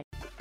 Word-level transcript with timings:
Roland 0.00 0.39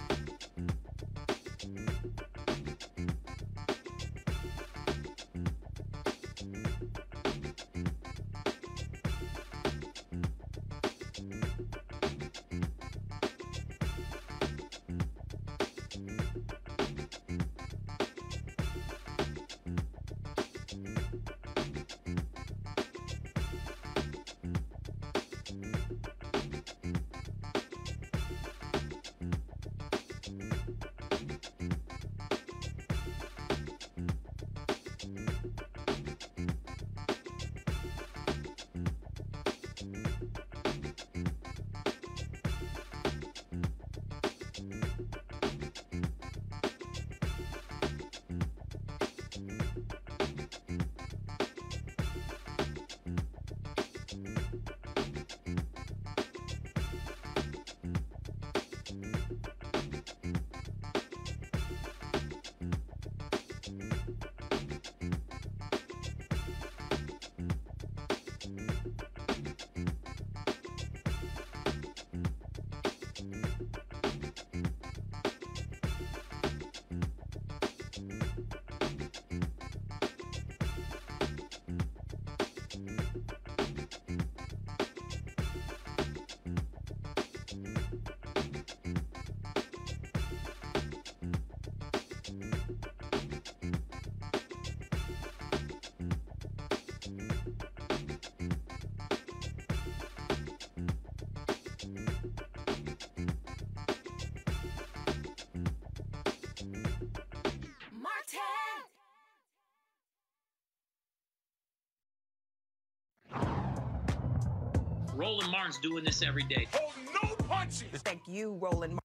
Martin's 115.59 115.77
doing 115.79 116.05
this 116.05 116.21
every 116.21 116.43
day. 116.43 116.65
Oh, 116.73 116.93
no 117.21 117.35
punches! 117.43 118.01
Thank 118.01 118.21
you, 118.29 118.53
Roland 118.61 118.97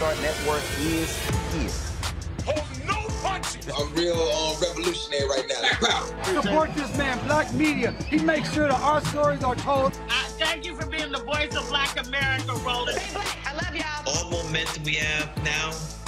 Martin. 0.00 0.22
Star 0.22 0.22
Network 0.22 0.62
is 0.78 1.18
here. 1.52 1.70
Hold 2.44 2.86
no 2.86 3.08
punches. 3.22 3.68
I'm 3.76 3.92
real 3.94 4.14
um, 4.14 4.56
revolutionary 4.60 5.28
right 5.28 5.44
now. 5.82 6.42
Support 6.42 6.74
this 6.74 6.96
man, 6.96 7.18
Black 7.26 7.52
Media. 7.52 7.92
He 8.08 8.18
makes 8.18 8.52
sure 8.52 8.68
that 8.68 8.80
our 8.80 9.04
stories 9.06 9.42
are 9.42 9.56
told. 9.56 9.92
Uh, 10.08 10.24
thank 10.38 10.64
you 10.64 10.76
for 10.76 10.86
being 10.86 11.10
the 11.10 11.18
voice 11.18 11.54
of 11.56 11.68
Black 11.68 11.98
America, 12.06 12.52
Roland. 12.64 12.98
Hey, 12.98 13.12
Black, 13.12 13.38
I 13.46 13.54
love 13.54 13.74
y'all. 13.74 14.06
All 14.06 14.30
momentum 14.44 14.84
we 14.84 14.94
have 14.94 15.44
now 15.44 15.72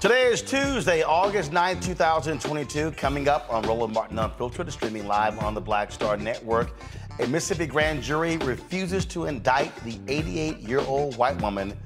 Today 0.00 0.28
is 0.28 0.40
Tuesday, 0.40 1.02
August 1.02 1.52
9, 1.52 1.78
2022. 1.78 2.92
Coming 2.92 3.28
up 3.28 3.52
on 3.52 3.62
Roland 3.64 3.92
Martin 3.92 4.18
Unfiltered, 4.18 4.72
streaming 4.72 5.06
live 5.06 5.38
on 5.40 5.52
the 5.52 5.60
Black 5.60 5.92
Star 5.92 6.16
Network. 6.16 6.70
A 7.18 7.26
Mississippi 7.26 7.66
grand 7.66 8.02
jury 8.02 8.38
refuses 8.38 9.04
to 9.04 9.26
indict 9.26 9.76
the 9.84 9.98
88 10.08 10.56
year 10.60 10.80
old 10.80 11.18
white 11.18 11.38
woman, 11.42 11.76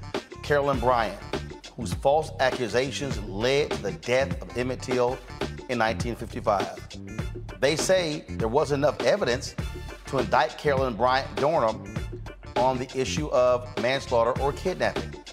Carolyn 0.43 0.79
Bryant, 0.79 1.19
whose 1.75 1.93
false 1.93 2.31
accusations 2.39 3.19
led 3.23 3.71
to 3.71 3.81
the 3.81 3.91
death 3.91 4.41
of 4.41 4.57
Emmett 4.57 4.81
Till 4.81 5.17
in 5.67 5.77
1955. 5.77 7.59
They 7.59 7.75
say 7.75 8.23
there 8.29 8.47
wasn't 8.47 8.85
enough 8.85 9.01
evidence 9.01 9.57
to 10.05 10.19
indict 10.19 10.57
Carolyn 10.57 10.95
Bryant 10.95 11.35
Donham 11.35 11.85
on 12.55 12.77
the 12.77 12.89
issue 12.97 13.27
of 13.31 13.67
manslaughter 13.81 14.39
or 14.41 14.53
kidnapping. 14.53 15.24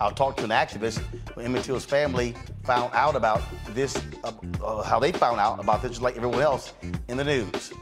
I'll 0.00 0.12
talk 0.12 0.36
to 0.38 0.44
an 0.44 0.50
activist 0.50 1.00
when 1.34 1.44
Emmett 1.44 1.64
Till's 1.64 1.84
family 1.84 2.34
found 2.64 2.92
out 2.94 3.16
about 3.16 3.42
this, 3.70 4.00
uh, 4.22 4.32
uh, 4.62 4.82
how 4.82 4.98
they 5.00 5.10
found 5.10 5.40
out 5.40 5.58
about 5.58 5.82
this, 5.82 5.92
just 5.92 6.02
like 6.02 6.16
everyone 6.16 6.40
else 6.40 6.72
in 7.08 7.16
the 7.16 7.24
news. 7.24 7.72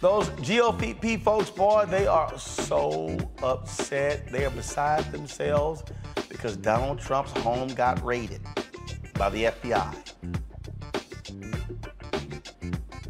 Those 0.00 0.28
GOP 0.30 1.22
folks, 1.22 1.50
boy, 1.50 1.86
they 1.88 2.06
are 2.06 2.36
so 2.38 3.16
upset. 3.42 4.30
They 4.30 4.44
are 4.44 4.50
beside 4.50 5.10
themselves 5.12 5.84
because 6.28 6.56
Donald 6.56 6.98
Trump's 6.98 7.32
home 7.32 7.68
got 7.68 8.04
raided 8.04 8.40
by 9.14 9.30
the 9.30 9.44
FBI, 9.44 9.94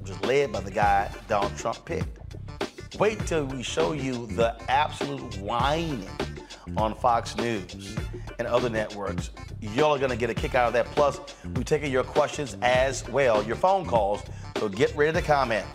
is 0.04 0.20
led 0.22 0.52
by 0.52 0.60
the 0.60 0.70
guy 0.70 1.10
Donald 1.26 1.56
Trump 1.56 1.84
picked. 1.84 2.36
Wait 2.98 3.18
till 3.26 3.46
we 3.46 3.62
show 3.62 3.92
you 3.92 4.26
the 4.28 4.54
absolute 4.70 5.36
whining 5.38 6.08
on 6.76 6.94
Fox 6.94 7.36
News 7.36 7.96
and 8.38 8.48
other 8.48 8.68
networks. 8.68 9.30
Y'all 9.60 9.94
are 9.94 9.98
going 9.98 10.10
to 10.10 10.16
get 10.16 10.30
a 10.30 10.34
kick 10.34 10.54
out 10.54 10.66
of 10.66 10.72
that. 10.74 10.86
Plus, 10.86 11.20
we're 11.54 11.62
taking 11.62 11.90
your 11.90 12.04
questions 12.04 12.56
as 12.62 13.08
well, 13.08 13.42
your 13.44 13.56
phone 13.56 13.86
calls. 13.86 14.22
So 14.58 14.68
get 14.68 14.94
ready 14.96 15.12
to 15.12 15.22
comment. 15.22 15.66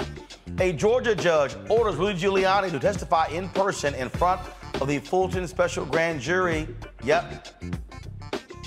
A 0.59 0.73
Georgia 0.73 1.15
judge 1.15 1.55
orders 1.69 1.95
Rudy 1.95 2.19
Giuliani 2.19 2.71
to 2.71 2.79
testify 2.79 3.27
in 3.27 3.49
person 3.49 3.95
in 3.95 4.09
front 4.09 4.41
of 4.79 4.87
the 4.87 4.99
Fulton 4.99 5.47
Special 5.47 5.85
Grand 5.85 6.21
Jury. 6.21 6.67
Yep. 7.03 7.47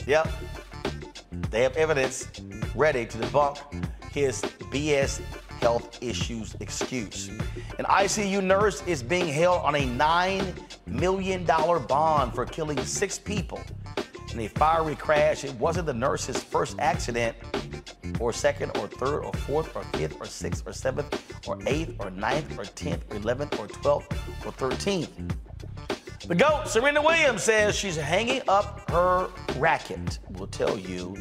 Yep. 0.07 0.29
They 1.51 1.63
have 1.63 1.77
evidence 1.77 2.29
ready 2.75 3.07
to 3.07 3.19
debunk 3.19 3.59
his 4.11 4.41
BS 4.73 5.21
health 5.61 6.03
issues 6.03 6.57
excuse. 6.61 7.29
An 7.79 7.85
ICU 7.87 8.43
nurse 8.43 8.83
is 8.87 9.03
being 9.03 9.29
held 9.29 9.63
on 9.63 9.75
a 9.77 9.87
$9 9.87 10.87
million 10.87 11.45
bond 11.45 12.35
for 12.35 12.45
killing 12.45 12.79
six 12.85 13.19
people 13.19 13.61
in 14.35 14.41
a 14.41 14.49
fiery 14.49 14.97
crash. 14.97 15.45
It 15.45 15.55
wasn't 15.55 15.87
the 15.87 15.95
nurse's 15.95 16.43
first 16.43 16.79
accident, 16.79 17.37
or 18.21 18.33
second, 18.33 18.77
or 18.79 18.89
third, 18.89 19.25
or 19.25 19.33
fourth, 19.33 19.75
or 19.75 19.85
fifth, 19.99 20.21
or 20.21 20.27
sixth, 20.27 20.67
or 20.67 20.73
seventh, 20.73 21.49
or 21.49 21.59
eighth, 21.67 21.97
or 22.01 22.11
ninth, 22.11 22.59
or 22.59 22.65
tenth, 22.65 23.05
or 23.11 23.17
eleventh, 23.17 23.59
or 23.59 23.67
twelfth, 23.67 24.13
or 24.47 24.53
thirteenth. 24.53 25.11
The 26.27 26.35
GOAT, 26.35 26.69
Serena 26.69 27.03
Williams, 27.03 27.43
says 27.43 27.77
she's 27.77 27.97
hanging 27.97 28.43
up 28.49 28.89
her 28.91 29.29
racket. 29.59 30.19
We'll 30.31 30.49
tell 30.49 30.79
you 30.79 31.17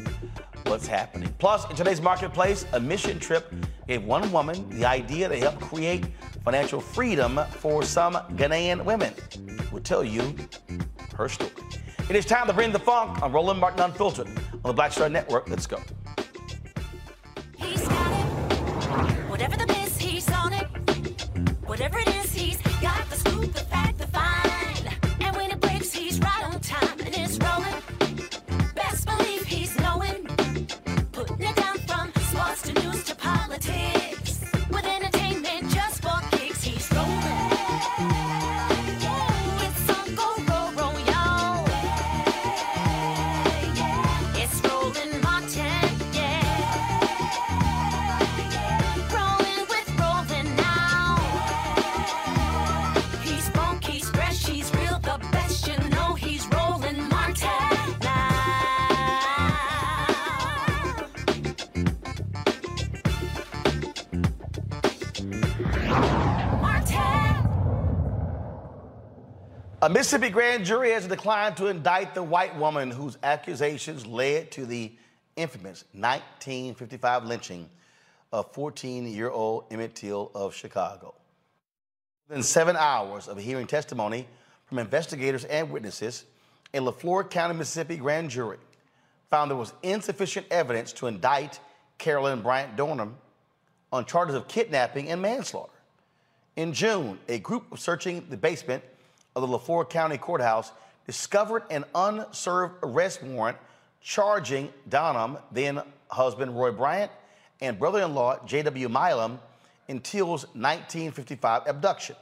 what's 0.66 0.86
happening. 0.86 1.34
Plus, 1.38 1.68
in 1.68 1.76
today's 1.76 2.00
marketplace, 2.00 2.64
a 2.72 2.80
mission 2.80 3.18
trip 3.18 3.52
gave 3.86 4.02
one 4.02 4.32
woman 4.32 4.66
the 4.70 4.86
idea 4.86 5.28
to 5.28 5.36
help 5.36 5.60
create 5.60 6.06
financial 6.42 6.80
freedom 6.80 7.38
for 7.50 7.82
some 7.82 8.14
Ghanaian 8.14 8.82
women. 8.82 9.12
We'll 9.70 9.82
tell 9.82 10.02
you 10.02 10.34
her 11.16 11.28
story. 11.28 11.50
It 12.10 12.16
is 12.16 12.26
time 12.26 12.46
to 12.48 12.52
bring 12.52 12.70
the 12.70 12.78
funk 12.78 13.22
on 13.22 13.32
Roland 13.32 13.58
Martin 13.58 13.80
Unfiltered 13.80 14.28
on 14.28 14.62
the 14.62 14.72
Black 14.74 14.92
Star 14.92 15.08
Network. 15.08 15.48
Let's 15.48 15.66
go. 15.66 15.78
Whatever 19.26 19.56
the 19.56 19.72
he's 19.98 20.30
on 20.30 20.52
it. 20.52 20.66
Whatever 21.64 21.98
it 22.00 22.08
is, 22.08 22.34
he's 22.34 22.60
got 22.82 23.08
the 23.08 23.16
scoop, 23.16 23.73
A 69.84 69.90
Mississippi 69.90 70.30
grand 70.30 70.64
jury 70.64 70.92
has 70.92 71.06
declined 71.06 71.58
to 71.58 71.66
indict 71.66 72.14
the 72.14 72.22
white 72.22 72.56
woman 72.56 72.90
whose 72.90 73.18
accusations 73.22 74.06
led 74.06 74.50
to 74.52 74.64
the 74.64 74.90
infamous 75.36 75.84
1955 75.92 77.26
lynching 77.26 77.68
of 78.32 78.50
14 78.54 79.06
year 79.06 79.28
old 79.28 79.66
Emmett 79.70 79.94
Till 79.94 80.30
of 80.34 80.54
Chicago. 80.54 81.12
Within 82.26 82.42
seven 82.42 82.76
hours 82.76 83.28
of 83.28 83.36
hearing 83.36 83.66
testimony 83.66 84.26
from 84.64 84.78
investigators 84.78 85.44
and 85.44 85.70
witnesses, 85.70 86.24
a 86.72 86.80
Leflore 86.80 87.28
County, 87.28 87.54
Mississippi 87.54 87.98
grand 87.98 88.30
jury 88.30 88.56
found 89.28 89.50
there 89.50 89.58
was 89.58 89.74
insufficient 89.82 90.46
evidence 90.50 90.94
to 90.94 91.08
indict 91.08 91.60
Carolyn 91.98 92.40
Bryant 92.40 92.74
Donham 92.74 93.16
on 93.92 94.06
charges 94.06 94.34
of 94.34 94.48
kidnapping 94.48 95.10
and 95.10 95.20
manslaughter. 95.20 95.74
In 96.56 96.72
June, 96.72 97.18
a 97.28 97.38
group 97.38 97.78
searching 97.78 98.26
the 98.30 98.38
basement 98.38 98.82
of 99.34 99.42
the 99.42 99.48
Leflore 99.48 99.88
County 99.88 100.18
Courthouse 100.18 100.72
discovered 101.06 101.64
an 101.70 101.84
unserved 101.94 102.74
arrest 102.82 103.22
warrant 103.22 103.58
charging 104.00 104.72
Donham, 104.88 105.40
then 105.50 105.80
husband 106.08 106.56
Roy 106.56 106.70
Bryant, 106.70 107.10
and 107.60 107.78
brother 107.78 108.02
in 108.02 108.14
law 108.14 108.38
J.W. 108.46 108.88
Milam 108.88 109.40
in 109.88 110.00
Till's 110.00 110.44
1955 110.54 111.62
abduction. 111.66 112.16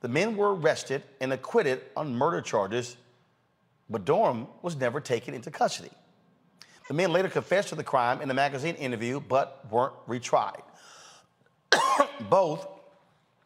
The 0.00 0.08
men 0.08 0.36
were 0.36 0.54
arrested 0.54 1.02
and 1.20 1.32
acquitted 1.32 1.80
on 1.96 2.14
murder 2.14 2.40
charges, 2.40 2.96
but 3.88 4.04
Donham 4.04 4.48
was 4.62 4.76
never 4.76 5.00
taken 5.00 5.34
into 5.34 5.50
custody. 5.50 5.90
The 6.88 6.94
men 6.94 7.12
later 7.12 7.28
confessed 7.28 7.70
to 7.70 7.74
the 7.74 7.84
crime 7.84 8.20
in 8.20 8.30
a 8.30 8.34
magazine 8.34 8.74
interview, 8.74 9.18
but 9.18 9.64
weren't 9.70 9.94
retried. 10.06 10.60
Both 12.28 12.68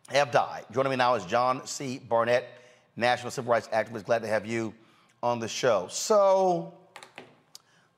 have 0.08 0.32
died. 0.32 0.64
Joining 0.72 0.90
me 0.90 0.96
now 0.96 1.14
is 1.14 1.24
John 1.24 1.64
C. 1.66 1.98
Barnett, 1.98 2.48
national 2.98 3.30
civil 3.30 3.50
rights 3.50 3.68
activist. 3.68 4.04
Glad 4.04 4.22
to 4.22 4.28
have 4.28 4.44
you 4.44 4.74
on 5.22 5.38
the 5.38 5.48
show. 5.48 5.86
So, 5.88 6.74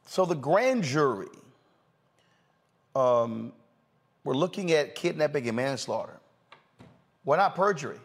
so 0.07 0.25
the 0.25 0.35
grand 0.35 0.85
jury, 0.85 1.29
um, 2.95 3.53
we're 4.25 4.35
looking 4.35 4.73
at 4.73 4.95
kidnapping 4.95 5.49
and 5.49 5.57
manslaughter. 5.57 6.21
Why 7.25 7.39
not 7.39 7.55
perjury? 7.55 7.99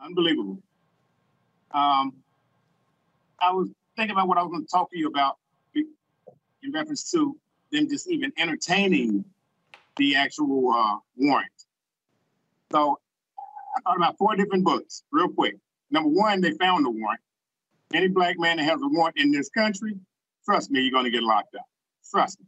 Unbelievable. 0.00 0.58
Um, 1.72 2.12
I 3.40 3.52
was 3.52 3.68
thinking 3.96 4.14
about 4.14 4.28
what 4.28 4.38
I 4.38 4.42
was 4.42 4.50
going 4.50 4.64
to 4.64 4.70
talk 4.70 4.90
to 4.90 4.98
you 4.98 5.08
about 5.08 5.38
in 5.74 6.72
reference 6.72 7.10
to 7.10 7.36
them 7.72 7.88
just 7.88 8.08
even 8.08 8.32
entertaining 8.38 9.24
the 9.96 10.16
actual 10.16 10.72
uh, 10.72 10.98
warrant. 11.16 11.50
So 12.72 12.98
I 13.76 13.80
thought 13.82 13.96
about 13.96 14.18
four 14.18 14.36
different 14.36 14.64
books 14.64 15.02
real 15.12 15.28
quick. 15.28 15.56
Number 15.90 16.08
one, 16.08 16.40
they 16.40 16.52
found 16.52 16.84
the 16.84 16.90
warrant. 16.90 17.20
Any 17.92 18.08
black 18.08 18.38
man 18.38 18.56
that 18.56 18.64
has 18.64 18.80
a 18.82 18.88
warrant 18.88 19.16
in 19.18 19.30
this 19.30 19.48
country, 19.50 19.94
trust 20.44 20.70
me, 20.70 20.80
you're 20.80 20.90
going 20.90 21.04
to 21.04 21.10
get 21.10 21.22
locked 21.22 21.54
up. 21.54 21.66
Trust 22.10 22.40
me. 22.40 22.46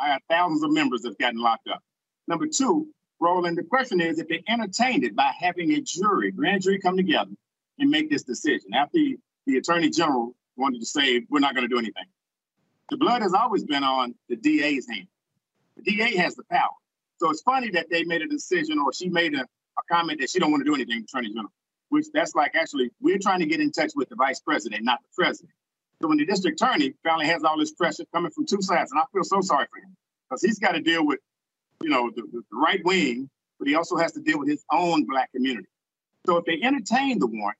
I 0.00 0.08
have 0.08 0.22
thousands 0.28 0.62
of 0.62 0.72
members 0.72 1.02
that 1.02 1.10
have 1.10 1.18
gotten 1.18 1.40
locked 1.40 1.68
up. 1.68 1.82
Number 2.28 2.46
two, 2.46 2.88
Roland, 3.20 3.56
the 3.56 3.62
question 3.62 4.00
is 4.00 4.18
if 4.18 4.28
they 4.28 4.42
entertained 4.48 5.04
it 5.04 5.16
by 5.16 5.32
having 5.38 5.72
a 5.72 5.80
jury, 5.80 6.30
grand 6.30 6.62
jury 6.62 6.78
come 6.78 6.96
together 6.96 7.30
and 7.78 7.90
make 7.90 8.10
this 8.10 8.22
decision. 8.22 8.74
After 8.74 8.92
the, 8.94 9.18
the 9.46 9.56
attorney 9.56 9.90
general 9.90 10.34
wanted 10.56 10.80
to 10.80 10.86
say, 10.86 11.22
we're 11.28 11.40
not 11.40 11.54
going 11.54 11.68
to 11.68 11.74
do 11.74 11.78
anything. 11.78 12.04
The 12.90 12.96
blood 12.96 13.22
has 13.22 13.34
always 13.34 13.64
been 13.64 13.84
on 13.84 14.14
the 14.28 14.36
DA's 14.36 14.86
hand. 14.88 15.08
The 15.76 15.82
DA 15.82 16.16
has 16.16 16.36
the 16.36 16.44
power. 16.50 16.70
So 17.18 17.30
it's 17.30 17.42
funny 17.42 17.70
that 17.70 17.88
they 17.90 18.04
made 18.04 18.22
a 18.22 18.28
decision 18.28 18.78
or 18.78 18.92
she 18.92 19.08
made 19.08 19.34
a, 19.34 19.46
a 19.78 19.94
comment 19.94 20.20
that 20.20 20.30
she 20.30 20.38
don't 20.38 20.50
want 20.50 20.62
to 20.62 20.64
do 20.64 20.74
anything, 20.74 21.04
attorney 21.04 21.28
general, 21.28 21.52
which 21.90 22.06
that's 22.12 22.34
like 22.34 22.54
actually 22.54 22.90
we're 23.00 23.18
trying 23.18 23.40
to 23.40 23.46
get 23.46 23.60
in 23.60 23.70
touch 23.70 23.92
with 23.94 24.08
the 24.08 24.16
vice 24.16 24.40
president, 24.40 24.84
not 24.84 25.00
the 25.02 25.08
president. 25.16 25.52
So 26.00 26.08
when 26.08 26.18
the 26.18 26.26
district 26.26 26.60
attorney 26.60 26.94
finally 27.02 27.26
has 27.26 27.42
all 27.42 27.58
this 27.58 27.72
pressure 27.72 28.04
coming 28.12 28.30
from 28.30 28.46
two 28.46 28.60
sides, 28.60 28.92
and 28.92 29.00
I 29.00 29.04
feel 29.12 29.24
so 29.24 29.40
sorry 29.40 29.66
for 29.72 29.78
him 29.78 29.96
because 30.28 30.42
he's 30.42 30.58
got 30.58 30.72
to 30.72 30.80
deal 30.80 31.06
with, 31.06 31.20
you 31.82 31.88
know, 31.88 32.10
the, 32.14 32.22
the 32.32 32.42
right 32.52 32.84
wing, 32.84 33.30
but 33.58 33.68
he 33.68 33.74
also 33.74 33.96
has 33.96 34.12
to 34.12 34.20
deal 34.20 34.38
with 34.38 34.48
his 34.48 34.62
own 34.70 35.04
black 35.04 35.32
community. 35.32 35.68
So 36.26 36.36
if 36.36 36.44
they 36.44 36.60
entertain 36.62 37.18
the 37.18 37.26
warrant, 37.26 37.58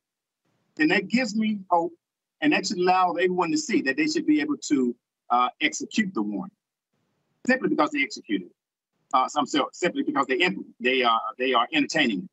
then 0.77 0.89
that 0.89 1.09
gives 1.09 1.35
me 1.35 1.61
hope, 1.71 1.93
and 2.41 2.53
that 2.53 2.67
should 2.67 2.79
allow 2.79 3.13
everyone 3.13 3.51
to 3.53 3.59
see 3.59 3.81
that 3.83 3.97
they 3.97 4.07
should 4.07 4.27
be 4.27 4.41
able 4.41 4.57
to 4.69 4.95
uh, 5.31 5.49
execute 5.61 6.13
the 6.13 6.23
warrant 6.23 6.53
simply 7.47 7.69
because 7.69 7.91
they 7.91 8.03
executed 8.03 8.47
it. 8.47 8.53
Uh, 9.15 9.29
some 9.29 9.47
simply 9.73 10.03
because 10.03 10.27
they 10.27 10.39
they 10.81 11.03
uh, 11.03 11.19
they 11.39 11.55
are 11.55 11.67
entertaining. 11.73 12.29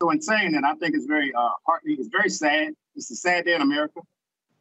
So 0.00 0.10
in 0.10 0.20
saying 0.20 0.52
that, 0.52 0.64
I 0.64 0.74
think 0.74 0.94
it's 0.94 1.06
very 1.06 1.32
uh, 1.32 1.50
heartening. 1.66 1.96
It's 1.98 2.08
very 2.08 2.28
sad. 2.28 2.74
It's 2.94 3.10
a 3.10 3.16
sad 3.16 3.44
day 3.44 3.54
in 3.54 3.62
America 3.62 4.00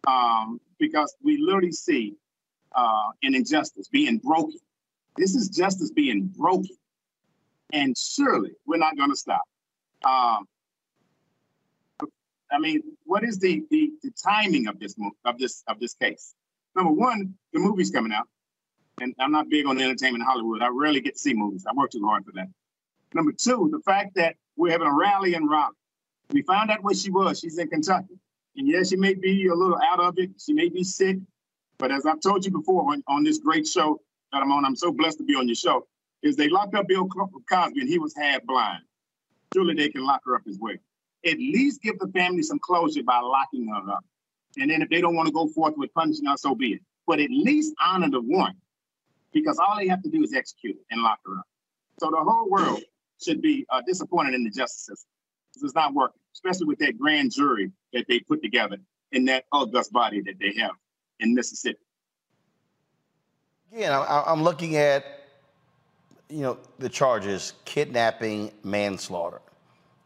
um, 0.08 0.62
because 0.80 1.16
we 1.24 1.38
literally 1.38 1.72
see 1.72 2.16
uh, 2.74 3.10
an 3.24 3.36
injustice 3.36 3.88
being 3.88 4.18
broken. 4.20 4.60
This 5.18 5.36
is 5.36 5.50
justice 5.50 5.92
being 5.92 6.28
broken, 6.38 6.78
and 7.74 7.98
surely 7.98 8.52
we're 8.66 8.78
not 8.78 8.96
going 8.98 9.10
to 9.10 9.16
stop. 9.16 9.42
Um, 10.06 10.46
I 12.52 12.60
mean, 12.60 12.82
what 13.06 13.24
is 13.24 13.40
the, 13.40 13.64
the 13.72 13.92
the 14.04 14.12
timing 14.24 14.68
of 14.68 14.80
this 14.80 14.96
of 15.26 15.38
this 15.38 15.64
of 15.68 15.80
this 15.80 15.94
case? 15.96 16.34
Number 16.76 16.92
one, 16.92 17.34
the 17.54 17.60
movie's 17.60 17.92
coming 17.92 18.12
out, 18.12 18.28
and 19.02 19.14
I'm 19.20 19.32
not 19.32 19.50
big 19.50 19.66
on 19.66 19.80
entertainment 19.80 20.22
in 20.22 20.28
Hollywood. 20.28 20.62
I 20.62 20.70
rarely 20.70 21.02
get 21.02 21.16
to 21.16 21.20
see 21.20 21.34
movies. 21.34 21.66
I 21.68 21.74
work 21.74 21.92
too 21.92 22.06
hard 22.06 22.26
for 22.26 22.32
that. 22.34 22.48
Number 23.14 23.32
two, 23.32 23.70
the 23.72 23.80
fact 23.80 24.16
that 24.16 24.36
we're 24.58 24.72
having 24.72 24.88
a 24.88 24.94
rally 24.94 25.34
in 25.34 25.48
Raleigh. 25.48 25.76
We 26.32 26.42
found 26.42 26.72
out 26.72 26.84
where 26.84 26.96
she 26.96 27.12
was. 27.12 27.40
She's 27.40 27.58
in 27.58 27.68
Kentucky. 27.68 28.18
And 28.56 28.68
yes, 28.68 28.90
she 28.90 28.96
may 28.96 29.14
be 29.14 29.48
a 29.48 29.54
little 29.54 29.78
out 29.82 30.00
of 30.00 30.18
it. 30.18 30.32
She 30.44 30.54
may 30.54 30.70
be 30.70 30.84
sick. 30.84 31.18
But 31.78 31.92
as 31.92 32.06
I've 32.06 32.22
told 32.22 32.46
you 32.46 32.52
before 32.52 32.92
on, 32.92 33.04
on 33.08 33.24
this 33.24 33.38
great 33.38 33.68
show 33.68 34.00
that 34.32 34.42
I'm 34.42 34.52
on, 34.52 34.66
I'm 34.66 34.76
so 34.76 34.92
blessed 34.92 35.18
to 35.20 35.24
be 35.24 35.36
on 35.36 35.48
your 35.48 35.56
show, 35.56 35.88
is 36.24 36.36
they 36.36 36.48
locked 36.48 36.74
up 36.74 36.88
Bill 36.88 37.08
Cosby 37.08 37.82
and 37.82 37.90
he 37.90 38.00
was 38.00 38.16
half 38.16 38.44
blind. 38.44 38.84
Surely 39.54 39.76
they 39.76 39.90
can 39.90 40.06
lock 40.06 40.22
her 40.26 40.36
up 40.36 40.44
as 40.48 40.58
well. 40.60 40.76
At 41.26 41.38
least 41.38 41.82
give 41.82 42.00
the 42.00 42.08
family 42.08 42.44
some 42.44 42.60
closure 42.60 43.04
by 43.04 43.20
locking 43.20 43.68
her 43.68 43.92
up. 43.92 44.06
And 44.58 44.70
then 44.70 44.82
if 44.82 44.90
they 44.90 45.02
don't 45.02 45.16
want 45.16 45.28
to 45.28 45.34
go 45.34 45.48
forth 45.48 45.76
with 45.78 45.94
punishing 45.94 46.26
her, 46.26 46.38
so 46.38 46.56
be 46.56 46.74
it. 46.74 46.82
But 47.06 47.20
at 47.20 47.30
least 47.30 47.74
honor 47.86 48.10
the 48.10 48.22
warrant 48.22 48.58
because 49.36 49.60
all 49.60 49.76
they 49.78 49.88
have 49.88 50.02
to 50.02 50.10
do 50.10 50.24
is 50.24 50.34
execute 50.34 50.78
and 50.90 51.04
lock 51.04 51.20
her 51.26 51.38
up. 51.38 51.46
So 52.00 52.10
the 52.10 52.18
whole 52.18 52.50
world 52.50 52.82
should 53.22 53.42
be 53.42 53.66
uh, 53.70 53.82
disappointed 53.86 54.34
in 54.34 54.44
the 54.44 54.50
justice 54.50 54.86
system. 54.86 55.10
This 55.54 55.64
is 55.64 55.76
not 55.76 55.94
working, 55.94 56.20
especially 56.34 56.68
with 56.68 56.80
that 56.80 56.98
grand 56.98 57.32
jury 57.32 57.72
that 57.94 58.06
they 58.08 58.22
put 58.22 58.42
together 58.42 58.78
in 59.12 59.26
that 59.26 59.44
august 59.52 59.92
body 59.92 60.22
that 60.22 60.40
they 60.40 60.60
have 60.60 60.72
in 61.20 61.36
Mississippi. 61.36 61.80
Again, 63.74 63.92
I'm 63.92 64.42
looking 64.42 64.78
at, 64.78 65.06
you 66.30 66.42
know, 66.42 66.58
the 66.80 66.88
charges, 66.88 67.54
kidnapping, 67.66 68.52
manslaughter. 68.64 69.42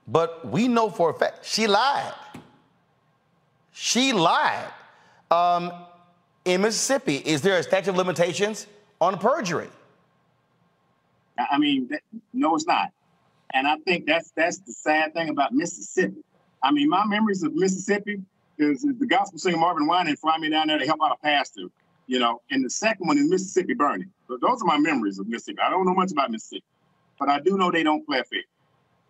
But 0.08 0.48
we 0.48 0.68
know 0.68 0.90
for 0.90 1.12
a 1.12 1.14
fact 1.14 1.46
she 1.46 1.68
lied. 1.68 2.14
She 3.72 4.12
lied. 4.12 4.72
Um, 5.30 5.72
in 6.46 6.62
Mississippi, 6.62 7.18
is 7.18 7.42
there 7.42 7.60
a 7.60 7.64
statute 7.64 7.92
of 7.92 7.96
limitations 7.96 8.66
on 9.02 9.18
perjury? 9.18 9.70
I 11.38 11.58
mean, 11.58 11.90
no, 12.34 12.56
it's 12.56 12.68
not. 12.68 12.90
And 13.54 13.68
I 13.68 13.78
think 13.78 14.06
that's 14.06 14.32
that's 14.36 14.60
the 14.60 14.74
sad 14.74 15.14
thing 15.14 15.30
about 15.30 15.54
Mississippi. 15.54 16.22
I 16.62 16.72
mean, 16.72 16.90
my 16.90 17.06
memories 17.06 17.44
of 17.44 17.54
Mississippi 17.56 18.22
is, 18.58 18.84
is 18.84 18.98
the 19.00 19.08
gospel 19.08 19.40
singer 19.40 19.58
Marvin 19.58 19.88
Winans 19.88 20.20
fly 20.20 20.38
me 20.38 20.50
down 20.50 20.68
there 20.68 20.78
to 20.78 20.86
help 20.86 21.00
out 21.02 21.12
a 21.12 21.18
pastor, 21.24 21.64
you 22.08 22.20
know. 22.20 22.42
And 22.52 22.64
the 22.64 22.70
second 22.70 23.08
one 23.08 23.18
is 23.18 23.30
Mississippi 23.30 23.74
Burning. 23.74 24.12
So 24.28 24.38
those 24.40 24.62
are 24.62 24.66
my 24.66 24.78
memories 24.78 25.18
of 25.18 25.28
Mississippi. 25.28 25.60
I 25.62 25.70
don't 25.70 25.86
know 25.86 25.94
much 25.94 26.12
about 26.12 26.30
Mississippi, 26.30 26.66
but 27.18 27.30
I 27.30 27.40
do 27.40 27.58
know 27.58 27.72
they 27.72 27.84
don't 27.84 28.06
play 28.06 28.22
fair. 28.30 28.44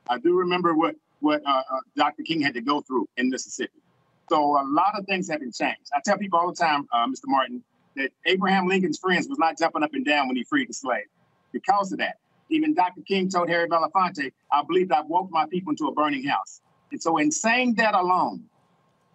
I 0.08 0.20
do 0.20 0.38
remember 0.38 0.76
what 0.76 0.96
what 1.20 1.42
uh, 1.46 1.64
uh, 1.70 1.80
Dr. 1.98 2.24
King 2.24 2.42
had 2.42 2.54
to 2.54 2.62
go 2.62 2.82
through 2.82 3.08
in 3.18 3.30
Mississippi. 3.30 3.82
So 4.30 4.62
a 4.62 4.64
lot 4.64 4.98
of 4.98 5.06
things 5.06 5.28
have 5.30 5.40
been 5.40 5.52
changed. 5.52 5.90
I 5.94 6.00
tell 6.06 6.18
people 6.18 6.40
all 6.40 6.52
the 6.52 6.56
time, 6.56 6.88
uh, 6.94 7.08
Mr. 7.08 7.26
Martin, 7.26 7.64
that 8.00 8.12
Abraham 8.26 8.68
Lincoln's 8.68 8.98
friends 8.98 9.28
was 9.28 9.38
not 9.38 9.58
jumping 9.58 9.84
up 9.84 9.94
and 9.94 10.06
down 10.06 10.28
when 10.28 10.38
he 10.38 10.44
freed 10.44 10.70
the 10.70 10.74
slave 10.74 11.06
because 11.52 11.92
of 11.92 12.00
that. 12.00 12.18
Even 12.50 12.74
Dr. 12.74 13.02
King 13.02 13.30
told 13.30 13.50
Harry 13.50 13.68
Belafonte, 13.68 14.32
I 14.52 14.64
believe 14.64 14.92
I've 14.92 15.06
woke 15.06 15.30
my 15.30 15.46
people 15.46 15.72
into 15.72 15.88
a 15.88 15.92
burning 15.92 16.24
house. 16.24 16.62
And 16.92 17.02
so, 17.02 17.18
in 17.18 17.30
saying 17.30 17.76
that 17.76 17.94
alone, 17.94 18.46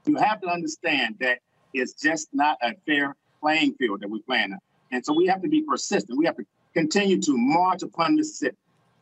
you 0.06 0.16
have 0.16 0.40
to 0.42 0.48
understand 0.48 1.16
that 1.20 1.40
it's 1.72 1.94
just 1.94 2.28
not 2.32 2.58
a 2.62 2.74
fair 2.86 3.16
playing 3.40 3.74
field 3.74 4.02
that 4.02 4.08
we're 4.08 4.22
playing 4.22 4.52
on. 4.52 4.58
And 4.92 5.04
so, 5.04 5.12
we 5.12 5.26
have 5.26 5.42
to 5.42 5.48
be 5.48 5.62
persistent. 5.62 6.16
We 6.16 6.26
have 6.26 6.36
to 6.36 6.44
continue 6.74 7.20
to 7.22 7.36
march 7.36 7.82
upon 7.82 8.14
Mississippi. 8.14 8.56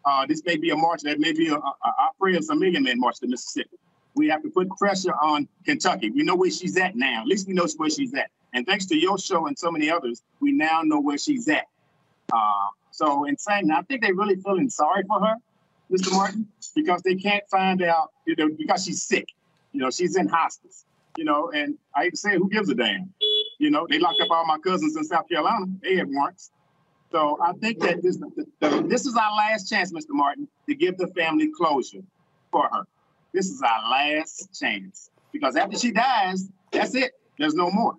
Uh, 0.04 0.24
this 0.26 0.42
may 0.46 0.56
be 0.56 0.70
a 0.70 0.76
march 0.76 1.02
that 1.02 1.20
may 1.20 1.32
be 1.32 1.48
a, 1.48 1.56
a, 1.56 2.36
a 2.38 2.42
some 2.42 2.60
million 2.60 2.84
men 2.84 2.98
march 2.98 3.18
to 3.20 3.26
Mississippi. 3.26 3.76
We 4.14 4.28
have 4.28 4.42
to 4.42 4.48
put 4.48 4.70
pressure 4.70 5.12
on 5.20 5.48
Kentucky. 5.64 6.10
We 6.10 6.22
know 6.22 6.34
where 6.34 6.50
she's 6.50 6.76
at 6.78 6.96
now. 6.96 7.22
At 7.22 7.26
least 7.26 7.46
we 7.46 7.54
know 7.54 7.66
where 7.76 7.90
she's 7.90 8.14
at. 8.14 8.30
And 8.52 8.66
thanks 8.66 8.86
to 8.86 8.96
your 8.96 9.18
show 9.18 9.46
and 9.46 9.58
so 9.58 9.70
many 9.70 9.90
others, 9.90 10.22
we 10.40 10.52
now 10.52 10.82
know 10.82 11.00
where 11.00 11.18
she's 11.18 11.48
at. 11.48 11.66
Uh, 12.32 12.68
so 12.90 13.24
in 13.24 13.38
saying 13.38 13.70
I 13.70 13.82
think 13.82 14.02
they're 14.02 14.14
really 14.14 14.36
feeling 14.36 14.68
sorry 14.68 15.04
for 15.06 15.20
her, 15.20 15.36
Mr. 15.90 16.12
Martin, 16.12 16.46
because 16.74 17.02
they 17.02 17.14
can't 17.14 17.44
find 17.50 17.82
out, 17.82 18.12
you 18.26 18.34
know, 18.36 18.48
because 18.56 18.84
she's 18.84 19.02
sick. 19.02 19.26
You 19.72 19.80
know, 19.80 19.90
she's 19.90 20.16
in 20.16 20.28
hospice. 20.28 20.84
You 21.16 21.24
know, 21.24 21.50
and 21.50 21.76
I 21.94 22.10
say 22.14 22.36
who 22.36 22.48
gives 22.48 22.70
a 22.70 22.74
damn? 22.74 23.12
You 23.58 23.70
know, 23.70 23.86
they 23.88 23.98
locked 23.98 24.20
up 24.20 24.30
all 24.30 24.46
my 24.46 24.58
cousins 24.58 24.96
in 24.96 25.04
South 25.04 25.28
Carolina. 25.28 25.66
They 25.82 25.96
had 25.96 26.08
warrants. 26.08 26.50
So 27.10 27.38
I 27.42 27.52
think 27.52 27.80
that 27.80 28.02
this 28.02 28.18
this 28.60 29.06
is 29.06 29.14
our 29.16 29.36
last 29.36 29.68
chance, 29.68 29.92
Mr. 29.92 30.10
Martin, 30.10 30.48
to 30.68 30.74
give 30.74 30.96
the 30.96 31.08
family 31.08 31.50
closure 31.54 32.00
for 32.50 32.68
her. 32.72 32.84
This 33.34 33.50
is 33.50 33.62
our 33.62 33.90
last 33.90 34.58
chance 34.58 35.10
because 35.32 35.56
after 35.56 35.78
she 35.78 35.92
dies, 35.92 36.48
that's 36.70 36.94
it. 36.94 37.12
There's 37.38 37.54
no 37.54 37.70
more. 37.70 37.96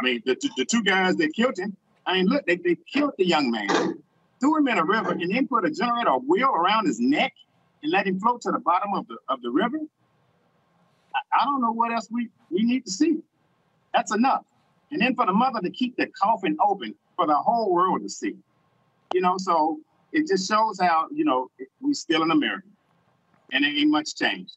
I 0.00 0.02
mean, 0.02 0.22
the, 0.24 0.34
the 0.56 0.64
two 0.64 0.82
guys 0.82 1.16
that 1.16 1.34
killed 1.34 1.58
him, 1.58 1.76
I 2.06 2.14
mean, 2.14 2.26
look, 2.26 2.46
they, 2.46 2.56
they 2.56 2.76
killed 2.90 3.12
the 3.18 3.26
young 3.26 3.50
man, 3.50 4.02
threw 4.40 4.56
him 4.56 4.68
in 4.68 4.78
a 4.78 4.84
river, 4.84 5.10
and 5.10 5.30
then 5.30 5.46
put 5.46 5.66
a 5.66 5.70
generator 5.70 6.12
wheel 6.12 6.48
around 6.48 6.86
his 6.86 6.98
neck 6.98 7.34
and 7.82 7.92
let 7.92 8.06
him 8.06 8.18
float 8.18 8.40
to 8.42 8.50
the 8.50 8.60
bottom 8.60 8.94
of 8.94 9.06
the 9.08 9.16
of 9.28 9.42
the 9.42 9.50
river. 9.50 9.78
I, 11.14 11.42
I 11.42 11.44
don't 11.44 11.60
know 11.60 11.72
what 11.72 11.92
else 11.92 12.08
we, 12.10 12.30
we 12.50 12.62
need 12.62 12.86
to 12.86 12.90
see. 12.90 13.18
That's 13.92 14.14
enough. 14.14 14.44
And 14.90 15.02
then 15.02 15.14
for 15.14 15.26
the 15.26 15.32
mother 15.32 15.60
to 15.60 15.70
keep 15.70 15.96
the 15.96 16.06
coffin 16.06 16.56
open 16.66 16.94
for 17.16 17.26
the 17.26 17.36
whole 17.36 17.70
world 17.70 18.02
to 18.02 18.08
see. 18.08 18.36
You 19.12 19.20
know, 19.20 19.36
so 19.36 19.80
it 20.12 20.26
just 20.28 20.48
shows 20.48 20.80
how, 20.80 21.08
you 21.12 21.26
know, 21.26 21.50
we 21.82 21.92
still 21.92 22.22
in 22.22 22.30
America. 22.30 22.66
And 23.52 23.64
it 23.64 23.76
ain't 23.76 23.90
much 23.90 24.16
changed. 24.16 24.56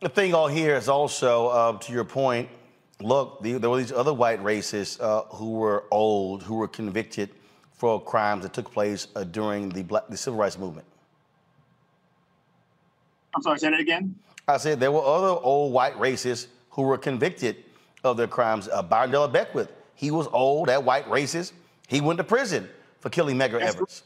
The 0.00 0.08
thing 0.08 0.34
all 0.34 0.48
here 0.48 0.74
is 0.74 0.88
also, 0.88 1.46
uh, 1.48 1.78
to 1.78 1.92
your 1.92 2.04
point, 2.04 2.48
look, 3.02 3.42
the, 3.42 3.54
there 3.54 3.70
were 3.70 3.78
these 3.78 3.92
other 3.92 4.14
white 4.14 4.42
racists 4.42 5.00
uh, 5.00 5.22
who 5.34 5.52
were 5.52 5.84
old, 5.90 6.42
who 6.42 6.56
were 6.56 6.68
convicted 6.68 7.30
for 7.72 8.00
crimes 8.00 8.42
that 8.42 8.52
took 8.52 8.70
place 8.72 9.08
uh, 9.16 9.24
during 9.24 9.68
the, 9.68 9.82
black, 9.82 10.08
the 10.08 10.16
civil 10.16 10.38
rights 10.38 10.58
movement. 10.58 10.86
I'm 13.34 13.42
sorry, 13.42 13.58
say 13.58 13.70
that 13.70 13.80
again? 13.80 14.14
I 14.46 14.56
said 14.56 14.80
there 14.80 14.92
were 14.92 15.04
other 15.04 15.40
old 15.42 15.72
white 15.72 15.94
racists 15.98 16.46
who 16.70 16.82
were 16.82 16.98
convicted 16.98 17.56
of 18.04 18.16
their 18.16 18.26
crimes. 18.26 18.68
Uh, 18.68 18.82
Byron 18.82 19.10
De 19.10 19.18
La 19.18 19.28
Beckwith, 19.28 19.72
he 19.94 20.10
was 20.10 20.26
old, 20.32 20.68
that 20.68 20.84
white 20.84 21.08
racist. 21.08 21.52
He 21.88 22.00
went 22.00 22.18
to 22.18 22.24
prison 22.24 22.68
for 23.00 23.10
killing 23.10 23.36
Medgar 23.36 23.60
Evers. 23.60 24.02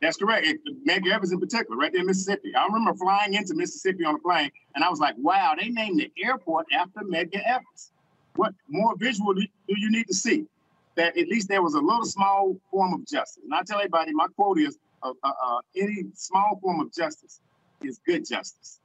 That's 0.00 0.16
correct. 0.16 0.46
It, 0.46 0.58
Medgar 0.86 1.12
Evers 1.12 1.32
in 1.32 1.40
particular, 1.40 1.76
right 1.76 1.90
there 1.92 2.02
in 2.02 2.06
Mississippi. 2.06 2.54
I 2.54 2.66
remember 2.66 2.94
flying 2.94 3.34
into 3.34 3.54
Mississippi 3.54 4.04
on 4.04 4.14
a 4.14 4.18
plane, 4.18 4.50
and 4.74 4.84
I 4.84 4.90
was 4.90 5.00
like, 5.00 5.14
wow, 5.18 5.54
they 5.58 5.68
named 5.68 5.98
the 5.98 6.12
airport 6.22 6.66
after 6.72 7.00
Medgar 7.00 7.42
Evers. 7.44 7.90
What 8.36 8.54
more 8.68 8.94
visual 8.96 9.34
do 9.34 9.46
you 9.68 9.90
need 9.90 10.06
to 10.08 10.14
see? 10.14 10.46
That 10.94 11.16
at 11.18 11.28
least 11.28 11.48
there 11.48 11.62
was 11.62 11.74
a 11.74 11.80
little 11.80 12.06
small 12.06 12.56
form 12.70 12.94
of 12.94 13.06
justice. 13.06 13.42
And 13.44 13.52
I 13.54 13.62
tell 13.62 13.78
everybody, 13.78 14.12
my 14.14 14.28
quote 14.34 14.58
is, 14.58 14.78
uh, 15.02 15.12
uh, 15.22 15.32
uh, 15.42 15.60
any 15.76 16.04
small 16.14 16.58
form 16.62 16.80
of 16.80 16.92
justice 16.92 17.40
is 17.82 18.00
good 18.06 18.26
justice. 18.26 18.80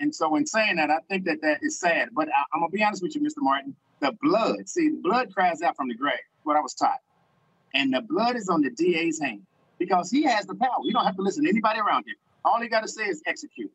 And 0.00 0.14
so 0.14 0.36
in 0.36 0.46
saying 0.46 0.76
that, 0.76 0.90
I 0.90 0.98
think 1.08 1.24
that 1.24 1.40
that 1.42 1.58
is 1.62 1.80
sad. 1.80 2.10
But 2.12 2.28
I, 2.28 2.44
am 2.54 2.60
going 2.60 2.70
to 2.70 2.76
be 2.76 2.84
honest 2.84 3.02
with 3.02 3.16
you, 3.16 3.20
Mr. 3.20 3.38
Martin. 3.38 3.74
The 4.00 4.12
blood, 4.22 4.68
see, 4.68 4.90
the 4.90 5.00
blood 5.02 5.34
cries 5.34 5.62
out 5.62 5.76
from 5.76 5.88
the 5.88 5.94
grave, 5.94 6.20
what 6.44 6.56
I 6.56 6.60
was 6.60 6.74
taught. 6.74 7.00
And 7.74 7.92
the 7.92 8.02
blood 8.02 8.36
is 8.36 8.48
on 8.48 8.62
the 8.62 8.70
DA's 8.70 9.20
hand 9.20 9.42
because 9.78 10.10
he 10.10 10.22
has 10.22 10.46
the 10.46 10.54
power. 10.54 10.76
You 10.84 10.92
don't 10.92 11.04
have 11.04 11.16
to 11.16 11.22
listen 11.22 11.44
to 11.44 11.50
anybody 11.50 11.80
around 11.80 12.06
him. 12.06 12.14
All 12.44 12.60
he 12.60 12.68
got 12.68 12.82
to 12.82 12.88
say 12.88 13.04
is 13.04 13.22
execute. 13.26 13.72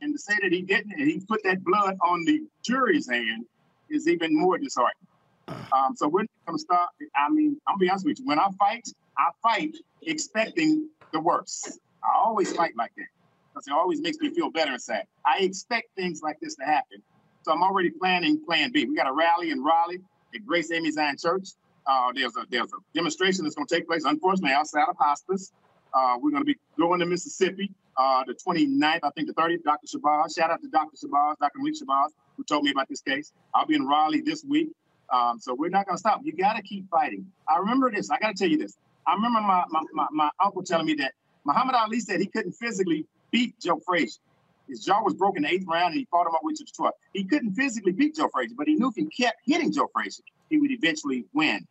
And 0.00 0.14
to 0.14 0.18
say 0.18 0.34
that 0.40 0.52
he 0.52 0.62
didn't 0.62 0.92
and 0.92 1.10
he 1.10 1.20
put 1.20 1.42
that 1.42 1.64
blood 1.64 1.96
on 2.06 2.24
the 2.24 2.44
jury's 2.62 3.08
hand 3.10 3.46
is 3.90 4.08
even 4.08 4.38
more 4.38 4.58
disheartening. 4.58 5.06
Um, 5.48 5.94
so 5.94 6.08
we're 6.08 6.24
going 6.46 6.58
to 6.58 6.58
start. 6.58 6.90
I 7.14 7.28
mean, 7.30 7.60
I'll 7.66 7.78
be 7.78 7.88
honest 7.88 8.04
with 8.04 8.18
you. 8.18 8.26
When 8.26 8.38
I 8.38 8.48
fight, 8.58 8.88
I 9.18 9.30
fight 9.42 9.76
expecting 10.02 10.88
the 11.12 11.20
worst. 11.20 11.78
I 12.02 12.16
always 12.16 12.52
fight 12.54 12.72
like 12.76 12.92
that 12.96 13.06
because 13.52 13.68
it 13.68 13.72
always 13.72 14.00
makes 14.00 14.18
me 14.18 14.30
feel 14.30 14.50
better 14.50 14.72
inside. 14.72 15.04
I 15.24 15.38
expect 15.40 15.88
things 15.96 16.20
like 16.22 16.38
this 16.40 16.56
to 16.56 16.64
happen. 16.64 17.02
So 17.42 17.52
I'm 17.52 17.62
already 17.62 17.90
planning 17.90 18.44
plan 18.44 18.72
B. 18.72 18.86
We 18.86 18.96
got 18.96 19.06
a 19.06 19.12
rally 19.12 19.50
in 19.50 19.62
Raleigh 19.62 20.00
at 20.34 20.44
Grace 20.44 20.70
Amy 20.72 20.90
Zion 20.90 21.16
Church. 21.16 21.48
Uh, 21.86 22.10
there's 22.14 22.36
a 22.36 22.44
there's 22.50 22.72
a 22.72 22.78
demonstration 22.94 23.44
that's 23.44 23.54
going 23.54 23.66
to 23.66 23.74
take 23.74 23.86
place, 23.86 24.04
unfortunately, 24.04 24.52
outside 24.52 24.86
of 24.88 24.96
hospice. 24.98 25.52
Uh, 25.94 26.16
we're 26.20 26.32
going 26.32 26.42
to 26.42 26.46
be 26.46 26.56
going 26.76 26.98
to 27.00 27.06
Mississippi 27.06 27.70
uh, 27.96 28.24
the 28.26 28.34
29th, 28.34 29.00
I 29.02 29.10
think 29.10 29.28
the 29.28 29.34
30th. 29.34 29.62
Dr. 29.62 29.86
Shabazz, 29.86 30.36
shout 30.36 30.50
out 30.50 30.60
to 30.62 30.68
Dr. 30.68 30.96
Shabazz, 30.96 31.38
Dr. 31.38 31.58
Malik 31.58 31.74
Shabazz, 31.74 32.10
who 32.36 32.44
told 32.44 32.64
me 32.64 32.70
about 32.70 32.88
this 32.88 33.00
case. 33.00 33.32
I'll 33.54 33.66
be 33.66 33.74
in 33.74 33.86
Raleigh 33.86 34.20
this 34.20 34.44
week. 34.44 34.68
Um, 35.10 35.38
so 35.38 35.54
we're 35.54 35.70
not 35.70 35.86
going 35.86 35.96
to 35.96 36.00
stop. 36.00 36.20
You 36.24 36.32
got 36.32 36.54
to 36.54 36.62
keep 36.62 36.88
fighting. 36.90 37.26
I 37.48 37.58
remember 37.58 37.90
this. 37.90 38.10
I 38.10 38.18
got 38.18 38.28
to 38.28 38.34
tell 38.34 38.50
you 38.50 38.58
this. 38.58 38.76
I 39.06 39.14
remember 39.14 39.40
my, 39.40 39.64
my, 39.70 39.82
my, 39.92 40.06
my 40.10 40.30
uncle 40.42 40.62
telling 40.62 40.86
me 40.86 40.94
that 40.94 41.12
Muhammad 41.44 41.76
Ali 41.76 42.00
said 42.00 42.20
he 42.20 42.26
couldn't 42.26 42.52
physically 42.52 43.06
beat 43.30 43.58
Joe 43.60 43.80
Frazier. 43.86 44.20
His 44.68 44.84
jaw 44.84 45.00
was 45.02 45.14
broken 45.14 45.42
the 45.42 45.48
eighth 45.52 45.66
round, 45.68 45.92
and 45.92 46.00
he 46.00 46.08
fought 46.10 46.26
him 46.26 46.34
up 46.34 46.40
with 46.42 46.56
to 46.56 46.64
the 46.64 46.72
12th. 46.82 46.90
He 47.12 47.22
couldn't 47.24 47.54
physically 47.54 47.92
beat 47.92 48.16
Joe 48.16 48.28
Frazier, 48.32 48.54
but 48.58 48.66
he 48.66 48.74
knew 48.74 48.88
if 48.88 48.96
he 48.96 49.04
kept 49.04 49.38
hitting 49.44 49.72
Joe 49.72 49.88
Frazier, 49.94 50.24
he 50.50 50.58
would 50.58 50.72
eventually 50.72 51.24
win. 51.32 51.66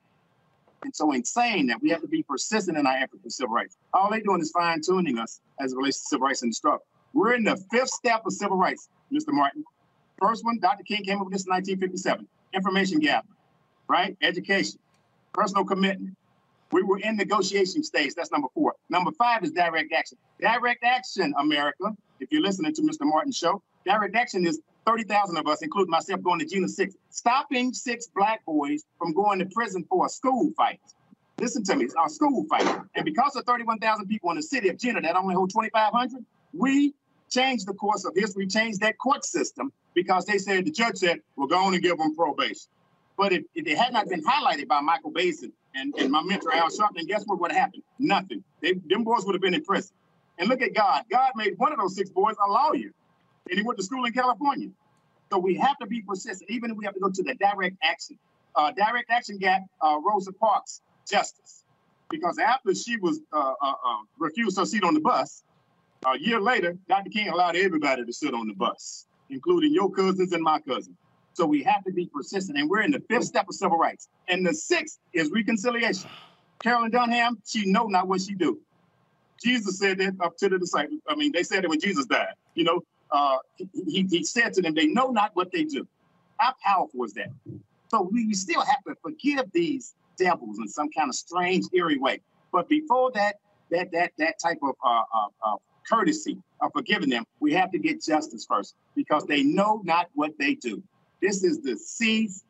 And 0.83 0.95
so, 0.95 1.11
insane 1.11 1.67
that, 1.67 1.81
we 1.81 1.89
have 1.89 2.01
to 2.01 2.07
be 2.07 2.23
persistent 2.23 2.77
in 2.77 2.85
our 2.85 2.97
effort 2.97 3.21
for 3.23 3.29
civil 3.29 3.55
rights. 3.55 3.77
All 3.93 4.09
they're 4.09 4.21
doing 4.21 4.41
is 4.41 4.51
fine 4.51 4.81
tuning 4.81 5.17
us 5.17 5.41
as 5.59 5.73
it 5.73 5.77
relates 5.77 5.99
to 6.01 6.05
civil 6.09 6.27
rights 6.27 6.41
and 6.43 6.51
the 6.51 6.55
struggle. 6.55 6.85
We're 7.13 7.33
in 7.33 7.43
the 7.43 7.57
fifth 7.71 7.89
step 7.89 8.25
of 8.25 8.33
civil 8.33 8.57
rights, 8.57 8.89
Mr. 9.11 9.29
Martin. 9.29 9.63
First 10.19 10.45
one, 10.45 10.59
Dr. 10.59 10.83
King 10.83 11.03
came 11.03 11.19
up 11.19 11.25
with 11.25 11.33
this 11.33 11.45
in 11.45 11.51
1957 11.51 12.27
information 12.53 12.99
gathering, 12.99 13.35
right? 13.87 14.17
Education, 14.21 14.79
personal 15.33 15.65
commitment. 15.65 16.15
We 16.71 16.83
were 16.83 16.99
in 16.99 17.15
negotiation 17.15 17.83
stage. 17.83 18.13
That's 18.15 18.31
number 18.31 18.47
four. 18.53 18.73
Number 18.89 19.11
five 19.11 19.43
is 19.43 19.51
direct 19.51 19.93
action. 19.93 20.17
Direct 20.39 20.83
action, 20.83 21.33
America. 21.37 21.95
If 22.19 22.31
you're 22.31 22.41
listening 22.41 22.73
to 22.73 22.81
Mr. 22.81 23.01
Martin's 23.01 23.37
show, 23.37 23.61
direct 23.85 24.15
action 24.15 24.45
is 24.47 24.59
30,000 24.85 25.37
of 25.37 25.47
us, 25.47 25.61
including 25.61 25.89
myself, 25.91 26.21
going 26.21 26.39
to 26.39 26.45
Jena 26.45 26.67
6, 26.67 26.95
stopping 27.09 27.73
six 27.73 28.07
black 28.07 28.45
boys 28.45 28.83
from 28.97 29.13
going 29.13 29.39
to 29.39 29.45
prison 29.45 29.85
for 29.89 30.05
a 30.05 30.09
school 30.09 30.51
fight. 30.55 30.79
Listen 31.39 31.63
to 31.63 31.75
me, 31.75 31.85
it's 31.85 31.95
a 32.03 32.09
school 32.09 32.45
fight. 32.49 32.67
And 32.95 33.03
because 33.03 33.35
of 33.35 33.45
31,000 33.45 34.07
people 34.07 34.29
in 34.29 34.37
the 34.37 34.43
city 34.43 34.69
of 34.69 34.77
Jena 34.77 35.01
that 35.01 35.15
only 35.15 35.35
hold 35.35 35.49
2,500, 35.49 36.23
we 36.53 36.93
changed 37.29 37.67
the 37.67 37.73
course 37.73 38.05
of 38.05 38.13
history, 38.15 38.47
changed 38.47 38.79
that 38.81 38.97
court 38.97 39.25
system 39.25 39.71
because 39.93 40.25
they 40.25 40.37
said, 40.37 40.65
the 40.65 40.71
judge 40.71 40.97
said, 40.97 41.19
we're 41.35 41.47
going 41.47 41.73
to 41.73 41.79
give 41.79 41.97
them 41.97 42.15
probation. 42.15 42.69
But 43.17 43.33
if, 43.33 43.43
if 43.53 43.65
it 43.65 43.77
had 43.77 43.93
not 43.93 44.07
been 44.07 44.23
highlighted 44.23 44.67
by 44.67 44.81
Michael 44.81 45.11
Baisden 45.11 45.51
and, 45.73 45.93
and 45.97 46.11
my 46.11 46.21
mentor 46.23 46.53
Al 46.53 46.69
Sharpton, 46.69 47.07
guess 47.07 47.23
what 47.25 47.39
would 47.39 47.51
have 47.51 47.59
happened? 47.59 47.83
Nothing. 47.97 48.43
They, 48.61 48.73
them 48.73 49.03
boys 49.03 49.25
would 49.25 49.35
have 49.35 49.41
been 49.41 49.53
in 49.53 49.63
prison. 49.63 49.95
And 50.37 50.49
look 50.49 50.61
at 50.61 50.73
God. 50.73 51.03
God 51.09 51.31
made 51.35 51.53
one 51.57 51.71
of 51.71 51.79
those 51.79 51.95
six 51.95 52.09
boys 52.09 52.35
a 52.45 52.51
lawyer 52.51 52.91
and 53.49 53.59
he 53.59 53.63
went 53.63 53.77
to 53.77 53.83
school 53.83 54.05
in 54.05 54.13
California. 54.13 54.69
So 55.31 55.39
we 55.39 55.55
have 55.55 55.77
to 55.79 55.87
be 55.87 56.01
persistent, 56.01 56.49
even 56.49 56.71
if 56.71 56.77
we 56.77 56.85
have 56.85 56.93
to 56.93 56.99
go 56.99 57.09
to 57.09 57.23
the 57.23 57.35
direct 57.35 57.77
action. 57.83 58.17
Uh, 58.55 58.71
direct 58.71 59.09
action 59.09 59.37
got 59.39 59.61
uh, 59.81 59.97
Rosa 60.05 60.31
Parks 60.33 60.81
justice 61.09 61.63
because 62.09 62.37
after 62.39 62.73
she 62.73 62.97
was 62.97 63.19
uh, 63.33 63.53
uh, 63.61 63.71
uh 63.71 63.97
refused 64.17 64.57
her 64.57 64.65
seat 64.65 64.83
on 64.83 64.93
the 64.93 65.01
bus, 65.01 65.43
a 66.05 66.19
year 66.19 66.39
later, 66.39 66.77
Dr. 66.87 67.09
King 67.09 67.29
allowed 67.29 67.55
everybody 67.55 68.05
to 68.05 68.13
sit 68.13 68.33
on 68.33 68.47
the 68.47 68.53
bus, 68.53 69.07
including 69.29 69.73
your 69.73 69.91
cousins 69.91 70.31
and 70.33 70.43
my 70.43 70.59
cousin. 70.67 70.97
So 71.33 71.45
we 71.45 71.63
have 71.63 71.83
to 71.85 71.91
be 71.91 72.09
persistent, 72.13 72.57
and 72.57 72.69
we're 72.69 72.81
in 72.81 72.91
the 72.91 73.01
fifth 73.09 73.25
step 73.25 73.47
of 73.49 73.55
civil 73.55 73.77
rights. 73.77 74.07
And 74.29 74.45
the 74.45 74.53
sixth 74.53 74.99
is 75.13 75.31
reconciliation. 75.31 76.11
Carolyn 76.63 76.91
Donham, 76.91 77.35
she 77.45 77.69
know 77.69 77.87
not 77.87 78.07
what 78.07 78.21
she 78.21 78.35
do. 78.35 78.59
Jesus 79.43 79.79
said 79.79 79.97
that 79.97 80.13
up 80.23 80.37
to 80.37 80.49
the 80.49 80.57
disciples. 80.59 81.01
I 81.09 81.15
mean, 81.15 81.31
they 81.33 81.43
said 81.43 81.63
it 81.63 81.69
when 81.69 81.79
Jesus 81.79 82.05
died. 82.05 82.33
You 82.53 82.63
know, 82.63 82.81
uh, 83.11 83.37
he, 83.57 84.07
he 84.09 84.23
said 84.23 84.53
to 84.53 84.61
them, 84.61 84.73
they 84.73 84.87
know 84.87 85.07
not 85.07 85.31
what 85.33 85.51
they 85.51 85.63
do. 85.63 85.87
How 86.37 86.53
powerful 86.63 87.03
is 87.05 87.13
that? 87.13 87.29
So 87.89 88.01
we 88.11 88.33
still 88.33 88.61
have 88.61 88.83
to 88.87 88.95
forgive 89.01 89.45
these 89.53 89.93
devils 90.17 90.59
in 90.59 90.67
some 90.67 90.89
kind 90.91 91.09
of 91.09 91.15
strange, 91.15 91.65
eerie 91.73 91.97
way. 91.97 92.19
But 92.51 92.67
before 92.69 93.11
that, 93.13 93.35
that 93.71 93.91
that 93.91 94.11
that 94.17 94.35
type 94.39 94.59
of 94.63 94.75
uh, 94.83 95.03
uh, 95.13 95.27
uh, 95.45 95.55
courtesy 95.89 96.37
of 96.61 96.71
forgiving 96.73 97.09
them, 97.09 97.25
we 97.39 97.53
have 97.53 97.71
to 97.71 97.79
get 97.79 98.03
justice 98.03 98.45
first 98.47 98.75
because 98.95 99.25
they 99.25 99.43
know 99.43 99.81
not 99.83 100.07
what 100.13 100.31
they 100.39 100.55
do. 100.55 100.81
This 101.21 101.43
is 101.43 101.61
the 101.61 101.77
seeds 101.77 102.43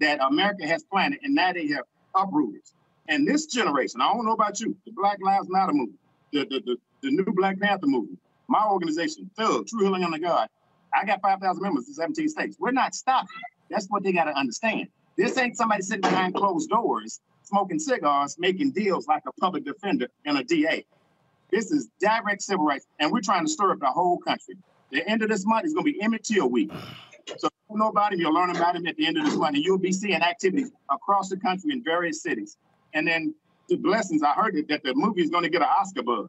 that 0.00 0.20
America 0.20 0.66
has 0.66 0.84
planted, 0.84 1.20
and 1.22 1.34
now 1.34 1.52
they 1.52 1.68
have 1.68 1.84
uprooted. 2.14 2.62
And 3.08 3.26
this 3.26 3.46
generation, 3.46 4.00
I 4.00 4.12
don't 4.12 4.24
know 4.24 4.32
about 4.32 4.60
you, 4.60 4.76
the 4.84 4.92
Black 4.92 5.18
Lives 5.22 5.48
Matter 5.48 5.72
movement, 5.72 6.00
the 6.32 6.40
the, 6.44 6.60
the, 6.64 6.76
the 7.02 7.10
new 7.10 7.32
Black 7.32 7.60
Panther 7.60 7.86
movement, 7.86 8.18
my 8.48 8.66
organization, 8.66 9.30
True 9.36 9.64
Healing 9.80 10.04
Under 10.04 10.18
God, 10.18 10.48
I 10.94 11.04
got 11.04 11.20
5,000 11.20 11.62
members 11.62 11.88
in 11.88 11.94
17 11.94 12.28
states. 12.28 12.56
We're 12.58 12.70
not 12.70 12.94
stopping. 12.94 13.28
That's 13.70 13.86
what 13.88 14.02
they 14.02 14.12
got 14.12 14.24
to 14.24 14.36
understand. 14.36 14.88
This 15.16 15.36
ain't 15.38 15.56
somebody 15.56 15.82
sitting 15.82 16.02
behind 16.02 16.34
closed 16.34 16.70
doors, 16.70 17.20
smoking 17.42 17.78
cigars, 17.78 18.36
making 18.38 18.72
deals 18.72 19.06
like 19.06 19.22
a 19.26 19.32
public 19.40 19.64
defender 19.64 20.08
and 20.24 20.38
a 20.38 20.44
DA. 20.44 20.84
This 21.50 21.70
is 21.70 21.88
direct 22.00 22.42
civil 22.42 22.64
rights, 22.64 22.86
and 22.98 23.10
we're 23.10 23.20
trying 23.20 23.44
to 23.46 23.50
stir 23.50 23.72
up 23.72 23.80
the 23.80 23.86
whole 23.86 24.18
country. 24.18 24.56
The 24.90 25.06
end 25.08 25.22
of 25.22 25.28
this 25.28 25.46
month 25.46 25.64
is 25.64 25.72
going 25.72 25.86
to 25.86 25.92
be 25.92 26.00
Emmett 26.02 26.24
Till 26.24 26.48
week. 26.48 26.70
So 27.38 27.48
you 27.70 27.76
know 27.76 27.88
about 27.88 28.12
him, 28.12 28.20
you'll 28.20 28.34
learn 28.34 28.50
about 28.50 28.76
him 28.76 28.86
at 28.86 28.96
the 28.96 29.06
end 29.06 29.18
of 29.18 29.24
this 29.24 29.36
month, 29.36 29.56
and 29.56 29.64
you'll 29.64 29.78
be 29.78 29.92
seeing 29.92 30.22
activities 30.22 30.70
across 30.90 31.28
the 31.28 31.36
country 31.36 31.72
in 31.72 31.82
various 31.82 32.22
cities. 32.22 32.56
And 32.94 33.06
then 33.06 33.34
the 33.68 33.76
blessings, 33.76 34.22
I 34.22 34.32
heard 34.32 34.54
it, 34.56 34.68
that 34.68 34.82
the 34.82 34.94
movie 34.94 35.22
is 35.22 35.30
going 35.30 35.42
to 35.42 35.50
get 35.50 35.62
an 35.62 35.68
Oscar 35.68 36.02
buzz, 36.02 36.28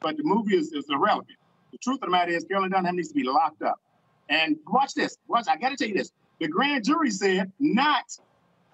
but 0.00 0.16
the 0.16 0.24
movie 0.24 0.56
is, 0.56 0.72
is 0.72 0.84
irrelevant. 0.90 1.38
The 1.72 1.78
truth 1.78 1.96
of 1.96 2.02
the 2.02 2.10
matter 2.10 2.32
is, 2.32 2.44
Carolyn 2.44 2.70
Donham 2.70 2.94
needs 2.94 3.08
to 3.08 3.14
be 3.14 3.24
locked 3.24 3.62
up. 3.62 3.80
And 4.28 4.56
watch 4.66 4.94
this. 4.94 5.16
Watch. 5.28 5.46
I 5.48 5.56
got 5.56 5.70
to 5.70 5.76
tell 5.76 5.88
you 5.88 5.94
this. 5.94 6.12
The 6.40 6.48
grand 6.48 6.84
jury 6.84 7.10
said 7.10 7.52
not 7.58 8.04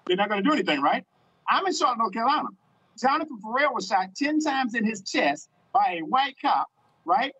they're 0.05 0.17
not 0.17 0.29
going 0.29 0.43
to 0.43 0.47
do 0.47 0.53
anything, 0.53 0.81
right? 0.81 1.03
I'm 1.47 1.65
in 1.65 1.73
Charlotte, 1.73 1.99
North 1.99 2.13
Carolina. 2.13 2.49
Jonathan 2.99 3.39
Ferrell 3.41 3.73
was 3.73 3.87
shot 3.87 4.15
10 4.15 4.39
times 4.39 4.75
in 4.75 4.85
his 4.85 5.01
chest 5.01 5.49
by 5.73 5.99
a 5.99 6.01
white 6.01 6.35
cop, 6.41 6.67
right? 7.05 7.33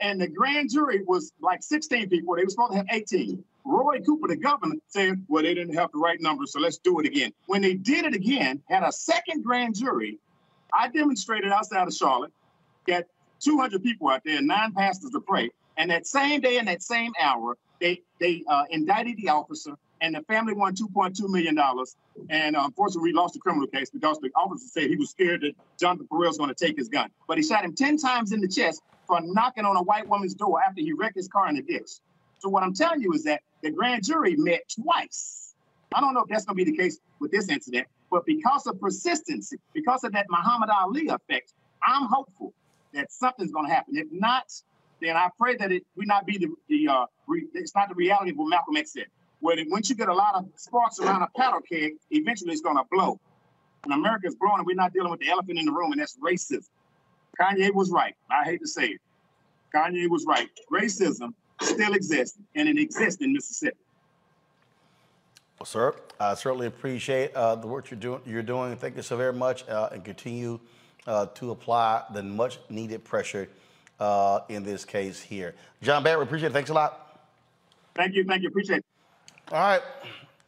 And 0.00 0.20
the 0.20 0.28
grand 0.28 0.70
jury 0.70 1.02
was 1.04 1.32
like 1.40 1.62
16 1.62 2.08
people. 2.08 2.36
They 2.36 2.44
were 2.44 2.50
supposed 2.50 2.72
to 2.72 2.78
have 2.78 2.86
18. 2.90 3.42
Roy 3.64 4.00
Cooper, 4.00 4.28
the 4.28 4.36
governor, 4.36 4.76
said, 4.88 5.24
well, 5.28 5.42
they 5.42 5.54
didn't 5.54 5.74
have 5.74 5.92
the 5.92 5.98
right 5.98 6.20
number, 6.20 6.46
so 6.46 6.58
let's 6.60 6.78
do 6.78 6.98
it 7.00 7.06
again. 7.06 7.32
When 7.46 7.62
they 7.62 7.74
did 7.74 8.06
it 8.06 8.14
again, 8.14 8.62
had 8.68 8.82
a 8.82 8.92
second 8.92 9.44
grand 9.44 9.76
jury, 9.76 10.18
I 10.72 10.88
demonstrated 10.88 11.52
outside 11.52 11.86
of 11.86 11.94
Charlotte, 11.94 12.32
got 12.86 13.04
200 13.40 13.82
people 13.82 14.08
out 14.08 14.22
there, 14.24 14.40
nine 14.42 14.72
pastors 14.72 15.10
to 15.10 15.20
pray. 15.20 15.50
And 15.76 15.90
that 15.90 16.06
same 16.06 16.40
day 16.40 16.58
and 16.58 16.68
that 16.68 16.82
same 16.82 17.12
hour, 17.20 17.56
they 17.80 18.02
they 18.18 18.42
uh, 18.48 18.64
indicted 18.70 19.16
the 19.16 19.28
officer, 19.28 19.76
and 20.00 20.14
the 20.14 20.22
family 20.22 20.52
won 20.52 20.74
2.2 20.74 21.28
million 21.28 21.54
dollars. 21.54 21.96
And 22.30 22.56
uh, 22.56 22.62
unfortunately, 22.64 23.12
we 23.12 23.16
lost 23.16 23.34
the 23.34 23.40
criminal 23.40 23.68
case 23.68 23.90
because 23.90 24.18
the 24.18 24.30
officer 24.34 24.66
said 24.66 24.90
he 24.90 24.96
was 24.96 25.10
scared 25.10 25.42
that 25.42 25.52
Jonathan 25.78 26.08
Ferrell 26.08 26.28
was 26.28 26.38
going 26.38 26.52
to 26.52 26.66
take 26.66 26.76
his 26.76 26.88
gun. 26.88 27.10
But 27.28 27.38
he 27.38 27.44
shot 27.44 27.64
him 27.64 27.74
10 27.74 27.98
times 27.98 28.32
in 28.32 28.40
the 28.40 28.48
chest 28.48 28.82
for 29.06 29.20
knocking 29.22 29.64
on 29.64 29.76
a 29.76 29.82
white 29.82 30.08
woman's 30.08 30.34
door 30.34 30.60
after 30.60 30.80
he 30.80 30.92
wrecked 30.92 31.16
his 31.16 31.28
car 31.28 31.48
in 31.48 31.54
the 31.54 31.62
ditch. 31.62 31.90
So 32.40 32.48
what 32.48 32.62
I'm 32.62 32.74
telling 32.74 33.00
you 33.00 33.12
is 33.12 33.24
that 33.24 33.40
the 33.62 33.70
grand 33.70 34.04
jury 34.04 34.36
met 34.36 34.62
twice. 34.82 35.54
I 35.92 36.00
don't 36.00 36.14
know 36.14 36.22
if 36.22 36.28
that's 36.28 36.44
going 36.44 36.58
to 36.58 36.64
be 36.64 36.70
the 36.70 36.76
case 36.76 36.98
with 37.20 37.30
this 37.30 37.48
incident, 37.48 37.86
but 38.10 38.26
because 38.26 38.66
of 38.66 38.80
persistency, 38.80 39.56
because 39.72 40.04
of 40.04 40.12
that 40.12 40.26
Muhammad 40.28 40.70
Ali 40.70 41.08
effect, 41.08 41.52
I'm 41.82 42.06
hopeful 42.06 42.52
that 42.94 43.12
something's 43.12 43.52
going 43.52 43.66
to 43.66 43.72
happen. 43.72 43.96
If 43.96 44.08
not, 44.10 44.52
then 45.00 45.16
I 45.16 45.28
pray 45.38 45.56
that 45.56 45.70
it 45.72 45.84
we 45.96 46.06
not 46.06 46.26
be 46.26 46.38
the, 46.38 46.48
the 46.68 46.88
uh, 46.88 47.06
re, 47.26 47.46
it's 47.54 47.74
not 47.74 47.88
the 47.88 47.94
reality 47.94 48.30
of 48.30 48.36
what 48.36 48.48
Malcolm 48.48 48.76
X 48.76 48.92
said. 48.92 49.06
Where 49.40 49.56
once 49.68 49.88
you 49.88 49.94
get 49.94 50.08
a 50.08 50.14
lot 50.14 50.34
of 50.34 50.46
sparks 50.56 50.98
around 50.98 51.22
a 51.22 51.28
paddle 51.36 51.60
keg, 51.60 51.92
eventually 52.10 52.52
it's 52.52 52.60
going 52.60 52.76
to 52.76 52.84
blow. 52.90 53.20
And 53.84 53.92
America's 53.92 54.34
blowing, 54.34 54.58
and 54.58 54.66
we're 54.66 54.74
not 54.74 54.92
dealing 54.92 55.10
with 55.10 55.20
the 55.20 55.28
elephant 55.28 55.58
in 55.58 55.66
the 55.66 55.72
room, 55.72 55.92
and 55.92 56.00
that's 56.00 56.18
racism. 56.18 56.68
Kanye 57.40 57.72
was 57.72 57.90
right. 57.90 58.14
I 58.28 58.42
hate 58.44 58.60
to 58.60 58.66
say 58.66 58.86
it. 58.86 59.00
Kanye 59.72 60.08
was 60.08 60.24
right. 60.26 60.48
Racism 60.72 61.32
still 61.62 61.92
exists, 61.92 62.36
and 62.56 62.68
it 62.68 62.78
exists 62.78 63.22
in 63.22 63.32
Mississippi. 63.32 63.76
Well, 65.58 65.66
sir, 65.66 65.94
I 66.18 66.34
certainly 66.34 66.66
appreciate 66.66 67.34
uh, 67.34 67.54
the 67.56 67.66
work 67.66 67.90
you're 67.90 68.00
doing. 68.00 68.20
You're 68.26 68.42
doing. 68.42 68.76
Thank 68.76 68.96
you 68.96 69.02
so 69.02 69.16
very 69.16 69.32
much, 69.32 69.68
uh, 69.68 69.90
and 69.92 70.04
continue 70.04 70.58
uh, 71.08 71.26
to 71.26 71.50
apply 71.50 72.04
the 72.12 72.22
much 72.22 72.58
needed 72.68 73.02
pressure 73.02 73.48
uh, 73.98 74.40
in 74.48 74.62
this 74.62 74.84
case 74.84 75.20
here. 75.20 75.54
John 75.82 76.04
Barnett, 76.04 76.22
appreciate 76.22 76.50
it. 76.50 76.52
Thanks 76.52 76.70
a 76.70 76.74
lot. 76.74 77.20
Thank 77.94 78.14
you. 78.14 78.24
Thank 78.24 78.42
you. 78.42 78.48
Appreciate 78.48 78.78
it. 78.78 78.84
All 79.50 79.58
right. 79.58 79.82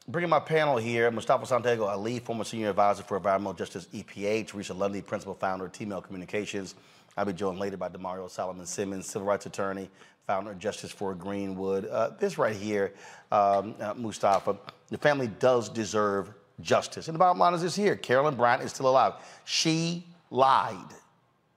Bringing 0.07 0.31
my 0.31 0.41
panel 0.41 0.77
here, 0.77 1.11
Mustafa 1.11 1.47
Santiago 1.47 1.87
Ali, 1.87 2.19
former 2.19 2.45
senior 2.45 2.71
advisor 2.71 3.03
for 3.03 3.17
Environmental 3.17 3.55
Justice 3.55 3.87
EPA, 3.95 4.47
Teresa 4.47 4.75
Lundy, 4.75 5.01
principal 5.01 5.35
founder 5.35 5.67
of 5.67 5.73
T-Mail 5.73 6.01
Communications. 6.01 6.75
I'll 7.17 7.25
be 7.25 7.33
joined 7.33 7.59
later 7.59 7.77
by 7.77 7.89
Damario 7.89 8.29
Solomon 8.29 8.67
Simmons, 8.67 9.07
civil 9.07 9.27
rights 9.27 9.47
attorney, 9.47 9.89
founder 10.27 10.51
of 10.51 10.59
Justice 10.59 10.91
for 10.91 11.15
Greenwood. 11.15 11.87
Uh, 11.87 12.11
this 12.19 12.39
right 12.39 12.57
here, 12.57 12.93
um, 13.31 13.75
uh, 13.81 13.95
Mustafa, 13.97 14.57
the 14.89 14.99
family 14.99 15.29
does 15.39 15.69
deserve 15.69 16.33
justice. 16.61 17.09
And 17.09 17.15
the 17.15 17.19
bottom 17.19 17.39
line 17.39 17.55
is 17.55 17.63
this 17.63 17.77
here 17.77 17.97
Carolyn 17.97 18.35
Bryant 18.35 18.63
is 18.63 18.73
still 18.73 18.89
alive. 18.89 19.15
She 19.45 20.05
lied. 20.31 20.95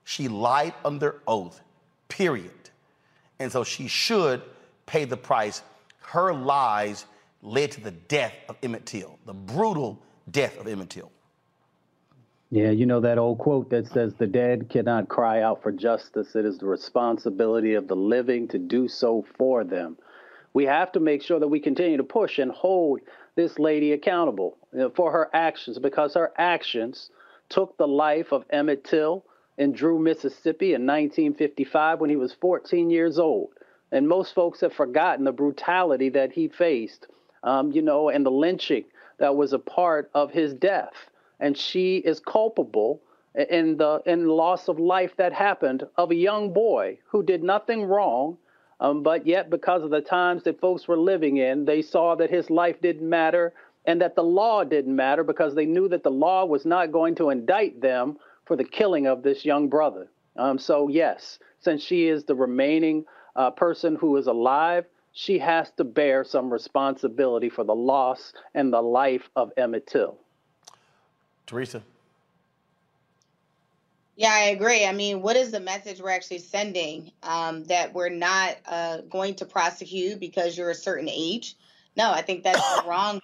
She 0.04 0.28
lied 0.28 0.74
under 0.84 1.22
oath, 1.26 1.60
period. 2.08 2.50
And 3.38 3.50
so 3.50 3.64
she 3.64 3.88
should 3.88 4.42
pay 4.86 5.04
the 5.04 5.16
price. 5.16 5.62
Her 6.00 6.34
lies 6.34 7.06
led 7.42 7.72
to 7.72 7.80
the 7.80 7.90
death 7.90 8.34
of 8.48 8.56
Emmett 8.62 8.86
Till, 8.86 9.18
the 9.26 9.34
brutal 9.34 10.00
death 10.30 10.58
of 10.58 10.66
Emmett 10.66 10.90
Till. 10.90 11.10
Yeah, 12.50 12.70
you 12.70 12.86
know 12.86 13.00
that 13.00 13.18
old 13.18 13.38
quote 13.38 13.70
that 13.70 13.88
says, 13.88 14.14
The 14.14 14.26
dead 14.26 14.68
cannot 14.70 15.08
cry 15.08 15.42
out 15.42 15.62
for 15.62 15.72
justice. 15.72 16.36
It 16.36 16.44
is 16.44 16.58
the 16.58 16.66
responsibility 16.66 17.74
of 17.74 17.88
the 17.88 17.96
living 17.96 18.46
to 18.48 18.58
do 18.58 18.86
so 18.86 19.24
for 19.36 19.64
them. 19.64 19.96
We 20.52 20.64
have 20.66 20.92
to 20.92 21.00
make 21.00 21.22
sure 21.22 21.40
that 21.40 21.48
we 21.48 21.58
continue 21.58 21.96
to 21.96 22.04
push 22.04 22.38
and 22.38 22.52
hold 22.52 23.00
this 23.34 23.58
lady 23.58 23.92
accountable 23.92 24.56
for 24.94 25.10
her 25.10 25.28
actions 25.32 25.80
because 25.80 26.14
her 26.14 26.32
actions 26.38 27.10
took 27.54 27.76
the 27.76 27.88
life 27.88 28.32
of 28.32 28.44
Emmett 28.50 28.84
Till 28.84 29.24
in 29.58 29.72
Drew, 29.72 29.98
Mississippi 29.98 30.74
in 30.74 30.86
1955 30.86 32.00
when 32.00 32.10
he 32.10 32.16
was 32.16 32.34
14 32.34 32.90
years 32.90 33.18
old. 33.18 33.50
And 33.92 34.08
most 34.08 34.34
folks 34.34 34.60
have 34.60 34.72
forgotten 34.72 35.24
the 35.24 35.32
brutality 35.32 36.08
that 36.10 36.32
he 36.32 36.48
faced, 36.48 37.06
um, 37.44 37.70
you 37.70 37.82
know, 37.82 38.08
and 38.08 38.26
the 38.26 38.30
lynching 38.30 38.84
that 39.18 39.36
was 39.36 39.52
a 39.52 39.58
part 39.58 40.10
of 40.14 40.32
his 40.32 40.54
death 40.54 41.10
and 41.40 41.56
she 41.56 41.96
is 41.96 42.20
culpable 42.20 43.00
in 43.34 43.76
the 43.76 44.00
in 44.06 44.26
loss 44.26 44.68
of 44.68 44.78
life 44.78 45.16
that 45.16 45.32
happened 45.32 45.86
of 45.96 46.10
a 46.10 46.14
young 46.14 46.52
boy 46.52 46.96
who 47.06 47.22
did 47.22 47.42
nothing 47.42 47.84
wrong, 47.84 48.38
um, 48.80 49.02
but 49.02 49.26
yet 49.26 49.50
because 49.50 49.82
of 49.82 49.90
the 49.90 50.00
times 50.00 50.44
that 50.44 50.60
folks 50.60 50.86
were 50.86 50.96
living 50.96 51.38
in, 51.38 51.64
they 51.64 51.82
saw 51.82 52.14
that 52.14 52.30
his 52.30 52.48
life 52.48 52.80
didn't 52.80 53.08
matter 53.08 53.52
and 53.84 54.00
that 54.00 54.14
the 54.14 54.22
law 54.22 54.64
didn't 54.64 54.94
matter 54.94 55.24
because 55.24 55.54
they 55.54 55.66
knew 55.66 55.88
that 55.88 56.02
the 56.02 56.10
law 56.10 56.44
was 56.44 56.64
not 56.64 56.92
going 56.92 57.14
to 57.16 57.30
indict 57.30 57.80
them 57.80 58.18
for 58.44 58.56
the 58.56 58.64
killing 58.64 59.06
of 59.06 59.22
this 59.22 59.44
young 59.44 59.68
brother. 59.68 60.08
Um, 60.36 60.58
so 60.58 60.88
yes, 60.88 61.38
since 61.60 61.82
she 61.82 62.08
is 62.08 62.24
the 62.24 62.34
remaining 62.34 63.04
uh, 63.36 63.50
person 63.50 63.96
who 63.96 64.16
is 64.16 64.26
alive, 64.26 64.86
she 65.12 65.38
has 65.38 65.70
to 65.76 65.84
bear 65.84 66.24
some 66.24 66.52
responsibility 66.52 67.48
for 67.48 67.64
the 67.64 67.74
loss 67.74 68.32
and 68.54 68.72
the 68.72 68.82
life 68.82 69.30
of 69.36 69.52
Emmett 69.56 69.86
Till. 69.86 70.18
Teresa. 71.46 71.82
Yeah, 74.16 74.32
I 74.32 74.44
agree. 74.50 74.86
I 74.86 74.92
mean, 74.92 75.22
what 75.22 75.36
is 75.36 75.50
the 75.50 75.60
message 75.60 76.00
we're 76.00 76.10
actually 76.10 76.38
sending 76.38 77.10
um, 77.22 77.64
that 77.64 77.92
we're 77.92 78.10
not 78.10 78.56
uh, 78.66 78.98
going 79.02 79.34
to 79.36 79.44
prosecute 79.44 80.20
because 80.20 80.56
you're 80.56 80.70
a 80.70 80.74
certain 80.74 81.08
age? 81.08 81.56
No, 81.96 82.10
I 82.10 82.22
think 82.22 82.44
that's 82.44 82.76
the 82.76 82.88
wrong 82.88 83.20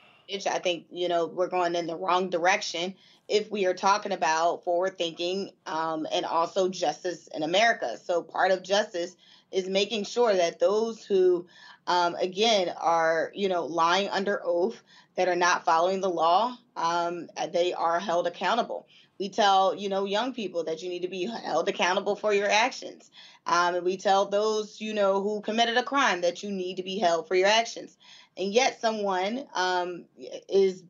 I 0.46 0.58
think, 0.58 0.86
you 0.90 1.08
know, 1.08 1.26
we're 1.26 1.48
going 1.48 1.74
in 1.74 1.86
the 1.86 1.96
wrong 1.96 2.30
direction 2.30 2.94
if 3.28 3.50
we 3.50 3.66
are 3.66 3.74
talking 3.74 4.12
about 4.12 4.64
forward 4.64 4.98
thinking 4.98 5.50
um, 5.66 6.06
and 6.12 6.24
also 6.24 6.68
justice 6.68 7.28
in 7.34 7.42
America. 7.42 7.98
So, 7.98 8.22
part 8.22 8.50
of 8.50 8.62
justice 8.62 9.16
is 9.52 9.68
making 9.68 10.04
sure 10.04 10.34
that 10.34 10.60
those 10.60 11.04
who, 11.04 11.46
um, 11.86 12.14
again, 12.16 12.72
are, 12.80 13.32
you 13.34 13.48
know, 13.48 13.66
lying 13.66 14.08
under 14.08 14.40
oath, 14.44 14.80
that 15.16 15.28
are 15.28 15.36
not 15.36 15.66
following 15.66 16.00
the 16.00 16.08
law, 16.08 16.56
um, 16.76 17.28
they 17.52 17.74
are 17.74 18.00
held 18.00 18.26
accountable. 18.26 18.86
We 19.18 19.28
tell, 19.28 19.74
you 19.74 19.90
know, 19.90 20.06
young 20.06 20.32
people 20.32 20.64
that 20.64 20.82
you 20.82 20.88
need 20.88 21.02
to 21.02 21.08
be 21.08 21.26
held 21.26 21.68
accountable 21.68 22.16
for 22.16 22.32
your 22.32 22.48
actions. 22.48 23.10
Um, 23.44 23.74
and 23.74 23.84
we 23.84 23.98
tell 23.98 24.24
those, 24.24 24.80
you 24.80 24.94
know, 24.94 25.22
who 25.22 25.42
committed 25.42 25.76
a 25.76 25.82
crime 25.82 26.22
that 26.22 26.42
you 26.42 26.50
need 26.50 26.76
to 26.76 26.82
be 26.82 26.98
held 26.98 27.28
for 27.28 27.34
your 27.34 27.48
actions. 27.48 27.98
And 28.36 28.52
yet 28.52 28.80
someone 28.80 29.44
um, 29.54 30.04
is 30.48 30.84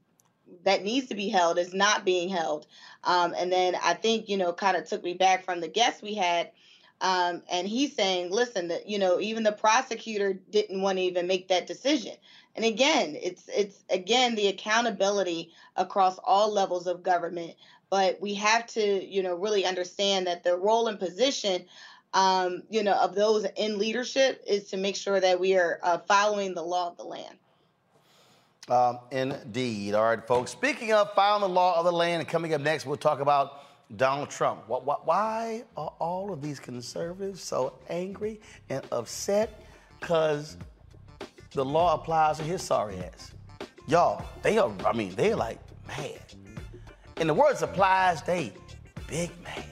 that 0.65 0.85
needs 0.85 1.07
to 1.09 1.15
be 1.15 1.29
held 1.29 1.59
is 1.59 1.73
not 1.73 2.05
being 2.05 2.29
held. 2.29 2.67
Um, 3.05 3.35
and 3.37 3.51
then 3.51 3.77
I 3.83 3.95
think, 3.95 4.29
you 4.29 4.37
know, 4.37 4.53
kind 4.53 4.77
of 4.77 4.87
took 4.87 5.03
me 5.03 5.15
back 5.15 5.45
from 5.45 5.61
the 5.61 5.69
guest 5.69 6.03
we 6.03 6.15
had. 6.15 6.51
Um, 7.01 7.43
and 7.51 7.67
he's 7.67 7.95
saying, 7.95 8.31
listen, 8.31 8.69
that, 8.69 8.89
you 8.89 8.99
know, 8.99 9.21
even 9.21 9.43
the 9.43 9.53
prosecutor 9.53 10.35
didn't 10.51 10.83
want 10.83 10.99
to 10.99 11.05
even 11.05 11.27
make 11.27 11.49
that 11.49 11.67
decision. 11.67 12.13
And 12.57 12.65
again, 12.65 13.17
it's 13.21 13.49
it's 13.49 13.85
again 13.89 14.35
the 14.35 14.49
accountability 14.49 15.51
across 15.77 16.19
all 16.25 16.53
levels 16.53 16.87
of 16.87 17.03
government. 17.03 17.55
But 17.89 18.21
we 18.21 18.35
have 18.35 18.67
to, 18.69 19.05
you 19.05 19.23
know, 19.23 19.35
really 19.35 19.65
understand 19.65 20.27
that 20.27 20.45
the 20.45 20.57
role 20.57 20.89
and 20.89 20.99
position, 20.99 21.65
um, 22.13 22.63
you 22.69 22.83
know, 22.83 22.95
of 22.95 23.15
those 23.15 23.47
in 23.57 23.79
leadership 23.79 24.43
is 24.47 24.65
to 24.71 24.77
make 24.77 24.97
sure 24.97 25.21
that 25.21 25.39
we 25.39 25.57
are 25.57 25.79
uh, 25.83 25.99
following 25.99 26.55
the 26.55 26.63
law 26.63 26.89
of 26.89 26.97
the 26.97 27.05
land. 27.05 27.37
Um, 28.69 28.99
indeed. 29.11 29.95
All 29.95 30.05
right, 30.05 30.25
folks. 30.27 30.51
Speaking 30.51 30.93
of 30.93 31.13
following 31.15 31.43
the 31.43 31.55
law 31.55 31.79
of 31.79 31.85
the 31.85 31.93
land, 31.93 32.21
and 32.21 32.29
coming 32.29 32.55
up 32.55 32.61
next, 32.61 32.87
we'll 32.87 32.97
talk 32.97 33.21
about 33.21 33.63
Donald 33.97 34.31
Trump. 34.31 34.69
Why 34.69 35.65
are 35.77 35.93
all 35.99 36.33
of 36.33 36.41
these 36.41 36.61
conservatives 36.61 37.43
so 37.43 37.75
angry 37.89 38.41
and 38.69 38.85
upset? 38.93 39.65
Because 39.99 40.57
the 41.53 41.65
law 41.65 41.95
applies 41.95 42.39
to 42.39 42.45
his 42.45 42.63
sorry 42.63 42.99
ass. 42.99 43.33
Y'all, 43.89 44.25
they 44.43 44.59
are, 44.59 44.73
I 44.87 44.93
mean, 44.93 45.15
they're 45.17 45.35
like 45.35 45.59
mad. 45.89 46.21
In 47.17 47.27
the 47.27 47.35
words 47.35 47.63
applies, 47.63 48.23
they 48.23 48.53
big 49.09 49.31
mad. 49.43 49.65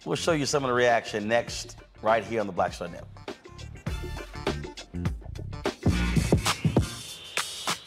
We'll 0.05 0.17
show 0.17 0.33
you 0.33 0.47
some 0.47 0.65
of 0.65 0.69
the 0.69 0.75
reaction 0.75 1.29
next, 1.29 1.77
right 2.03 2.25
here 2.25 2.41
on 2.41 2.49
the 2.49 2.53
Black 2.53 2.73
Star 2.73 2.89
Network. 2.89 3.09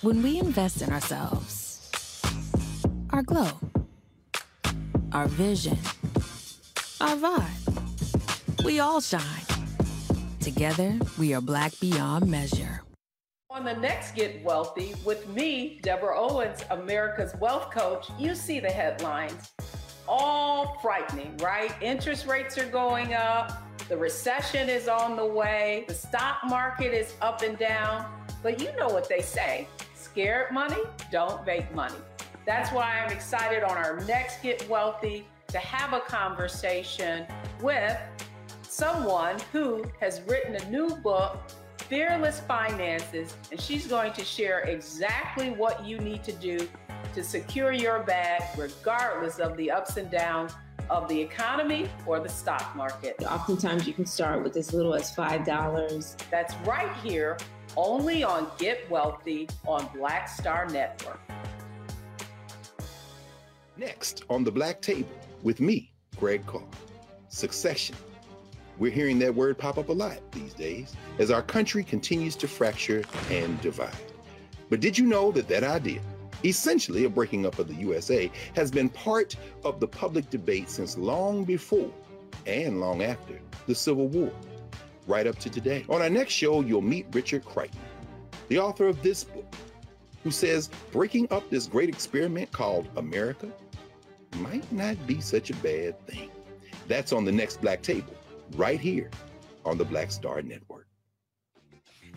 When 0.01 0.23
we 0.23 0.39
invest 0.39 0.81
in 0.81 0.93
ourselves, 0.93 2.21
our 3.09 3.21
glow, 3.21 3.51
our 5.11 5.27
vision, 5.27 5.77
our 7.01 7.17
vibe, 7.17 8.63
we 8.63 8.79
all 8.79 9.01
shine. 9.01 9.21
Together, 10.39 10.97
we 11.19 11.33
are 11.33 11.41
black 11.41 11.73
beyond 11.81 12.27
measure. 12.27 12.83
On 13.49 13.65
the 13.65 13.73
next 13.73 14.15
Get 14.15 14.41
Wealthy 14.43 14.93
with 15.03 15.27
me, 15.27 15.79
Deborah 15.81 16.17
Owens, 16.17 16.63
America's 16.69 17.33
Wealth 17.41 17.71
Coach, 17.71 18.07
you 18.17 18.35
see 18.35 18.59
the 18.59 18.69
headlines. 18.69 19.51
All 20.07 20.77
frightening, 20.81 21.35
right? 21.37 21.73
Interest 21.81 22.27
rates 22.27 22.57
are 22.57 22.69
going 22.69 23.13
up, 23.13 23.63
the 23.89 23.97
recession 23.97 24.69
is 24.69 24.87
on 24.87 25.15
the 25.15 25.25
way, 25.25 25.85
the 25.87 25.93
stock 25.93 26.39
market 26.45 26.93
is 26.93 27.13
up 27.21 27.41
and 27.41 27.57
down. 27.57 28.05
But 28.41 28.59
you 28.59 28.75
know 28.77 28.87
what 28.87 29.09
they 29.09 29.21
say 29.21 29.67
scared 29.95 30.51
money 30.51 30.81
don't 31.11 31.45
make 31.45 31.73
money. 31.75 31.95
That's 32.45 32.71
why 32.71 32.99
I'm 32.99 33.11
excited 33.11 33.63
on 33.63 33.75
our 33.75 33.99
next 34.05 34.41
Get 34.41 34.67
Wealthy 34.69 35.27
to 35.47 35.57
have 35.57 35.93
a 35.93 35.99
conversation 35.99 37.25
with 37.61 37.97
someone 38.63 39.37
who 39.51 39.83
has 39.99 40.21
written 40.27 40.55
a 40.55 40.69
new 40.69 40.95
book 40.97 41.37
Fearless 41.89 42.39
Finances, 42.39 43.35
and 43.51 43.61
she's 43.61 43.85
going 43.85 44.11
to 44.13 44.25
share 44.25 44.61
exactly 44.61 45.51
what 45.51 45.85
you 45.85 45.99
need 45.99 46.23
to 46.23 46.31
do 46.31 46.67
to 47.13 47.23
secure 47.23 47.71
your 47.71 47.99
bag, 47.99 48.41
regardless 48.57 49.37
of 49.39 49.55
the 49.55 49.69
ups 49.69 49.97
and 49.97 50.09
downs 50.09 50.53
of 50.89 51.07
the 51.07 51.19
economy 51.19 51.87
or 52.07 52.19
the 52.19 52.29
stock 52.29 52.75
market. 52.75 53.15
Oftentimes, 53.23 53.85
you 53.85 53.93
can 53.93 54.05
start 54.05 54.43
with 54.43 54.57
as 54.57 54.73
little 54.73 54.95
as 54.95 55.15
$5. 55.15 56.17
That's 56.31 56.55
right 56.67 56.91
here, 57.03 57.37
only 57.77 58.23
on 58.23 58.47
Get 58.57 58.89
Wealthy 58.89 59.47
on 59.67 59.87
Black 59.95 60.27
Star 60.27 60.67
Network. 60.67 61.19
Next 63.77 64.23
on 64.29 64.43
the 64.43 64.51
Black 64.51 64.81
Table 64.81 65.09
with 65.43 65.59
me, 65.59 65.91
Greg 66.17 66.45
Carr. 66.47 66.63
Secession. 67.29 67.95
We're 68.77 68.91
hearing 68.91 69.19
that 69.19 69.33
word 69.33 69.57
pop 69.57 69.77
up 69.77 69.89
a 69.89 69.93
lot 69.93 70.19
these 70.31 70.53
days 70.53 70.95
as 71.19 71.31
our 71.31 71.41
country 71.41 71.83
continues 71.83 72.35
to 72.37 72.47
fracture 72.47 73.03
and 73.29 73.59
divide. 73.61 73.95
But 74.69 74.79
did 74.79 74.97
you 74.97 75.05
know 75.05 75.31
that 75.31 75.47
that 75.47 75.63
idea, 75.63 76.01
essentially 76.43 77.05
a 77.05 77.09
breaking 77.09 77.45
up 77.45 77.59
of 77.59 77.67
the 77.67 77.75
USA, 77.75 78.31
has 78.55 78.71
been 78.71 78.89
part 78.89 79.35
of 79.63 79.79
the 79.79 79.87
public 79.87 80.29
debate 80.29 80.69
since 80.69 80.97
long 80.97 81.43
before 81.45 81.91
and 82.45 82.79
long 82.79 83.01
after 83.01 83.39
the 83.67 83.75
Civil 83.75 84.07
War, 84.07 84.31
right 85.07 85.27
up 85.27 85.37
to 85.39 85.49
today? 85.49 85.85
On 85.89 86.01
our 86.01 86.09
next 86.09 86.33
show, 86.33 86.61
you'll 86.61 86.81
meet 86.81 87.05
Richard 87.11 87.45
Kreitner, 87.45 87.75
the 88.49 88.59
author 88.59 88.87
of 88.87 89.01
this 89.01 89.23
book, 89.23 89.55
who 90.23 90.31
says 90.31 90.69
breaking 90.91 91.27
up 91.31 91.49
this 91.49 91.67
great 91.67 91.87
experiment 91.87 92.51
called 92.51 92.89
America 92.97 93.47
might 94.37 94.69
not 94.71 94.97
be 95.07 95.21
such 95.21 95.49
a 95.49 95.55
bad 95.57 95.99
thing. 96.07 96.29
That's 96.87 97.13
on 97.13 97.25
the 97.25 97.31
next 97.31 97.61
Black 97.61 97.81
Table, 97.81 98.13
right 98.53 98.79
here 98.79 99.09
on 99.65 99.77
the 99.77 99.85
Black 99.85 100.11
Star 100.11 100.41
Network. 100.41 100.87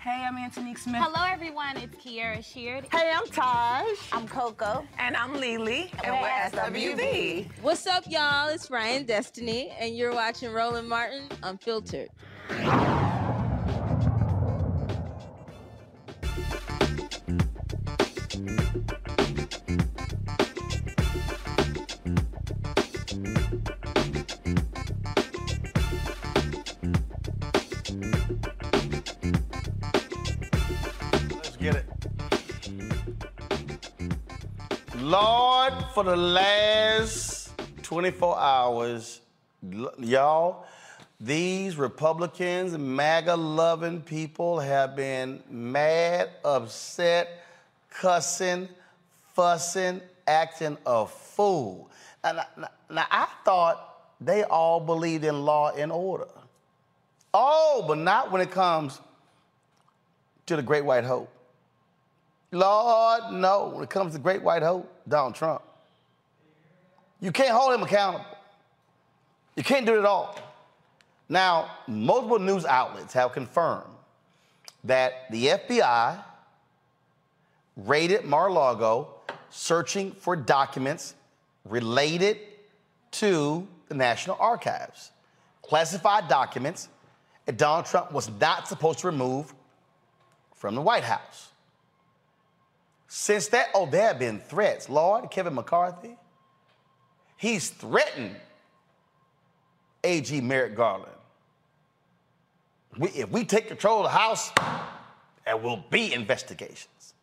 Hey, 0.00 0.24
I'm 0.26 0.36
Antonique 0.36 0.78
Smith. 0.78 1.02
Hello, 1.02 1.26
everyone. 1.28 1.76
It's 1.76 1.96
Kierra 1.96 2.44
Sheard. 2.44 2.86
Hey, 2.92 3.12
I'm 3.12 3.26
Taj. 3.26 3.98
I'm 4.12 4.28
Coko. 4.28 4.86
And 4.96 5.16
I'm 5.16 5.34
Lelee. 5.34 5.90
And, 6.04 6.14
we're 6.14 6.22
we're 6.22 6.96
SWV. 6.96 7.50
What's 7.62 7.86
up, 7.86 8.04
y'all? 8.08 8.48
It's 8.48 8.70
Ryan 8.70 9.04
Destiny, 9.04 9.70
and 9.78 9.96
you're 9.96 10.14
watching 10.14 10.52
Roland 10.52 10.88
Martin 10.88 11.28
Unfiltered. 11.42 12.10
Lord, 35.08 35.72
for 35.94 36.04
the 36.04 36.14
last 36.14 37.50
24 37.82 38.38
hours, 38.38 39.22
y'all, 39.98 40.66
these 41.18 41.76
Republicans, 41.76 42.76
MAGA 42.76 43.34
loving 43.34 44.02
people 44.02 44.60
have 44.60 44.94
been 44.94 45.42
mad, 45.48 46.28
upset, 46.44 47.42
cussing, 47.88 48.68
fussing, 49.32 50.02
acting 50.26 50.76
a 50.84 51.06
fool. 51.06 51.90
And 52.22 52.40
now, 52.58 52.68
now, 52.90 53.06
I 53.10 53.28
thought 53.46 54.12
they 54.20 54.44
all 54.44 54.78
believed 54.78 55.24
in 55.24 55.42
law 55.42 55.70
and 55.70 55.90
order. 55.90 56.28
Oh, 57.32 57.82
but 57.88 57.96
not 57.96 58.30
when 58.30 58.42
it 58.42 58.50
comes 58.50 59.00
to 60.44 60.56
the 60.56 60.62
Great 60.62 60.84
White 60.84 61.04
Hope. 61.04 61.32
Lord, 62.50 63.32
no. 63.32 63.72
When 63.74 63.84
it 63.84 63.90
comes 63.90 64.14
to 64.14 64.18
Great 64.18 64.42
White 64.42 64.62
Hope, 64.62 64.90
Donald 65.06 65.34
Trump. 65.34 65.62
You 67.20 67.32
can't 67.32 67.50
hold 67.50 67.74
him 67.74 67.82
accountable. 67.82 68.24
You 69.56 69.64
can't 69.64 69.84
do 69.84 69.96
it 69.96 69.98
at 69.98 70.04
all. 70.04 70.38
Now, 71.28 71.70
multiple 71.86 72.38
news 72.38 72.64
outlets 72.64 73.12
have 73.12 73.32
confirmed 73.32 73.90
that 74.84 75.30
the 75.30 75.46
FBI 75.46 76.22
raided 77.76 78.24
Mar-a-Lago 78.24 79.08
searching 79.50 80.12
for 80.12 80.36
documents 80.36 81.14
related 81.64 82.38
to 83.10 83.66
the 83.88 83.94
National 83.94 84.36
Archives, 84.38 85.10
classified 85.62 86.28
documents 86.28 86.88
that 87.46 87.56
Donald 87.56 87.86
Trump 87.86 88.12
was 88.12 88.30
not 88.40 88.68
supposed 88.68 89.00
to 89.00 89.06
remove 89.06 89.54
from 90.54 90.74
the 90.74 90.80
White 90.80 91.04
House. 91.04 91.50
Since 93.08 93.48
that, 93.48 93.68
oh, 93.74 93.86
there 93.86 94.08
have 94.08 94.18
been 94.18 94.38
threats. 94.38 94.88
Lord, 94.88 95.30
Kevin 95.30 95.54
McCarthy, 95.54 96.16
he's 97.38 97.70
threatened 97.70 98.36
AG 100.04 100.40
Merrick 100.42 100.76
Garland. 100.76 101.10
We, 102.98 103.08
if 103.10 103.30
we 103.30 103.44
take 103.44 103.66
control 103.66 103.98
of 103.98 104.04
the 104.04 104.18
House, 104.18 104.52
there 105.44 105.56
will 105.56 105.82
be 105.90 106.12
investigations. 106.12 107.14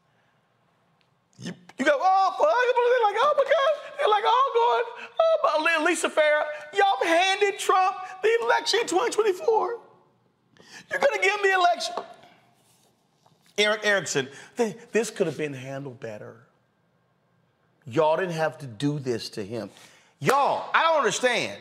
You, 1.38 1.52
you 1.78 1.86
go, 1.86 1.92
oh, 1.94 2.30
fuck, 2.32 2.40
they're 2.40 3.12
like, 3.12 3.18
oh 3.20 3.34
my 3.38 3.44
God. 3.44 3.98
They're 4.00 4.10
like, 4.10 4.24
oh, 4.26 4.84
going, 4.98 5.08
oh, 5.20 5.40
but 5.44 5.86
Lisa 5.86 6.10
Farah, 6.10 6.46
y'all 6.74 7.06
handed 7.06 7.60
Trump 7.60 7.96
the 8.24 8.40
election 8.42 8.80
in 8.82 8.88
2024. 8.88 9.80
You're 10.92 11.00
gonna 11.00 11.22
give 11.22 11.42
me 11.42 11.54
election. 11.54 11.96
Erick 13.58 13.86
Erickson, 13.86 14.28
this 14.92 15.10
could 15.12 15.28
have 15.28 15.38
been 15.38 15.54
handled 15.54 16.00
better. 16.00 16.36
Y'all 17.88 18.18
didn't 18.18 18.34
have 18.34 18.58
to 18.58 18.68
do 18.68 19.00
this 19.00 19.30
to 19.30 19.46
him. 19.46 19.70
Y'all, 20.20 20.70
I 20.74 20.84
don't 20.84 20.98
understand. 20.98 21.60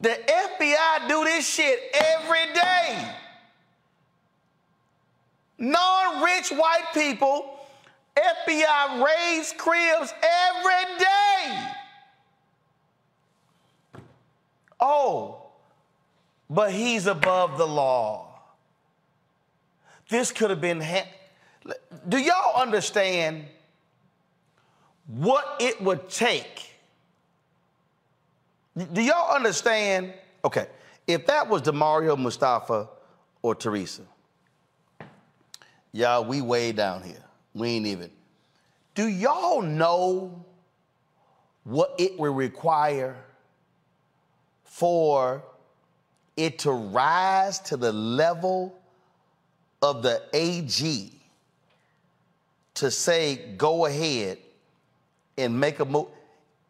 The 0.00 0.08
FBI 0.08 1.08
do 1.08 1.24
this 1.24 1.48
shit 1.48 1.78
every 1.94 2.52
day. 2.54 3.12
Non-rich 5.58 6.50
white 6.50 6.88
people, 6.92 7.60
FBI 8.16 9.04
raids 9.04 9.54
cribs 9.56 10.12
every 10.22 10.98
day. 10.98 11.68
Oh, 14.80 15.46
but 16.50 16.72
he's 16.72 17.06
above 17.06 17.56
the 17.56 17.66
law. 17.66 18.25
This 20.08 20.32
could 20.32 20.50
have 20.50 20.60
been. 20.60 20.80
Ha- 20.80 21.08
Do 22.08 22.18
y'all 22.18 22.60
understand 22.60 23.44
what 25.06 25.56
it 25.60 25.80
would 25.82 26.08
take? 26.08 26.70
Do 28.92 29.00
y'all 29.00 29.34
understand? 29.34 30.12
Okay, 30.44 30.66
if 31.06 31.26
that 31.26 31.48
was 31.48 31.62
Damario 31.62 32.16
Mustafa 32.18 32.88
or 33.42 33.54
Teresa, 33.54 34.02
y'all, 35.92 36.24
we 36.24 36.40
way 36.40 36.72
down 36.72 37.02
here. 37.02 37.22
We 37.54 37.68
ain't 37.70 37.86
even. 37.86 38.10
Do 38.94 39.08
y'all 39.08 39.62
know 39.62 40.44
what 41.64 41.94
it 41.98 42.18
will 42.18 42.34
require 42.34 43.16
for 44.64 45.42
it 46.36 46.58
to 46.60 46.70
rise 46.70 47.58
to 47.60 47.76
the 47.76 47.92
level 47.92 48.75
of 49.82 50.02
the 50.02 50.22
AG 50.32 51.12
to 52.74 52.90
say, 52.90 53.36
go 53.56 53.86
ahead 53.86 54.38
and 55.38 55.58
make 55.58 55.80
a 55.80 55.84
move. 55.84 56.08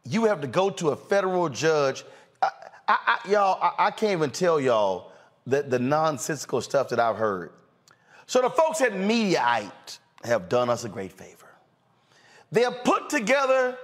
You 0.05 0.25
have 0.27 0.41
to 0.41 0.47
go 0.47 0.71
to 0.71 0.91
a 0.91 0.97
federal 0.97 1.49
judge. 1.49 2.05
I, 2.41 2.51
I, 2.89 2.99
I, 3.07 3.31
y'all, 3.31 3.59
I, 3.61 3.87
I 3.87 3.91
can't 3.91 4.13
even 4.13 4.31
tell 4.31 4.61
y'all 4.61 5.13
the, 5.47 5.63
the 5.63 5.79
nonsensical 5.79 6.61
stuff 6.61 6.89
that 6.91 7.01
I've 7.01 7.17
heard. 7.17 7.53
So 8.27 8.43
the 8.43 8.51
folks 8.51 8.81
at 8.81 8.93
Mediaite 8.93 9.99
have 10.25 10.49
done 10.49 10.71
us 10.71 10.85
a 10.85 10.89
great 10.89 11.13
favor. 11.13 11.47
They 12.53 12.63
have 12.63 12.85
put 12.85 13.09
together 13.09 13.77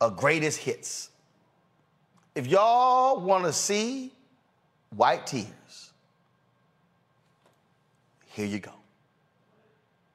a 0.00 0.10
greatest 0.10 0.58
hits. 0.58 1.10
If 2.34 2.46
y'all 2.46 3.20
want 3.20 3.44
to 3.44 3.52
see 3.52 4.12
white 4.94 5.26
tears, 5.26 5.46
here 8.36 8.46
you 8.46 8.58
go. 8.58 8.72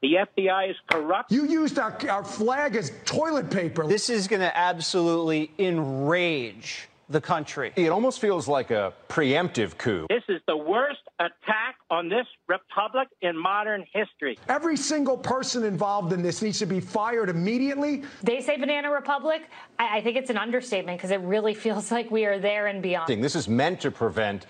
The 0.03 0.13
FBI 0.37 0.69
is 0.69 0.75
corrupt. 0.89 1.31
You 1.31 1.45
used 1.47 1.79
our, 1.79 1.97
our 2.09 2.23
flag 2.23 2.75
as 2.75 2.91
toilet 3.05 3.49
paper. 3.49 3.87
This 3.87 4.09
is 4.09 4.27
going 4.27 4.41
to 4.41 4.55
absolutely 4.55 5.51
enrage 5.57 6.87
the 7.09 7.19
country. 7.19 7.73
It 7.75 7.89
almost 7.89 8.21
feels 8.21 8.47
like 8.47 8.71
a 8.71 8.93
preemptive 9.09 9.77
coup. 9.77 10.05
This 10.09 10.23
is 10.29 10.39
the 10.47 10.55
worst 10.55 11.01
attack 11.19 11.75
on 11.89 12.09
this 12.09 12.25
republic 12.47 13.09
in 13.21 13.37
modern 13.37 13.85
history. 13.91 14.37
Every 14.47 14.77
single 14.77 15.17
person 15.17 15.63
involved 15.63 16.13
in 16.13 16.21
this 16.21 16.41
needs 16.41 16.59
to 16.59 16.65
be 16.65 16.79
fired 16.79 17.29
immediately. 17.29 18.03
They 18.23 18.39
say 18.41 18.57
banana 18.57 18.91
republic. 18.91 19.49
I, 19.77 19.97
I 19.97 20.01
think 20.01 20.15
it's 20.15 20.29
an 20.29 20.37
understatement 20.37 20.99
because 20.99 21.11
it 21.11 21.19
really 21.21 21.53
feels 21.65 21.91
like 21.91 22.09
we 22.11 22.25
are 22.25 22.39
there 22.39 22.67
and 22.67 22.81
beyond. 22.81 23.23
This 23.23 23.35
is 23.35 23.47
meant 23.47 23.81
to 23.81 23.91
prevent 23.91 24.45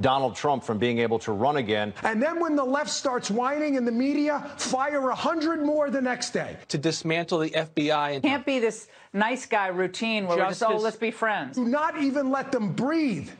Donald 0.00 0.36
Trump 0.36 0.64
from 0.64 0.78
being 0.78 0.98
able 0.98 1.18
to 1.20 1.32
run 1.32 1.56
again. 1.56 1.92
And 2.02 2.22
then 2.22 2.40
when 2.40 2.56
the 2.56 2.64
left 2.64 2.90
starts 2.90 3.30
whining 3.30 3.74
in 3.74 3.84
the 3.84 3.92
media, 3.92 4.50
fire 4.58 5.10
a 5.10 5.14
hundred 5.14 5.62
more 5.62 5.90
the 5.90 6.00
next 6.00 6.30
day. 6.30 6.56
To 6.68 6.78
dismantle 6.78 7.38
the 7.40 7.50
FBI 7.50 8.14
and 8.14 8.22
Can't 8.22 8.46
be 8.46 8.58
this 8.58 8.88
nice 9.12 9.46
guy 9.46 9.68
routine 9.68 10.26
where 10.26 10.38
we're 10.38 10.48
just, 10.48 10.62
oh, 10.62 10.76
let's 10.76 10.96
be 10.96 11.10
friends. 11.10 11.56
Do 11.56 11.64
not 11.64 12.00
even 12.02 12.30
let 12.30 12.52
them 12.52 12.72
breathe. 12.72 13.30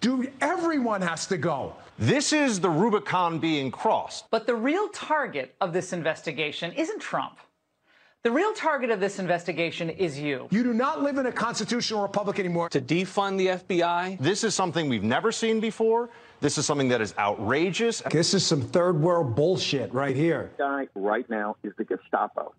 Do 0.00 0.28
everyone 0.40 1.02
has 1.02 1.26
to 1.26 1.36
go. 1.36 1.74
This 1.98 2.32
is 2.32 2.60
the 2.60 2.70
Rubicon 2.70 3.40
being 3.40 3.72
crossed. 3.72 4.30
But 4.30 4.46
the 4.46 4.54
real 4.54 4.88
target 4.90 5.56
of 5.60 5.72
this 5.72 5.92
investigation 5.92 6.72
isn't 6.72 7.00
Trump. 7.00 7.38
The 8.28 8.34
real 8.34 8.52
target 8.52 8.90
of 8.90 9.00
this 9.00 9.18
investigation 9.18 9.88
is 9.88 10.20
you. 10.20 10.48
You 10.50 10.62
do 10.62 10.74
not 10.74 11.02
live 11.02 11.16
in 11.16 11.24
a 11.24 11.32
constitutional 11.32 12.02
republic 12.02 12.38
anymore. 12.38 12.68
to 12.68 12.78
defund 12.78 13.38
the 13.38 13.46
FBI. 13.46 14.18
This 14.18 14.44
is 14.44 14.54
something 14.54 14.90
we've 14.90 15.02
never 15.02 15.32
seen 15.32 15.60
before. 15.60 16.10
This 16.40 16.58
is 16.58 16.66
something 16.66 16.88
that 16.88 17.00
is 17.00 17.14
outrageous. 17.16 18.02
This 18.10 18.34
is 18.34 18.44
some 18.44 18.60
third 18.60 19.00
world 19.00 19.34
bullshit 19.34 19.94
right 19.94 20.14
here. 20.14 20.50
guy 20.58 20.88
right 20.94 21.24
now 21.30 21.56
is 21.62 21.72
the 21.78 21.84
Gestapo. 21.84 22.52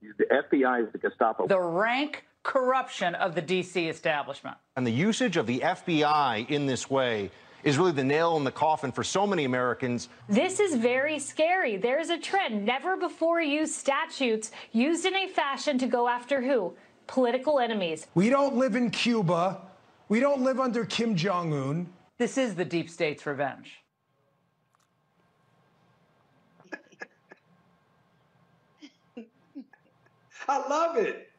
The 0.00 0.24
FBI 0.24 0.86
is 0.86 0.92
the 0.92 0.98
Gestapo. 0.98 1.46
The 1.46 1.60
rank 1.60 2.24
corruption 2.42 3.14
of 3.16 3.34
the 3.34 3.42
D.C. 3.42 3.90
establishment. 3.90 4.56
And 4.76 4.86
the 4.86 4.92
usage 4.92 5.36
of 5.36 5.46
the 5.46 5.58
FBI 5.58 6.48
in 6.48 6.64
this 6.64 6.88
way 6.88 7.30
is 7.64 7.78
really 7.78 7.92
the 7.92 8.04
nail 8.04 8.36
in 8.36 8.44
the 8.44 8.52
coffin 8.52 8.92
for 8.92 9.02
so 9.02 9.26
many 9.26 9.44
Americans. 9.44 10.08
This 10.28 10.60
is 10.60 10.76
very 10.76 11.18
scary. 11.18 11.76
There's 11.76 12.10
a 12.10 12.18
trend. 12.18 12.64
Never 12.64 12.96
before 12.96 13.40
used 13.40 13.74
statutes 13.74 14.50
used 14.72 15.04
in 15.04 15.14
a 15.14 15.28
fashion 15.28 15.78
to 15.78 15.86
go 15.86 16.08
after 16.08 16.42
who? 16.42 16.74
Political 17.06 17.60
enemies. 17.60 18.06
We 18.14 18.30
don't 18.30 18.56
live 18.56 18.76
in 18.76 18.90
Cuba. 18.90 19.62
We 20.08 20.20
don't 20.20 20.42
live 20.42 20.60
under 20.60 20.84
Kim 20.84 21.16
Jong 21.16 21.52
un. 21.52 21.88
This 22.18 22.38
is 22.38 22.54
the 22.54 22.64
deep 22.64 22.88
state's 22.88 23.26
revenge. 23.26 23.82
I 30.48 30.68
love 30.68 30.96
it. 30.96 31.30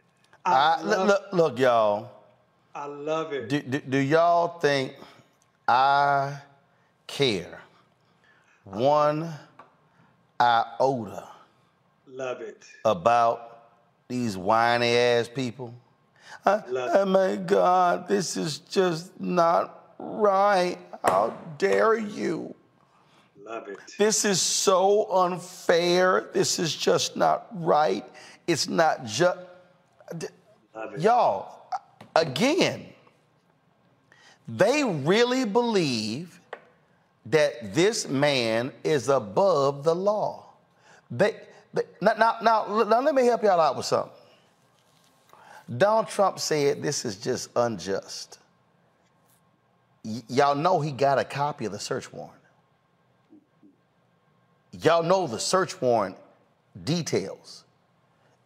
I, 0.46 0.82
look, 0.82 1.08
look, 1.08 1.24
look, 1.34 1.60
y'all. 1.60 2.12
I 2.74 2.86
love 2.86 3.34
it. 3.34 3.50
Do, 3.50 3.62
do, 3.62 3.80
do 3.80 3.98
y'all 3.98 4.60
think 4.60 4.94
I 5.68 6.40
care 7.08 7.62
one 8.64 9.34
iota 10.40 11.28
Love 12.08 12.42
it. 12.42 12.64
about 12.86 13.64
these 14.08 14.38
whiny 14.38 14.96
ass 14.96 15.28
people? 15.28 15.74
Uh, 16.46 16.62
oh 16.70 17.06
my 17.06 17.36
God, 17.36 18.08
this 18.08 18.38
is 18.38 18.60
just 18.60 19.20
not 19.20 19.94
right. 20.00 20.78
How 21.04 21.34
dare 21.58 21.98
you? 21.98 22.54
Love 23.44 23.68
it. 23.68 23.78
This 23.98 24.26
is 24.26 24.42
so 24.42 25.12
unfair. 25.12 26.30
This 26.34 26.60
is 26.60 26.76
just 26.76 27.16
not 27.16 27.48
right. 27.54 28.06
It's 28.46 28.68
not 28.68 29.06
just. 29.06 29.38
Y'all, 30.98 31.68
again, 32.16 32.86
they 34.48 34.84
really 34.84 35.46
believe 35.46 36.40
that 37.26 37.74
this 37.74 38.08
man 38.08 38.72
is 38.84 39.10
above 39.10 39.84
the 39.84 39.94
law. 39.94 40.46
They, 41.12 41.36
they 41.74 41.84
now, 42.02 42.14
now, 42.18 42.38
now, 42.42 42.84
now 42.84 43.02
let 43.02 43.14
me 43.14 43.26
help 43.26 43.44
y'all 43.44 43.60
out 43.60 43.76
with 43.76 43.86
something. 43.86 44.12
Donald 45.76 46.08
Trump 46.08 46.40
said 46.40 46.82
this 46.82 47.04
is 47.04 47.18
just 47.18 47.50
unjust. 47.56 48.40
Y- 50.04 50.22
y'all 50.30 50.56
know 50.56 50.80
he 50.80 50.92
got 50.92 51.20
a 51.20 51.26
copy 51.26 51.66
of 51.66 51.74
the 51.74 51.80
search 51.80 52.12
warrant. 52.14 52.34
Y'all 54.82 55.04
know 55.04 55.28
the 55.28 55.40
search 55.40 55.82
warrant 55.82 56.16
details 56.86 57.66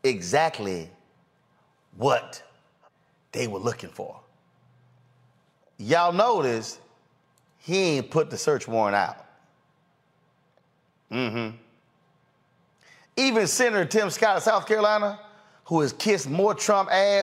exactly 0.03 0.89
what 1.97 2.41
they 3.31 3.47
were 3.47 3.59
looking 3.59 3.89
for. 3.89 4.20
Y'all 5.81 6.13
notice 6.13 6.79
he 7.57 7.77
ain't 7.77 8.11
put 8.11 8.29
the 8.29 8.37
search 8.37 8.67
warrant 8.67 8.95
out. 8.95 9.25
Mm-hmm. 11.11 11.55
Even 13.17 13.47
Senator 13.47 13.85
Tim 13.85 14.11
Scott 14.11 14.37
of 14.37 14.43
South 14.43 14.67
Carolina, 14.67 15.19
who 15.65 15.81
has 15.81 15.91
kissed 15.93 16.29
more 16.29 16.53
Trump 16.53 16.91
ass. 16.91 17.23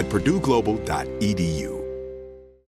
at 0.00 0.08
purdueglobal.edu. 0.08 1.79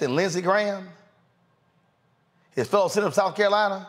And 0.00 0.14
Lindsey 0.14 0.42
Graham, 0.42 0.88
his 2.54 2.68
fellow 2.68 2.88
senator 2.88 3.08
of 3.08 3.14
South 3.14 3.34
Carolina, 3.34 3.88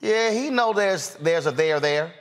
yeah, 0.00 0.30
he 0.30 0.50
know 0.50 0.72
there's 0.72 1.14
there's 1.16 1.46
a 1.46 1.50
there 1.50 1.80
there. 1.80 2.12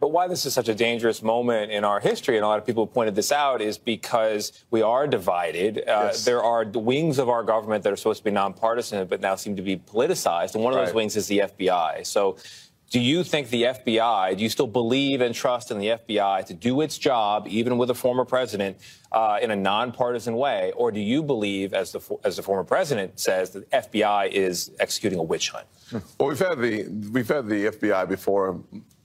But 0.00 0.08
why 0.08 0.28
this 0.28 0.44
is 0.44 0.52
such 0.52 0.68
a 0.68 0.74
dangerous 0.74 1.22
moment 1.22 1.70
in 1.72 1.82
our 1.82 1.98
history, 1.98 2.36
and 2.36 2.44
a 2.44 2.48
lot 2.48 2.58
of 2.58 2.66
people 2.66 2.86
pointed 2.86 3.14
this 3.14 3.32
out, 3.32 3.62
is 3.62 3.78
because 3.78 4.64
we 4.70 4.82
are 4.82 5.06
divided. 5.06 5.82
Uh, 5.88 6.12
There 6.24 6.42
are 6.42 6.64
the 6.66 6.78
wings 6.78 7.18
of 7.18 7.30
our 7.30 7.42
government 7.42 7.84
that 7.84 7.92
are 7.92 7.96
supposed 7.96 8.18
to 8.18 8.24
be 8.24 8.30
nonpartisan, 8.30 9.06
but 9.06 9.22
now 9.22 9.34
seem 9.34 9.56
to 9.56 9.62
be 9.62 9.78
politicized. 9.78 10.56
And 10.56 10.62
one 10.64 10.74
of 10.74 10.84
those 10.84 10.94
wings 10.94 11.16
is 11.16 11.26
the 11.28 11.38
FBI. 11.38 12.04
So, 12.04 12.36
do 12.94 13.00
you 13.00 13.24
think 13.24 13.50
the 13.50 13.64
FBI, 13.64 14.36
do 14.36 14.44
you 14.44 14.48
still 14.48 14.68
believe 14.68 15.20
and 15.20 15.34
trust 15.34 15.72
in 15.72 15.80
the 15.80 15.88
FBI 15.88 16.46
to 16.46 16.54
do 16.54 16.80
its 16.80 16.96
job, 16.96 17.48
even 17.48 17.76
with 17.76 17.90
a 17.90 17.94
former 17.94 18.24
president, 18.24 18.76
uh, 19.10 19.40
in 19.42 19.50
a 19.50 19.56
nonpartisan 19.56 20.36
way? 20.36 20.70
Or 20.76 20.92
do 20.92 21.00
you 21.00 21.20
believe, 21.20 21.74
as 21.74 21.90
the, 21.90 22.00
as 22.22 22.36
the 22.36 22.44
former 22.44 22.62
president 22.62 23.18
says, 23.18 23.50
that 23.50 23.68
the 23.68 23.76
FBI 23.78 24.30
is 24.30 24.70
executing 24.78 25.18
a 25.18 25.24
witch 25.24 25.50
hunt? 25.50 25.66
Well, 26.20 26.28
we've 26.28 26.38
had 26.38 26.60
the 26.60 26.86
we've 27.10 27.26
had 27.26 27.48
the 27.48 27.66
FBI 27.66 28.08
before 28.08 28.60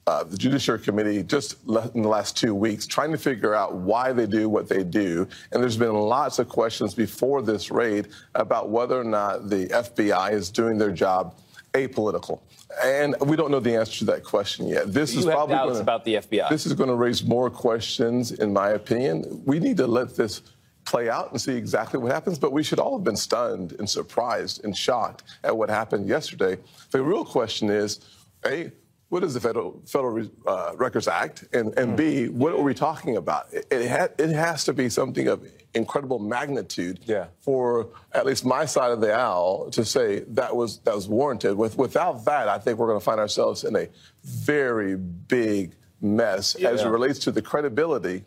uh, 0.05 0.23
the 0.23 0.37
Judiciary 0.37 0.81
Committee 0.81 1.23
just 1.23 1.55
in 1.95 2.03
the 2.03 2.09
last 2.09 2.37
two 2.37 2.53
weeks 2.53 2.85
trying 2.85 3.11
to 3.11 3.17
figure 3.17 3.55
out 3.55 3.73
why 3.73 4.13
they 4.13 4.27
do 4.27 4.49
what 4.49 4.69
they 4.69 4.83
do, 4.83 5.27
and 5.51 5.63
there's 5.63 5.77
been 5.77 5.95
lots 5.95 6.37
of 6.37 6.47
questions 6.47 6.93
before 6.93 7.41
this 7.41 7.71
raid 7.71 8.09
about 8.35 8.69
whether 8.69 8.99
or 9.01 9.03
not 9.03 9.49
the 9.49 9.65
FBI 9.65 10.31
is 10.31 10.51
doing 10.51 10.77
their 10.77 10.91
job 10.91 11.35
apolitical. 11.73 12.41
And 12.83 13.15
we 13.21 13.35
don't 13.35 13.49
know 13.51 13.59
the 13.59 13.75
answer 13.75 13.99
to 13.99 14.05
that 14.05 14.23
question 14.23 14.67
yet. 14.67 14.93
This 14.93 15.13
You 15.13 15.19
is 15.19 15.25
have 15.25 15.33
probably 15.33 15.55
doubts 15.55 15.71
gonna- 15.71 15.81
about 15.81 16.05
the 16.05 16.15
FBI. 16.17 16.49
This 16.49 16.65
is 16.65 16.73
going 16.73 16.89
to 16.89 16.95
raise 16.95 17.23
more 17.23 17.49
questions, 17.49 18.31
in 18.31 18.53
my 18.53 18.69
opinion. 18.69 19.41
We 19.45 19.59
need 19.59 19.77
to 19.77 19.87
let 19.87 20.15
this 20.15 20.41
play 20.85 21.09
out 21.09 21.31
and 21.31 21.41
see 21.41 21.55
exactly 21.55 21.99
what 21.99 22.11
happens. 22.11 22.37
But 22.39 22.51
we 22.51 22.63
should 22.63 22.79
all 22.79 22.97
have 22.97 23.03
been 23.03 23.15
stunned 23.15 23.73
and 23.79 23.89
surprised 23.89 24.63
and 24.63 24.75
shocked 24.77 25.23
at 25.43 25.55
what 25.57 25.69
happened 25.69 26.07
yesterday. 26.07 26.57
The 26.91 27.01
real 27.01 27.25
question 27.25 27.69
is, 27.69 27.99
A, 28.45 28.71
what 29.09 29.23
is 29.23 29.33
the 29.33 29.39
Federal, 29.39 29.81
Federal 29.85 30.27
uh, 30.45 30.71
Records 30.75 31.07
Act? 31.07 31.45
And, 31.53 31.77
and 31.77 31.97
B, 31.97 32.29
what 32.29 32.53
are 32.53 32.61
we 32.61 32.73
talking 32.73 33.17
about? 33.17 33.51
It, 33.51 33.65
it, 33.71 33.89
ha- 33.89 34.13
it 34.17 34.29
has 34.29 34.63
to 34.65 34.73
be 34.73 34.87
something 34.87 35.27
of 35.27 35.45
incredible 35.73 36.19
magnitude 36.19 36.99
for 37.41 37.89
at 38.13 38.25
least 38.25 38.45
my 38.45 38.65
side 38.65 38.91
of 38.91 39.01
the 39.01 39.13
aisle 39.13 39.69
to 39.71 39.83
say 39.85 40.19
that 40.21 40.55
was 40.55 40.79
that 40.79 40.95
was 40.95 41.07
warranted. 41.07 41.55
With, 41.55 41.77
without 41.77 42.25
that, 42.25 42.47
I 42.47 42.57
think 42.57 42.79
we're 42.79 42.87
going 42.87 42.99
to 42.99 43.05
find 43.05 43.19
ourselves 43.19 43.63
in 43.63 43.75
a 43.75 43.87
very 44.23 44.95
big 44.95 45.75
mess 46.01 46.55
as 46.55 46.81
it 46.81 46.87
relates 46.87 47.19
to 47.19 47.31
the 47.31 47.41
credibility 47.41 48.23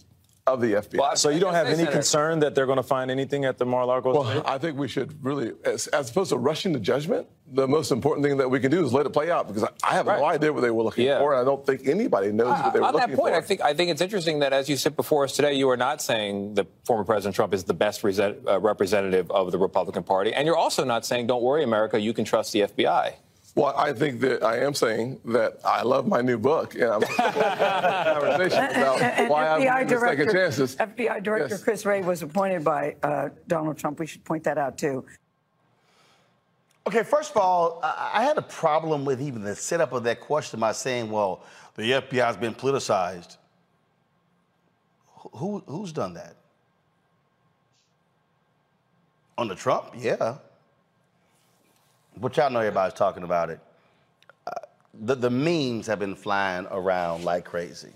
of 0.47 0.61
the 0.61 0.73
FBI. 0.75 1.17
so 1.17 1.29
you 1.29 1.39
don't 1.39 1.55
have 1.55 1.69
any 1.69 1.87
concern 1.87 2.41
that 2.41 2.55
they're 2.55 2.67
going 2.67 2.77
to 2.79 2.83
find 2.83 3.11
anything 3.13 3.45
at 3.45 3.59
the 3.59 3.65
Mar-a-Lago? 3.65 4.13
Well, 4.13 4.43
I 4.45 4.59
think 4.59 4.77
we 4.77 4.89
should 4.89 5.25
really, 5.25 5.53
as, 5.65 5.87
as 5.89 6.11
opposed 6.11 6.31
to 6.31 6.37
rushing 6.37 6.73
to 6.73 6.81
judgment, 6.81 7.29
the 7.47 7.69
most 7.69 7.93
important 7.93 8.27
thing 8.27 8.39
that 8.39 8.51
we 8.51 8.59
can 8.59 8.71
do 8.71 8.85
is 8.85 8.93
let 8.93 9.07
it 9.07 9.11
play 9.11 9.31
out 9.31 9.47
because 9.47 9.63
I, 9.63 9.69
I 9.85 9.93
have 9.93 10.07
no 10.07 10.25
idea 10.25 10.53
what 10.53 10.63
they 10.63 10.71
were 10.71 10.83
looking 10.83 11.07
for, 11.19 11.33
and 11.33 11.41
I 11.41 11.45
don't 11.45 11.65
think 11.65 11.87
anybody 11.87 12.33
knows 12.33 12.59
what 12.59 12.73
they 12.73 12.81
were 12.81 12.87
Uh, 12.87 12.89
On 12.89 12.95
that 12.97 13.09
point, 13.15 13.35
for. 13.35 13.39
I 13.39 13.41
think 13.43 13.61
I 13.61 13.75
think 13.75 13.91
it's 13.91 14.01
interesting 14.01 14.41
that 14.41 14.53
as 14.53 14.69
you 14.69 14.77
sit 14.77 14.97
before 14.97 15.25
us 15.25 15.37
today, 15.37 15.53
you 15.55 15.69
are 15.71 15.77
not 15.77 16.03
saying 16.03 16.55
that 16.55 16.67
former 16.87 17.05
President 17.05 17.37
Trump 17.37 17.53
is 17.55 17.65
the 17.65 17.75
best 17.75 18.03
rese- 18.03 18.19
uh, 18.21 18.59
representative 18.59 19.31
of 19.31 19.53
the 19.53 19.59
Republican 19.59 20.03
Party, 20.03 20.33
and 20.35 20.47
you're 20.47 20.57
also 20.57 20.83
not 20.83 21.05
saying, 21.07 21.27
"Don't 21.29 21.43
worry, 21.43 21.63
America, 21.63 22.01
you 22.01 22.13
can 22.15 22.25
trust 22.25 22.53
the 22.53 22.61
FBI." 22.63 23.15
Well, 23.55 23.75
I 23.77 23.93
think 23.93 24.21
that 24.21 24.43
I 24.43 24.61
am 24.61 24.73
saying 24.73 25.21
that 25.27 25.59
I 25.63 25.83
love 25.83 26.09
my 26.09 26.23
new 26.23 26.39
book, 26.39 26.75
and 26.75 26.85
I'm 26.85 27.03
conversation 27.03 28.65
about 28.65 29.03
And 29.03 29.29
why 29.29 29.47
I'm 29.47 29.61
FBI 29.61 29.65
second 29.67 29.89
Director, 29.89 30.33
chances. 30.33 30.77
FBI 30.77 31.23
Director 31.23 31.55
Yes. 31.55 31.63
Chris 31.63 31.85
Wray 31.85 32.01
was 32.03 32.23
appointed 32.23 32.65
by 32.65 32.97
uh, 33.03 33.29
Donald 33.49 33.77
Trump. 33.77 33.99
We 33.99 34.07
should 34.07 34.25
point 34.25 34.45
that 34.45 34.57
out 34.57 34.79
too. 34.79 35.05
Okay, 36.87 37.03
first 37.03 37.31
of 37.33 37.37
all, 37.37 37.81
I, 37.83 38.13
I 38.15 38.23
had 38.25 38.39
a 38.39 38.43
problem 38.43 39.05
with 39.05 39.21
even 39.21 39.43
the 39.43 39.55
setup 39.55 39.93
of 39.93 40.03
that 40.05 40.21
question 40.21 40.59
by 40.59 40.73
saying, 40.73 41.11
well, 41.11 41.45
the 41.77 41.91
FBI 41.93 42.25
has 42.25 42.37
been 42.39 42.55
politicized. 42.55 43.37
Who, 45.35 45.63
who's 45.67 45.93
done 45.93 46.15
that? 46.15 46.37
Under 49.37 49.55
Trump? 49.55 49.93
Yeah. 49.97 50.39
But 52.17 52.37
y'all 52.37 52.51
know 52.51 52.61
everybody's 52.61 52.95
talking 52.95 53.23
about 53.23 53.51
it. 53.51 53.61
Uh, 54.47 54.51
the, 54.95 55.15
the 55.15 55.31
memes 55.31 55.87
have 55.87 55.99
been 55.99 56.15
flying 56.15 56.67
around 56.71 57.25
like 57.25 57.45
crazy. 57.45 57.93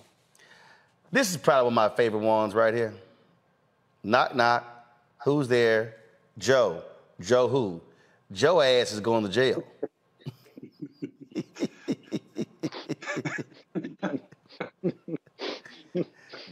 This 1.12 1.30
is 1.30 1.36
probably 1.36 1.72
one 1.72 1.72
of 1.72 1.92
my 1.92 1.96
favorite 1.96 2.20
ones 2.20 2.54
right 2.54 2.74
here. 2.74 2.94
Knock, 4.02 4.34
knock. 4.34 4.64
Who's 5.24 5.48
there? 5.48 5.94
Joe. 6.38 6.82
Joe 7.20 7.48
who? 7.48 7.80
Joe 8.32 8.60
ass 8.60 8.92
is 8.92 9.00
going 9.00 9.24
to 9.24 9.30
jail. 9.30 9.62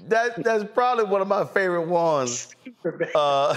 that, 0.09 0.43
that's 0.43 0.65
probably 0.73 1.05
one 1.05 1.21
of 1.21 1.29
my 1.29 1.45
favorite 1.45 1.89
ones. 1.89 2.55
Uh, 3.15 3.57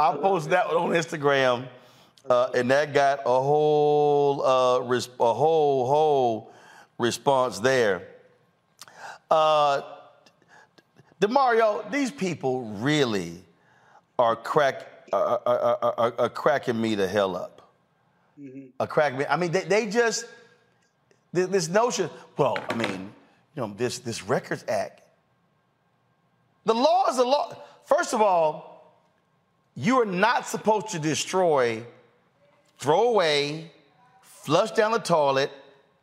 I 0.00 0.16
posted 0.16 0.52
that 0.52 0.66
one 0.68 0.76
on 0.76 0.90
Instagram, 0.92 1.68
uh, 2.28 2.48
and 2.54 2.70
that 2.70 2.94
got 2.94 3.20
a 3.26 3.40
whole, 3.40 4.42
uh, 4.42 4.78
res- 4.78 5.10
a 5.20 5.34
whole, 5.34 5.86
whole 5.86 6.52
response 6.98 7.58
there. 7.58 8.08
Uh, 9.30 9.82
Damario, 11.20 11.90
these 11.90 12.10
people 12.10 12.62
really 12.62 13.44
are 14.18 14.34
crack 14.34 14.86
are, 15.12 15.42
are, 15.44 15.78
are, 15.82 16.14
are, 16.18 16.28
cracking 16.30 16.80
me 16.80 16.94
the 16.94 17.06
hell 17.06 17.36
up. 17.36 17.70
Are 18.78 18.86
cracking 18.86 19.18
me. 19.18 19.26
I 19.28 19.36
mean, 19.36 19.52
they, 19.52 19.64
they 19.64 19.86
just 19.86 20.24
th- 21.34 21.48
this 21.48 21.68
notion. 21.68 22.08
Well, 22.38 22.56
I 22.70 22.74
mean, 22.74 23.12
you 23.54 23.62
know, 23.62 23.74
this 23.76 23.98
this 23.98 24.22
Records 24.22 24.64
Act. 24.66 25.02
The 26.64 26.74
law 26.74 27.10
is 27.10 27.16
the 27.16 27.24
law. 27.24 27.54
First 27.84 28.14
of 28.14 28.22
all, 28.22 28.69
you 29.74 30.00
are 30.00 30.06
not 30.06 30.46
supposed 30.46 30.88
to 30.88 30.98
destroy, 30.98 31.82
throw 32.78 33.08
away, 33.08 33.70
flush 34.20 34.70
down 34.72 34.92
the 34.92 34.98
toilet, 34.98 35.50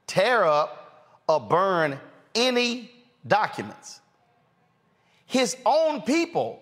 tear 0.05 0.45
up, 0.45 1.21
or 1.27 1.39
burn 1.39 1.99
any 2.33 2.91
documents. 3.27 3.99
His 5.25 5.57
own 5.65 6.01
people 6.01 6.61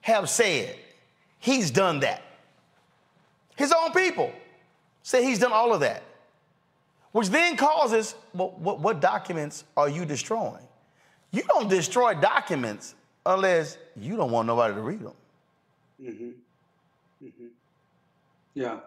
have 0.00 0.28
said 0.28 0.76
he's 1.38 1.70
done 1.70 2.00
that. 2.00 2.22
His 3.56 3.72
own 3.72 3.92
people 3.92 4.32
say 5.02 5.24
he's 5.24 5.38
done 5.38 5.52
all 5.52 5.72
of 5.72 5.80
that, 5.80 6.02
which 7.12 7.28
then 7.28 7.56
causes 7.56 8.14
well, 8.34 8.54
what, 8.58 8.80
what 8.80 9.00
documents 9.00 9.64
are 9.76 9.88
you 9.88 10.04
destroying? 10.04 10.66
You 11.30 11.42
don't 11.42 11.68
destroy 11.68 12.14
documents 12.14 12.94
unless 13.24 13.78
you 13.96 14.16
don't 14.16 14.30
want 14.30 14.46
nobody 14.48 14.74
to 14.74 14.80
read 14.80 15.00
them. 15.00 15.12
Mm-hmm. 16.02 16.30
Mm-hmm. 17.24 17.46
Yeah. 18.54 18.78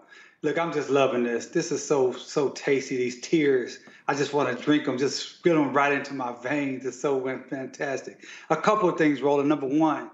Look, 0.41 0.57
I'm 0.57 0.74
just 0.74 0.89
loving 0.89 1.24
this. 1.24 1.47
This 1.47 1.72
is 1.72 1.86
so 1.86 2.11
so 2.11 2.49
tasty. 2.49 2.97
These 2.97 3.22
tears, 3.22 3.80
I 4.07 4.14
just 4.14 4.34
want 4.34 4.55
to 4.55 4.61
drink 4.61 4.86
them, 4.86 4.97
just 4.97 5.38
spit 5.38 5.53
them 5.53 5.72
right 5.72 5.93
into 5.93 6.14
my 6.14 6.34
veins. 6.43 6.86
It's 6.86 6.99
so 6.99 7.22
fantastic. 7.49 8.26
A 8.49 8.57
couple 8.57 8.89
of 8.89 8.97
things, 8.97 9.22
Roland. 9.22 9.47
Number 9.47 9.68
one, 9.68 10.11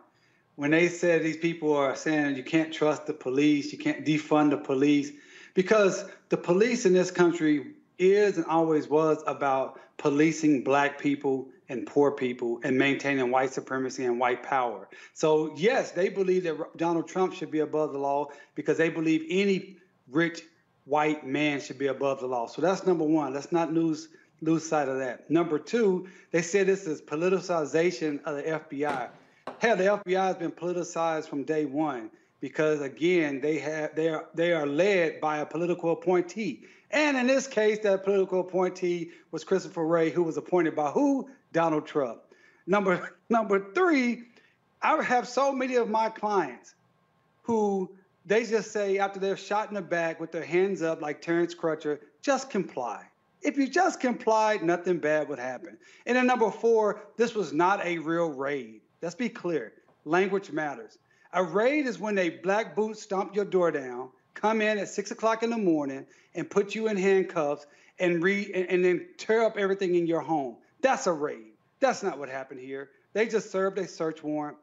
when 0.55 0.71
they 0.71 0.87
said 0.87 1.23
these 1.23 1.37
people 1.37 1.75
are 1.75 1.95
saying 1.95 2.35
you 2.35 2.43
can't 2.43 2.71
trust 2.71 3.07
the 3.07 3.13
police, 3.13 3.71
you 3.71 3.79
can't 3.79 4.05
defund 4.05 4.51
the 4.51 4.57
police, 4.57 5.11
because 5.55 6.05
the 6.29 6.37
police 6.37 6.85
in 6.85 6.93
this 6.93 7.09
country 7.09 7.73
is 7.97 8.37
and 8.37 8.45
always 8.45 8.87
was 8.87 9.23
about 9.25 9.79
policing 9.97 10.63
black 10.63 10.99
people 10.99 11.47
and 11.69 11.85
poor 11.85 12.11
people 12.11 12.59
and 12.63 12.77
maintaining 12.77 13.31
white 13.31 13.53
supremacy 13.53 14.05
and 14.05 14.19
white 14.19 14.43
power. 14.43 14.89
So, 15.13 15.53
yes, 15.55 15.91
they 15.91 16.09
believe 16.09 16.43
that 16.43 16.57
Donald 16.77 17.07
Trump 17.07 17.33
should 17.33 17.51
be 17.51 17.59
above 17.59 17.93
the 17.93 17.99
law 17.99 18.29
because 18.55 18.77
they 18.77 18.89
believe 18.89 19.25
any 19.29 19.77
rich 20.11 20.41
white 20.85 21.25
man 21.25 21.61
should 21.61 21.77
be 21.77 21.87
above 21.87 22.19
the 22.19 22.27
law. 22.27 22.47
So 22.47 22.61
that's 22.61 22.85
number 22.85 23.05
one. 23.05 23.33
Let's 23.33 23.51
not 23.51 23.71
lose 23.71 24.09
lose 24.41 24.67
sight 24.67 24.87
of 24.87 24.97
that. 24.99 25.29
Number 25.29 25.59
two, 25.59 26.07
they 26.31 26.41
say 26.41 26.63
this 26.63 26.87
is 26.87 27.01
politicization 27.01 28.23
of 28.23 28.37
the 28.37 28.43
FBI. 28.43 29.09
Hell, 29.59 29.75
the 29.75 29.83
FBI 29.83 30.27
has 30.27 30.35
been 30.37 30.51
politicized 30.51 31.27
from 31.27 31.43
day 31.43 31.65
one 31.65 32.09
because 32.39 32.81
again, 32.81 33.41
they 33.41 33.59
have 33.59 33.95
they 33.95 34.09
are 34.09 34.25
they 34.33 34.53
are 34.53 34.65
led 34.65 35.19
by 35.21 35.39
a 35.39 35.45
political 35.45 35.91
appointee. 35.91 36.63
And 36.91 37.17
in 37.17 37.27
this 37.27 37.45
case, 37.45 37.79
that 37.79 38.03
political 38.03 38.39
appointee 38.39 39.11
was 39.31 39.43
Christopher 39.43 39.85
Wray, 39.85 40.09
who 40.09 40.23
was 40.23 40.37
appointed 40.37 40.75
by 40.75 40.89
who? 40.89 41.29
Donald 41.51 41.85
Trump. 41.85 42.21
Number 42.67 43.17
number 43.29 43.71
three, 43.73 44.23
I 44.81 45.01
have 45.01 45.27
so 45.27 45.51
many 45.51 45.75
of 45.75 45.89
my 45.89 46.09
clients 46.09 46.75
who 47.43 47.89
they 48.25 48.45
just 48.45 48.71
say 48.71 48.99
after 48.99 49.19
they're 49.19 49.37
shot 49.37 49.69
in 49.69 49.75
the 49.75 49.81
back 49.81 50.19
with 50.19 50.31
their 50.31 50.45
hands 50.45 50.81
up 50.81 51.01
like 51.01 51.21
Terrence 51.21 51.55
Crutcher, 51.55 51.99
just 52.21 52.49
comply. 52.49 53.03
If 53.41 53.57
you 53.57 53.67
just 53.67 53.99
complied, 53.99 54.63
nothing 54.63 54.97
bad 54.97 55.29
would 55.29 55.39
happen. 55.39 55.77
And 56.05 56.17
then 56.17 56.27
number 56.27 56.51
four, 56.51 57.07
this 57.17 57.33
was 57.33 57.53
not 57.53 57.83
a 57.85 57.97
real 57.97 58.29
raid. 58.29 58.81
Let's 59.01 59.15
be 59.15 59.29
clear. 59.29 59.73
Language 60.05 60.51
matters. 60.51 60.97
A 61.33 61.43
raid 61.43 61.85
is 61.85 61.99
when 61.99 62.17
a 62.17 62.29
black 62.29 62.75
boot 62.75 62.97
stomp 62.97 63.35
your 63.35 63.45
door 63.45 63.71
down, 63.71 64.09
come 64.33 64.61
in 64.61 64.77
at 64.77 64.89
six 64.89 65.11
o'clock 65.11 65.43
in 65.43 65.49
the 65.49 65.57
morning, 65.57 66.05
and 66.35 66.49
put 66.49 66.75
you 66.75 66.87
in 66.87 66.97
handcuffs 66.97 67.65
and 67.99 68.21
read 68.23 68.51
and, 68.53 68.67
and 68.69 68.83
then 68.85 69.07
tear 69.17 69.43
up 69.43 69.57
everything 69.57 69.95
in 69.95 70.07
your 70.07 70.21
home. 70.21 70.57
That's 70.81 71.07
a 71.07 71.13
raid. 71.13 71.53
That's 71.79 72.03
not 72.03 72.17
what 72.17 72.29
happened 72.29 72.59
here. 72.59 72.89
They 73.13 73.27
just 73.27 73.51
served 73.51 73.77
a 73.77 73.87
search 73.87 74.23
warrant. 74.23 74.57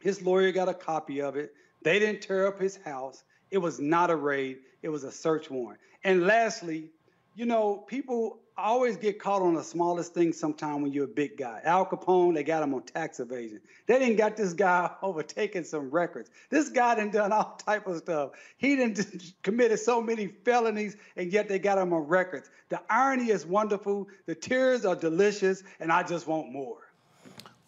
His 0.00 0.22
lawyer 0.22 0.52
got 0.52 0.68
a 0.68 0.74
copy 0.74 1.20
of 1.20 1.36
it. 1.36 1.54
They 1.82 1.98
didn't 1.98 2.22
tear 2.22 2.46
up 2.46 2.60
his 2.60 2.76
house. 2.76 3.24
It 3.50 3.58
was 3.58 3.80
not 3.80 4.10
a 4.10 4.16
raid. 4.16 4.58
It 4.82 4.88
was 4.88 5.04
a 5.04 5.12
search 5.12 5.50
warrant. 5.50 5.80
And 6.04 6.26
lastly, 6.26 6.90
you 7.34 7.46
know, 7.46 7.84
people 7.86 8.38
always 8.62 8.96
get 8.96 9.18
caught 9.18 9.42
on 9.42 9.54
the 9.54 9.62
smallest 9.62 10.14
thing 10.14 10.32
sometime 10.32 10.82
when 10.82 10.92
you're 10.92 11.04
a 11.04 11.08
big 11.08 11.36
guy. 11.36 11.60
Al 11.64 11.84
Capone, 11.84 12.34
they 12.34 12.44
got 12.44 12.62
him 12.62 12.72
on 12.72 12.82
tax 12.82 13.20
evasion. 13.20 13.60
They 13.86 13.98
didn't 13.98 14.16
got 14.16 14.36
this 14.36 14.52
guy 14.52 14.90
overtaking 15.02 15.64
some 15.64 15.90
records. 15.90 16.30
This 16.50 16.68
guy 16.68 16.94
done 16.94 17.10
done 17.10 17.32
all 17.32 17.56
type 17.56 17.86
of 17.86 17.98
stuff. 17.98 18.30
He 18.56 18.76
didn't 18.76 19.34
committed 19.42 19.78
so 19.78 20.00
many 20.00 20.28
felonies, 20.28 20.96
and 21.16 21.32
yet 21.32 21.48
they 21.48 21.58
got 21.58 21.78
him 21.78 21.92
on 21.92 22.06
records. 22.06 22.50
The 22.68 22.80
irony 22.88 23.30
is 23.30 23.44
wonderful. 23.44 24.08
The 24.26 24.34
tears 24.34 24.84
are 24.84 24.96
delicious, 24.96 25.62
and 25.80 25.92
I 25.92 26.02
just 26.02 26.26
want 26.26 26.50
more. 26.50 26.78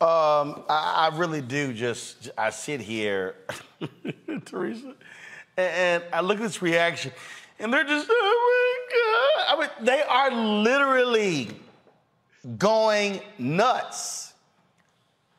Um, 0.00 0.64
I, 0.68 1.10
I 1.10 1.16
really 1.16 1.40
do 1.40 1.72
just, 1.72 2.30
I 2.36 2.50
sit 2.50 2.80
here, 2.80 3.36
Teresa, 4.44 4.94
and, 5.56 6.02
and 6.02 6.04
I 6.12 6.20
look 6.20 6.38
at 6.38 6.42
this 6.42 6.62
reaction, 6.62 7.12
and 7.58 7.72
they're 7.72 7.84
just, 7.84 8.08
oh. 8.10 8.63
I 9.36 9.58
mean, 9.58 9.68
they 9.80 10.02
are 10.02 10.30
literally 10.30 11.48
going 12.58 13.20
nuts. 13.38 14.32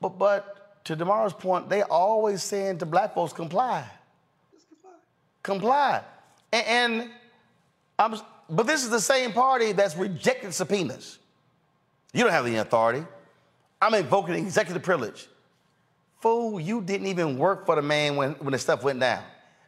But, 0.01 0.19
but 0.19 0.83
to 0.85 0.95
Damario's 0.95 1.33
point, 1.33 1.69
they 1.69 1.81
always 1.83 2.43
saying 2.43 2.79
to 2.79 2.85
black 2.85 3.13
folks, 3.13 3.33
comply. 3.33 3.85
Comply. 5.43 6.01
And, 6.51 6.67
and 6.67 7.09
I'm, 7.97 8.15
but 8.49 8.67
this 8.67 8.83
is 8.83 8.89
the 8.89 8.99
same 8.99 9.31
party 9.31 9.71
that's 9.71 9.95
rejected 9.95 10.53
subpoenas. 10.53 11.19
You 12.13 12.23
don't 12.23 12.31
have 12.31 12.45
the 12.45 12.57
authority. 12.57 13.05
I'm 13.81 13.93
invoking 13.93 14.35
executive 14.35 14.83
privilege. 14.83 15.27
Fool, 16.21 16.59
you 16.59 16.81
didn't 16.81 17.07
even 17.07 17.37
work 17.37 17.65
for 17.65 17.75
the 17.75 17.81
man 17.81 18.15
when, 18.15 18.31
when 18.33 18.51
the 18.51 18.59
stuff 18.59 18.83
went 18.83 18.99
down. 18.99 19.23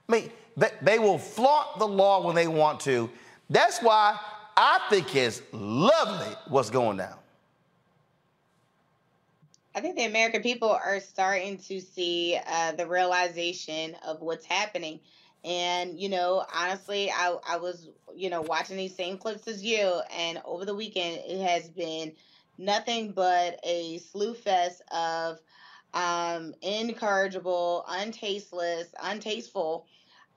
I 0.08 0.12
mean, 0.12 0.32
they, 0.56 0.72
they 0.82 1.00
will 1.00 1.18
flaunt 1.18 1.78
the 1.78 1.88
law 1.88 2.26
when 2.26 2.36
they 2.36 2.48
want 2.48 2.80
to. 2.82 3.10
That's 3.50 3.80
why 3.82 4.20
I 4.56 4.80
think 4.90 5.16
it's 5.16 5.42
lovely 5.52 6.36
what's 6.48 6.70
going 6.70 6.98
down. 6.98 7.18
I 9.76 9.80
think 9.80 9.96
the 9.96 10.06
American 10.06 10.42
people 10.42 10.72
are 10.72 11.00
starting 11.00 11.60
to 11.60 11.80
see 11.80 12.40
uh, 12.48 12.72
the 12.72 12.88
realization 12.88 13.96
of 14.06 14.22
what's 14.22 14.46
happening. 14.46 15.00
And, 15.46 16.00
you 16.00 16.10
know, 16.10 16.44
honestly, 16.54 17.12
I, 17.12 17.38
I 17.48 17.58
was, 17.58 17.90
you 18.16 18.32
know, 18.32 18.42
watching 18.42 18.76
these 18.76 18.96
same 18.96 19.20
clips 19.20 19.48
as 19.48 19.64
you. 19.64 20.02
And 20.12 20.42
over 20.46 20.66
the 20.66 20.74
weekend, 20.74 21.22
it 21.26 21.48
has 21.48 21.70
been 21.70 22.12
nothing 22.58 23.12
but 23.12 23.60
a 23.64 24.00
slew 24.00 24.34
fest 24.34 24.82
of 24.92 25.40
um, 25.94 26.56
incorrigible, 26.64 27.86
untasteless, 27.88 28.88
untasteful 29.04 29.86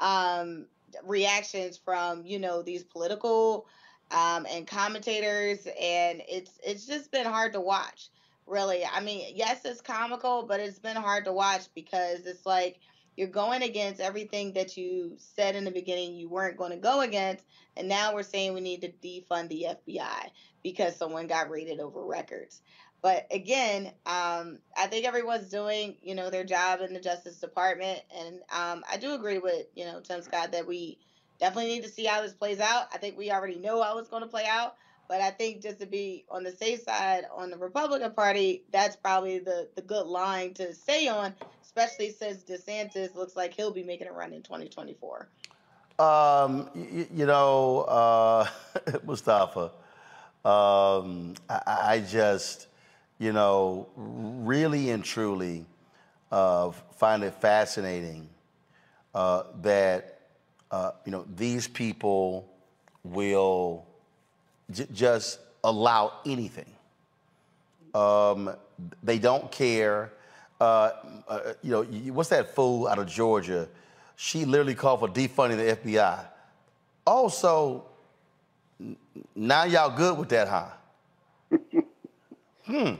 um, 0.01 0.67
reactions 1.05 1.79
from 1.79 2.25
you 2.25 2.39
know 2.39 2.63
these 2.63 2.85
political 2.85 3.67
um, 4.11 4.47
and 4.51 4.67
commentators, 4.67 5.67
and 5.81 6.23
it's 6.29 6.59
it's 6.65 6.87
just 6.87 7.11
been 7.13 7.27
hard 7.27 7.53
to 7.53 7.61
watch. 7.61 8.11
Really, 8.47 8.85
I 8.85 9.01
mean, 9.01 9.33
yes, 9.35 9.65
it's 9.65 9.81
comical, 9.81 10.45
but 10.45 10.59
it's 10.59 10.79
been 10.81 10.97
hard 10.97 11.25
to 11.27 11.33
watch 11.33 11.63
because 11.75 12.27
it's 12.27 12.45
like 12.45 12.81
you're 13.17 13.29
going 13.29 13.63
against 13.63 14.01
everything 14.01 14.53
that 14.55 14.77
you 14.77 15.15
said 15.19 15.55
in 15.55 15.65
the 15.65 15.71
beginning 15.71 16.15
you 16.15 16.29
weren't 16.29 16.57
going 16.57 16.73
to 16.73 16.77
go 16.77 17.01
against, 17.01 17.45
and 17.77 17.89
now 17.89 18.15
we're 18.15 18.23
saying 18.23 18.55
we 18.55 18.61
need 18.61 18.81
to 18.81 18.91
defund 18.91 19.49
the 19.49 19.67
FBI 19.69 20.31
because 20.63 20.97
someone 20.97 21.27
got 21.27 21.51
raided 21.51 21.81
over 21.81 22.05
records. 22.05 22.61
But 23.03 23.27
again, 23.31 23.87
um, 24.05 24.59
I 24.77 24.87
think 24.89 25.07
everyone's 25.07 25.49
doing, 25.49 25.97
you 26.03 26.15
know, 26.15 26.29
their 26.29 26.45
job 26.45 26.81
in 26.81 26.93
the 26.93 27.01
Justice 27.01 27.37
Department, 27.41 28.01
and 28.15 28.41
um, 28.53 28.85
I 28.91 28.99
do 28.99 29.15
agree 29.15 29.39
with, 29.39 29.67
you 29.75 29.87
know, 29.87 30.01
Tim 30.01 30.21
Scott 30.23 30.53
that 30.53 30.67
we 30.67 30.99
definitely 31.39 31.71
need 31.73 31.83
to 31.85 31.89
see 31.89 32.05
how 32.05 32.21
this 32.21 32.35
plays 32.35 32.61
out. 32.61 32.89
I 32.93 32.99
think 32.99 33.17
we 33.17 33.31
already 33.31 33.57
know 33.57 33.83
how 33.83 33.99
it's 33.99 34.11
going 34.11 34.23
to 34.23 34.29
play 34.29 34.45
out, 34.47 34.77
but 35.09 35.21
I 35.23 35.31
think 35.31 35.63
just 35.63 35.81
to 35.81 35.87
be 35.87 36.27
on 36.31 36.45
the 36.45 36.53
safe 36.53 36.83
side 36.83 37.25
on 37.35 37.51
the 37.51 37.57
Republican 37.57 38.13
Party, 38.13 38.65
that's 38.71 38.97
probably 38.97 39.39
the 39.39 39.69
the 39.75 39.83
good 39.83 40.07
line 40.07 40.53
to 40.55 40.75
stay 40.75 41.09
on, 41.09 41.35
especially 41.63 42.11
since 42.11 42.45
DeSantis 42.45 43.15
looks 43.15 43.35
like 43.35 43.55
he'll 43.55 43.73
be 43.73 43.83
making 43.83 44.09
a 44.09 44.13
run 44.13 44.35
in 44.35 44.43
2024. 44.43 45.29
Um, 46.01 46.71
you, 46.75 47.07
you 47.13 47.27
know, 47.27 47.83
uh, 47.83 48.47
Mustafa, 49.05 49.71
um, 50.47 51.35
I, 51.51 51.61
I, 51.67 52.05
just, 52.09 52.69
you 53.21 53.33
know, 53.35 53.87
really 53.97 54.91
and 54.91 55.05
truly 55.05 55.67
uh, 56.33 56.71
find 56.97 57.23
it 57.23 57.35
fascinating 57.35 58.29
uh, 59.15 59.43
that, 59.61 60.21
uh, 60.71 60.93
you 61.05 61.13
know, 61.13 61.27
these 61.37 61.69
people 61.69 62.49
will 63.05 63.85
j- 64.71 64.87
just 64.93 65.39
allow 65.63 66.15
anything. 66.25 66.71
Um, 67.95 68.57
they 69.03 69.19
don't 69.19 69.53
care. 69.53 70.13
Uh, 70.59 70.91
uh, 71.29 71.41
you 71.63 71.73
know, 71.73 71.83
what's 72.15 72.31
that 72.31 72.55
fool 72.55 72.89
out 72.89 72.99
of 72.99 73.07
Georgia? 73.07 73.69
She 74.17 74.47
literally 74.47 74.75
called 74.75 75.01
for 75.01 75.09
defunding 75.09 75.57
the 75.57 75.77
FBI. 75.77 76.25
Also, 77.07 77.85
now 79.35 79.65
y'all 79.65 79.95
good 79.95 80.17
with 80.17 80.31
that, 80.31 80.49
huh? 80.49 80.69
hmm. 82.65 82.95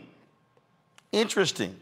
Interesting. 1.13 1.77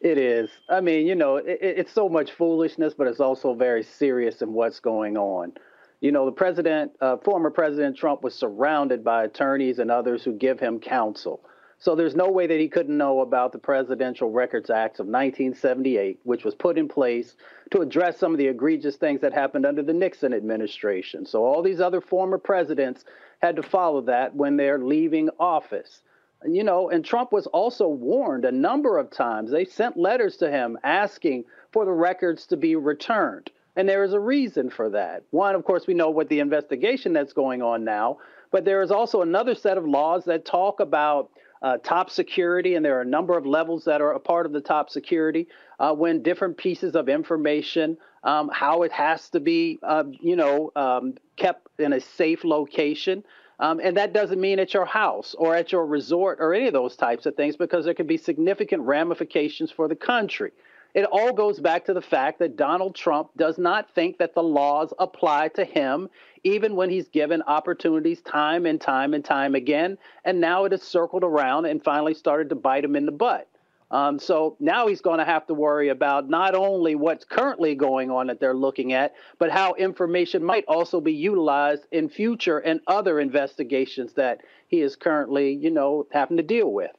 It 0.00 0.16
is. 0.16 0.50
I 0.68 0.80
mean, 0.80 1.06
you 1.06 1.14
know, 1.14 1.36
it, 1.36 1.58
it's 1.60 1.92
so 1.92 2.08
much 2.08 2.30
foolishness, 2.32 2.94
but 2.94 3.06
it's 3.06 3.20
also 3.20 3.54
very 3.54 3.82
serious 3.82 4.42
in 4.42 4.52
what's 4.52 4.80
going 4.80 5.16
on. 5.16 5.52
You 6.00 6.12
know, 6.12 6.24
the 6.24 6.32
president, 6.32 6.92
uh, 7.00 7.16
former 7.16 7.50
President 7.50 7.96
Trump, 7.96 8.22
was 8.22 8.34
surrounded 8.34 9.02
by 9.02 9.24
attorneys 9.24 9.80
and 9.80 9.90
others 9.90 10.22
who 10.22 10.32
give 10.32 10.60
him 10.60 10.78
counsel. 10.78 11.40
So 11.80 11.94
there's 11.94 12.16
no 12.16 12.28
way 12.28 12.46
that 12.46 12.58
he 12.58 12.68
couldn't 12.68 12.96
know 12.96 13.20
about 13.20 13.52
the 13.52 13.58
Presidential 13.58 14.30
Records 14.30 14.68
Act 14.68 14.98
of 14.98 15.06
1978, 15.06 16.18
which 16.24 16.44
was 16.44 16.54
put 16.54 16.76
in 16.76 16.88
place 16.88 17.36
to 17.70 17.80
address 17.80 18.18
some 18.18 18.32
of 18.32 18.38
the 18.38 18.48
egregious 18.48 18.96
things 18.96 19.20
that 19.20 19.32
happened 19.32 19.64
under 19.64 19.82
the 19.82 19.92
Nixon 19.92 20.32
administration. 20.32 21.24
So 21.24 21.44
all 21.44 21.62
these 21.62 21.80
other 21.80 22.00
former 22.00 22.38
presidents 22.38 23.04
had 23.42 23.54
to 23.56 23.62
follow 23.62 24.00
that 24.02 24.34
when 24.34 24.56
they're 24.56 24.80
leaving 24.80 25.30
office. 25.38 26.02
You 26.46 26.62
know, 26.62 26.90
and 26.90 27.04
Trump 27.04 27.32
was 27.32 27.46
also 27.48 27.88
warned 27.88 28.44
a 28.44 28.52
number 28.52 28.96
of 28.98 29.10
times. 29.10 29.50
They 29.50 29.64
sent 29.64 29.96
letters 29.96 30.36
to 30.36 30.50
him 30.50 30.78
asking 30.84 31.44
for 31.72 31.84
the 31.84 31.92
records 31.92 32.46
to 32.46 32.56
be 32.56 32.76
returned. 32.76 33.50
And 33.74 33.88
there 33.88 34.04
is 34.04 34.12
a 34.12 34.20
reason 34.20 34.70
for 34.70 34.90
that. 34.90 35.22
One, 35.30 35.54
of 35.54 35.64
course, 35.64 35.86
we 35.86 35.94
know 35.94 36.10
what 36.10 36.28
the 36.28 36.40
investigation 36.40 37.12
that's 37.12 37.32
going 37.32 37.62
on 37.62 37.84
now, 37.84 38.18
but 38.50 38.64
there 38.64 38.82
is 38.82 38.90
also 38.90 39.22
another 39.22 39.54
set 39.54 39.78
of 39.78 39.84
laws 39.84 40.24
that 40.24 40.44
talk 40.44 40.80
about 40.80 41.30
uh, 41.62 41.76
top 41.78 42.10
security, 42.10 42.74
and 42.74 42.84
there 42.84 42.98
are 42.98 43.02
a 43.02 43.06
number 43.06 43.36
of 43.36 43.46
levels 43.46 43.84
that 43.84 44.00
are 44.00 44.12
a 44.12 44.20
part 44.20 44.46
of 44.46 44.52
the 44.52 44.60
top 44.60 44.90
security. 44.90 45.48
Uh, 45.78 45.92
when 45.92 46.22
different 46.22 46.56
pieces 46.56 46.94
of 46.94 47.08
information, 47.08 47.96
um, 48.24 48.50
how 48.52 48.82
it 48.82 48.92
has 48.92 49.28
to 49.30 49.40
be, 49.40 49.78
uh, 49.82 50.04
you 50.20 50.36
know, 50.36 50.72
um, 50.76 51.14
kept 51.36 51.68
in 51.78 51.92
a 51.92 52.00
safe 52.00 52.44
location. 52.44 53.24
Um, 53.60 53.80
and 53.82 53.96
that 53.96 54.12
doesn't 54.12 54.40
mean 54.40 54.58
at 54.60 54.72
your 54.72 54.84
house 54.84 55.34
or 55.36 55.54
at 55.56 55.72
your 55.72 55.84
resort 55.84 56.38
or 56.40 56.54
any 56.54 56.68
of 56.68 56.72
those 56.72 56.96
types 56.96 57.26
of 57.26 57.34
things 57.34 57.56
because 57.56 57.84
there 57.84 57.94
can 57.94 58.06
be 58.06 58.16
significant 58.16 58.82
ramifications 58.82 59.70
for 59.70 59.88
the 59.88 59.96
country. 59.96 60.52
it 60.94 61.04
all 61.04 61.32
goes 61.32 61.60
back 61.60 61.84
to 61.84 61.92
the 61.92 62.00
fact 62.00 62.38
that 62.38 62.56
Donald 62.56 62.94
Trump 62.94 63.30
does 63.36 63.58
not 63.58 63.94
think 63.94 64.18
that 64.18 64.34
the 64.34 64.42
laws 64.42 64.92
apply 64.98 65.48
to 65.48 65.64
him, 65.64 66.08
even 66.44 66.76
when 66.76 66.88
he's 66.88 67.08
given 67.08 67.42
opportunities 67.42 68.22
time 68.22 68.64
and 68.64 68.80
time 68.80 69.12
and 69.12 69.24
time 69.24 69.54
again. 69.54 69.98
And 70.24 70.40
now 70.40 70.64
it 70.64 70.72
has 70.72 70.82
circled 70.82 71.24
around 71.24 71.66
and 71.66 71.82
finally 71.82 72.14
started 72.14 72.48
to 72.50 72.54
bite 72.54 72.84
him 72.84 72.96
in 72.96 73.06
the 73.06 73.12
butt. 73.12 73.48
Um, 73.90 74.18
so 74.18 74.56
now 74.60 74.86
he's 74.86 75.00
going 75.00 75.18
to 75.18 75.24
have 75.24 75.46
to 75.46 75.54
worry 75.54 75.88
about 75.88 76.28
not 76.28 76.54
only 76.54 76.94
what's 76.94 77.24
currently 77.24 77.74
going 77.74 78.10
on 78.10 78.26
that 78.26 78.38
they're 78.38 78.54
looking 78.54 78.92
at, 78.92 79.14
but 79.38 79.50
how 79.50 79.74
information 79.74 80.44
might 80.44 80.64
also 80.68 81.00
be 81.00 81.12
utilized 81.12 81.84
in 81.90 82.08
future 82.10 82.58
and 82.58 82.80
other 82.86 83.18
investigations 83.18 84.12
that 84.14 84.42
he 84.66 84.82
is 84.82 84.94
currently, 84.94 85.54
you 85.54 85.70
know, 85.70 86.06
having 86.12 86.36
to 86.36 86.42
deal 86.42 86.70
with. 86.70 86.90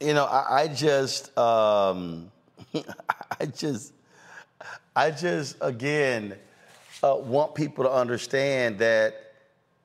You 0.00 0.14
know, 0.14 0.24
I, 0.24 0.62
I 0.62 0.68
just, 0.68 1.36
um, 1.36 2.30
I 3.40 3.46
just, 3.46 3.92
I 4.96 5.10
just, 5.10 5.56
again, 5.60 6.34
uh, 7.02 7.16
want 7.16 7.54
people 7.54 7.84
to 7.84 7.92
understand 7.92 8.78
that 8.78 9.34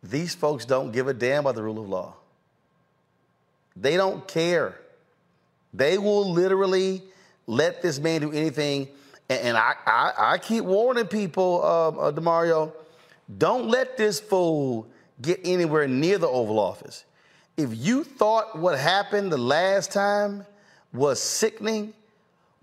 these 0.01 0.33
folks 0.33 0.63
don't 0.63 0.91
give 0.91 1.09
a 1.09 1.13
damn 1.13 1.41
about 1.41 1.55
the 1.55 1.63
rule 1.63 1.79
of 1.79 1.89
law. 1.89 2.15
They 3.75 3.97
don't 3.97 4.25
care. 4.27 4.79
They 5.73 5.97
will 5.97 6.31
literally 6.31 7.03
let 7.47 7.81
this 7.81 7.99
man 7.99 8.21
do 8.21 8.31
anything. 8.31 8.87
And, 9.29 9.39
and 9.39 9.57
I, 9.57 9.73
I, 9.85 10.13
I, 10.17 10.37
keep 10.37 10.63
warning 10.63 11.07
people, 11.07 11.63
um, 11.63 11.99
uh, 11.99 12.11
Damario, 12.11 12.71
don't 13.37 13.67
let 13.67 13.97
this 13.97 14.19
fool 14.19 14.87
get 15.21 15.39
anywhere 15.43 15.87
near 15.87 16.17
the 16.17 16.27
Oval 16.27 16.59
Office. 16.59 17.05
If 17.57 17.75
you 17.75 18.03
thought 18.03 18.57
what 18.57 18.79
happened 18.79 19.31
the 19.31 19.37
last 19.37 19.91
time 19.91 20.45
was 20.93 21.21
sickening, 21.21 21.93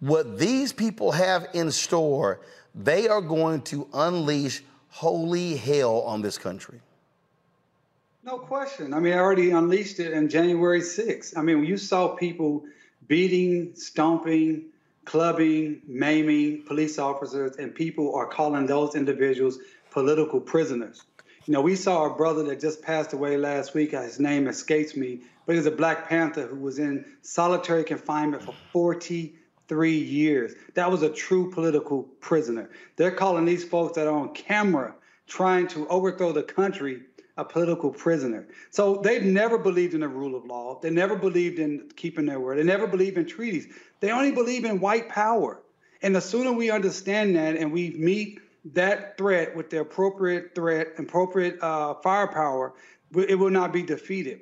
what 0.00 0.38
these 0.38 0.72
people 0.72 1.12
have 1.12 1.48
in 1.54 1.70
store, 1.70 2.40
they 2.74 3.08
are 3.08 3.20
going 3.20 3.62
to 3.62 3.86
unleash 3.92 4.62
holy 4.88 5.56
hell 5.56 6.00
on 6.02 6.22
this 6.22 6.38
country. 6.38 6.80
No 8.24 8.38
question. 8.38 8.92
I 8.92 8.98
mean, 8.98 9.12
I 9.12 9.18
already 9.18 9.50
unleashed 9.50 10.00
it 10.00 10.12
in 10.12 10.28
January 10.28 10.80
6th. 10.80 11.36
I 11.36 11.42
mean, 11.42 11.64
you 11.64 11.76
saw 11.76 12.08
people 12.08 12.64
beating, 13.08 13.74
stomping, 13.74 14.66
clubbing, 15.04 15.80
maiming 15.86 16.62
police 16.62 16.98
officers, 16.98 17.56
and 17.56 17.74
people 17.74 18.14
are 18.14 18.26
calling 18.26 18.66
those 18.66 18.94
individuals 18.94 19.58
political 19.90 20.40
prisoners. 20.40 21.02
You 21.46 21.52
know, 21.52 21.60
we 21.60 21.76
saw 21.76 22.06
a 22.06 22.14
brother 22.14 22.42
that 22.44 22.60
just 22.60 22.82
passed 22.82 23.12
away 23.12 23.36
last 23.36 23.72
week. 23.72 23.94
Uh, 23.94 24.02
his 24.02 24.18
name 24.18 24.48
escapes 24.48 24.96
me, 24.96 25.20
but 25.46 25.52
he 25.52 25.58
was 25.58 25.66
a 25.66 25.70
Black 25.70 26.08
Panther 26.08 26.46
who 26.46 26.56
was 26.56 26.80
in 26.80 27.04
solitary 27.22 27.84
confinement 27.84 28.42
for 28.42 28.54
43 28.72 29.96
years. 29.96 30.54
That 30.74 30.90
was 30.90 31.02
a 31.02 31.08
true 31.08 31.52
political 31.52 32.02
prisoner. 32.20 32.68
They're 32.96 33.12
calling 33.12 33.44
these 33.44 33.62
folks 33.62 33.94
that 33.94 34.08
are 34.08 34.16
on 34.18 34.34
camera 34.34 34.94
trying 35.28 35.68
to 35.68 35.86
overthrow 35.88 36.32
the 36.32 36.42
country 36.42 37.02
a 37.36 37.44
political 37.44 37.90
prisoner. 37.90 38.48
So 38.70 39.00
they've 39.02 39.22
never 39.22 39.58
believed 39.58 39.94
in 39.94 40.00
the 40.00 40.08
rule 40.08 40.34
of 40.34 40.44
law. 40.44 40.80
They 40.80 40.90
never 40.90 41.16
believed 41.16 41.58
in 41.58 41.90
keeping 41.96 42.26
their 42.26 42.40
word. 42.40 42.58
They 42.58 42.64
never 42.64 42.86
believed 42.86 43.18
in 43.18 43.26
treaties. 43.26 43.68
They 44.00 44.10
only 44.10 44.32
believe 44.32 44.64
in 44.64 44.80
white 44.80 45.08
power. 45.08 45.62
And 46.02 46.14
the 46.14 46.20
sooner 46.20 46.52
we 46.52 46.70
understand 46.70 47.36
that 47.36 47.56
and 47.56 47.72
we 47.72 47.90
meet 47.90 48.40
that 48.72 49.16
threat 49.16 49.54
with 49.54 49.70
the 49.70 49.80
appropriate 49.80 50.54
threat, 50.54 50.88
appropriate 50.98 51.62
uh, 51.62 51.94
firepower, 51.94 52.74
it 53.14 53.38
will 53.38 53.50
not 53.50 53.72
be 53.72 53.82
defeated. 53.82 54.40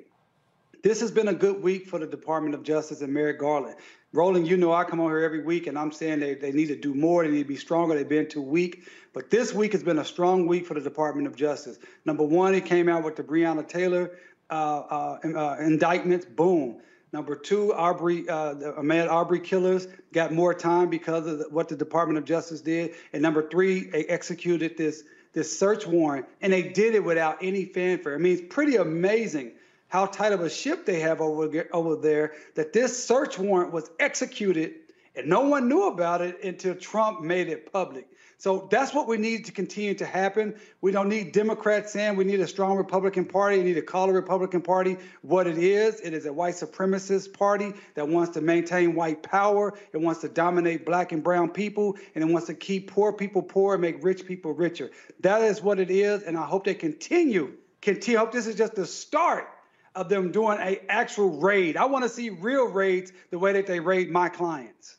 This 0.83 0.99
has 1.01 1.11
been 1.11 1.29
a 1.29 1.33
good 1.33 1.63
week 1.63 1.87
for 1.87 1.99
the 1.99 2.07
Department 2.07 2.53
of 2.53 2.63
Justice 2.63 3.01
and 3.01 3.13
Merrick 3.13 3.39
Garland. 3.39 3.75
Roland, 4.13 4.47
you 4.47 4.55
know 4.55 4.71
I 4.71 4.83
come 4.85 4.99
on 4.99 5.09
here 5.09 5.19
every 5.19 5.43
week 5.43 5.67
and 5.67 5.77
I'm 5.77 5.91
saying 5.91 6.19
they, 6.19 6.35
they 6.35 6.51
need 6.51 6.67
to 6.67 6.75
do 6.75 6.93
more, 6.93 7.23
they 7.23 7.31
need 7.31 7.43
to 7.43 7.47
be 7.47 7.57
stronger, 7.57 7.95
they've 7.95 8.07
been 8.07 8.29
too 8.29 8.41
weak. 8.41 8.87
But 9.13 9.29
this 9.29 9.53
week 9.53 9.73
has 9.73 9.83
been 9.83 9.99
a 9.99 10.05
strong 10.05 10.47
week 10.47 10.65
for 10.65 10.73
the 10.73 10.81
Department 10.81 11.27
of 11.27 11.35
Justice. 11.35 11.79
Number 12.05 12.23
one, 12.23 12.55
it 12.55 12.65
came 12.65 12.87
out 12.87 13.03
with 13.03 13.15
the 13.15 13.23
Breonna 13.23 13.67
Taylor 13.67 14.11
uh, 14.49 14.53
uh, 14.53 15.19
uh, 15.23 15.57
indictments, 15.59 16.25
boom. 16.25 16.81
Number 17.11 17.35
two, 17.35 17.71
Arbery, 17.71 18.27
uh, 18.27 18.53
the 18.55 18.73
Ahmaud 18.73 19.09
Arbery 19.09 19.39
killers 19.39 19.87
got 20.11 20.33
more 20.33 20.53
time 20.53 20.89
because 20.89 21.25
of 21.25 21.39
the, 21.39 21.45
what 21.49 21.69
the 21.69 21.75
Department 21.75 22.17
of 22.17 22.25
Justice 22.25 22.59
did. 22.61 22.93
And 23.13 23.21
number 23.21 23.47
three, 23.47 23.85
they 23.85 24.05
executed 24.05 24.77
this 24.77 25.03
this 25.31 25.57
search 25.59 25.85
warrant, 25.85 26.25
and 26.41 26.51
they 26.51 26.63
did 26.63 26.95
it 26.95 27.03
without 27.03 27.37
any 27.41 27.65
fanfare. 27.65 28.15
I 28.15 28.17
mean, 28.17 28.33
it's 28.33 28.53
pretty 28.53 28.77
amazing 28.77 29.51
how 29.87 30.05
tight 30.05 30.33
of 30.33 30.41
a 30.41 30.49
ship 30.49 30.85
they 30.85 30.99
have 30.99 31.21
over, 31.21 31.67
over 31.71 31.95
there 31.95 32.33
that 32.55 32.73
this 32.73 33.05
search 33.05 33.37
warrant 33.39 33.71
was 33.71 33.89
executed 33.99 34.75
and 35.15 35.27
no 35.27 35.41
one 35.41 35.69
knew 35.69 35.87
about 35.87 36.21
it 36.21 36.43
until 36.43 36.75
Trump 36.75 37.21
made 37.21 37.47
it 37.47 37.71
public. 37.71 38.07
So 38.37 38.67
that's 38.69 38.93
what 38.93 39.07
we 39.07 39.17
need 39.17 39.45
to 39.45 39.53
continue 39.53 39.93
to 39.95 40.05
happen. 40.05 40.55
We 40.81 40.91
don't 40.91 41.07
need 41.07 41.31
Democrats 41.31 41.93
saying 41.93 42.17
we 42.17 42.25
need 42.25 42.41
a 42.41 42.47
strong 42.47 42.75
Republican 42.75 43.23
Party. 43.25 43.57
We 43.59 43.63
need 43.63 43.73
to 43.75 43.81
call 43.81 44.07
the 44.07 44.13
Republican 44.13 44.61
Party 44.61 44.97
what 45.21 45.47
it 45.47 45.57
is. 45.57 46.01
It 46.01 46.13
is 46.13 46.25
a 46.25 46.33
white 46.33 46.55
supremacist 46.55 47.31
party 47.31 47.73
that 47.93 48.09
wants 48.09 48.33
to 48.33 48.41
maintain 48.41 48.93
white 48.93 49.23
power. 49.23 49.73
It 49.93 50.01
wants 50.01 50.19
to 50.21 50.29
dominate 50.29 50.85
black 50.85 51.13
and 51.13 51.23
brown 51.23 51.49
people, 51.51 51.97
and 52.13 52.23
it 52.23 52.27
wants 52.27 52.47
to 52.47 52.53
keep 52.53 52.91
poor 52.91 53.13
people 53.13 53.41
poor 53.41 53.75
and 53.75 53.81
make 53.81 54.03
rich 54.03 54.25
people 54.25 54.51
richer. 54.51 54.91
That 55.21 55.41
is 55.41 55.61
what 55.61 55.79
it 55.79 55.89
is, 55.89 56.23
and 56.23 56.37
I 56.37 56.45
hope 56.45 56.65
they 56.65 56.75
continue. 56.75 57.53
Continue. 57.81 58.17
I 58.17 58.21
hope 58.21 58.33
this 58.33 58.47
is 58.47 58.55
just 58.55 58.75
the 58.75 58.85
start 58.85 59.47
of 59.95 60.09
them 60.09 60.31
doing 60.31 60.57
a 60.59 60.79
actual 60.89 61.39
raid. 61.39 61.77
I 61.77 61.85
want 61.85 62.03
to 62.03 62.09
see 62.09 62.29
real 62.29 62.67
raids 62.67 63.11
the 63.31 63.39
way 63.39 63.53
that 63.53 63.65
they 63.65 63.79
raid 63.79 64.11
my 64.11 64.29
clients. 64.29 64.97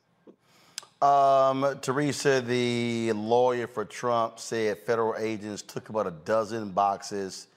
Um, 1.03 1.79
Teresa, 1.83 2.41
the 2.41 3.13
lawyer 3.13 3.67
for 3.67 3.85
Trump, 3.85 4.39
said 4.39 4.79
federal 4.79 5.15
agents 5.19 5.61
took 5.61 5.91
about 5.91 6.07
a 6.07 6.11
dozen 6.11 6.71
boxes, 6.71 7.49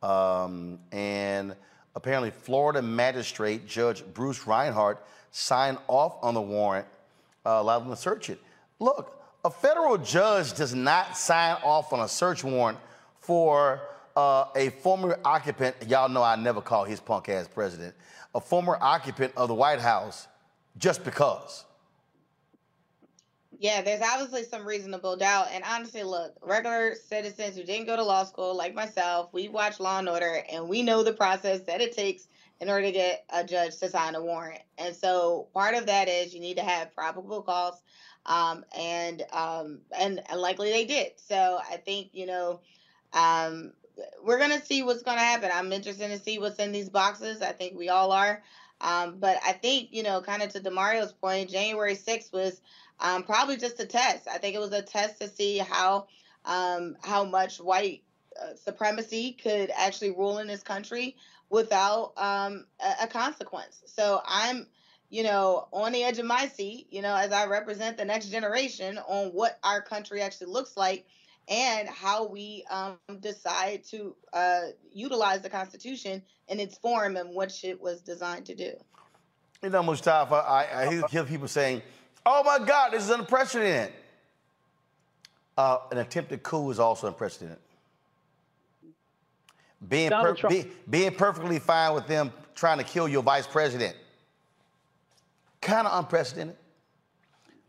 um, 0.00 0.78
and 0.92 1.56
apparently 1.96 2.30
Florida 2.30 2.80
magistrate 2.80 3.66
Judge 3.66 4.04
Bruce 4.14 4.46
Reinhart 4.46 5.04
signed 5.32 5.78
off 5.88 6.16
on 6.22 6.34
the 6.34 6.40
warrant, 6.40 6.86
uh, 7.44 7.50
allowed 7.50 7.80
them 7.80 7.90
to 7.90 7.96
search 7.96 8.30
it. 8.30 8.38
Look, 8.78 9.20
a 9.44 9.50
federal 9.50 9.98
judge 9.98 10.54
does 10.54 10.72
not 10.74 11.16
sign 11.16 11.56
off 11.64 11.92
on 11.92 12.00
a 12.00 12.08
search 12.08 12.44
warrant 12.44 12.78
for 13.18 13.80
uh, 14.16 14.46
a 14.54 14.70
former 14.70 15.18
occupant, 15.24 15.76
y'all 15.86 16.08
know 16.08 16.22
I 16.22 16.36
never 16.36 16.60
call 16.60 16.84
his 16.84 17.00
punk 17.00 17.28
ass 17.28 17.48
president, 17.48 17.94
a 18.34 18.40
former 18.40 18.78
occupant 18.80 19.32
of 19.36 19.48
the 19.48 19.54
White 19.54 19.80
House 19.80 20.28
just 20.78 21.04
because. 21.04 21.64
Yeah, 23.58 23.82
there's 23.82 24.02
obviously 24.02 24.44
some 24.44 24.66
reasonable 24.66 25.16
doubt. 25.16 25.48
And 25.52 25.64
honestly, 25.64 26.02
look, 26.02 26.36
regular 26.42 26.94
citizens 26.94 27.56
who 27.56 27.62
didn't 27.62 27.86
go 27.86 27.96
to 27.96 28.02
law 28.02 28.24
school, 28.24 28.54
like 28.56 28.74
myself, 28.74 29.30
we 29.32 29.48
watch 29.48 29.80
Law 29.80 30.00
and 30.00 30.08
Order 30.08 30.42
and 30.52 30.68
we 30.68 30.82
know 30.82 31.02
the 31.02 31.12
process 31.12 31.60
that 31.62 31.80
it 31.80 31.96
takes 31.96 32.26
in 32.60 32.68
order 32.68 32.86
to 32.86 32.92
get 32.92 33.24
a 33.32 33.44
judge 33.44 33.76
to 33.78 33.88
sign 33.88 34.14
a 34.14 34.22
warrant. 34.22 34.60
And 34.78 34.94
so 34.94 35.48
part 35.54 35.74
of 35.74 35.86
that 35.86 36.08
is 36.08 36.34
you 36.34 36.40
need 36.40 36.56
to 36.56 36.62
have 36.62 36.94
probable 36.94 37.42
cause. 37.42 37.82
Um, 38.26 38.64
and 38.76 39.22
um, 39.32 39.80
and 39.98 40.20
likely 40.34 40.70
they 40.70 40.84
did. 40.84 41.12
So 41.16 41.58
I 41.70 41.76
think, 41.76 42.10
you 42.12 42.26
know, 42.26 42.60
um, 43.12 43.72
we're 44.22 44.38
gonna 44.38 44.64
see 44.64 44.82
what's 44.82 45.02
gonna 45.02 45.20
happen. 45.20 45.50
I'm 45.52 45.72
interested 45.72 46.08
to 46.08 46.18
see 46.18 46.38
what's 46.38 46.58
in 46.58 46.72
these 46.72 46.88
boxes. 46.88 47.42
I 47.42 47.52
think 47.52 47.76
we 47.76 47.88
all 47.88 48.12
are. 48.12 48.42
Um, 48.80 49.16
but 49.18 49.38
I 49.46 49.52
think 49.52 49.88
you 49.92 50.02
know, 50.02 50.20
kind 50.20 50.42
of 50.42 50.50
to 50.50 50.60
Damario's 50.60 51.12
point, 51.12 51.50
January 51.50 51.94
6th 51.94 52.32
was 52.32 52.60
um, 53.00 53.22
probably 53.22 53.56
just 53.56 53.80
a 53.80 53.86
test. 53.86 54.28
I 54.28 54.38
think 54.38 54.54
it 54.54 54.60
was 54.60 54.72
a 54.72 54.82
test 54.82 55.20
to 55.20 55.28
see 55.28 55.58
how 55.58 56.06
um, 56.44 56.96
how 57.02 57.24
much 57.24 57.58
white 57.58 58.02
uh, 58.40 58.54
supremacy 58.56 59.32
could 59.32 59.70
actually 59.76 60.10
rule 60.10 60.38
in 60.38 60.46
this 60.46 60.62
country 60.62 61.16
without 61.50 62.12
um, 62.16 62.66
a, 62.80 63.04
a 63.04 63.06
consequence. 63.06 63.82
So 63.86 64.20
I'm 64.26 64.66
you 65.10 65.22
know, 65.22 65.68
on 65.72 65.92
the 65.92 66.02
edge 66.02 66.18
of 66.18 66.26
my 66.26 66.48
seat, 66.48 66.88
you 66.90 67.00
know, 67.00 67.14
as 67.14 67.30
I 67.30 67.46
represent 67.46 67.96
the 67.96 68.04
next 68.04 68.30
generation 68.30 68.98
on 68.98 69.28
what 69.28 69.60
our 69.62 69.80
country 69.80 70.20
actually 70.20 70.48
looks 70.48 70.76
like 70.76 71.06
and 71.48 71.88
how 71.88 72.26
we 72.26 72.64
um, 72.70 72.96
decide 73.20 73.84
to 73.84 74.14
uh, 74.32 74.60
utilize 74.92 75.42
the 75.42 75.50
Constitution 75.50 76.22
in 76.48 76.58
its 76.58 76.78
form 76.78 77.16
and 77.16 77.30
what 77.34 77.62
it 77.62 77.80
was 77.80 78.00
designed 78.00 78.46
to 78.46 78.54
do. 78.54 78.72
You 79.62 79.70
know, 79.70 79.82
Mustafa, 79.82 80.34
I, 80.34 80.82
I 80.82 81.08
hear 81.08 81.24
people 81.24 81.48
saying, 81.48 81.82
oh 82.26 82.42
my 82.44 82.64
God, 82.64 82.92
this 82.92 83.04
is 83.04 83.10
unprecedented. 83.10 83.94
Uh, 85.56 85.78
an 85.92 85.98
attempted 85.98 86.42
coup 86.42 86.70
is 86.70 86.78
also 86.78 87.06
unprecedented. 87.06 87.58
Being, 89.88 90.10
per- 90.10 90.34
be, 90.48 90.66
being 90.88 91.14
perfectly 91.14 91.58
fine 91.58 91.94
with 91.94 92.06
them 92.06 92.32
trying 92.54 92.78
to 92.78 92.84
kill 92.84 93.06
your 93.06 93.22
vice 93.22 93.46
president, 93.46 93.94
kind 95.60 95.86
of 95.86 95.98
unprecedented. 95.98 96.56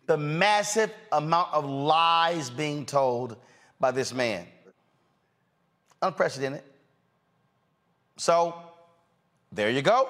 The 0.05 0.17
massive 0.17 0.91
amount 1.11 1.53
of 1.53 1.65
lies 1.65 2.49
being 2.49 2.85
told 2.85 3.37
by 3.85 3.91
this 3.91 4.11
man. 4.11 4.47
Unprecedented. 6.01 6.63
So, 8.17 8.55
there 9.51 9.69
you 9.69 9.83
go. 9.83 10.09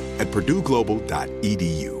at 0.19 0.27
purdueglobal.edu. 0.31 2.00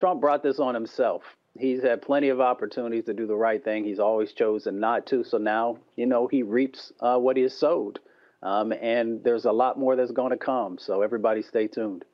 Trump 0.00 0.20
brought 0.20 0.42
this 0.42 0.58
on 0.58 0.74
himself. 0.74 1.22
He's 1.58 1.82
had 1.82 2.02
plenty 2.02 2.30
of 2.30 2.40
opportunities 2.40 3.04
to 3.04 3.14
do 3.14 3.26
the 3.26 3.36
right 3.36 3.62
thing. 3.62 3.84
He's 3.84 4.00
always 4.00 4.32
chosen 4.32 4.80
not 4.80 5.06
to. 5.06 5.22
So 5.22 5.38
now, 5.38 5.78
you 5.96 6.06
know, 6.06 6.26
he 6.26 6.42
reaps 6.42 6.92
uh, 7.00 7.16
what 7.16 7.36
he 7.36 7.44
has 7.44 7.56
sowed. 7.56 8.00
Um, 8.42 8.72
and 8.72 9.22
there's 9.22 9.44
a 9.44 9.52
lot 9.52 9.78
more 9.78 9.96
that's 9.96 10.10
going 10.10 10.30
to 10.30 10.36
come. 10.36 10.78
So 10.78 11.02
everybody 11.02 11.42
stay 11.42 11.68
tuned. 11.68 12.04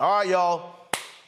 All 0.00 0.18
right, 0.18 0.28
y'all. 0.28 0.80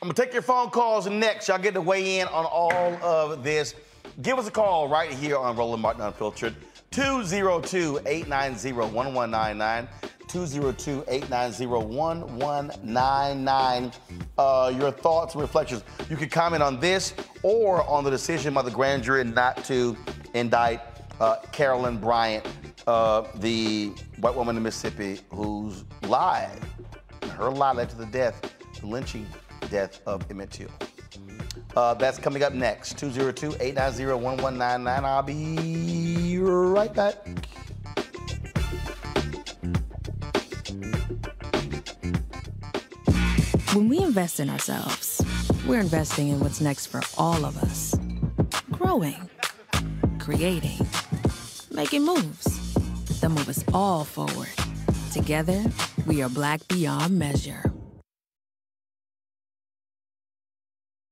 I'm 0.03 0.09
going 0.09 0.14
to 0.14 0.22
take 0.22 0.32
your 0.32 0.43
phone 0.43 0.70
calls 0.70 1.09
next. 1.09 1.49
Y'all 1.49 1.59
get 1.59 1.74
to 1.74 1.80
weigh 1.80 2.18
in 2.18 2.28
on 2.28 2.45
all 2.45 2.72
of 2.97 3.43
this. 3.43 3.74
Give 4.22 4.39
us 4.39 4.47
a 4.47 4.51
call 4.51 4.89
right 4.89 5.11
here 5.11 5.39
on 5.39 5.57
Roland 5.57 5.82
Martin 5.82 6.03
Unfiltered. 6.03 6.55
202 6.91 8.01
890 8.07 8.72
1199. 8.72 9.89
202 10.28 11.04
890 11.08 11.66
1199. 11.66 13.92
Your 14.78 14.90
thoughts 14.90 15.34
and 15.34 15.42
reflections. 15.42 15.84
You 16.10 16.16
can 16.16 16.28
comment 16.28 16.62
on 16.62 16.78
this 16.80 17.14
or 17.42 17.82
on 17.88 18.04
the 18.04 18.10
decision 18.10 18.52
by 18.54 18.62
the 18.62 18.70
grand 18.70 19.02
jury 19.02 19.24
not 19.24 19.64
to 19.64 19.96
indict 20.34 20.80
uh, 21.20 21.36
Carolyn 21.52 21.98
Bryant, 21.98 22.46
uh, 22.86 23.24
the 23.36 23.88
white 24.20 24.34
woman 24.34 24.56
in 24.56 24.62
Mississippi 24.62 25.20
whose 25.30 25.84
lie, 26.02 26.50
her 27.36 27.50
lie 27.50 27.72
led 27.72 27.88
to 27.90 27.96
the 27.96 28.06
death, 28.06 28.54
the 28.80 28.86
lynching 28.86 29.26
death 29.70 30.00
of 30.06 30.28
Emmett 30.30 30.50
Till. 30.50 30.70
Uh, 31.74 31.94
that's 31.94 32.18
coming 32.18 32.42
up 32.42 32.54
next. 32.54 32.98
202 32.98 33.56
890 33.60 34.22
1199. 34.22 35.04
I'll 35.04 35.22
be 35.22 36.38
right 36.38 36.92
back. 36.92 37.14
When 43.76 43.90
we 43.90 43.98
invest 43.98 44.40
in 44.40 44.48
ourselves, 44.48 45.22
we're 45.68 45.80
investing 45.80 46.28
in 46.28 46.40
what's 46.40 46.62
next 46.62 46.86
for 46.86 47.02
all 47.18 47.44
of 47.44 47.58
us. 47.58 47.94
Growing, 48.70 49.28
creating, 50.18 50.78
making 51.70 52.06
moves 52.06 52.72
that 53.20 53.28
move 53.28 53.50
us 53.50 53.62
all 53.74 54.04
forward. 54.04 54.48
Together, 55.12 55.62
we 56.06 56.22
are 56.22 56.30
Black 56.30 56.66
Beyond 56.68 57.18
Measure. 57.18 57.70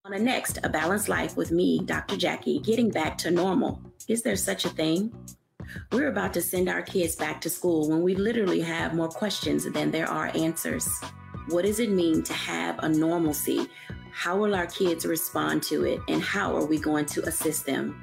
On 0.06 0.12
the 0.12 0.18
next 0.18 0.58
A 0.62 0.70
Balanced 0.70 1.10
Life 1.10 1.36
with 1.36 1.50
me, 1.50 1.80
Dr. 1.84 2.16
Jackie, 2.16 2.60
getting 2.60 2.88
back 2.88 3.18
to 3.18 3.30
normal. 3.30 3.78
Is 4.08 4.22
there 4.22 4.36
such 4.36 4.64
a 4.64 4.70
thing? 4.70 5.12
We're 5.92 6.08
about 6.08 6.32
to 6.32 6.40
send 6.40 6.70
our 6.70 6.80
kids 6.80 7.14
back 7.14 7.42
to 7.42 7.50
school 7.50 7.90
when 7.90 8.00
we 8.00 8.14
literally 8.14 8.62
have 8.62 8.94
more 8.94 9.08
questions 9.08 9.70
than 9.70 9.90
there 9.90 10.08
are 10.08 10.34
answers. 10.34 10.88
What 11.49 11.66
does 11.66 11.78
it 11.78 11.90
mean 11.90 12.22
to 12.22 12.32
have 12.32 12.78
a 12.78 12.88
normalcy? 12.88 13.68
How 14.12 14.36
will 14.36 14.55
our 14.55 14.66
kids 14.66 15.05
respond 15.05 15.62
to 15.64 15.84
it? 15.84 16.01
And 16.09 16.22
how 16.22 16.57
are 16.57 16.64
we 16.64 16.78
going 16.78 17.05
to 17.07 17.22
assist 17.26 17.66
them? 17.66 18.01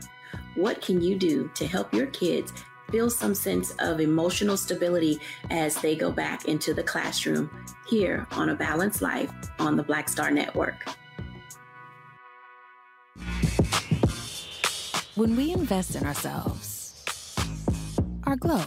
What 0.55 0.79
can 0.81 1.01
you 1.01 1.17
do 1.17 1.49
to 1.55 1.65
help 1.65 1.91
your 1.91 2.05
kids 2.07 2.53
feel 2.91 3.09
some 3.09 3.33
sense 3.33 3.73
of 3.79 3.99
emotional 3.99 4.57
stability 4.57 5.19
as 5.49 5.75
they 5.77 5.95
go 5.95 6.11
back 6.11 6.45
into 6.45 6.73
the 6.73 6.83
classroom 6.83 7.49
here 7.89 8.27
on 8.31 8.49
A 8.49 8.55
Balanced 8.55 9.01
Life 9.01 9.31
on 9.57 9.75
the 9.75 9.83
Black 9.83 10.07
Star 10.07 10.29
Network? 10.29 10.85
When 15.15 15.35
we 15.35 15.51
invest 15.51 15.95
in 15.95 16.05
ourselves, 16.05 17.35
our 18.25 18.35
glow, 18.35 18.65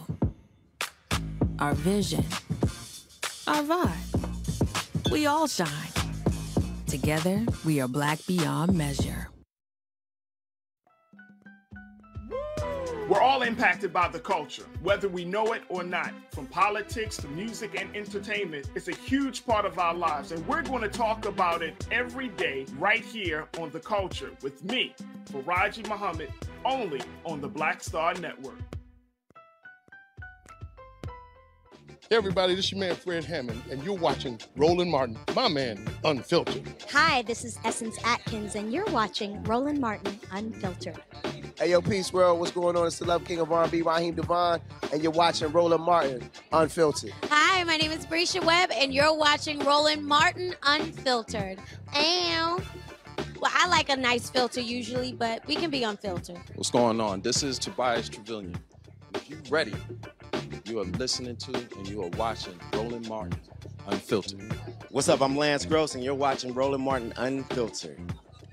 our 1.58 1.74
vision, 1.74 2.24
our 3.46 3.62
vibe, 3.62 4.43
we 5.14 5.26
all 5.26 5.46
shine. 5.46 5.68
Together, 6.88 7.46
we 7.64 7.80
are 7.80 7.86
black 7.86 8.18
beyond 8.26 8.76
measure. 8.76 9.28
We're 13.08 13.20
all 13.20 13.42
impacted 13.42 13.92
by 13.92 14.08
the 14.08 14.18
culture, 14.18 14.64
whether 14.82 15.08
we 15.08 15.24
know 15.24 15.52
it 15.52 15.62
or 15.68 15.84
not. 15.84 16.12
From 16.32 16.48
politics 16.48 17.16
to 17.18 17.28
music 17.28 17.80
and 17.80 17.94
entertainment, 17.94 18.68
it's 18.74 18.88
a 18.88 18.94
huge 18.94 19.46
part 19.46 19.64
of 19.64 19.78
our 19.78 19.94
lives, 19.94 20.32
and 20.32 20.44
we're 20.48 20.62
going 20.62 20.82
to 20.82 20.88
talk 20.88 21.26
about 21.26 21.62
it 21.62 21.86
every 21.92 22.30
day 22.30 22.66
right 22.76 23.04
here 23.04 23.46
on 23.60 23.70
The 23.70 23.78
Culture 23.78 24.32
with 24.42 24.64
me, 24.64 24.96
Faraji 25.26 25.88
Muhammad, 25.88 26.32
only 26.64 27.02
on 27.24 27.40
the 27.40 27.48
Black 27.48 27.84
Star 27.84 28.14
Network. 28.14 28.58
Hey 32.10 32.16
everybody, 32.16 32.54
this 32.54 32.66
is 32.66 32.72
your 32.72 32.80
man 32.80 32.94
Fred 32.96 33.24
Hammond, 33.24 33.62
and 33.70 33.82
you're 33.82 33.96
watching 33.96 34.38
Roland 34.56 34.90
Martin, 34.90 35.16
my 35.34 35.48
man, 35.48 35.82
Unfiltered. 36.04 36.62
Hi, 36.90 37.22
this 37.22 37.46
is 37.46 37.58
Essence 37.64 37.96
Atkins, 38.04 38.56
and 38.56 38.70
you're 38.70 38.84
watching 38.86 39.42
Roland 39.44 39.80
Martin 39.80 40.20
Unfiltered. 40.30 41.02
Hey 41.58 41.70
yo, 41.70 41.80
Peace 41.80 42.12
World, 42.12 42.40
what's 42.40 42.52
going 42.52 42.76
on? 42.76 42.86
It's 42.86 42.98
the 42.98 43.06
Love 43.06 43.24
King 43.24 43.40
of 43.40 43.50
R&B, 43.50 43.80
Raheem 43.80 44.14
DeVaughn, 44.16 44.60
and 44.92 45.02
you're 45.02 45.12
watching 45.12 45.50
Roland 45.50 45.82
Martin 45.82 46.30
Unfiltered. 46.52 47.14
Hi, 47.30 47.64
my 47.64 47.78
name 47.78 47.90
is 47.90 48.04
Bresha 48.04 48.44
Webb, 48.44 48.70
and 48.72 48.92
you're 48.92 49.16
watching 49.16 49.58
Roland 49.60 50.04
Martin 50.04 50.54
Unfiltered. 50.62 51.58
And 51.94 52.62
well, 53.40 53.50
I 53.54 53.66
like 53.68 53.88
a 53.88 53.96
nice 53.96 54.28
filter 54.28 54.60
usually, 54.60 55.12
but 55.12 55.46
we 55.46 55.56
can 55.56 55.70
be 55.70 55.84
unfiltered. 55.84 56.38
What's 56.54 56.70
going 56.70 57.00
on? 57.00 57.22
This 57.22 57.42
is 57.42 57.58
Tobias 57.58 58.10
Truvillion. 58.10 58.56
If 59.14 59.30
you're 59.30 59.40
ready, 59.48 59.74
you 60.64 60.80
are 60.80 60.84
listening 60.84 61.36
to 61.36 61.54
and 61.76 61.88
you 61.88 62.02
are 62.02 62.10
watching 62.16 62.58
Roland 62.72 63.08
Martin 63.08 63.38
Unfiltered. 63.86 64.52
What's 64.90 65.08
up? 65.08 65.20
I'm 65.20 65.36
Lance 65.36 65.66
Gross, 65.66 65.94
and 65.94 66.02
you're 66.02 66.14
watching 66.14 66.54
Roland 66.54 66.82
Martin 66.82 67.12
Unfiltered. 67.16 67.98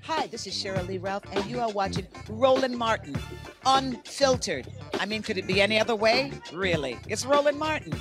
Hi, 0.02 0.26
this 0.26 0.46
is 0.46 0.54
Sheryl 0.54 0.86
Lee 0.86 0.98
Ralph, 0.98 1.24
and 1.32 1.44
you 1.46 1.60
are 1.60 1.70
watching 1.70 2.06
Roland 2.28 2.76
Martin 2.76 3.16
Unfiltered. 3.64 4.66
I 4.98 5.06
mean, 5.06 5.22
could 5.22 5.38
it 5.38 5.46
be 5.46 5.60
any 5.60 5.78
other 5.78 5.94
way? 5.94 6.32
Really? 6.52 6.98
It's 7.08 7.24
Roland 7.24 7.58
Martin. 7.58 7.94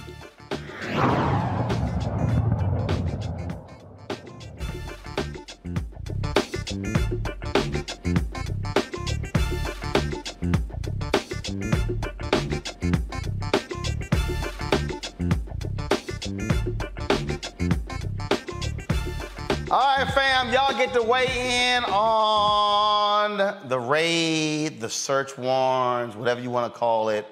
All 19.82 19.98
right, 19.98 20.14
fam, 20.14 20.54
y'all 20.54 20.78
get 20.78 20.94
to 20.94 21.02
weigh 21.02 21.74
in 21.76 21.84
on 21.86 23.68
the 23.68 23.80
raid, 23.80 24.80
the 24.80 24.88
search 24.88 25.40
warrants, 25.40 26.16
whatever 26.16 26.40
you 26.40 26.52
want 26.52 26.72
to 26.72 26.80
call 26.80 27.10
it, 27.10 27.26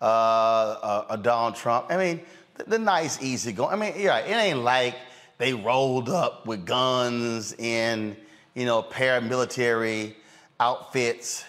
uh, 0.00 0.04
uh, 0.04 1.04
uh, 1.10 1.14
Donald 1.14 1.54
Trump. 1.54 1.86
I 1.90 1.96
mean, 1.96 2.20
the, 2.56 2.64
the 2.64 2.78
nice, 2.80 3.22
easy 3.22 3.52
going. 3.52 3.72
I 3.72 3.76
mean, 3.76 3.92
yeah, 3.96 4.18
it 4.18 4.32
ain't 4.32 4.64
like 4.64 4.96
they 5.38 5.54
rolled 5.54 6.08
up 6.08 6.44
with 6.44 6.66
guns 6.66 7.52
in, 7.52 8.16
you 8.56 8.66
know, 8.66 8.82
paramilitary 8.82 10.16
outfits 10.58 11.44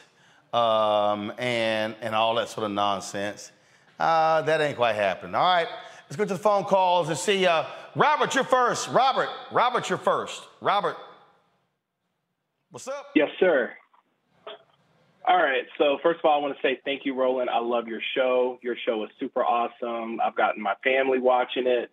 um, 0.54 1.34
and 1.40 1.96
and 2.00 2.14
all 2.14 2.36
that 2.36 2.50
sort 2.50 2.66
of 2.66 2.72
nonsense. 2.74 3.52
Uh, 4.00 4.44
that 4.44 4.62
ain't 4.62 4.78
quite 4.78 4.94
happening. 4.94 5.34
All 5.34 5.52
right, 5.52 5.68
let's 6.14 6.30
go 6.30 6.36
to 6.36 6.38
the 6.38 6.44
phone 6.44 6.64
calls 6.64 7.10
and 7.10 7.18
see. 7.18 7.48
Uh, 7.48 7.66
Robert, 7.96 8.36
you're 8.36 8.44
first. 8.44 8.88
Robert, 8.90 9.30
Robert, 9.52 9.90
you're 9.90 9.98
first. 9.98 10.44
Robert, 10.62 10.96
what's 12.70 12.88
up? 12.88 13.08
Yes, 13.16 13.30
sir. 13.40 13.72
All 15.28 15.38
right. 15.38 15.64
So 15.80 15.98
first 16.04 16.20
of 16.20 16.26
all, 16.26 16.38
I 16.38 16.42
want 16.42 16.56
to 16.56 16.62
say 16.62 16.80
thank 16.86 17.04
you, 17.04 17.16
Roland. 17.16 17.50
I 17.50 17.60
love 17.60 17.88
your 17.88 18.02
show. 18.16 18.60
Your 18.62 18.76
show 18.86 19.04
is 19.06 19.10
super 19.20 19.44
awesome. 19.44 20.20
I've 20.22 20.36
gotten 20.36 20.62
my 20.62 20.76
family 20.84 21.18
watching 21.18 21.66
it. 21.66 21.90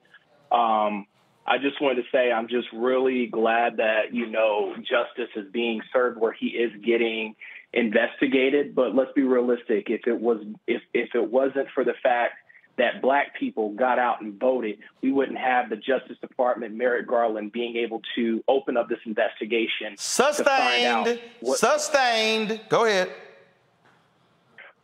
Um, 0.53 1.07
I 1.47 1.57
just 1.57 1.81
wanted 1.81 2.03
to 2.03 2.09
say 2.13 2.31
I'm 2.31 2.49
just 2.49 2.69
really 2.75 3.27
glad 3.27 3.79
that 3.79 4.13
you 4.13 4.27
know 4.27 4.75
justice 4.77 5.31
is 5.35 5.51
being 5.51 5.81
served 5.95 6.21
where 6.21 6.33
he 6.33 6.49
is 6.49 6.73
getting 6.85 7.37
investigated. 7.73 8.75
But 8.75 8.95
let's 8.95 9.13
be 9.15 9.23
realistic. 9.23 9.89
If 9.89 10.07
it 10.07 10.21
was 10.21 10.45
if 10.67 10.83
if 10.93 11.15
it 11.15 11.31
wasn't 11.31 11.69
for 11.75 11.85
the 11.85 11.95
fact 12.03 12.35
that 12.79 13.03
black 13.03 13.39
people 13.39 13.71
got 13.71 13.99
out 13.99 14.21
and 14.23 14.39
voted, 14.39 14.79
we 15.03 15.13
wouldn't 15.13 15.39
have 15.39 15.69
the 15.69 15.77
Justice 15.77 16.17
Department, 16.21 16.75
Merrick 16.75 17.07
Garland, 17.07 17.53
being 17.53 17.77
able 17.77 18.01
to 18.17 18.43
open 18.49 18.77
up 18.77 18.89
this 18.89 18.99
investigation. 19.05 19.97
Sustained. 19.97 21.21
Sustained. 21.43 22.61
Go 22.69 22.87
ahead. 22.87 23.11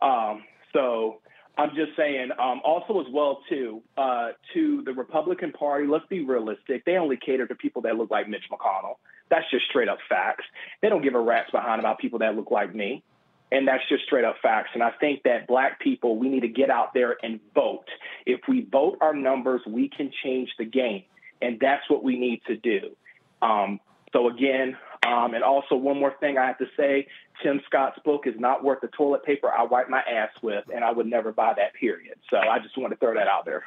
Um, 0.01 0.43
so 0.73 1.21
I'm 1.57 1.69
just 1.69 1.95
saying, 1.97 2.29
um, 2.37 2.61
also 2.63 2.99
as 3.01 3.07
well 3.11 3.41
too, 3.49 3.81
uh, 3.97 4.29
to 4.53 4.83
the 4.83 4.93
Republican 4.93 5.51
Party, 5.51 5.87
let's 5.87 6.05
be 6.05 6.23
realistic. 6.23 6.85
They 6.85 6.97
only 6.97 7.17
cater 7.17 7.47
to 7.47 7.55
people 7.55 7.81
that 7.83 7.95
look 7.95 8.11
like 8.11 8.29
Mitch 8.29 8.43
McConnell. 8.51 8.95
That's 9.29 9.49
just 9.49 9.65
straight 9.69 9.89
up 9.89 9.97
facts. 10.07 10.45
They 10.81 10.89
don't 10.89 11.01
give 11.01 11.15
a 11.15 11.19
rat's 11.19 11.49
behind 11.51 11.79
about 11.79 11.97
people 11.99 12.19
that 12.19 12.35
look 12.35 12.51
like 12.51 12.75
me. 12.75 13.03
And 13.51 13.67
that's 13.67 13.83
just 13.87 14.03
straight 14.03 14.25
up 14.25 14.35
facts. 14.41 14.71
And 14.73 14.83
I 14.83 14.91
think 14.99 15.23
that 15.23 15.47
black 15.47 15.79
people, 15.79 16.17
we 16.17 16.27
need 16.27 16.41
to 16.41 16.49
get 16.49 16.69
out 16.69 16.93
there 16.93 17.17
and 17.23 17.39
vote. 17.55 17.85
If 18.25 18.41
we 18.47 18.67
vote 18.69 18.97
our 18.99 19.13
numbers, 19.13 19.61
we 19.65 19.89
can 19.89 20.11
change 20.23 20.49
the 20.57 20.65
game. 20.65 21.03
And 21.41 21.57
that's 21.59 21.89
what 21.89 22.03
we 22.03 22.19
need 22.19 22.41
to 22.47 22.57
do. 22.57 22.95
Um, 23.41 23.79
so 24.13 24.27
again, 24.29 24.75
um, 25.05 25.33
and 25.33 25.43
also 25.43 25.75
one 25.75 25.99
more 25.99 26.13
thing 26.19 26.37
I 26.37 26.47
have 26.47 26.57
to 26.57 26.67
say, 26.75 27.07
Tim 27.43 27.61
Scott's 27.65 27.99
book 28.03 28.23
is 28.25 28.33
not 28.37 28.63
worth 28.63 28.81
the 28.81 28.87
toilet 28.87 29.23
paper 29.23 29.49
I 29.49 29.63
wipe 29.63 29.89
my 29.89 30.01
ass 30.01 30.31
with, 30.41 30.65
and 30.73 30.83
I 30.83 30.91
would 30.91 31.05
never 31.05 31.31
buy 31.31 31.53
that, 31.55 31.73
period. 31.75 32.15
So 32.29 32.37
I 32.37 32.59
just 32.59 32.77
want 32.77 32.91
to 32.91 32.97
throw 32.97 33.13
that 33.13 33.27
out 33.27 33.45
there. 33.45 33.63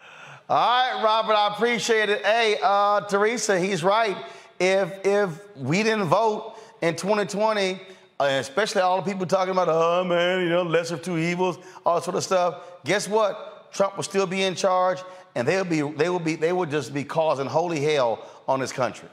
All 0.48 0.56
right, 0.56 1.02
Robert, 1.04 1.34
I 1.34 1.54
appreciate 1.54 2.08
it. 2.08 2.24
Hey, 2.24 2.58
uh, 2.62 3.02
Teresa, 3.02 3.58
he's 3.60 3.84
right. 3.84 4.16
If 4.58 5.06
if 5.06 5.56
we 5.56 5.82
didn't 5.82 6.06
vote 6.06 6.56
in 6.82 6.96
2020, 6.96 7.74
uh, 7.74 7.78
especially 8.26 8.82
all 8.82 9.00
the 9.00 9.10
people 9.10 9.26
talking 9.26 9.52
about, 9.52 9.68
oh 9.68 10.04
man, 10.04 10.40
you 10.42 10.48
know, 10.48 10.62
lesser 10.62 10.94
of 10.94 11.02
two 11.02 11.18
evils, 11.18 11.58
all 11.84 11.96
that 11.96 12.04
sort 12.04 12.16
of 12.16 12.24
stuff. 12.24 12.62
Guess 12.84 13.08
what? 13.08 13.72
Trump 13.72 13.96
will 13.96 14.02
still 14.02 14.26
be 14.26 14.42
in 14.42 14.54
charge, 14.54 14.98
and 15.34 15.46
they'll 15.46 15.64
be 15.64 15.80
they 15.80 16.08
will 16.08 16.18
be 16.18 16.36
they 16.36 16.52
will 16.52 16.66
just 16.66 16.92
be 16.92 17.04
causing 17.04 17.46
holy 17.46 17.80
hell 17.80 18.26
on 18.48 18.60
this 18.60 18.72
country. 18.72 19.08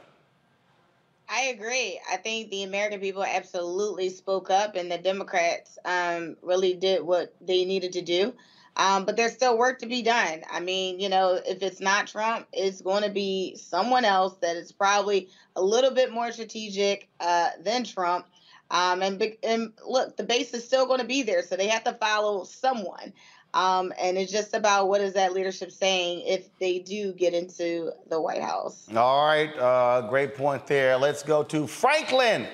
I 1.30 1.42
agree. 1.46 2.00
I 2.10 2.16
think 2.16 2.50
the 2.50 2.62
American 2.62 3.00
people 3.00 3.22
absolutely 3.22 4.08
spoke 4.08 4.50
up, 4.50 4.76
and 4.76 4.90
the 4.90 4.98
Democrats 4.98 5.78
um, 5.84 6.36
really 6.42 6.74
did 6.74 7.02
what 7.02 7.34
they 7.40 7.64
needed 7.64 7.92
to 7.92 8.02
do. 8.02 8.32
Um, 8.78 9.04
but 9.04 9.16
there's 9.16 9.32
still 9.32 9.58
work 9.58 9.80
to 9.80 9.86
be 9.86 10.02
done. 10.02 10.42
I 10.50 10.60
mean, 10.60 11.00
you 11.00 11.08
know, 11.08 11.38
if 11.44 11.62
it's 11.62 11.80
not 11.80 12.06
Trump, 12.06 12.46
it's 12.52 12.80
going 12.80 13.02
to 13.02 13.10
be 13.10 13.56
someone 13.56 14.04
else 14.04 14.36
that 14.40 14.56
is 14.56 14.70
probably 14.70 15.28
a 15.56 15.62
little 15.62 15.90
bit 15.90 16.12
more 16.12 16.30
strategic 16.30 17.08
uh, 17.18 17.50
than 17.60 17.82
Trump. 17.82 18.26
Um, 18.70 19.02
and, 19.02 19.22
and 19.42 19.72
look, 19.86 20.16
the 20.16 20.24
base 20.24 20.52
is 20.52 20.64
still 20.64 20.86
going 20.86 21.00
to 21.00 21.06
be 21.06 21.22
there, 21.22 21.42
so 21.42 21.56
they 21.56 21.68
have 21.68 21.84
to 21.84 21.92
follow 21.94 22.44
someone. 22.44 23.12
Um, 23.54 23.94
and 23.98 24.18
it's 24.18 24.30
just 24.30 24.54
about 24.54 24.88
what 24.88 25.00
is 25.00 25.14
that 25.14 25.32
leadership 25.32 25.72
saying 25.72 26.22
if 26.26 26.48
they 26.58 26.80
do 26.80 27.12
get 27.14 27.32
into 27.32 27.92
the 28.10 28.20
White 28.20 28.42
House. 28.42 28.86
All 28.94 29.26
right, 29.26 29.56
uh, 29.56 30.02
great 30.08 30.34
point 30.34 30.66
there. 30.66 30.98
Let's 30.98 31.22
go 31.22 31.42
to 31.44 31.66
Franklin, 31.66 32.46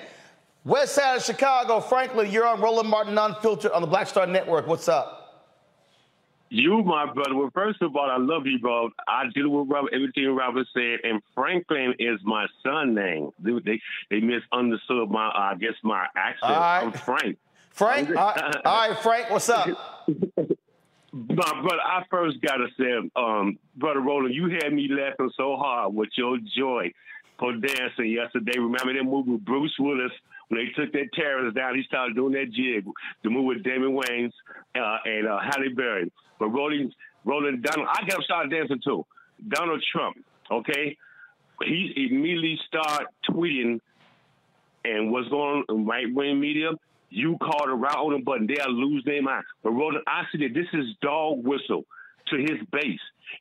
west 0.63 0.95
side 0.95 1.17
of 1.17 1.23
Chicago. 1.23 1.81
Franklin, 1.81 2.31
you're 2.31 2.47
on 2.47 2.61
Roland 2.61 2.87
Martin 2.87 3.17
Unfiltered 3.17 3.71
on 3.73 3.81
the 3.81 3.87
Black 3.87 4.07
Star 4.07 4.25
Network. 4.25 4.67
What's 4.67 4.87
up? 4.87 5.24
You, 6.49 6.83
my 6.83 7.11
brother. 7.11 7.35
Well, 7.35 7.49
first 7.53 7.81
of 7.81 7.95
all, 7.95 8.09
I 8.09 8.17
love 8.17 8.45
you, 8.45 8.59
bro. 8.59 8.89
I 9.07 9.23
deal 9.33 9.49
with 9.49 9.69
Robert, 9.69 9.93
everything 9.93 10.27
Robert 10.35 10.67
said, 10.73 10.99
and 11.03 11.21
Franklin 11.33 11.95
is 11.97 12.19
my 12.23 12.45
son 12.63 12.93
name. 12.93 13.31
They 13.39 13.51
they, 13.65 13.81
they 14.11 14.19
misunderstood 14.19 15.09
my, 15.09 15.27
uh, 15.27 15.53
I 15.53 15.55
guess, 15.55 15.73
my 15.83 16.05
accent. 16.15 16.51
right. 16.51 16.83
I'm 16.83 16.91
Frank. 16.91 17.37
Frank, 17.71 18.09
all 18.15 18.33
right, 18.33 18.55
all 18.63 18.89
right, 18.89 18.99
Frank, 18.99 19.29
what's 19.29 19.49
up? 19.49 19.67
My 21.11 21.61
brother, 21.61 21.81
I 21.81 22.03
first 22.09 22.41
gotta 22.41 22.67
say, 22.77 23.09
um, 23.15 23.57
brother 23.75 23.99
Roland, 23.99 24.33
you 24.33 24.49
had 24.49 24.71
me 24.71 24.87
laughing 24.89 25.31
so 25.35 25.55
hard 25.55 25.93
with 25.93 26.09
your 26.15 26.37
joy 26.57 26.91
for 27.39 27.53
dancing 27.53 28.11
yesterday. 28.11 28.59
Remember 28.59 28.93
that 28.93 29.03
movie 29.03 29.31
with 29.31 29.45
Bruce 29.45 29.75
Willis 29.79 30.11
when 30.47 30.59
they 30.59 30.71
took 30.71 30.91
that 30.93 31.09
terrorists 31.13 31.55
down? 31.55 31.75
He 31.75 31.83
started 31.83 32.15
doing 32.15 32.33
that 32.33 32.51
jig, 32.51 32.85
the 33.23 33.29
movie 33.29 33.55
with 33.55 33.63
Damon 33.63 33.91
Wayans 33.91 34.33
uh, 34.75 34.97
and 35.05 35.27
uh, 35.27 35.39
Halle 35.39 35.69
Berry. 35.75 36.11
But 36.39 36.49
Roland, 36.49 36.93
Roland 37.23 37.63
Donald, 37.63 37.87
I 37.91 38.01
got 38.01 38.17
him 38.17 38.23
started 38.23 38.51
dancing 38.51 38.81
too. 38.83 39.05
Donald 39.47 39.83
Trump, 39.91 40.17
okay, 40.51 40.97
he 41.63 42.07
immediately 42.11 42.59
started 42.67 43.07
tweeting 43.29 43.79
and 44.83 45.11
what's 45.11 45.27
going 45.29 45.63
on 45.69 45.75
in 45.75 45.85
right 45.85 46.13
wing 46.13 46.39
media. 46.39 46.71
You 47.09 47.37
call 47.37 47.67
the 47.67 47.73
route 47.73 47.97
on 47.97 48.13
them 48.13 48.23
button, 48.23 48.47
they'll 48.47 48.71
lose 48.71 49.03
their 49.05 49.21
mind. 49.21 49.43
But 49.63 49.71
Roland, 49.71 50.03
I 50.07 50.23
see 50.31 50.39
that 50.39 50.53
this 50.53 50.67
is 50.73 50.85
dog 51.01 51.45
whistle 51.45 51.85
to 52.27 52.37
his 52.37 52.59
base, 52.71 52.99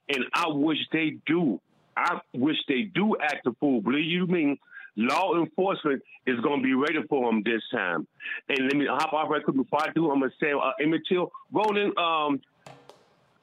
and 0.09 0.25
I 0.33 0.47
wish 0.49 0.79
they 0.93 1.17
do. 1.27 1.61
I 1.97 2.19
wish 2.33 2.57
they 2.69 2.83
do 2.83 3.17
act 3.21 3.47
a 3.47 3.53
fool. 3.61 3.81
Believe 3.81 4.05
you 4.05 4.27
mean 4.27 4.59
law 4.97 5.35
enforcement 5.41 6.03
is 6.27 6.39
going 6.41 6.61
to 6.61 6.63
be 6.63 6.75
ready 6.75 7.07
for 7.09 7.31
them 7.31 7.43
this 7.45 7.63
time. 7.73 8.07
And 8.49 8.59
let 8.63 8.77
me 8.77 8.87
hop 8.89 9.13
off 9.13 9.29
right 9.31 9.45
quick 9.45 9.57
before 9.57 9.83
I 9.83 9.93
do. 9.93 10.11
I'm 10.11 10.21
going 10.21 10.31
to 10.31 10.37
say, 10.41 10.53
uh, 10.53 10.73
Emmett 10.83 11.03
Till, 11.09 11.31
Roland, 11.53 11.97
um, 11.99 12.41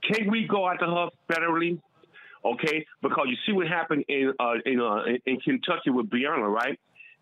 can 0.04 0.30
we 0.30 0.47
go 0.47 0.68
after 0.68 0.86
her 0.86 1.10
federally? 1.30 1.80
Okay, 2.43 2.86
because 3.02 3.28
you 3.28 3.38
see 3.45 3.52
what 3.52 3.68
happened 3.68 4.04
in 4.08 4.34
uh, 4.39 4.54
in, 4.66 4.82
uh, 4.82 5.04
in 5.26 5.39
Kentucky 5.39 5.91
with 5.91 6.10
Breonna, 6.10 6.49
right? 6.52 6.80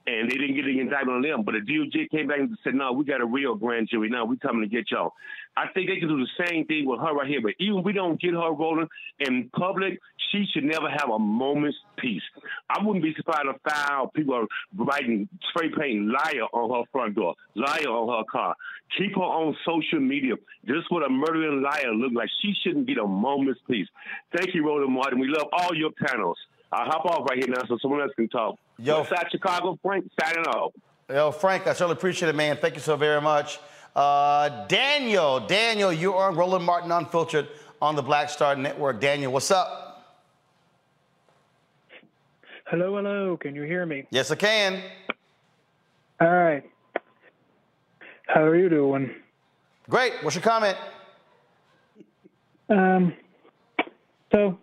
And 0.10 0.30
they 0.30 0.36
didn't 0.36 0.56
get 0.56 0.66
the 0.66 0.80
indictment 0.80 1.18
on 1.18 1.22
them. 1.22 1.44
But 1.44 1.54
the 1.54 1.62
DOJ 1.62 2.10
came 2.10 2.28
back 2.28 2.40
and 2.40 2.58
said, 2.64 2.76
no, 2.76 2.92
we 2.92 3.06
got 3.06 3.22
a 3.22 3.26
real 3.26 3.56
grand 3.56 3.90
jury. 3.90 4.10
Now 4.10 4.26
we 4.26 4.38
coming 4.38 4.62
to 4.62 4.68
get 4.68 4.92
y'all. 4.92 5.14
I 5.56 5.68
think 5.74 5.90
they 5.90 5.98
can 5.98 6.08
do 6.08 6.18
the 6.18 6.46
same 6.46 6.66
thing 6.66 6.86
with 6.86 7.00
her 7.00 7.14
right 7.14 7.28
here. 7.28 7.42
But 7.42 7.54
even 7.60 7.84
we 7.84 7.94
don't 7.94 8.20
get 8.20 8.32
her 8.32 8.52
rolling 8.52 8.88
in 9.20 9.50
public, 9.56 10.00
she 10.32 10.46
should 10.54 10.64
never 10.64 10.90
have 10.90 11.10
a 11.10 11.20
moment's 11.20 11.78
peace. 11.98 12.22
I 12.70 12.84
wouldn't 12.84 13.04
be 13.04 13.14
surprised 13.16 13.48
if 13.48 13.74
foul 13.74 14.08
people 14.08 14.36
are 14.36 14.48
writing 14.76 15.28
spray 15.50 15.70
paint 15.70 16.08
liar 16.08 16.46
on 16.54 16.70
her 16.70 16.90
front 16.92 17.16
door, 17.16 17.36
liar 17.56 17.88
on 17.88 18.18
her 18.18 18.24
car. 18.32 18.56
Keep 18.98 19.16
her 19.16 19.22
on 19.22 19.56
social 19.66 20.00
media. 20.00 20.36
This 20.64 20.78
is 20.78 20.86
what 20.90 21.06
a 21.06 21.10
murdering 21.10 21.62
liar 21.62 21.94
look 21.94 22.12
like. 22.14 22.30
She 22.42 22.54
shouldn't 22.64 22.88
get 22.88 22.98
a 22.98 23.06
moment's 23.06 23.60
peace. 23.70 23.88
Thank 24.36 24.56
you, 24.56 24.66
Roland 24.66 24.94
Martin. 24.94 25.20
We 25.20 25.28
love 25.28 25.48
all 25.52 25.76
your 25.76 25.92
panels. 25.92 26.38
I'll 26.72 26.86
hop 26.86 27.06
off 27.06 27.28
right 27.30 27.38
here 27.38 27.48
now 27.48 27.64
so 27.68 27.78
someone 27.82 28.02
else 28.02 28.12
can 28.16 28.30
talk. 28.30 28.58
Yo, 28.78 29.04
Westside 29.04 29.32
Chicago, 29.32 29.78
Frank, 29.82 30.10
signing 30.22 30.46
off. 30.46 30.72
Yo, 31.10 31.32
Frank, 31.32 31.66
I 31.66 31.74
certainly 31.74 31.94
appreciate 31.94 32.30
it, 32.30 32.36
man. 32.36 32.58
Thank 32.58 32.76
you 32.76 32.82
so 32.82 32.96
very 32.96 33.22
much. 33.22 33.60
Uh, 33.96 34.68
Daniel, 34.68 35.40
Daniel, 35.40 35.92
you 35.92 36.14
are 36.14 36.30
on 36.30 36.38
Roland 36.38 36.64
Martin 36.64 36.92
Unfiltered 36.92 37.48
on 37.82 37.96
the 37.96 38.04
Black 38.04 38.30
Star 38.30 38.56
Network. 38.56 39.02
Daniel, 39.02 39.32
what's 39.32 39.50
up? 39.50 39.88
Hello, 42.68 42.96
hello. 42.96 43.36
Can 43.38 43.56
you 43.56 43.64
hear 43.64 43.86
me? 43.88 44.06
Yes, 44.12 44.30
I 44.30 44.36
can. 44.36 44.84
All 46.22 46.30
right. 46.30 46.64
How 48.28 48.44
are 48.44 48.56
you 48.56 48.70
doing? 48.70 49.16
Great. 49.90 50.14
What's 50.22 50.36
your 50.36 50.44
comment? 50.44 50.78
Um, 52.70 53.14
so 54.32 54.60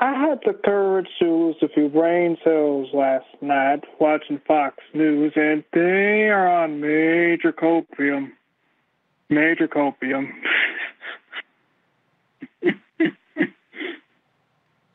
I 0.00 0.12
had 0.14 0.38
the 0.46 0.52
courage 0.52 1.08
to 1.18 1.24
lose 1.24 1.56
a 1.60 1.68
few 1.68 1.88
brain 1.88 2.36
cells 2.44 2.88
last 2.94 3.26
night 3.40 3.82
watching 3.98 4.40
Fox 4.46 4.76
News, 4.94 5.32
and 5.34 5.64
they 5.72 6.28
are 6.28 6.62
on 6.62 6.80
major 6.80 7.52
copium. 7.52 8.30
Major 9.28 9.66
copium. 9.66 10.30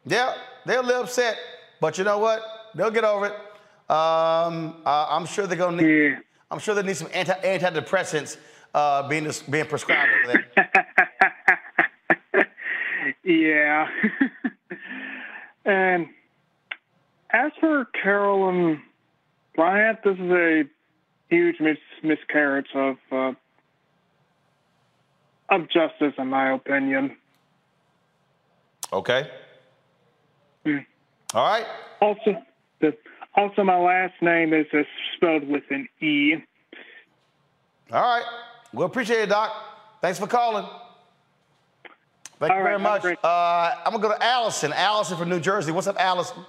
yeah, 0.06 0.36
they're 0.66 0.80
a 0.80 0.84
little 0.84 1.04
upset, 1.04 1.38
but 1.82 1.98
you 1.98 2.06
know 2.06 2.20
what? 2.20 2.42
They'll 2.74 2.90
get 2.90 3.04
over 3.04 3.26
it. 3.26 3.34
Um, 3.92 4.78
uh, 4.86 5.08
I'm 5.10 5.26
sure 5.26 5.48
they're 5.48 5.58
gonna 5.58 5.82
need. 5.82 6.12
Yeah. 6.12 6.20
I'm 6.50 6.60
sure 6.60 6.76
they 6.76 6.84
need 6.84 6.96
some 6.96 7.10
anti 7.14 7.34
antidepressants 7.34 8.38
uh, 8.74 9.06
being 9.10 9.30
being 9.50 9.66
prescribed 9.66 10.12
over 10.24 10.46
there. 12.34 12.48
yeah. 13.24 13.90
And 15.66 16.08
as 17.32 17.52
for 17.60 17.86
Carolyn 18.02 18.82
Bryant, 19.56 20.00
this 20.04 20.18
is 20.18 20.32
a 20.32 20.64
huge 21.30 21.60
mis- 21.60 21.78
miscarriage 22.04 22.68
of 22.76 22.98
uh, 23.12 23.34
of 25.50 25.70
justice, 25.70 26.14
in 26.18 26.28
my 26.28 26.54
opinion. 26.54 27.16
Okay. 28.92 29.30
Mm. 30.66 30.86
All 31.34 31.46
right. 31.46 31.66
Also, 32.02 32.42
the, 32.80 32.96
also 33.36 33.64
my 33.64 33.80
last 33.80 34.14
name 34.22 34.54
is 34.54 34.66
uh, 34.74 34.84
spelled 35.16 35.48
with 35.48 35.64
an 35.70 35.88
E. 36.02 36.36
All 37.92 38.02
right. 38.02 38.26
Well, 38.74 38.88
appreciate 38.88 39.22
it, 39.22 39.30
Doc. 39.30 39.52
Thanks 40.02 40.20
for 40.20 40.28
calling. 40.28 40.66
Thank 42.44 42.52
All 42.52 42.58
you 42.58 42.64
very 42.66 42.76
right, 42.76 43.02
much. 43.04 43.06
Uh, 43.24 43.72
I'm 43.86 43.94
gonna 43.94 44.04
go 44.04 44.10
to 44.10 44.22
Allison. 44.22 44.74
Allison 44.74 45.16
from 45.18 45.30
New 45.30 45.40
Jersey. 45.40 45.72
What's 45.72 45.88
up, 45.88 45.96
Allison? 45.98 46.44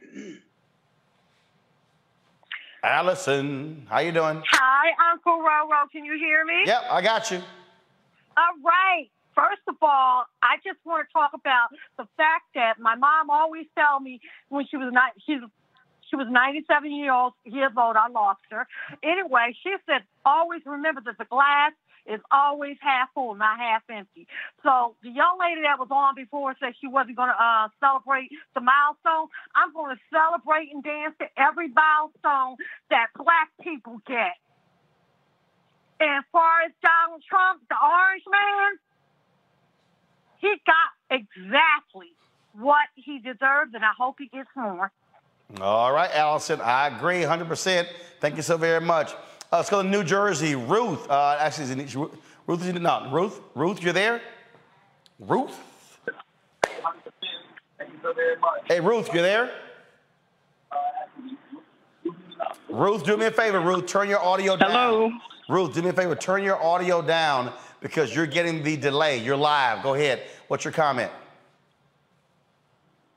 Allison, 2.82 3.86
how 3.90 3.98
you 3.98 4.10
doing? 4.10 4.42
Hi, 4.48 5.12
Uncle 5.12 5.40
Roro. 5.40 5.90
Can 5.92 6.06
you 6.06 6.16
hear 6.16 6.46
me? 6.46 6.62
Yep, 6.64 6.82
I 6.90 7.02
got 7.02 7.30
you. 7.30 7.42
All 8.38 8.54
right. 8.64 9.10
First 9.34 9.60
of 9.68 9.74
all, 9.82 10.24
I 10.42 10.56
just 10.64 10.78
want 10.86 11.06
to 11.06 11.12
talk 11.12 11.32
about 11.34 11.68
the 11.98 12.08
fact 12.16 12.44
that 12.54 12.78
my 12.80 12.94
mom 12.94 13.28
always 13.28 13.66
tell 13.76 14.00
me 14.00 14.18
when 14.48 14.66
she 14.70 14.78
was 14.78 14.90
not 14.94 15.12
she's 15.26 15.40
she 16.08 16.16
was 16.16 16.26
97 16.30 16.90
years 16.90 17.10
old, 17.12 17.34
years 17.44 17.72
old. 17.76 17.96
I 17.96 18.08
lost 18.08 18.40
her. 18.50 18.66
Anyway, 19.02 19.54
she 19.62 19.74
said, 19.84 20.04
always 20.24 20.62
remember 20.64 21.02
that 21.04 21.18
the 21.18 21.26
glass 21.26 21.72
is 22.08 22.20
always 22.30 22.76
half 22.80 23.08
full, 23.14 23.34
not 23.34 23.58
half 23.58 23.82
empty. 23.90 24.26
So 24.62 24.96
the 25.02 25.10
young 25.10 25.38
lady 25.38 25.62
that 25.62 25.78
was 25.78 25.88
on 25.90 26.14
before 26.14 26.56
said 26.58 26.72
she 26.80 26.88
wasn't 26.88 27.16
going 27.16 27.28
to 27.28 27.36
uh, 27.36 27.68
celebrate 27.78 28.30
the 28.54 28.60
milestone. 28.60 29.28
I'm 29.54 29.72
going 29.72 29.94
to 29.94 30.00
celebrate 30.10 30.72
and 30.72 30.82
dance 30.82 31.14
to 31.20 31.26
every 31.36 31.68
milestone 31.68 32.56
that 32.90 33.08
black 33.16 33.52
people 33.62 34.00
get. 34.06 34.34
And 36.00 36.10
as 36.18 36.24
far 36.32 36.62
as 36.64 36.72
Donald 36.82 37.22
Trump, 37.28 37.60
the 37.68 37.76
orange 37.76 38.22
man, 38.30 38.78
he 40.38 40.54
got 40.64 40.90
exactly 41.10 42.14
what 42.54 42.86
he 42.94 43.18
deserves, 43.18 43.74
and 43.74 43.84
I 43.84 43.92
hope 43.98 44.16
he 44.18 44.28
gets 44.28 44.48
more. 44.56 44.90
All 45.60 45.92
right, 45.92 46.10
Allison, 46.14 46.60
I 46.60 46.88
agree 46.88 47.22
100%. 47.22 47.86
Thank 48.20 48.36
you 48.36 48.42
so 48.42 48.56
very 48.56 48.80
much. 48.80 49.14
Uh, 49.50 49.56
let's 49.56 49.70
go 49.70 49.82
to 49.82 49.88
New 49.88 50.04
Jersey. 50.04 50.54
Ruth, 50.54 51.08
uh, 51.10 51.38
actually, 51.40 51.64
is 51.64 51.70
in, 51.70 52.10
Ruth 52.46 52.60
is 52.60 52.68
in, 52.68 52.82
no, 52.82 53.08
Ruth, 53.10 53.40
Ruth, 53.54 53.82
you're 53.82 53.94
there? 53.94 54.20
Ruth? 55.18 55.58
Hey, 58.66 58.80
Ruth, 58.80 59.08
you're 59.12 59.22
there? 59.22 59.50
Ruth, 62.68 63.04
do 63.04 63.16
me 63.16 63.24
a 63.24 63.30
favor, 63.30 63.60
Ruth, 63.60 63.86
turn 63.86 64.10
your 64.10 64.22
audio 64.22 64.54
down. 64.54 64.70
Hello. 64.70 65.10
Ruth, 65.48 65.72
do 65.72 65.80
me 65.80 65.88
a 65.88 65.92
favor, 65.94 66.14
turn 66.14 66.42
your 66.42 66.62
audio 66.62 67.00
down 67.00 67.50
because 67.80 68.14
you're 68.14 68.26
getting 68.26 68.62
the 68.62 68.76
delay. 68.76 69.16
You're 69.16 69.36
live. 69.36 69.82
Go 69.82 69.94
ahead. 69.94 70.22
What's 70.48 70.64
your 70.64 70.72
comment? 70.72 71.10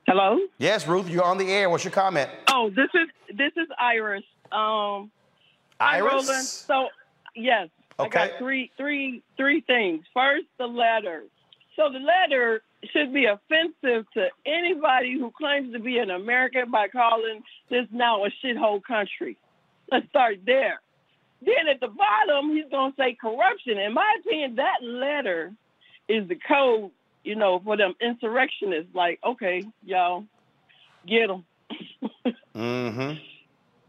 Hello. 0.06 0.38
Yes, 0.56 0.88
Ruth, 0.88 1.10
you're 1.10 1.24
on 1.24 1.36
the 1.36 1.50
air. 1.50 1.68
What's 1.68 1.84
your 1.84 1.92
comment? 1.92 2.30
Oh, 2.48 2.70
this 2.70 2.88
is 2.94 3.36
this 3.36 3.52
is 3.56 3.68
Iris. 3.78 4.24
Um, 4.50 5.10
Iris. 5.82 6.12
Roland. 6.12 6.46
So, 6.46 6.88
yes, 7.34 7.68
okay. 7.98 8.18
I 8.18 8.28
got 8.28 8.38
three 8.38 8.70
three 8.76 9.22
three 9.36 9.60
things. 9.62 10.04
First, 10.14 10.46
the 10.58 10.66
letter. 10.66 11.24
So 11.76 11.90
the 11.90 11.98
letter 11.98 12.62
should 12.92 13.14
be 13.14 13.24
offensive 13.24 14.06
to 14.12 14.28
anybody 14.44 15.18
who 15.18 15.30
claims 15.30 15.72
to 15.72 15.78
be 15.78 15.98
an 15.98 16.10
American 16.10 16.70
by 16.70 16.88
calling 16.88 17.42
this 17.70 17.86
now 17.90 18.24
a 18.24 18.28
shithole 18.44 18.82
country. 18.82 19.38
Let's 19.90 20.08
start 20.10 20.40
there. 20.44 20.80
Then 21.40 21.68
at 21.70 21.80
the 21.80 21.88
bottom, 21.88 22.54
he's 22.54 22.70
going 22.70 22.92
to 22.92 22.96
say 22.96 23.16
corruption. 23.20 23.78
In 23.78 23.94
my 23.94 24.16
opinion, 24.20 24.56
that 24.56 24.82
letter 24.82 25.52
is 26.08 26.28
the 26.28 26.36
code 26.36 26.90
you 27.24 27.36
know, 27.36 27.60
for 27.64 27.76
them 27.76 27.94
insurrectionists, 28.00 28.94
like, 28.94 29.20
okay, 29.24 29.62
y'all, 29.84 30.24
get 31.06 31.28
them. 31.28 31.44
mm-hmm. 32.54 33.12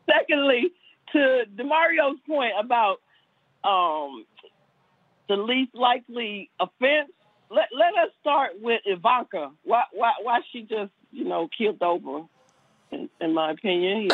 Secondly, 0.09 0.71
to 1.13 1.43
Damario's 1.55 2.19
point 2.27 2.53
about 2.59 2.97
um, 3.63 4.25
the 5.29 5.35
least 5.35 5.73
likely 5.73 6.49
offense, 6.59 7.11
let 7.49 7.69
let 7.77 7.93
us 8.03 8.11
start 8.19 8.51
with 8.61 8.81
Ivanka. 8.85 9.51
Why 9.63 9.83
why 9.93 10.13
why 10.21 10.41
she 10.51 10.61
just 10.61 10.91
you 11.11 11.25
know 11.25 11.47
killed 11.55 11.81
over? 11.81 12.25
In, 12.91 13.09
in 13.19 13.33
my 13.33 13.49
opinion, 13.49 14.09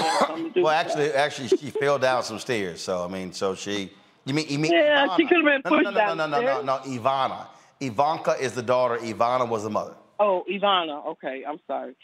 well, 0.55 0.69
actually, 0.69 1.09
that. 1.09 1.17
actually, 1.17 1.49
she 1.49 1.69
fell 1.81 1.99
down 1.99 2.23
some 2.23 2.39
stairs. 2.39 2.79
So 2.79 3.03
I 3.03 3.07
mean, 3.09 3.33
so 3.33 3.53
she. 3.55 3.91
You 4.25 4.33
mean 4.33 4.45
you 4.47 4.59
mean? 4.59 4.71
Yeah, 4.71 5.07
Ivana. 5.07 5.17
she 5.17 5.25
could 5.25 5.37
have 5.37 5.45
been 5.45 5.61
pushed 5.63 5.83
no, 5.83 5.91
no, 5.91 5.91
no, 5.91 5.91
no, 5.91 5.97
down. 5.97 6.17
No, 6.17 6.27
no, 6.27 6.41
no, 6.41 6.61
no, 6.61 6.77
no, 6.77 7.01
Ivana. 7.01 7.47
Ivanka 7.81 8.35
is 8.39 8.53
the 8.53 8.61
daughter. 8.61 8.97
Ivana 8.97 9.47
was 9.47 9.63
the 9.63 9.69
mother. 9.69 9.95
Oh, 10.19 10.43
Ivana. 10.49 11.05
Okay, 11.07 11.43
I'm 11.47 11.59
sorry. 11.65 11.95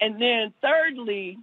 And 0.00 0.20
then 0.20 0.52
thirdly, 0.60 1.38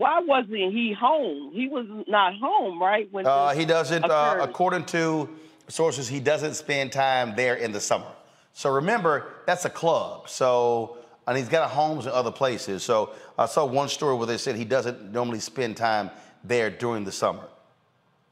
why 0.00 0.18
wasn't 0.20 0.72
he 0.72 0.96
home? 0.98 1.52
He 1.52 1.68
was 1.68 1.84
not 2.08 2.34
home, 2.36 2.80
right? 2.82 3.06
When 3.12 3.26
uh, 3.26 3.50
he 3.50 3.66
doesn't, 3.66 4.02
uh, 4.02 4.38
according 4.40 4.86
to 4.86 5.28
sources, 5.68 6.08
he 6.08 6.20
doesn't 6.20 6.54
spend 6.54 6.90
time 6.90 7.34
there 7.36 7.56
in 7.56 7.70
the 7.70 7.82
summer. 7.82 8.10
So 8.54 8.70
remember, 8.70 9.26
that's 9.46 9.66
a 9.66 9.70
club. 9.70 10.30
So 10.30 10.96
and 11.26 11.36
he's 11.36 11.50
got 11.50 11.70
homes 11.70 12.06
in 12.06 12.12
other 12.12 12.32
places. 12.32 12.82
So 12.82 13.12
I 13.38 13.44
saw 13.44 13.66
one 13.66 13.90
story 13.90 14.16
where 14.16 14.26
they 14.26 14.38
said 14.38 14.56
he 14.56 14.64
doesn't 14.64 15.12
normally 15.12 15.38
spend 15.38 15.76
time 15.76 16.10
there 16.42 16.70
during 16.70 17.04
the 17.04 17.12
summer. 17.12 17.46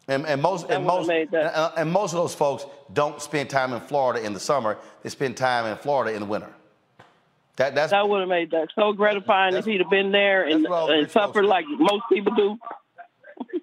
And, 0.08 0.24
and 0.24 0.40
most 0.40 0.70
and 0.70 0.86
most 0.86 1.10
and, 1.10 1.34
and, 1.34 1.92
most 1.92 2.14
of 2.14 2.18
those 2.18 2.34
folks 2.34 2.64
don't 2.94 3.20
spend 3.20 3.50
time 3.50 3.74
in 3.74 3.80
Florida 3.82 4.24
in 4.24 4.32
the 4.32 4.40
summer. 4.40 4.78
They 5.02 5.10
spend 5.10 5.36
time 5.36 5.66
in 5.66 5.76
Florida 5.76 6.14
in 6.14 6.20
the 6.20 6.26
winter. 6.26 6.50
That 7.58 7.74
that's 7.74 7.90
that 7.90 8.08
would 8.08 8.20
have 8.20 8.28
made 8.28 8.52
that 8.52 8.68
so 8.74 8.92
gratifying 8.92 9.54
if 9.54 9.64
he'd 9.64 9.80
have 9.80 9.90
been 9.90 10.12
there 10.12 10.44
and, 10.44 10.64
and 10.64 11.10
suffered 11.10 11.44
like 11.44 11.64
most 11.68 12.04
people 12.10 12.34
do. 12.34 12.58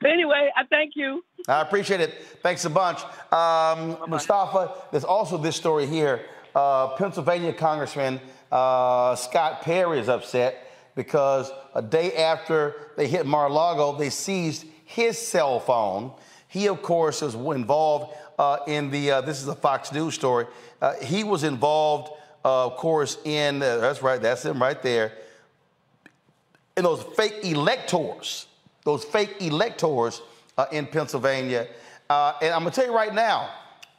but 0.00 0.10
anyway, 0.10 0.50
I 0.54 0.64
thank 0.64 0.94
you. 0.94 1.24
I 1.48 1.62
appreciate 1.62 2.00
it. 2.00 2.22
Thanks 2.42 2.66
a 2.66 2.70
bunch. 2.70 3.00
Um, 3.32 3.96
Mustafa, 4.06 4.74
there's 4.90 5.04
also 5.04 5.38
this 5.38 5.56
story 5.56 5.86
here. 5.86 6.26
Uh, 6.54 6.88
Pennsylvania 6.96 7.52
Congressman 7.52 8.20
uh, 8.52 9.14
Scott 9.16 9.62
Perry 9.62 9.98
is 9.98 10.08
upset 10.08 10.70
because 10.94 11.50
a 11.74 11.82
day 11.82 12.16
after 12.16 12.74
they 12.96 13.06
hit 13.06 13.26
Mar-a-Lago, 13.26 13.96
they 13.96 14.10
seized 14.10 14.66
his 14.84 15.18
cell 15.18 15.60
phone. 15.60 16.12
He, 16.48 16.68
of 16.68 16.82
course, 16.82 17.22
was 17.22 17.34
involved 17.34 18.14
uh, 18.38 18.58
in 18.66 18.90
the, 18.90 19.10
uh, 19.10 19.20
this 19.20 19.40
is 19.40 19.48
a 19.48 19.54
Fox 19.54 19.92
News 19.92 20.14
story. 20.14 20.46
Uh, 20.80 20.94
he 21.02 21.24
was 21.24 21.44
involved, 21.44 22.10
uh, 22.44 22.66
of 22.66 22.76
course, 22.76 23.18
in, 23.24 23.62
uh, 23.62 23.78
that's 23.78 24.02
right, 24.02 24.20
that's 24.20 24.44
him 24.44 24.60
right 24.60 24.80
there, 24.82 25.12
in 26.76 26.84
those 26.84 27.02
fake 27.02 27.34
electors, 27.42 28.46
those 28.84 29.04
fake 29.04 29.36
electors 29.40 30.22
uh, 30.56 30.66
in 30.72 30.86
Pennsylvania. 30.86 31.66
and 32.08 32.54
I'm 32.54 32.60
gonna 32.60 32.70
tell 32.70 32.86
you 32.86 32.94
right 32.94 33.14
now, 33.14 33.50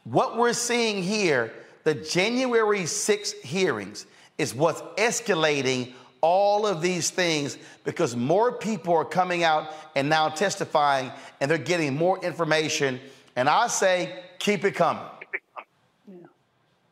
what 0.06 0.38
we're 0.38 0.54
seeing 0.54 1.04
here, 1.04 1.52
the 1.84 1.94
January 1.94 2.82
6th 2.82 3.42
hearings, 3.42 4.06
is 4.38 4.56
what's 4.56 4.82
escalating 4.98 5.94
all 6.22 6.66
of 6.66 6.82
these 6.82 7.10
things 7.10 7.58
because 7.84 8.16
more 8.16 8.52
people 8.52 8.94
are 8.94 9.06
coming 9.06 9.44
out 9.44 9.74
and 9.96 10.10
now 10.10 10.30
testifying 10.30 11.12
and 11.40 11.50
they're 11.50 11.58
getting 11.58 11.96
more 11.96 12.24
information. 12.24 13.00
And 13.36 13.50
I 13.50 13.68
say, 13.68 14.24
keep 14.40 14.64
it 14.66 14.76
coming. 14.76 15.04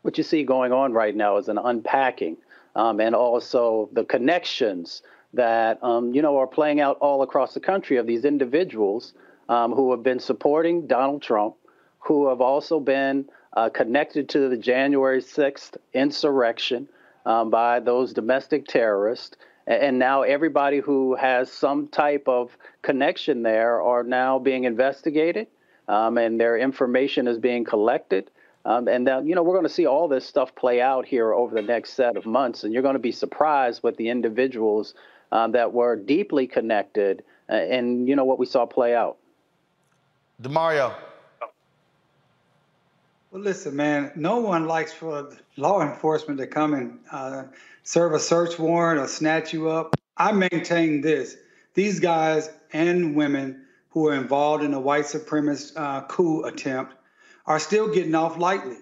What 0.08 0.18
you 0.18 0.24
see 0.24 0.46
going 0.46 0.72
on 0.72 0.94
right 0.94 1.14
now 1.14 1.36
is 1.36 1.50
an 1.50 1.58
unpacking 1.58 2.38
um, 2.78 3.02
and 3.02 3.14
also 3.14 3.90
the 3.92 4.06
connections 4.06 5.02
that, 5.34 5.84
um, 5.84 6.14
you 6.14 6.22
know, 6.22 6.38
are 6.38 6.48
playing 6.48 6.80
out 6.80 6.98
all 7.00 7.24
across 7.24 7.54
the 7.54 7.60
country 7.60 7.98
of 7.98 8.08
these 8.08 8.24
individuals 8.24 9.14
um, 9.50 9.74
who 9.74 9.92
have 9.92 10.04
been 10.04 10.20
supporting 10.22 10.88
Donald 10.88 11.22
Trump, 11.22 11.56
who 12.00 12.30
have 12.30 12.40
also 12.40 12.80
been 12.80 13.26
uh, 13.58 13.68
connected 13.68 14.30
to 14.30 14.48
the 14.48 14.56
January 14.56 15.22
6th 15.22 15.76
insurrection 15.94 16.88
um, 17.26 17.50
by 17.50 17.82
those 17.82 18.14
domestic 18.14 18.66
terrorists. 18.66 19.36
And 19.68 20.00
now 20.00 20.22
everybody 20.22 20.80
who 20.80 21.16
has 21.16 21.52
some 21.52 21.90
type 21.90 22.30
of 22.30 22.58
connection 22.82 23.44
there 23.44 23.82
are 23.82 24.06
now 24.06 24.40
being 24.40 24.64
investigated, 24.64 25.48
um, 25.90 26.18
and 26.18 26.40
their 26.40 26.58
information 26.58 27.28
is 27.28 27.38
being 27.38 27.66
collected. 27.66 28.32
Um, 28.68 28.90
and 28.90 29.08
then, 29.08 29.26
you 29.26 29.34
know, 29.34 29.44
we're 29.44 29.54
going 29.54 29.66
to 29.66 29.74
see 29.74 29.86
all 29.86 30.10
this 30.10 30.28
stuff 30.28 30.54
play 30.54 30.82
out 30.82 31.06
here 31.06 31.34
over 31.34 31.56
the 31.56 31.62
next 31.62 31.94
set 31.94 32.18
of 32.18 32.26
months, 32.26 32.66
and 32.66 32.74
you're 32.74 32.84
going 32.84 32.96
to 32.96 33.00
be 33.00 33.14
surprised 33.14 33.82
with 33.82 33.96
the 33.96 34.10
individuals 34.10 34.94
um, 35.32 35.54
that 35.54 35.72
were 35.72 35.96
deeply 35.96 36.48
connected, 36.48 37.24
uh, 37.50 37.54
and 37.54 38.10
you 38.10 38.16
know 38.18 38.26
what 38.26 38.38
we 38.38 38.46
saw 38.46 38.66
play 38.66 38.94
out. 38.94 39.16
Damario. 40.42 40.94
Well, 43.32 43.42
listen, 43.42 43.74
man, 43.74 44.12
no 44.18 44.40
one 44.40 44.68
likes 44.68 44.92
for 44.92 45.34
law 45.56 45.82
enforcement 45.82 46.38
to 46.40 46.48
come 46.48 46.74
and 46.74 47.00
uh, 47.10 47.44
serve 47.84 48.14
a 48.14 48.20
search 48.20 48.60
warrant 48.60 49.00
or 49.00 49.08
snatch 49.08 49.54
you 49.54 49.70
up. 49.70 49.96
I 50.18 50.34
maintain 50.34 51.00
this. 51.00 51.38
These 51.74 52.02
guys 52.02 52.50
and 52.74 53.16
women 53.16 53.66
who 53.92 54.10
are 54.10 54.14
involved 54.14 54.62
in 54.62 54.72
the 54.72 54.80
white 54.80 55.06
supremacist 55.06 55.72
uh, 55.78 56.02
coup 56.08 56.44
attempt 56.44 56.97
are 57.48 57.60
still 57.60 57.88
getting 57.88 58.14
off 58.14 58.38
lightly. 58.38 58.78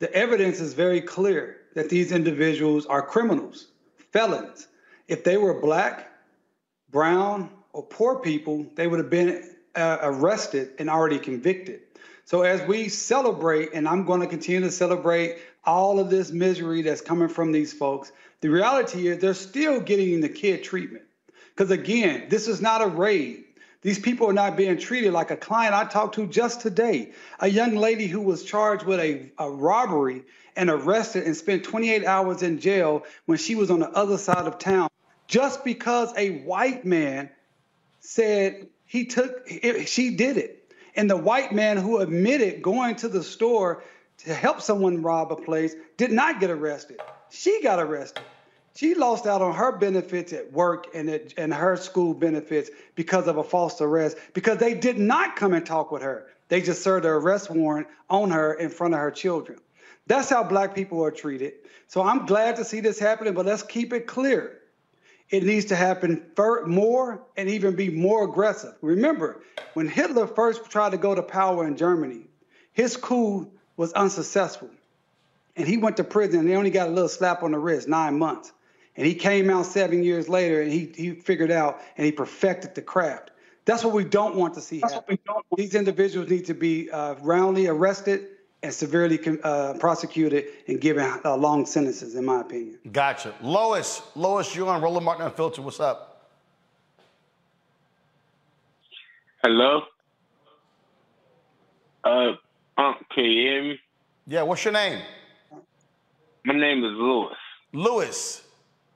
The 0.00 0.12
evidence 0.12 0.60
is 0.60 0.74
very 0.74 1.00
clear 1.00 1.58
that 1.74 1.90
these 1.90 2.10
individuals 2.10 2.86
are 2.86 3.02
criminals, 3.02 3.68
felons. 4.12 4.66
If 5.06 5.24
they 5.24 5.36
were 5.36 5.60
black, 5.60 6.10
brown, 6.90 7.50
or 7.72 7.82
poor 7.82 8.20
people, 8.20 8.66
they 8.74 8.86
would 8.86 8.98
have 8.98 9.10
been 9.10 9.54
uh, 9.74 9.98
arrested 10.02 10.70
and 10.78 10.88
already 10.88 11.18
convicted. 11.18 11.80
So 12.24 12.42
as 12.42 12.60
we 12.68 12.88
celebrate, 12.88 13.70
and 13.74 13.88
I'm 13.88 14.04
going 14.04 14.20
to 14.20 14.26
continue 14.26 14.60
to 14.62 14.70
celebrate 14.70 15.38
all 15.64 15.98
of 15.98 16.10
this 16.10 16.30
misery 16.30 16.82
that's 16.82 17.00
coming 17.00 17.28
from 17.28 17.52
these 17.52 17.72
folks, 17.72 18.12
the 18.40 18.48
reality 18.48 19.08
is 19.08 19.18
they're 19.18 19.34
still 19.34 19.80
getting 19.80 20.20
the 20.20 20.28
kid 20.28 20.62
treatment. 20.62 21.04
Because 21.54 21.70
again, 21.70 22.26
this 22.28 22.46
is 22.46 22.60
not 22.60 22.82
a 22.82 22.86
raid. 22.86 23.44
These 23.80 24.00
people 24.00 24.28
are 24.28 24.32
not 24.32 24.56
being 24.56 24.76
treated 24.76 25.12
like 25.12 25.30
a 25.30 25.36
client 25.36 25.74
I 25.74 25.84
talked 25.84 26.16
to 26.16 26.26
just 26.26 26.60
today. 26.60 27.12
A 27.38 27.48
young 27.48 27.76
lady 27.76 28.06
who 28.06 28.20
was 28.20 28.42
charged 28.42 28.84
with 28.84 28.98
a, 28.98 29.30
a 29.38 29.48
robbery 29.48 30.24
and 30.56 30.68
arrested 30.68 31.24
and 31.24 31.36
spent 31.36 31.62
28 31.62 32.04
hours 32.04 32.42
in 32.42 32.58
jail 32.58 33.04
when 33.26 33.38
she 33.38 33.54
was 33.54 33.70
on 33.70 33.78
the 33.78 33.90
other 33.90 34.18
side 34.18 34.46
of 34.46 34.58
town 34.58 34.88
just 35.28 35.62
because 35.62 36.12
a 36.16 36.40
white 36.40 36.84
man 36.84 37.30
said 38.00 38.68
he 38.84 39.04
took, 39.04 39.46
she 39.86 40.16
did 40.16 40.36
it. 40.36 40.72
And 40.96 41.08
the 41.08 41.16
white 41.16 41.52
man 41.52 41.76
who 41.76 41.98
admitted 41.98 42.62
going 42.62 42.96
to 42.96 43.08
the 43.08 43.22
store 43.22 43.84
to 44.24 44.34
help 44.34 44.60
someone 44.60 45.02
rob 45.02 45.30
a 45.30 45.36
place 45.36 45.74
did 45.96 46.10
not 46.10 46.40
get 46.40 46.50
arrested. 46.50 47.00
She 47.30 47.62
got 47.62 47.78
arrested. 47.78 48.24
She 48.78 48.94
lost 48.94 49.26
out 49.26 49.42
on 49.42 49.54
her 49.54 49.72
benefits 49.72 50.32
at 50.32 50.52
work 50.52 50.94
and, 50.94 51.10
at, 51.10 51.34
and 51.36 51.52
her 51.52 51.76
school 51.76 52.14
benefits 52.14 52.70
because 52.94 53.26
of 53.26 53.36
a 53.36 53.42
false 53.42 53.80
arrest 53.80 54.16
because 54.34 54.58
they 54.58 54.72
did 54.72 55.00
not 55.00 55.34
come 55.34 55.52
and 55.52 55.66
talk 55.66 55.90
with 55.90 56.02
her. 56.02 56.28
They 56.46 56.60
just 56.60 56.84
served 56.84 57.04
an 57.04 57.10
arrest 57.10 57.50
warrant 57.50 57.88
on 58.08 58.30
her 58.30 58.54
in 58.54 58.68
front 58.70 58.94
of 58.94 59.00
her 59.00 59.10
children. 59.10 59.58
That's 60.06 60.30
how 60.30 60.44
black 60.44 60.76
people 60.76 61.04
are 61.04 61.10
treated. 61.10 61.54
So 61.88 62.02
I'm 62.02 62.24
glad 62.24 62.54
to 62.54 62.64
see 62.64 62.78
this 62.78 63.00
happening, 63.00 63.34
but 63.34 63.46
let's 63.46 63.64
keep 63.64 63.92
it 63.92 64.06
clear 64.06 64.60
it 65.28 65.42
needs 65.42 65.66
to 65.66 65.74
happen 65.74 66.24
more 66.64 67.20
and 67.36 67.48
even 67.48 67.74
be 67.74 67.90
more 67.90 68.30
aggressive. 68.30 68.74
Remember, 68.80 69.42
when 69.74 69.88
Hitler 69.88 70.28
first 70.28 70.70
tried 70.70 70.90
to 70.90 70.98
go 70.98 71.16
to 71.16 71.22
power 71.24 71.66
in 71.66 71.76
Germany, 71.76 72.28
his 72.74 72.96
coup 72.96 73.50
was 73.76 73.92
unsuccessful. 73.94 74.70
And 75.56 75.66
he 75.66 75.78
went 75.78 75.96
to 75.96 76.04
prison 76.04 76.38
and 76.38 76.48
they 76.48 76.54
only 76.54 76.70
got 76.70 76.86
a 76.86 76.92
little 76.92 77.08
slap 77.08 77.42
on 77.42 77.50
the 77.50 77.58
wrist, 77.58 77.88
nine 77.88 78.16
months. 78.16 78.52
And 78.98 79.06
he 79.06 79.14
came 79.14 79.48
out 79.48 79.64
seven 79.64 80.02
years 80.02 80.28
later 80.28 80.60
and 80.60 80.72
he, 80.72 80.92
he 80.96 81.12
figured 81.12 81.52
out 81.52 81.80
and 81.96 82.04
he 82.04 82.10
perfected 82.10 82.74
the 82.74 82.82
craft. 82.82 83.30
That's 83.64 83.84
what 83.84 83.94
we 83.94 84.02
don't 84.02 84.34
want 84.34 84.54
to 84.54 84.60
see 84.60 84.80
happen. 84.80 85.16
These 85.56 85.76
individuals 85.76 86.28
need 86.28 86.46
to 86.46 86.54
be 86.54 86.90
uh, 86.90 87.14
roundly 87.20 87.68
arrested 87.68 88.26
and 88.64 88.74
severely 88.74 89.20
uh, 89.44 89.74
prosecuted 89.74 90.46
and 90.66 90.80
given 90.80 91.20
uh, 91.24 91.36
long 91.36 91.64
sentences, 91.64 92.16
in 92.16 92.24
my 92.24 92.40
opinion. 92.40 92.76
Gotcha. 92.90 93.32
Lois, 93.40 94.02
Lois, 94.16 94.52
you're 94.56 94.68
on 94.68 94.82
Roland 94.82 95.04
Martin 95.04 95.26
Unfiltered. 95.26 95.64
What's 95.64 95.78
up? 95.78 96.26
Hello? 99.44 99.82
Uh, 102.02 102.32
um, 102.76 102.96
can 103.14 103.24
you 103.24 103.42
hear 103.42 103.62
me? 103.62 103.80
Yeah, 104.26 104.42
what's 104.42 104.64
your 104.64 104.72
name? 104.72 105.00
My 106.44 106.54
name 106.54 106.78
is 106.78 106.90
Lewis. 106.96 107.36
Lewis. 107.72 108.42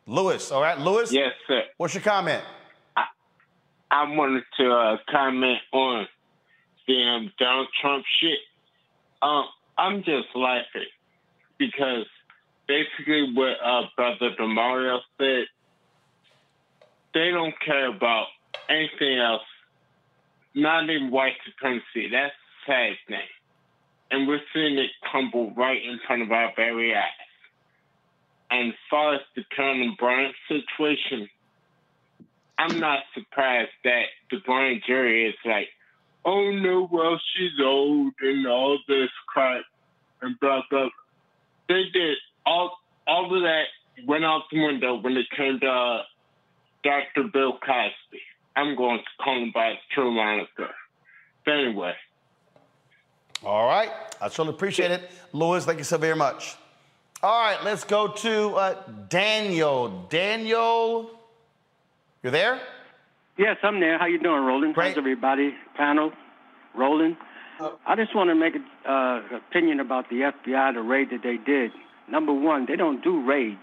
Lewis, 0.07 0.51
all 0.51 0.61
right, 0.63 0.79
Lewis? 0.79 1.13
Yes, 1.13 1.33
sir. 1.47 1.63
What's 1.77 1.95
your 1.95 2.03
comment? 2.03 2.43
I, 2.97 3.05
I 3.91 4.17
wanted 4.17 4.45
to 4.59 4.71
uh, 4.71 4.97
comment 5.11 5.59
on 5.73 6.07
the 6.87 7.31
Donald 7.39 7.69
Trump 7.81 8.05
shit. 8.21 8.39
Um, 9.23 9.45
I'm 9.79 9.99
just 9.99 10.29
laughing 10.35 10.91
because 11.59 12.07
basically 12.67 13.33
what 13.35 13.57
uh, 13.65 13.83
Brother 13.97 14.31
Damario 14.39 14.99
said, 15.19 15.45
they 17.15 17.31
don't 17.31 17.55
care 17.65 17.89
about 17.95 18.27
anything 18.69 19.19
else, 19.19 19.43
not 20.55 20.89
even 20.91 21.11
white 21.11 21.35
supremacy. 21.47 22.09
That's 22.11 22.33
a 22.33 22.71
sad 22.71 22.93
thing. 23.07 23.29
And 24.11 24.27
we're 24.27 24.41
seeing 24.53 24.79
it 24.79 24.91
crumble 25.03 25.53
right 25.55 25.83
in 25.83 25.99
front 26.07 26.23
of 26.23 26.33
our 26.33 26.53
very 26.57 26.95
eyes. 26.95 27.05
And 28.53 28.69
as 28.69 28.79
far 28.91 29.15
as 29.15 29.21
the 29.35 29.45
Conan 29.57 29.97
Bryant 29.99 30.35
situation, 30.47 31.27
I'm 32.59 32.79
not 32.79 33.01
surprised 33.15 33.71
that 33.83 34.05
the 34.31 34.37
grand 34.45 34.83
jury 34.87 35.27
is 35.27 35.35
like, 35.47 35.69
oh 36.27 36.51
no, 36.51 36.87
well, 36.93 37.19
she's 37.35 37.59
old 37.65 38.13
and 38.21 38.47
all 38.47 38.79
this 38.87 39.09
crap 39.27 39.63
and 40.21 40.39
blah, 40.39 40.63
blah. 40.71 40.91
They 41.69 41.85
did 41.95 42.19
all, 42.45 42.79
all 43.07 43.35
of 43.35 43.43
that 43.43 43.65
went 44.07 44.25
out 44.25 44.43
the 44.53 44.61
window 44.61 45.01
when 45.01 45.17
it 45.17 45.27
came 45.35 45.59
to 45.61 45.67
uh, 45.67 46.03
Dr. 46.85 47.29
Bill 47.33 47.53
Cosby. 47.53 48.21
I'm 48.55 48.77
going 48.77 48.99
to 48.99 49.25
call 49.25 49.43
him 49.43 49.51
by 49.55 49.71
his 49.71 49.79
true 49.95 50.11
moniker. 50.13 50.69
But 51.47 51.55
anyway. 51.55 51.95
All 53.43 53.67
right. 53.67 53.91
I 54.21 54.29
truly 54.29 54.51
appreciate 54.51 54.91
it. 54.91 55.11
Louis, 55.33 55.65
thank 55.65 55.79
you 55.79 55.85
so 55.85 55.97
very 55.97 56.17
much. 56.17 56.57
All 57.25 57.41
right, 57.41 57.63
let's 57.63 57.85
go 57.85 58.09
to 58.09 58.55
uh, 58.57 58.83
Daniel. 59.09 60.07
Daniel, 60.11 61.09
you're 62.21 62.33
there? 62.33 62.61
Yes, 63.39 63.59
I'm 63.63 63.79
there. 63.79 63.97
How 63.97 64.07
you 64.07 64.19
doing, 64.19 64.43
Roland? 64.43 64.75
Great. 64.75 64.89
How's 64.89 64.99
everybody? 64.99 65.55
Panel, 65.77 66.11
Roland. 66.75 67.17
I 67.87 67.95
just 67.95 68.13
want 68.17 68.31
to 68.31 68.35
make 68.35 68.57
an 68.57 68.65
uh, 68.85 69.37
opinion 69.37 69.79
about 69.79 70.11
the 70.11 70.33
FBI, 70.33 70.75
the 70.75 70.81
raid 70.81 71.11
that 71.11 71.23
they 71.23 71.37
did. 71.37 71.71
Number 72.11 72.33
one, 72.33 72.67
they 72.67 72.75
don't 72.75 73.05
do 73.05 73.25
raids 73.25 73.61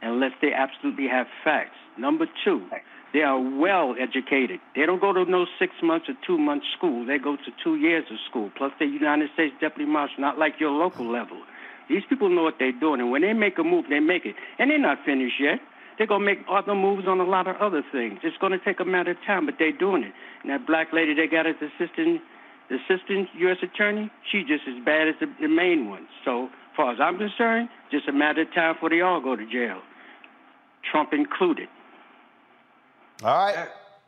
unless 0.00 0.32
they 0.40 0.54
absolutely 0.54 1.08
have 1.08 1.26
facts. 1.44 1.76
Number 1.98 2.24
two, 2.42 2.66
they 3.12 3.20
are 3.20 3.38
well 3.38 3.94
educated. 4.00 4.60
They 4.74 4.86
don't 4.86 5.00
go 5.02 5.12
to 5.12 5.26
no 5.26 5.44
six 5.58 5.74
months 5.82 6.08
or 6.08 6.14
two 6.26 6.38
months 6.38 6.64
school. 6.74 7.04
They 7.04 7.18
go 7.18 7.36
to 7.36 7.52
two 7.62 7.76
years 7.76 8.06
of 8.10 8.16
school. 8.30 8.50
Plus, 8.56 8.72
they're 8.78 8.88
United 8.88 9.28
States 9.34 9.54
Deputy 9.60 9.84
Marshal, 9.84 10.20
not 10.20 10.38
like 10.38 10.54
your 10.58 10.70
local 10.70 11.04
level. 11.04 11.36
These 11.88 12.02
people 12.08 12.28
know 12.28 12.42
what 12.42 12.54
they're 12.58 12.72
doing, 12.72 13.00
and 13.00 13.10
when 13.10 13.22
they 13.22 13.32
make 13.32 13.58
a 13.58 13.64
move, 13.64 13.86
they 13.88 14.00
make 14.00 14.24
it. 14.24 14.36
And 14.58 14.70
they're 14.70 14.78
not 14.78 14.98
finished 15.04 15.40
yet. 15.40 15.60
They're 15.96 16.06
gonna 16.06 16.24
make 16.24 16.40
other 16.50 16.74
moves 16.74 17.06
on 17.06 17.20
a 17.20 17.24
lot 17.24 17.46
of 17.46 17.56
other 17.56 17.82
things. 17.92 18.20
It's 18.22 18.36
gonna 18.38 18.58
take 18.58 18.80
a 18.80 18.84
matter 18.84 19.12
of 19.12 19.18
time, 19.26 19.46
but 19.46 19.56
they're 19.58 19.72
doing 19.72 20.02
it. 20.02 20.12
And 20.42 20.50
that 20.50 20.66
black 20.66 20.92
lady 20.92 21.14
they 21.14 21.26
got 21.26 21.46
as 21.46 21.54
assistant, 21.56 22.20
the 22.68 22.76
assistant 22.76 23.28
U.S. 23.38 23.58
attorney, 23.62 24.10
she's 24.30 24.46
just 24.46 24.64
as 24.66 24.82
bad 24.84 25.08
as 25.08 25.14
the, 25.20 25.26
the 25.40 25.48
main 25.48 25.88
one. 25.88 26.08
So, 26.24 26.48
far 26.76 26.92
as 26.92 26.98
I'm 27.00 27.18
concerned, 27.18 27.68
just 27.90 28.08
a 28.08 28.12
matter 28.12 28.42
of 28.42 28.52
time 28.52 28.74
before 28.74 28.90
they 28.90 29.00
all 29.00 29.20
go 29.20 29.36
to 29.36 29.46
jail, 29.46 29.80
Trump 30.90 31.12
included. 31.12 31.68
All 33.22 33.36
right. 33.36 33.68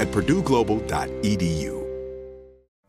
at 0.00 0.08
purdueglobal.edu. 0.08 1.79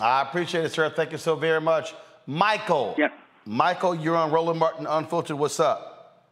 I 0.00 0.22
appreciate 0.22 0.64
it, 0.64 0.72
sir. 0.72 0.90
Thank 0.90 1.12
you 1.12 1.18
so 1.18 1.34
very 1.36 1.60
much. 1.60 1.94
Michael. 2.26 2.94
Yep. 2.98 3.12
Michael, 3.44 3.94
you're 3.94 4.16
on 4.16 4.30
Roland 4.30 4.58
Martin 4.58 4.86
Unfiltered. 4.86 5.38
What's 5.38 5.58
up? 5.58 6.24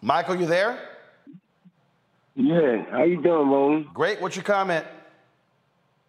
Michael, 0.00 0.36
you 0.36 0.46
there? 0.46 0.78
Yeah, 2.34 2.84
how 2.90 3.02
you 3.02 3.20
doing, 3.20 3.50
Roland? 3.50 3.86
Great. 3.92 4.20
What's 4.20 4.36
your 4.36 4.44
comment? 4.44 4.86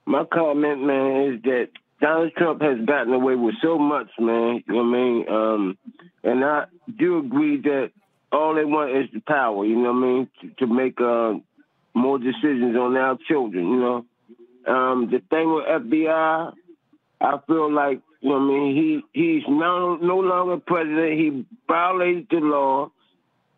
My 0.06 0.24
comment, 0.26 0.84
man, 0.84 1.34
is 1.34 1.42
that 1.44 1.70
Donald 2.02 2.32
Trump 2.38 2.62
has 2.62 2.78
gotten 2.86 3.14
away 3.14 3.36
with 3.36 3.56
so 3.62 3.78
much, 3.78 4.08
man. 4.20 4.64
You 4.68 4.74
know 4.74 4.84
what 4.84 4.84
I 4.84 5.02
mean? 5.02 5.30
Um, 5.30 5.78
and 6.24 6.46
I 6.46 6.66
do 6.98 7.20
agree 7.20 7.62
that 7.62 7.92
all 8.32 8.56
they 8.56 8.64
want 8.64 8.92
is 8.96 9.10
the 9.12 9.22
power. 9.22 9.66
You 9.66 9.76
know 9.76 9.92
what 9.92 9.98
I 9.98 10.08
mean? 10.08 10.30
To, 10.42 10.66
to 10.66 10.74
make 10.74 11.02
uh, 11.02 11.34
more 11.94 12.18
decisions 12.18 12.76
on 12.76 12.96
our 12.98 13.18
children. 13.28 13.68
You 13.68 13.80
know, 13.80 14.06
um, 14.68 15.10
the 15.12 15.22
thing 15.30 15.54
with 15.54 15.66
FBI, 15.66 16.54
I 17.22 17.38
feel 17.48 17.72
like 17.72 18.02
you 18.22 18.30
know 18.30 18.36
what 18.36 18.42
I 18.42 18.48
mean. 18.48 19.04
He 19.14 19.20
he's 19.20 19.44
no 19.48 19.96
no 19.98 20.18
longer 20.18 20.58
president. 20.58 21.20
He 21.20 21.46
violated 21.68 22.28
the 22.30 22.38
law, 22.38 22.92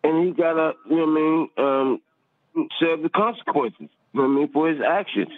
and 0.03 0.26
he 0.26 0.32
gotta 0.34 0.74
you 0.90 0.98
know 0.98 1.48
what 1.56 1.66
I 1.66 1.76
mean 1.76 1.99
um, 2.58 2.70
serve 2.80 3.02
the 3.02 3.10
consequences. 3.10 3.90
You 4.14 4.22
know 4.22 4.24
what 4.24 4.30
I 4.30 4.36
mean 4.36 4.52
for 4.52 4.70
his 4.70 4.80
actions. 4.82 5.32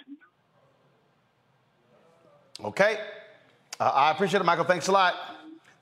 Okay. 2.64 2.98
Uh, 3.80 3.91
I 3.94 4.11
appreciate 4.11 4.40
it, 4.40 4.45
Michael. 4.45 4.65
Thanks 4.65 4.88
a 4.88 4.91
lot. 4.91 5.15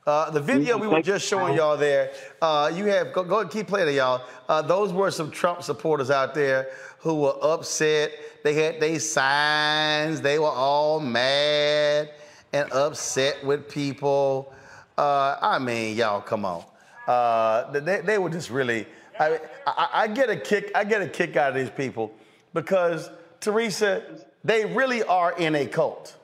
Uh, 0.06 0.32
the 0.32 0.42
video 0.42 0.78
we 0.78 0.88
were 0.88 1.02
just 1.02 1.28
showing 1.28 1.56
y'all 1.56 1.78
there, 1.78 2.12
uh, 2.42 2.72
you 2.74 2.86
have, 2.86 3.14
go, 3.14 3.24
go 3.24 3.40
and 3.40 3.52
keep 3.52 3.68
playing 3.68 3.88
it, 3.88 3.94
y'all. 3.94 4.24
Uh, 4.50 4.60
those 4.60 4.92
were 4.92 5.12
some 5.12 5.30
Trump 5.30 5.62
supporters 5.62 6.10
out 6.10 6.34
there 6.34 6.72
who 7.02 7.16
were 7.16 7.36
upset. 7.42 8.12
They 8.44 8.54
had 8.54 8.80
their 8.80 9.00
signs, 9.00 10.22
they 10.22 10.40
were 10.40 10.48
all 10.48 11.00
mad 11.00 12.12
and 12.54 12.72
upset 12.72 13.44
with 13.46 13.70
people. 13.70 14.54
Uh, 14.98 15.38
I 15.42 15.60
mean, 15.60 15.96
y'all, 15.96 16.22
come 16.22 16.46
on. 16.46 16.64
Uh, 17.08 17.72
they, 17.72 18.02
they 18.02 18.18
were 18.18 18.30
just 18.30 18.50
really, 18.50 18.88
I, 19.20 19.40
I, 19.66 19.90
I 19.94 20.08
get 20.08 20.30
a 20.30 20.38
kick, 20.38 20.72
I 20.76 20.84
get 20.84 21.02
a 21.02 21.08
kick 21.08 21.36
out 21.36 21.50
of 21.50 21.56
these 21.56 21.70
people 21.70 22.12
because, 22.54 23.10
Teresa, 23.40 24.04
they 24.44 24.66
really 24.66 25.04
are 25.04 25.34
in 25.38 25.56
a 25.56 25.66
cult. 25.66 26.16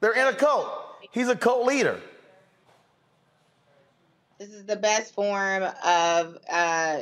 They're 0.00 0.12
in 0.12 0.26
a 0.26 0.36
cult. 0.36 0.68
He's 1.12 1.28
a 1.28 1.36
cult 1.36 1.66
leader. 1.66 2.00
This 4.38 4.50
is 4.50 4.64
the 4.64 4.76
best 4.76 5.14
form 5.14 5.62
of 5.62 6.38
uh, 6.50 7.00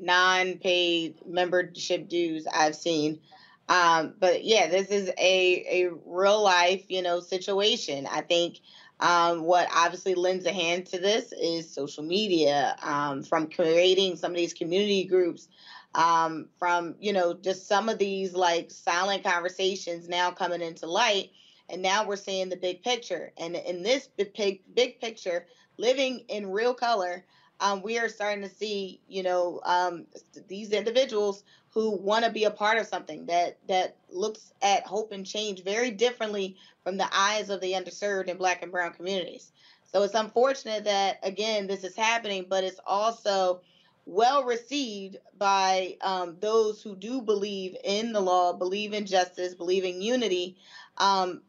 non-paid 0.00 1.26
membership 1.26 2.08
dues 2.08 2.46
I've 2.46 2.76
seen. 2.76 3.20
Um, 3.68 4.14
but 4.18 4.44
yeah, 4.44 4.68
this 4.68 4.88
is 4.88 5.10
a 5.18 5.84
a 5.84 5.90
real 6.06 6.42
life, 6.42 6.84
you 6.88 7.02
know, 7.02 7.20
situation. 7.20 8.06
I 8.10 8.22
think 8.22 8.60
um, 9.00 9.42
what 9.42 9.68
obviously 9.74 10.14
lends 10.14 10.46
a 10.46 10.52
hand 10.52 10.86
to 10.86 10.98
this 10.98 11.32
is 11.32 11.72
social 11.72 12.02
media, 12.02 12.76
um, 12.82 13.22
from 13.22 13.48
creating 13.48 14.16
some 14.16 14.32
of 14.32 14.36
these 14.36 14.54
community 14.54 15.04
groups, 15.04 15.48
um, 15.94 16.48
from 16.58 16.96
you 16.98 17.12
know 17.12 17.34
just 17.34 17.68
some 17.68 17.88
of 17.88 17.98
these 17.98 18.34
like 18.34 18.70
silent 18.70 19.22
conversations 19.22 20.08
now 20.08 20.30
coming 20.30 20.62
into 20.62 20.86
light, 20.86 21.30
and 21.68 21.82
now 21.82 22.06
we're 22.06 22.16
seeing 22.16 22.48
the 22.48 22.56
big 22.56 22.82
picture. 22.82 23.32
And 23.36 23.54
in 23.54 23.82
this 23.82 24.08
big 24.16 24.62
big 24.74 25.00
picture, 25.00 25.46
living 25.76 26.24
in 26.28 26.50
real 26.50 26.74
color, 26.74 27.24
um, 27.60 27.82
we 27.82 27.98
are 27.98 28.08
starting 28.08 28.42
to 28.42 28.48
see 28.48 29.00
you 29.08 29.22
know 29.22 29.60
um, 29.64 30.06
these 30.48 30.72
individuals 30.72 31.44
who 31.70 31.90
want 31.90 32.24
to 32.24 32.30
be 32.30 32.44
a 32.44 32.50
part 32.50 32.78
of 32.78 32.86
something 32.86 33.26
that 33.26 33.58
that 33.68 33.96
looks 34.10 34.52
at 34.62 34.86
hope 34.86 35.12
and 35.12 35.26
change 35.26 35.62
very 35.62 35.90
differently 35.90 36.56
from 36.82 36.96
the 36.96 37.08
eyes 37.12 37.50
of 37.50 37.60
the 37.60 37.72
underserved 37.72 38.28
and 38.28 38.38
black 38.38 38.62
and 38.62 38.72
brown 38.72 38.92
communities. 38.92 39.52
So 39.92 40.02
it's 40.02 40.14
unfortunate 40.14 40.84
that 40.84 41.18
again 41.22 41.66
this 41.66 41.84
is 41.84 41.96
happening, 41.96 42.46
but 42.48 42.64
it's 42.64 42.80
also 42.86 43.60
well 44.06 44.44
received 44.44 45.18
by 45.38 45.96
um, 46.00 46.36
those 46.40 46.82
who 46.82 46.96
do 46.96 47.20
believe 47.20 47.76
in 47.84 48.12
the 48.12 48.20
law, 48.20 48.54
believe 48.54 48.94
in 48.94 49.04
justice, 49.04 49.54
believe 49.54 49.84
in 49.84 50.00
unity, 50.00 50.56
um, 50.96 51.42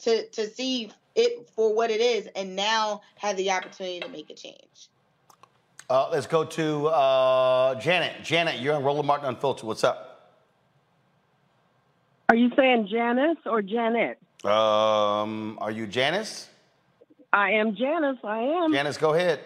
to 0.00 0.26
to 0.28 0.48
see 0.48 0.90
it 1.14 1.48
for 1.56 1.74
what 1.74 1.90
it 1.90 2.00
is, 2.00 2.28
and 2.36 2.54
now 2.54 3.00
have 3.16 3.36
the 3.36 3.50
opportunity 3.50 4.00
to 4.00 4.08
make 4.08 4.30
a 4.30 4.34
change. 4.34 4.88
Uh, 5.90 6.08
let's 6.10 6.26
go 6.26 6.44
to 6.44 6.86
uh, 6.86 7.74
Janet. 7.76 8.22
Janet, 8.22 8.60
you're 8.60 8.74
on 8.74 8.82
Roland 8.82 9.06
Martin 9.06 9.28
Unfiltered. 9.28 9.64
What's 9.64 9.84
up? 9.84 10.32
Are 12.28 12.36
you 12.36 12.50
saying 12.56 12.88
Janice 12.90 13.38
or 13.44 13.60
Janet? 13.60 14.18
Um, 14.44 15.58
are 15.60 15.70
you 15.70 15.86
Janice? 15.86 16.48
I 17.32 17.50
am 17.52 17.76
Janice. 17.76 18.18
I 18.24 18.38
am. 18.38 18.72
Janice, 18.72 18.96
go 18.96 19.14
ahead. 19.14 19.40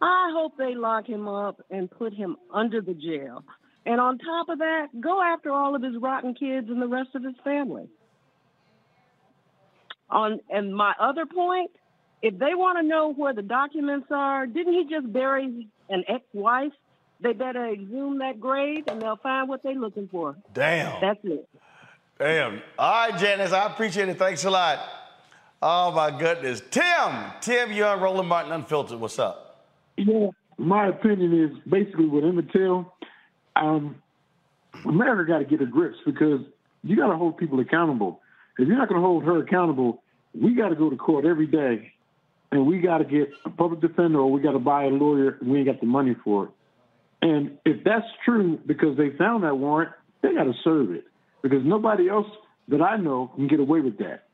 I 0.00 0.30
hope 0.34 0.56
they 0.56 0.74
lock 0.74 1.06
him 1.06 1.28
up 1.28 1.60
and 1.70 1.90
put 1.90 2.12
him 2.12 2.36
under 2.52 2.80
the 2.80 2.94
jail. 2.94 3.44
And 3.84 4.00
on 4.00 4.18
top 4.18 4.48
of 4.48 4.58
that, 4.58 4.88
go 5.00 5.20
after 5.22 5.52
all 5.52 5.74
of 5.74 5.82
his 5.82 5.96
rotten 6.00 6.34
kids 6.34 6.68
and 6.68 6.80
the 6.80 6.88
rest 6.88 7.10
of 7.14 7.22
his 7.22 7.34
family. 7.44 7.88
On 10.10 10.40
and 10.50 10.74
my 10.74 10.94
other 11.00 11.26
point, 11.26 11.70
if 12.22 12.38
they 12.38 12.54
want 12.54 12.78
to 12.78 12.84
know 12.84 13.12
where 13.12 13.34
the 13.34 13.42
documents 13.42 14.06
are, 14.10 14.46
didn't 14.46 14.74
he 14.74 14.86
just 14.88 15.12
bury 15.12 15.66
an 15.88 16.04
ex-wife? 16.08 16.72
They 17.20 17.32
better 17.32 17.68
exhume 17.68 18.18
that 18.18 18.40
grave 18.40 18.84
and 18.86 19.02
they'll 19.02 19.16
find 19.16 19.48
what 19.48 19.62
they're 19.62 19.74
looking 19.74 20.08
for. 20.08 20.36
Damn. 20.54 21.00
That's 21.00 21.20
it. 21.24 21.48
Damn. 22.18 22.62
All 22.78 23.10
right, 23.10 23.18
Janice, 23.18 23.52
I 23.52 23.66
appreciate 23.66 24.08
it. 24.08 24.18
Thanks 24.18 24.44
a 24.44 24.50
lot. 24.50 24.78
Oh 25.60 25.92
my 25.92 26.16
goodness. 26.16 26.62
Tim, 26.70 27.32
Tim, 27.40 27.72
you're 27.72 27.86
on 27.86 28.00
Roland 28.00 28.28
Martin 28.28 28.52
Unfiltered. 28.52 28.98
What's 28.98 29.18
up? 29.18 29.66
Yeah, 29.96 30.28
my 30.58 30.88
opinion 30.88 31.44
is 31.44 31.56
basically 31.68 32.06
with 32.06 32.24
Emmett 32.24 32.50
Till, 32.52 32.92
um, 33.56 33.96
America 34.84 35.30
got 35.30 35.38
to 35.38 35.44
get 35.44 35.60
a 35.60 35.66
grips 35.66 35.98
because 36.04 36.40
you 36.82 36.96
got 36.96 37.08
to 37.08 37.16
hold 37.16 37.36
people 37.36 37.60
accountable. 37.60 38.20
If 38.58 38.68
you're 38.68 38.78
not 38.78 38.88
going 38.88 39.00
to 39.00 39.06
hold 39.06 39.24
her 39.24 39.38
accountable, 39.38 40.02
we 40.34 40.54
got 40.54 40.70
to 40.70 40.74
go 40.74 40.90
to 40.90 40.96
court 40.96 41.24
every 41.24 41.46
day 41.46 41.91
and 42.52 42.66
we 42.66 42.78
got 42.78 42.98
to 42.98 43.04
get 43.04 43.30
a 43.44 43.50
public 43.50 43.80
defender 43.80 44.20
or 44.20 44.30
we 44.30 44.40
got 44.40 44.52
to 44.52 44.58
buy 44.58 44.84
a 44.84 44.88
lawyer 44.88 45.38
and 45.40 45.50
we 45.50 45.58
ain't 45.58 45.66
got 45.66 45.80
the 45.80 45.86
money 45.86 46.14
for 46.22 46.44
it. 46.44 46.50
And 47.22 47.58
if 47.64 47.82
that's 47.82 48.06
true 48.24 48.60
because 48.66 48.96
they 48.96 49.10
found 49.16 49.42
that 49.44 49.54
warrant, 49.54 49.92
they 50.22 50.34
got 50.34 50.44
to 50.44 50.52
serve 50.62 50.90
it 50.90 51.04
because 51.42 51.60
nobody 51.64 52.08
else 52.08 52.26
that 52.68 52.82
I 52.82 52.96
know 52.96 53.32
can 53.34 53.48
get 53.48 53.58
away 53.58 53.80
with 53.80 53.98
that. 53.98 54.24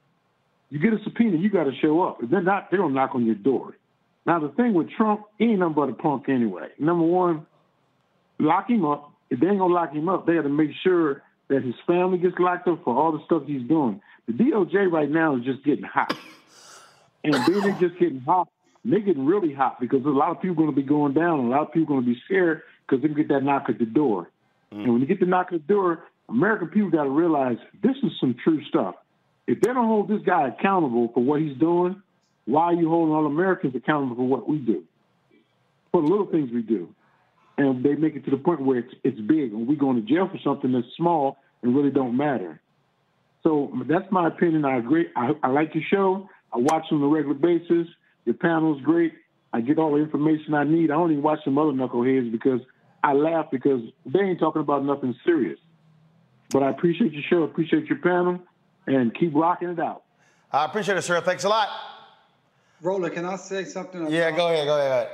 You 0.70 0.78
get 0.80 0.92
a 0.92 0.98
subpoena, 1.04 1.38
you 1.38 1.48
got 1.48 1.64
to 1.64 1.72
show 1.80 2.02
up. 2.02 2.18
If 2.22 2.30
they're 2.30 2.42
not, 2.42 2.70
they're 2.70 2.80
going 2.80 2.92
to 2.92 2.94
knock 2.94 3.14
on 3.14 3.24
your 3.24 3.36
door. 3.36 3.76
Now, 4.26 4.40
the 4.40 4.48
thing 4.48 4.74
with 4.74 4.90
Trump, 4.90 5.22
he 5.38 5.44
ain't 5.46 5.60
nothing 5.60 5.74
but 5.74 5.88
a 5.88 5.94
punk 5.94 6.28
anyway. 6.28 6.68
Number 6.78 7.04
one, 7.04 7.46
lock 8.38 8.68
him 8.68 8.84
up. 8.84 9.12
If 9.30 9.40
they 9.40 9.46
ain't 9.46 9.58
going 9.58 9.70
to 9.70 9.74
lock 9.74 9.92
him 9.92 10.08
up, 10.08 10.26
they 10.26 10.34
got 10.34 10.42
to 10.42 10.50
make 10.50 10.70
sure 10.82 11.22
that 11.48 11.62
his 11.62 11.74
family 11.86 12.18
gets 12.18 12.34
locked 12.38 12.68
up 12.68 12.84
for 12.84 12.94
all 12.94 13.12
the 13.12 13.24
stuff 13.24 13.44
he's 13.46 13.66
doing. 13.66 14.02
The 14.26 14.34
DOJ 14.34 14.90
right 14.90 15.10
now 15.10 15.36
is 15.36 15.44
just 15.44 15.64
getting 15.64 15.84
hot. 15.84 16.12
And 17.24 17.34
then 17.34 17.60
they're 17.60 17.88
just 17.88 17.98
getting 17.98 18.20
hot. 18.20 18.48
They're 18.84 19.00
getting 19.00 19.26
really 19.26 19.52
hot 19.52 19.80
because 19.80 20.04
a 20.04 20.08
lot 20.08 20.30
of 20.30 20.40
people 20.40 20.56
going 20.56 20.70
to 20.70 20.76
be 20.76 20.82
going 20.82 21.14
down. 21.14 21.40
A 21.40 21.48
lot 21.48 21.62
of 21.62 21.72
people 21.72 21.94
going 21.94 22.04
to 22.04 22.14
be 22.14 22.20
scared 22.24 22.62
because 22.86 23.02
they 23.02 23.08
get 23.08 23.28
that 23.28 23.42
knock 23.42 23.64
at 23.68 23.78
the 23.78 23.86
door. 23.86 24.30
Mm. 24.72 24.84
And 24.84 24.92
when 24.92 25.00
you 25.00 25.06
get 25.06 25.20
the 25.20 25.26
knock 25.26 25.48
at 25.52 25.66
the 25.66 25.72
door, 25.74 26.04
American 26.28 26.68
people 26.68 26.90
got 26.90 27.04
to 27.04 27.10
realize 27.10 27.56
this 27.82 27.96
is 28.02 28.12
some 28.20 28.36
true 28.42 28.62
stuff. 28.68 28.94
If 29.46 29.60
they 29.60 29.72
don't 29.72 29.86
hold 29.86 30.08
this 30.08 30.20
guy 30.24 30.48
accountable 30.48 31.10
for 31.12 31.22
what 31.22 31.40
he's 31.40 31.56
doing, 31.58 32.02
why 32.44 32.64
are 32.64 32.74
you 32.74 32.88
holding 32.88 33.14
all 33.14 33.26
Americans 33.26 33.74
accountable 33.74 34.16
for 34.16 34.26
what 34.26 34.48
we 34.48 34.58
do? 34.58 34.84
For 35.90 36.02
the 36.02 36.08
little 36.08 36.26
things 36.26 36.50
we 36.52 36.62
do. 36.62 36.94
And 37.56 37.82
they 37.82 37.94
make 37.94 38.14
it 38.14 38.24
to 38.26 38.30
the 38.30 38.36
point 38.36 38.60
where 38.60 38.78
it's, 38.78 38.94
it's 39.02 39.20
big 39.20 39.52
and 39.52 39.66
we 39.66 39.74
going 39.74 39.96
to 39.96 40.02
jail 40.02 40.28
for 40.28 40.38
something 40.44 40.70
that's 40.72 40.86
small 40.96 41.38
and 41.62 41.74
really 41.74 41.90
don't 41.90 42.16
matter. 42.16 42.60
So 43.42 43.72
that's 43.88 44.10
my 44.10 44.28
opinion. 44.28 44.64
I 44.64 44.78
agree. 44.78 45.08
I, 45.16 45.32
I 45.42 45.48
like 45.48 45.74
your 45.74 45.84
show. 45.90 46.28
I 46.52 46.58
watch 46.58 46.86
on 46.90 47.02
a 47.02 47.06
regular 47.06 47.34
basis. 47.34 47.86
Your 48.24 48.34
panel's 48.34 48.80
great. 48.82 49.14
I 49.52 49.60
get 49.60 49.78
all 49.78 49.92
the 49.92 49.98
information 49.98 50.54
I 50.54 50.64
need. 50.64 50.90
I 50.90 50.94
only 50.94 51.16
watch 51.16 51.40
some 51.44 51.58
other 51.58 51.72
knuckleheads 51.72 52.30
because 52.30 52.60
I 53.02 53.12
laugh 53.12 53.46
because 53.50 53.80
they 54.06 54.20
ain't 54.20 54.38
talking 54.38 54.60
about 54.60 54.84
nothing 54.84 55.14
serious. 55.24 55.58
But 56.50 56.62
I 56.62 56.70
appreciate 56.70 57.12
your 57.12 57.22
show, 57.28 57.42
appreciate 57.42 57.86
your 57.86 57.98
panel, 57.98 58.40
and 58.86 59.14
keep 59.14 59.34
rocking 59.34 59.68
it 59.68 59.78
out. 59.78 60.02
I 60.52 60.64
appreciate 60.64 60.96
it, 60.96 61.02
sir. 61.02 61.20
Thanks 61.20 61.44
a 61.44 61.48
lot. 61.48 61.68
Roland, 62.80 63.14
can 63.14 63.24
I 63.24 63.36
say 63.36 63.64
something? 63.64 64.00
About 64.00 64.12
yeah, 64.12 64.30
go 64.30 64.48
ahead, 64.48 64.66
go 64.66 64.78
ahead. 64.78 65.08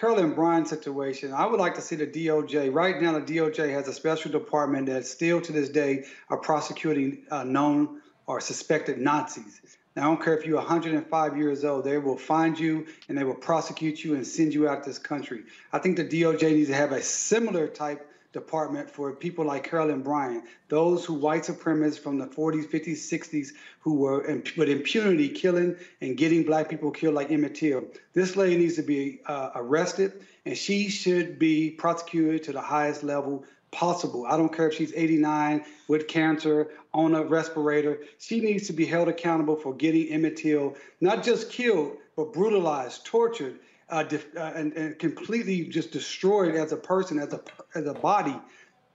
Carolyn 0.00 0.32
Bryant 0.32 0.66
situation, 0.66 1.32
I 1.34 1.44
would 1.44 1.60
like 1.60 1.74
to 1.74 1.82
see 1.82 1.94
the 1.94 2.06
DOJ. 2.06 2.72
Right 2.72 3.00
now, 3.02 3.18
the 3.18 3.20
DOJ 3.20 3.70
has 3.74 3.86
a 3.86 3.92
special 3.92 4.30
department 4.32 4.86
that 4.86 5.04
still 5.04 5.42
to 5.42 5.52
this 5.52 5.68
day 5.68 6.04
are 6.30 6.38
prosecuting 6.38 7.18
uh, 7.30 7.44
known 7.44 8.00
or 8.30 8.40
suspected 8.40 8.98
Nazis. 8.98 9.60
Now, 9.96 10.02
I 10.02 10.04
don't 10.06 10.22
care 10.22 10.38
if 10.38 10.46
you're 10.46 10.56
105 10.56 11.36
years 11.36 11.64
old, 11.64 11.84
they 11.84 11.98
will 11.98 12.16
find 12.16 12.56
you 12.56 12.86
and 13.08 13.18
they 13.18 13.24
will 13.24 13.34
prosecute 13.34 14.04
you 14.04 14.14
and 14.14 14.24
send 14.24 14.54
you 14.54 14.68
out 14.68 14.84
this 14.84 14.98
country. 14.98 15.42
I 15.72 15.80
think 15.80 15.96
the 15.96 16.04
DOJ 16.04 16.42
needs 16.54 16.68
to 16.68 16.76
have 16.76 16.92
a 16.92 17.02
similar 17.02 17.66
type 17.66 18.06
department 18.32 18.88
for 18.88 19.12
people 19.12 19.44
like 19.44 19.68
Carolyn 19.68 20.02
Bryant, 20.02 20.44
those 20.68 21.04
who 21.04 21.14
white 21.14 21.42
supremacists 21.42 21.98
from 21.98 22.18
the 22.18 22.26
40s, 22.28 22.66
50s, 22.70 22.98
60s 22.98 23.48
who 23.80 23.94
were 23.94 24.24
in, 24.24 24.44
with 24.56 24.68
impunity 24.68 25.28
killing 25.28 25.74
and 26.00 26.16
getting 26.16 26.44
black 26.44 26.68
people 26.68 26.92
killed 26.92 27.14
like 27.14 27.32
Emmett 27.32 27.56
Till. 27.56 27.82
This 28.12 28.36
lady 28.36 28.56
needs 28.56 28.76
to 28.76 28.82
be 28.82 29.22
uh, 29.26 29.50
arrested 29.56 30.24
and 30.46 30.56
she 30.56 30.88
should 30.88 31.40
be 31.40 31.72
prosecuted 31.72 32.44
to 32.44 32.52
the 32.52 32.60
highest 32.60 33.02
level 33.02 33.44
possible. 33.70 34.26
I 34.26 34.36
don't 34.36 34.52
care 34.54 34.68
if 34.68 34.74
she's 34.74 34.92
89 34.94 35.64
with 35.88 36.08
cancer 36.08 36.70
on 36.92 37.14
a 37.14 37.22
respirator. 37.22 38.00
She 38.18 38.40
needs 38.40 38.66
to 38.66 38.72
be 38.72 38.84
held 38.84 39.08
accountable 39.08 39.56
for 39.56 39.74
getting 39.74 40.08
Emmett 40.08 40.36
Till 40.36 40.76
not 41.00 41.22
just 41.22 41.50
killed, 41.50 41.96
but 42.16 42.32
brutalized, 42.32 43.04
tortured, 43.04 43.60
uh, 43.88 44.04
uh, 44.36 44.40
and, 44.54 44.72
and 44.74 44.98
completely 44.98 45.64
just 45.64 45.90
destroyed 45.90 46.54
as 46.54 46.72
a 46.72 46.76
person, 46.76 47.18
as 47.18 47.32
a 47.32 47.40
as 47.74 47.86
a 47.86 47.94
body. 47.94 48.36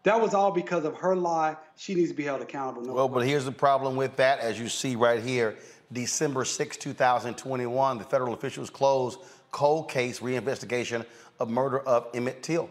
That 0.04 0.22
was 0.22 0.34
all 0.34 0.52
because 0.52 0.86
of 0.86 0.96
her 0.98 1.16
lie. 1.16 1.58
She 1.76 1.96
needs 1.96 2.10
to 2.12 2.16
be 2.16 2.24
held 2.24 2.42
accountable. 2.42 2.84
No 2.84 2.94
well, 2.94 3.10
but 3.10 3.26
here's 3.26 3.46
the 3.46 3.52
problem 3.52 3.96
with 3.96 4.16
that, 4.18 4.40
as 4.40 4.60
you 4.60 4.70
see 4.70 4.96
right 4.96 5.22
here. 5.22 5.56
December 5.92 6.46
6, 6.46 6.78
2021, 6.78 7.98
the 7.98 8.04
federal 8.04 8.34
officials 8.34 8.70
closed 8.70 9.20
cold 9.52 9.90
case 9.90 10.20
reinvestigation 10.20 11.06
of 11.40 11.50
murder 11.50 11.80
of 11.80 12.08
Emmett 12.14 12.44
Till. 12.44 12.70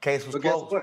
Case 0.00 0.26
was 0.26 0.34
closed. 0.36 0.74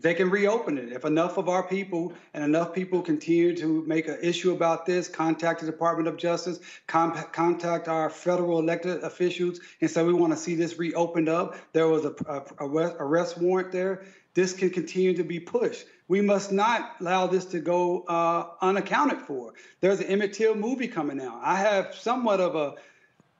They 0.00 0.14
can 0.14 0.30
reopen 0.30 0.78
it. 0.78 0.92
If 0.92 1.04
enough 1.04 1.36
of 1.36 1.50
our 1.50 1.62
people 1.62 2.14
and 2.32 2.42
enough 2.42 2.72
people 2.72 3.02
continue 3.02 3.54
to 3.56 3.84
make 3.84 4.08
an 4.08 4.18
issue 4.22 4.52
about 4.52 4.86
this, 4.86 5.08
contact 5.08 5.60
the 5.60 5.66
Department 5.66 6.08
of 6.08 6.16
Justice, 6.16 6.58
con- 6.86 7.12
contact 7.32 7.86
our 7.86 8.08
federal 8.08 8.58
elected 8.60 9.02
officials, 9.02 9.60
and 9.82 9.90
say 9.90 10.02
we 10.02 10.14
want 10.14 10.32
to 10.32 10.38
see 10.38 10.54
this 10.54 10.78
reopened 10.78 11.28
up. 11.28 11.56
There 11.74 11.88
was 11.88 12.06
a, 12.06 12.14
a, 12.26 12.64
a 12.64 12.96
arrest 12.98 13.38
warrant 13.38 13.72
there. 13.72 14.04
This 14.32 14.54
can 14.54 14.70
continue 14.70 15.14
to 15.14 15.24
be 15.24 15.38
pushed. 15.38 15.84
We 16.08 16.22
must 16.22 16.50
not 16.50 16.96
allow 17.00 17.26
this 17.26 17.44
to 17.46 17.60
go 17.60 18.02
uh, 18.04 18.46
unaccounted 18.62 19.20
for. 19.22 19.52
There's 19.80 20.00
an 20.00 20.06
Emmett 20.06 20.32
Till 20.32 20.54
movie 20.54 20.88
coming 20.88 21.20
out. 21.20 21.40
I 21.42 21.56
have 21.56 21.94
somewhat 21.94 22.40
of 22.40 22.54
a 22.54 22.74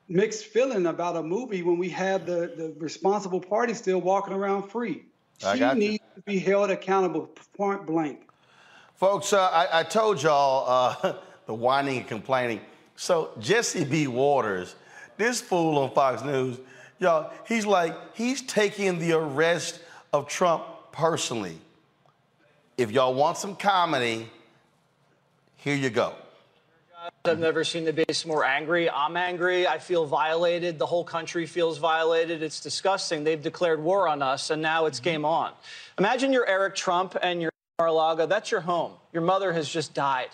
mixed 0.09 0.47
feeling 0.47 0.87
about 0.87 1.17
a 1.17 1.23
movie 1.23 1.63
when 1.63 1.79
we 1.79 1.89
have 1.91 2.27
the, 2.27 2.53
the 2.57 2.75
responsible 2.79 3.41
party 3.41 3.73
still 3.73 4.01
walking 4.01 4.35
around 4.35 4.69
free. 4.69 5.05
I 5.45 5.57
She 5.57 5.65
you. 5.65 5.75
needs 5.75 6.05
to 6.15 6.23
be 6.23 6.39
held 6.39 6.71
accountable 6.71 7.31
point 7.57 7.87
blank. 7.87 8.29
Folks, 8.97 9.33
uh, 9.33 9.49
I, 9.51 9.81
I 9.81 9.83
told 9.83 10.23
y'all 10.23 10.65
uh, 11.03 11.15
the 11.47 11.55
whining 11.55 11.99
and 11.99 12.07
complaining. 12.07 12.61
So 12.97 13.31
Jesse 13.41 13.85
B. 13.85 14.07
Watters 14.07 14.75
this 15.21 15.41
fool 15.41 15.79
on 15.79 15.91
Fox 15.91 16.25
News, 16.25 16.59
y'all, 16.99 17.31
he's 17.47 17.67
like, 17.67 17.95
he's 18.17 18.43
taking 18.43 18.99
the 18.99 19.13
arrest 19.13 19.81
of 20.13 20.27
Trump 20.27 20.65
personally. 20.93 21.59
If 22.79 22.91
y'all 22.91 23.15
want 23.15 23.37
some 23.37 23.55
comedy, 23.55 24.29
here 25.57 25.77
you 25.77 25.91
go. 25.91 26.15
I've 27.27 27.39
never 27.39 27.65
seen 27.65 27.85
the 27.85 27.93
base 27.93 28.25
more 28.25 28.47
angry. 28.47 28.89
I'm 28.89 29.15
angry. 29.15 29.67
I 29.67 29.79
feel 29.79 30.07
violated. 30.07 30.79
The 30.79 30.87
whole 30.87 31.05
country 31.05 31.45
feels 31.45 31.77
violated. 31.77 32.43
It's 32.43 32.61
disgusting. 32.61 33.25
They've 33.25 33.43
declared 33.43 33.83
war 33.83 34.09
on 34.09 34.23
us, 34.23 34.49
and 34.49 34.63
now 34.63 34.87
it's 34.87 35.01
game 35.01 35.23
mm-hmm. 35.23 35.27
on. 35.27 35.53
Imagine 35.99 36.33
you're 36.33 36.49
Eric 36.49 36.75
Trump 36.75 37.17
and 37.23 37.43
you're 37.43 37.51
Mar-a-Lago. 37.79 38.25
That's 38.25 38.51
your 38.51 38.63
home. 38.63 38.93
Your 39.13 39.23
mother 39.23 39.53
has 39.53 39.69
just 39.69 39.93
died 39.93 40.31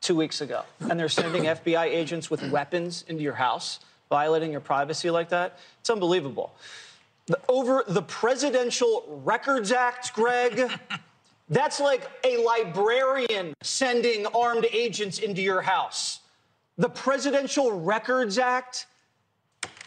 two 0.00 0.16
weeks 0.16 0.40
ago, 0.40 0.64
and 0.80 0.98
they're 0.98 1.08
sending 1.08 1.44
FBI 1.44 1.86
agents 1.86 2.30
with 2.30 2.42
weapons 2.50 3.04
into 3.06 3.22
your 3.22 3.34
house, 3.34 3.78
violating 4.10 4.50
your 4.50 4.60
privacy 4.60 5.10
like 5.10 5.28
that. 5.28 5.58
It's 5.80 5.90
unbelievable. 5.90 6.52
The- 7.26 7.40
over 7.48 7.84
the 7.86 8.02
Presidential 8.02 9.22
Records 9.24 9.70
Act, 9.70 10.12
Greg. 10.14 10.68
That's 11.48 11.80
like 11.80 12.08
a 12.24 12.38
librarian 12.38 13.54
sending 13.62 14.26
armed 14.26 14.66
agents 14.72 15.18
into 15.18 15.42
your 15.42 15.62
house. 15.62 16.20
The 16.78 16.88
Presidential 16.88 17.80
Records 17.80 18.38
Act. 18.38 18.86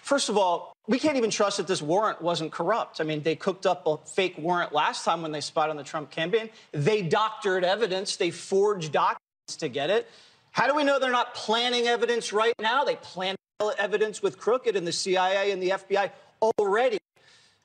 First 0.02 0.30
of 0.30 0.38
all, 0.38 0.74
we 0.88 1.00
can't 1.00 1.18
even 1.18 1.30
trust 1.30 1.58
that 1.58 1.68
this 1.68 1.82
warrant 1.82 2.22
wasn't 2.22 2.52
corrupt. 2.52 3.02
I 3.02 3.04
mean, 3.04 3.24
they 3.24 3.36
cooked 3.36 3.66
up 3.66 3.86
a 3.88 3.98
fake 3.98 4.38
warrant 4.38 4.72
last 4.72 5.04
time 5.04 5.22
when 5.22 5.32
they 5.32 5.42
spied 5.42 5.70
on 5.70 5.76
the 5.76 5.84
Trump 5.84 6.12
campaign. 6.12 6.50
They 6.72 7.02
doctored 7.02 7.66
evidence, 7.66 8.16
they 8.16 8.32
forged 8.32 8.94
documents 8.94 9.58
to 9.58 9.68
get 9.68 9.90
it. 9.90 10.08
How 10.52 10.68
do 10.68 10.76
we 10.76 10.84
know 10.84 10.98
they're 10.98 11.12
not 11.12 11.34
planning 11.36 11.88
evidence 11.88 12.32
right 12.32 12.54
now? 12.60 12.84
They 12.84 12.96
plan 12.96 13.36
evidence 13.78 14.22
with 14.22 14.38
Crooked 14.38 14.76
and 14.76 14.88
the 14.88 14.92
CIA 14.92 15.52
and 15.52 15.62
the 15.62 15.70
FBI 15.70 16.12
already. 16.42 17.00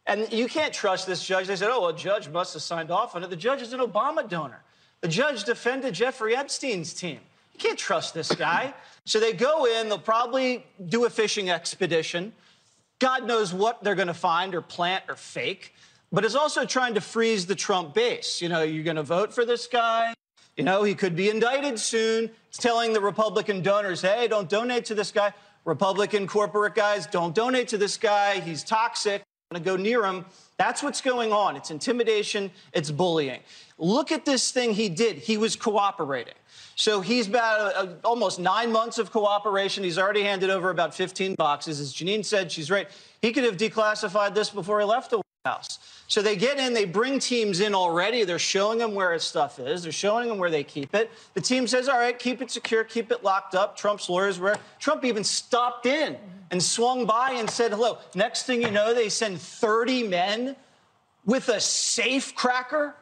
And 0.06 0.32
you 0.32 0.48
can't 0.48 0.74
trust 0.74 1.06
this 1.06 1.24
judge. 1.24 1.46
They 1.46 1.56
said, 1.56 1.70
oh, 1.70 1.86
a 1.86 1.94
judge 1.94 2.28
must 2.28 2.54
have 2.54 2.62
signed 2.62 2.90
off 2.90 3.14
on 3.14 3.22
it. 3.22 3.30
The 3.30 3.36
judge 3.36 3.62
is 3.62 3.72
an 3.72 3.80
Obama 3.80 4.28
donor. 4.28 4.62
The 5.00 5.08
judge 5.08 5.44
defended 5.44 5.94
Jeffrey 5.94 6.36
Epstein's 6.36 6.92
team. 6.92 7.20
You 7.52 7.58
can't 7.58 7.78
trust 7.78 8.14
this 8.14 8.34
guy. 8.34 8.74
so 9.04 9.20
they 9.20 9.32
go 9.32 9.66
in, 9.66 9.88
they'll 9.88 9.98
probably 9.98 10.64
do 10.88 11.04
a 11.04 11.10
fishing 11.10 11.50
expedition. 11.50 12.32
God 12.98 13.26
knows 13.26 13.52
what 13.52 13.82
they're 13.82 13.94
going 13.94 14.08
to 14.08 14.14
find 14.14 14.54
or 14.54 14.60
plant 14.60 15.04
or 15.08 15.16
fake. 15.16 15.74
But 16.10 16.24
it's 16.24 16.34
also 16.34 16.64
trying 16.64 16.94
to 16.94 17.00
freeze 17.00 17.46
the 17.46 17.54
Trump 17.54 17.94
base. 17.94 18.42
You 18.42 18.48
know, 18.48 18.62
you're 18.62 18.84
going 18.84 18.96
to 18.96 19.02
vote 19.02 19.32
for 19.32 19.44
this 19.44 19.66
guy. 19.66 20.14
You 20.56 20.64
know, 20.64 20.82
he 20.82 20.94
could 20.94 21.16
be 21.16 21.30
indicted 21.30 21.78
soon. 21.78 22.30
It's 22.48 22.58
telling 22.58 22.92
the 22.92 23.00
Republican 23.00 23.62
donors, 23.62 24.02
hey, 24.02 24.28
don't 24.28 24.48
donate 24.48 24.84
to 24.86 24.94
this 24.94 25.10
guy. 25.10 25.32
Republican 25.64 26.26
corporate 26.26 26.74
guys, 26.74 27.06
don't 27.06 27.34
donate 27.34 27.68
to 27.68 27.78
this 27.78 27.96
guy. 27.96 28.40
He's 28.40 28.62
toxic 28.62 29.22
to 29.56 29.62
go 29.62 29.76
near 29.76 30.04
him. 30.04 30.24
That's 30.56 30.82
what's 30.82 31.00
going 31.00 31.32
on. 31.32 31.56
It's 31.56 31.70
intimidation, 31.70 32.50
it's 32.72 32.90
bullying. 32.90 33.40
Look 33.78 34.12
at 34.12 34.24
this 34.24 34.50
thing 34.52 34.74
he 34.74 34.88
did. 34.88 35.16
He 35.16 35.36
was 35.36 35.56
cooperating. 35.56 36.34
So 36.76 37.00
he's 37.00 37.28
about 37.28 37.74
uh, 37.76 37.94
almost 38.04 38.38
nine 38.38 38.72
months 38.72 38.98
of 38.98 39.10
cooperation. 39.10 39.84
He's 39.84 39.98
already 39.98 40.22
handed 40.22 40.50
over 40.50 40.70
about 40.70 40.94
15 40.94 41.34
boxes. 41.34 41.80
As 41.80 41.92
Jeanine 41.92 42.24
said, 42.24 42.50
she's 42.50 42.70
right. 42.70 42.88
He 43.20 43.32
could 43.32 43.44
have 43.44 43.56
declassified 43.56 44.34
this 44.34 44.50
before 44.50 44.80
he 44.80 44.86
left 44.86 45.10
the 45.10 45.18
White 45.18 45.24
House. 45.44 45.78
So 46.12 46.20
they 46.20 46.36
get 46.36 46.58
in, 46.58 46.74
they 46.74 46.84
bring 46.84 47.18
teams 47.18 47.60
in 47.60 47.74
already. 47.74 48.24
They're 48.24 48.38
showing 48.38 48.76
them 48.76 48.94
where 48.94 49.14
his 49.14 49.22
stuff 49.22 49.58
is. 49.58 49.82
They're 49.82 49.92
showing 49.92 50.28
them 50.28 50.36
where 50.36 50.50
they 50.50 50.62
keep 50.62 50.94
it. 50.94 51.10
The 51.32 51.40
team 51.40 51.66
says, 51.66 51.88
all 51.88 51.96
right, 51.96 52.18
keep 52.18 52.42
it 52.42 52.50
secure, 52.50 52.84
keep 52.84 53.10
it 53.10 53.24
locked 53.24 53.54
up. 53.54 53.78
Trump's 53.78 54.10
lawyers 54.10 54.38
were. 54.38 54.58
Trump 54.78 55.06
even 55.06 55.24
stopped 55.24 55.86
in 55.86 56.18
and 56.50 56.62
swung 56.62 57.06
by 57.06 57.30
and 57.38 57.48
said 57.48 57.70
hello. 57.70 57.96
Next 58.14 58.42
thing 58.42 58.60
you 58.60 58.70
know, 58.70 58.92
they 58.92 59.08
send 59.08 59.40
30 59.40 60.06
men 60.06 60.54
with 61.24 61.48
a 61.48 61.58
safe 61.58 62.34
cracker. 62.34 62.94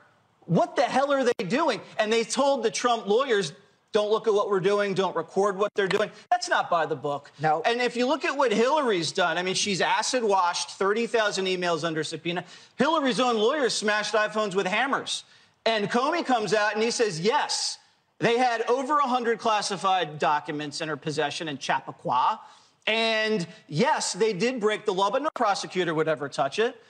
What 0.47 0.77
the 0.77 0.83
hell 0.83 1.13
are 1.13 1.25
they 1.25 1.45
doing? 1.49 1.81
And 1.99 2.13
they 2.13 2.23
told 2.23 2.63
the 2.63 2.71
Trump 2.71 3.09
lawyers, 3.09 3.53
don't 3.93 4.11
look 4.11 4.29
at 4.29 4.35
what 4.35 4.49
we're 4.49 4.61
doing, 4.61 4.95
don't 4.95 5.17
record 5.17 5.57
what 5.57 5.73
they're 5.75 5.89
doing. 5.89 6.11
That's 6.31 6.49
not 6.49 6.71
by 6.71 6.87
the 6.87 6.97
book. 6.97 7.33
No. 7.41 7.63
And 7.65 7.81
if 7.81 7.97
you 7.97 8.07
look 8.07 8.25
at 8.25 8.37
what 8.37 8.53
Hillary's 8.53 9.11
done, 9.13 9.37
I 9.37 9.43
mean, 9.43 9.55
she's 9.55 9.81
acid 9.81 10.23
washed 10.23 10.71
30,000 10.71 11.47
emails 11.47 11.85
under 11.85 12.05
subpoena. 12.05 12.45
Hillary's 12.77 13.19
own 13.19 13.37
lawyers 13.37 13.75
smashed 13.75 14.15
iPhones 14.15 14.55
with 14.55 14.67
hammers. 14.67 15.25
And 15.67 15.91
Comey 15.91 16.25
comes 16.25 16.55
out 16.55 16.75
and 16.75 16.83
he 16.83 16.91
says, 16.91 17.21
yes, 17.21 17.79
they 18.19 18.39
had 18.39 18.63
over 18.69 18.95
100 18.95 19.39
classified 19.39 20.19
documents 20.19 20.81
in 20.81 20.89
her 20.89 20.97
possession 20.97 21.49
in 21.49 21.59
Chappaqua. 21.59 22.41
And 22.87 23.47
yes, 23.69 24.13
they 24.13 24.33
did 24.33 24.61
break 24.61 24.85
the 24.85 24.95
law, 24.95 25.11
but 25.11 25.23
no 25.23 25.31
prosecutor 25.35 25.95
would 25.95 26.09
ever 26.09 26.29
touch 26.29 26.59
it. 26.59 26.81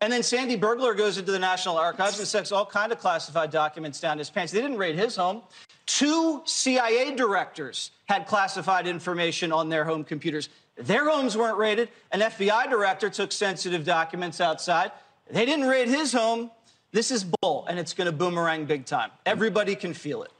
And 0.00 0.12
then 0.12 0.22
Sandy 0.22 0.56
Burglar 0.56 0.94
goes 0.94 1.16
into 1.16 1.32
the 1.32 1.38
National 1.38 1.78
Archives 1.78 2.18
and 2.18 2.28
sticks 2.28 2.52
all 2.52 2.66
kind 2.66 2.92
of 2.92 2.98
classified 2.98 3.50
documents 3.50 4.00
down 4.00 4.18
his 4.18 4.28
pants. 4.28 4.52
They 4.52 4.60
didn't 4.60 4.76
raid 4.76 4.96
his 4.96 5.16
home. 5.16 5.42
Two 5.86 6.42
CIA 6.44 7.14
directors 7.14 7.92
had 8.06 8.26
classified 8.26 8.86
information 8.86 9.52
on 9.52 9.68
their 9.68 9.84
home 9.84 10.02
computers. 10.02 10.48
Their 10.76 11.08
homes 11.08 11.36
weren't 11.36 11.56
raided. 11.56 11.88
An 12.10 12.20
FBI 12.20 12.68
director 12.68 13.08
took 13.08 13.30
sensitive 13.32 13.84
documents 13.84 14.40
outside. 14.40 14.90
They 15.30 15.46
didn't 15.46 15.66
raid 15.66 15.88
his 15.88 16.12
home. 16.12 16.50
This 16.92 17.10
is 17.10 17.24
bull, 17.24 17.66
and 17.68 17.78
it's 17.78 17.94
going 17.94 18.06
to 18.06 18.12
boomerang 18.12 18.64
big 18.64 18.84
time. 18.84 19.10
Everybody 19.24 19.74
can 19.74 19.94
feel 19.94 20.22
it. 20.22 20.32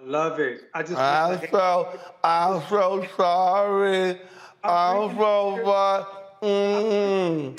I 0.00 0.04
love 0.04 0.38
it. 0.38 0.68
I 0.74 0.82
just. 0.82 0.96
I'm 0.96 1.40
so, 1.50 1.98
I'm 2.22 2.62
so 2.68 3.06
sorry. 3.16 4.20
I'm 4.62 5.16
so 5.16 5.60
sorry. 5.64 6.04
Mm. 6.42 7.58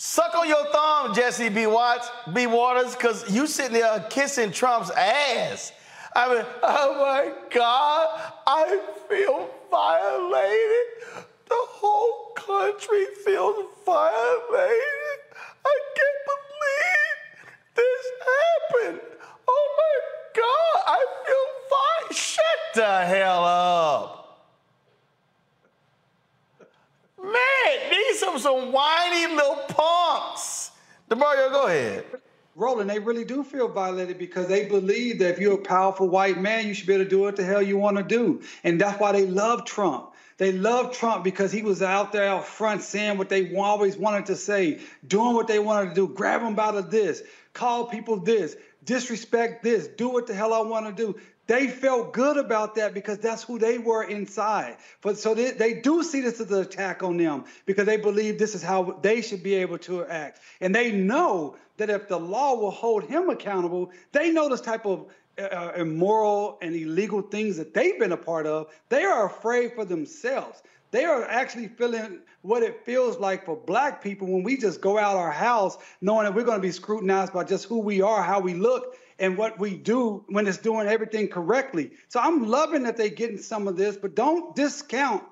Suck 0.00 0.32
on 0.36 0.46
your 0.46 0.64
thumb, 0.66 1.12
Jesse 1.12 1.48
B. 1.48 1.66
Watts, 1.66 2.08
B. 2.32 2.46
Watters, 2.46 2.94
because 2.94 3.28
you 3.34 3.48
sitting 3.48 3.72
there 3.72 3.98
kissing 4.08 4.52
Trump's 4.52 4.92
ass. 4.92 5.72
I 6.14 6.32
mean, 6.32 6.44
oh 6.62 6.94
my 7.00 7.32
God, 7.50 8.32
I 8.46 8.80
feel 9.08 9.50
violated. 9.68 11.26
The 11.48 11.56
whole 11.56 12.32
country 12.36 13.06
feels 13.24 13.66
violated. 13.84 15.18
I 15.66 15.78
can't 15.96 16.22
believe 16.30 17.74
this 17.74 18.06
happened. 18.30 19.00
Oh 19.48 19.68
my 19.80 19.94
God, 20.36 20.84
I 20.86 21.06
feel 21.26 21.48
fine. 21.70 22.16
Shut 22.16 22.74
the 22.76 23.04
hell 23.04 23.44
up. 23.44 24.27
Man, 27.32 27.90
these 27.90 28.22
are 28.22 28.38
some 28.38 28.72
whiny 28.72 29.34
little 29.34 29.56
punks. 29.68 30.70
Damario, 31.10 31.50
go 31.50 31.66
ahead. 31.66 32.04
Roland, 32.54 32.90
they 32.90 32.98
really 32.98 33.24
do 33.24 33.44
feel 33.44 33.68
violated 33.68 34.18
because 34.18 34.48
they 34.48 34.66
believe 34.66 35.20
that 35.20 35.30
if 35.30 35.38
you're 35.38 35.54
a 35.54 35.62
powerful 35.62 36.08
white 36.08 36.40
man, 36.40 36.66
you 36.66 36.74
should 36.74 36.86
be 36.86 36.94
able 36.94 37.04
to 37.04 37.10
do 37.10 37.20
what 37.20 37.36
the 37.36 37.44
hell 37.44 37.62
you 37.62 37.78
want 37.78 37.98
to 37.98 38.02
do. 38.02 38.42
And 38.64 38.80
that's 38.80 38.98
why 38.98 39.12
they 39.12 39.26
love 39.26 39.64
Trump. 39.64 40.14
They 40.38 40.52
love 40.52 40.92
Trump 40.92 41.22
because 41.22 41.52
he 41.52 41.62
was 41.62 41.82
out 41.82 42.12
there 42.12 42.28
out 42.28 42.46
front 42.46 42.82
saying 42.82 43.18
what 43.18 43.28
they 43.28 43.54
always 43.56 43.96
wanted 43.96 44.26
to 44.26 44.36
say, 44.36 44.80
doing 45.06 45.34
what 45.34 45.48
they 45.48 45.58
wanted 45.58 45.90
to 45.90 45.94
do, 45.94 46.08
grab 46.08 46.40
them 46.40 46.58
out 46.58 46.76
of 46.76 46.90
this, 46.90 47.22
call 47.52 47.86
people 47.86 48.18
this, 48.18 48.56
disrespect 48.84 49.62
this, 49.62 49.86
do 49.86 50.08
what 50.08 50.26
the 50.26 50.34
hell 50.34 50.54
I 50.54 50.60
want 50.60 50.86
to 50.86 50.92
do. 50.92 51.18
They 51.48 51.66
felt 51.66 52.12
good 52.12 52.36
about 52.36 52.74
that 52.74 52.92
because 52.92 53.18
that's 53.18 53.42
who 53.42 53.58
they 53.58 53.78
were 53.78 54.04
inside. 54.04 54.76
But 55.00 55.18
so 55.18 55.34
they, 55.34 55.52
they 55.52 55.80
do 55.80 56.02
see 56.02 56.20
this 56.20 56.40
as 56.40 56.52
an 56.52 56.60
attack 56.60 57.02
on 57.02 57.16
them 57.16 57.46
because 57.64 57.86
they 57.86 57.96
believe 57.96 58.38
this 58.38 58.54
is 58.54 58.62
how 58.62 58.98
they 59.00 59.22
should 59.22 59.42
be 59.42 59.54
able 59.54 59.78
to 59.78 60.04
act. 60.04 60.40
And 60.60 60.74
they 60.74 60.92
know 60.92 61.56
that 61.78 61.88
if 61.88 62.06
the 62.06 62.20
law 62.20 62.54
will 62.54 62.70
hold 62.70 63.04
him 63.04 63.30
accountable, 63.30 63.90
they 64.12 64.30
know 64.30 64.50
this 64.50 64.60
type 64.60 64.84
of 64.84 65.06
uh, 65.38 65.72
immoral 65.76 66.58
and 66.60 66.74
illegal 66.74 67.22
things 67.22 67.56
that 67.56 67.72
they've 67.72 67.98
been 67.98 68.12
a 68.12 68.16
part 68.16 68.46
of. 68.46 68.66
They 68.90 69.04
are 69.04 69.26
afraid 69.26 69.72
for 69.72 69.86
themselves. 69.86 70.62
They 70.90 71.04
are 71.06 71.24
actually 71.24 71.68
feeling 71.68 72.20
what 72.42 72.62
it 72.62 72.84
feels 72.84 73.18
like 73.18 73.46
for 73.46 73.56
black 73.56 74.02
people 74.02 74.26
when 74.28 74.42
we 74.42 74.58
just 74.58 74.82
go 74.82 74.98
out 74.98 75.16
our 75.16 75.30
house 75.30 75.78
knowing 76.02 76.24
that 76.24 76.34
we're 76.34 76.44
going 76.44 76.58
to 76.58 76.62
be 76.62 76.72
scrutinized 76.72 77.32
by 77.32 77.44
just 77.44 77.66
who 77.66 77.78
we 77.78 78.02
are, 78.02 78.22
how 78.22 78.40
we 78.40 78.54
look, 78.54 78.96
and 79.18 79.36
what 79.36 79.58
we 79.58 79.76
do 79.76 80.24
when 80.28 80.46
it's 80.46 80.58
doing 80.58 80.86
everything 80.86 81.28
correctly. 81.28 81.90
So 82.08 82.20
I'm 82.20 82.46
loving 82.46 82.82
that 82.84 82.96
they're 82.96 83.08
getting 83.08 83.38
some 83.38 83.66
of 83.68 83.76
this, 83.76 83.96
but 83.96 84.14
don't 84.14 84.54
discount 84.54 85.24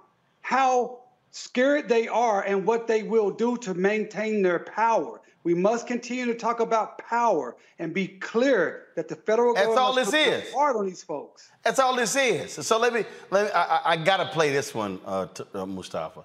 how 0.43 0.99
scared 1.31 1.89
they 1.89 2.09
are 2.09 2.43
and 2.43 2.67
what 2.67 2.87
they 2.87 3.03
will 3.03 3.31
do 3.31 3.57
to 3.59 3.75
maintain 3.75 4.43
their 4.43 4.61
power. 4.61 5.21
We 5.45 5.55
must 5.55 5.87
continue 5.87 6.27
to 6.27 6.35
talk 6.35 6.59
about 6.59 6.99
power 6.99 7.57
and 7.79 7.95
be 7.95 8.09
clear 8.09 8.87
that 8.97 9.07
the 9.07 9.15
federal 9.15 9.55
That's 9.55 9.67
government 9.67 9.87
all 9.87 9.95
this 9.95 10.13
is. 10.13 10.53
hard 10.53 10.77
on 10.77 10.87
these 10.87 11.05
folks. 11.05 11.51
That's 11.63 11.79
all 11.79 11.95
this 11.95 12.17
is. 12.17 12.53
So 12.67 12.79
let 12.79 12.93
me, 12.93 13.05
let 13.31 13.47
me 13.47 13.51
I, 13.53 13.93
I- 13.93 13.97
gotta 13.97 14.27
play 14.27 14.51
this 14.51 14.75
one, 14.75 14.99
uh, 15.07 15.27
t- 15.27 15.45
uh, 15.55 15.65
Mustafa 15.65 16.25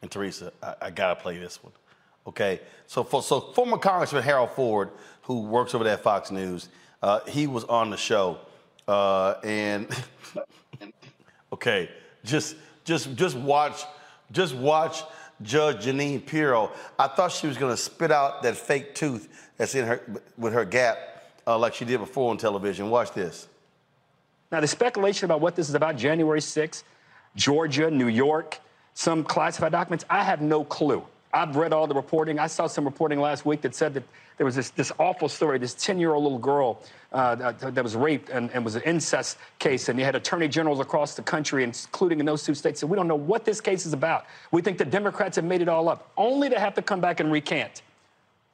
and 0.00 0.10
Teresa. 0.10 0.50
I, 0.62 0.74
I 0.82 0.90
gotta 0.90 1.16
play 1.16 1.36
this 1.36 1.62
one. 1.62 1.74
Okay. 2.26 2.60
So 2.86 3.04
for, 3.04 3.22
so 3.22 3.40
former 3.40 3.76
Congressman 3.76 4.22
Harold 4.22 4.52
Ford, 4.52 4.90
who 5.22 5.40
works 5.42 5.74
over 5.74 5.84
there 5.84 5.94
at 5.94 6.02
Fox 6.02 6.30
News, 6.30 6.68
uh, 7.02 7.20
he 7.26 7.46
was 7.46 7.64
on 7.64 7.90
the 7.90 7.96
show, 7.96 8.38
uh, 8.88 9.34
and 9.42 9.88
Okay, 11.54 11.88
just 12.24 12.56
just 12.84 13.14
just 13.14 13.36
watch 13.36 13.84
just 14.32 14.56
watch 14.56 15.04
Judge 15.40 15.86
Jeanine 15.86 16.26
Pirro. 16.26 16.72
I 16.98 17.06
thought 17.06 17.30
she 17.30 17.46
was 17.46 17.56
gonna 17.56 17.76
spit 17.76 18.10
out 18.10 18.42
that 18.42 18.56
fake 18.56 18.96
tooth 18.96 19.52
that's 19.56 19.76
in 19.76 19.86
her 19.86 20.00
with 20.36 20.52
her 20.52 20.64
gap, 20.64 20.98
uh, 21.46 21.56
like 21.56 21.72
she 21.74 21.84
did 21.84 21.98
before 21.98 22.32
on 22.32 22.38
television. 22.38 22.90
Watch 22.90 23.12
this. 23.12 23.46
Now, 24.50 24.60
the 24.60 24.66
speculation 24.66 25.26
about 25.26 25.40
what 25.40 25.54
this 25.54 25.68
is 25.68 25.76
about, 25.76 25.96
January 25.96 26.40
6th, 26.40 26.82
Georgia, 27.36 27.88
New 27.88 28.08
York, 28.08 28.58
some 28.94 29.22
classified 29.22 29.70
documents, 29.70 30.04
I 30.10 30.24
have 30.24 30.42
no 30.42 30.64
clue. 30.64 31.04
I've 31.34 31.56
read 31.56 31.72
all 31.72 31.86
the 31.86 31.94
reporting. 31.94 32.38
I 32.38 32.46
saw 32.46 32.66
some 32.68 32.84
reporting 32.84 33.20
last 33.20 33.44
week 33.44 33.60
that 33.62 33.74
said 33.74 33.92
that 33.94 34.04
there 34.36 34.46
was 34.46 34.54
this, 34.54 34.70
this 34.70 34.92
awful 34.98 35.28
story, 35.28 35.58
this 35.58 35.74
10-year-old 35.74 36.22
little 36.22 36.38
girl 36.38 36.80
uh, 37.12 37.34
that, 37.34 37.74
that, 37.74 37.82
was 37.82 37.96
raped 37.96 38.30
and, 38.30 38.50
and, 38.52 38.64
was 38.64 38.74
an 38.76 38.82
incest 38.82 39.38
case, 39.58 39.88
and 39.88 39.98
you 39.98 40.04
had 40.04 40.14
attorney 40.14 40.48
generals 40.48 40.80
across 40.80 41.14
the 41.14 41.22
country, 41.22 41.62
including 41.62 42.20
in 42.20 42.26
those 42.26 42.42
two 42.42 42.54
states, 42.54 42.80
said, 42.80 42.88
we 42.88 42.96
don't 42.96 43.08
know 43.08 43.14
what 43.14 43.44
this 43.44 43.60
case 43.60 43.86
is 43.86 43.92
about. 43.92 44.26
We 44.50 44.62
think 44.62 44.78
the 44.78 44.84
Democrats 44.84 45.36
have 45.36 45.44
made 45.44 45.60
it 45.60 45.68
all 45.68 45.88
up, 45.88 46.10
only 46.16 46.48
to 46.50 46.58
have 46.58 46.74
to 46.74 46.82
come 46.82 47.00
back 47.00 47.20
and 47.20 47.30
recant 47.30 47.82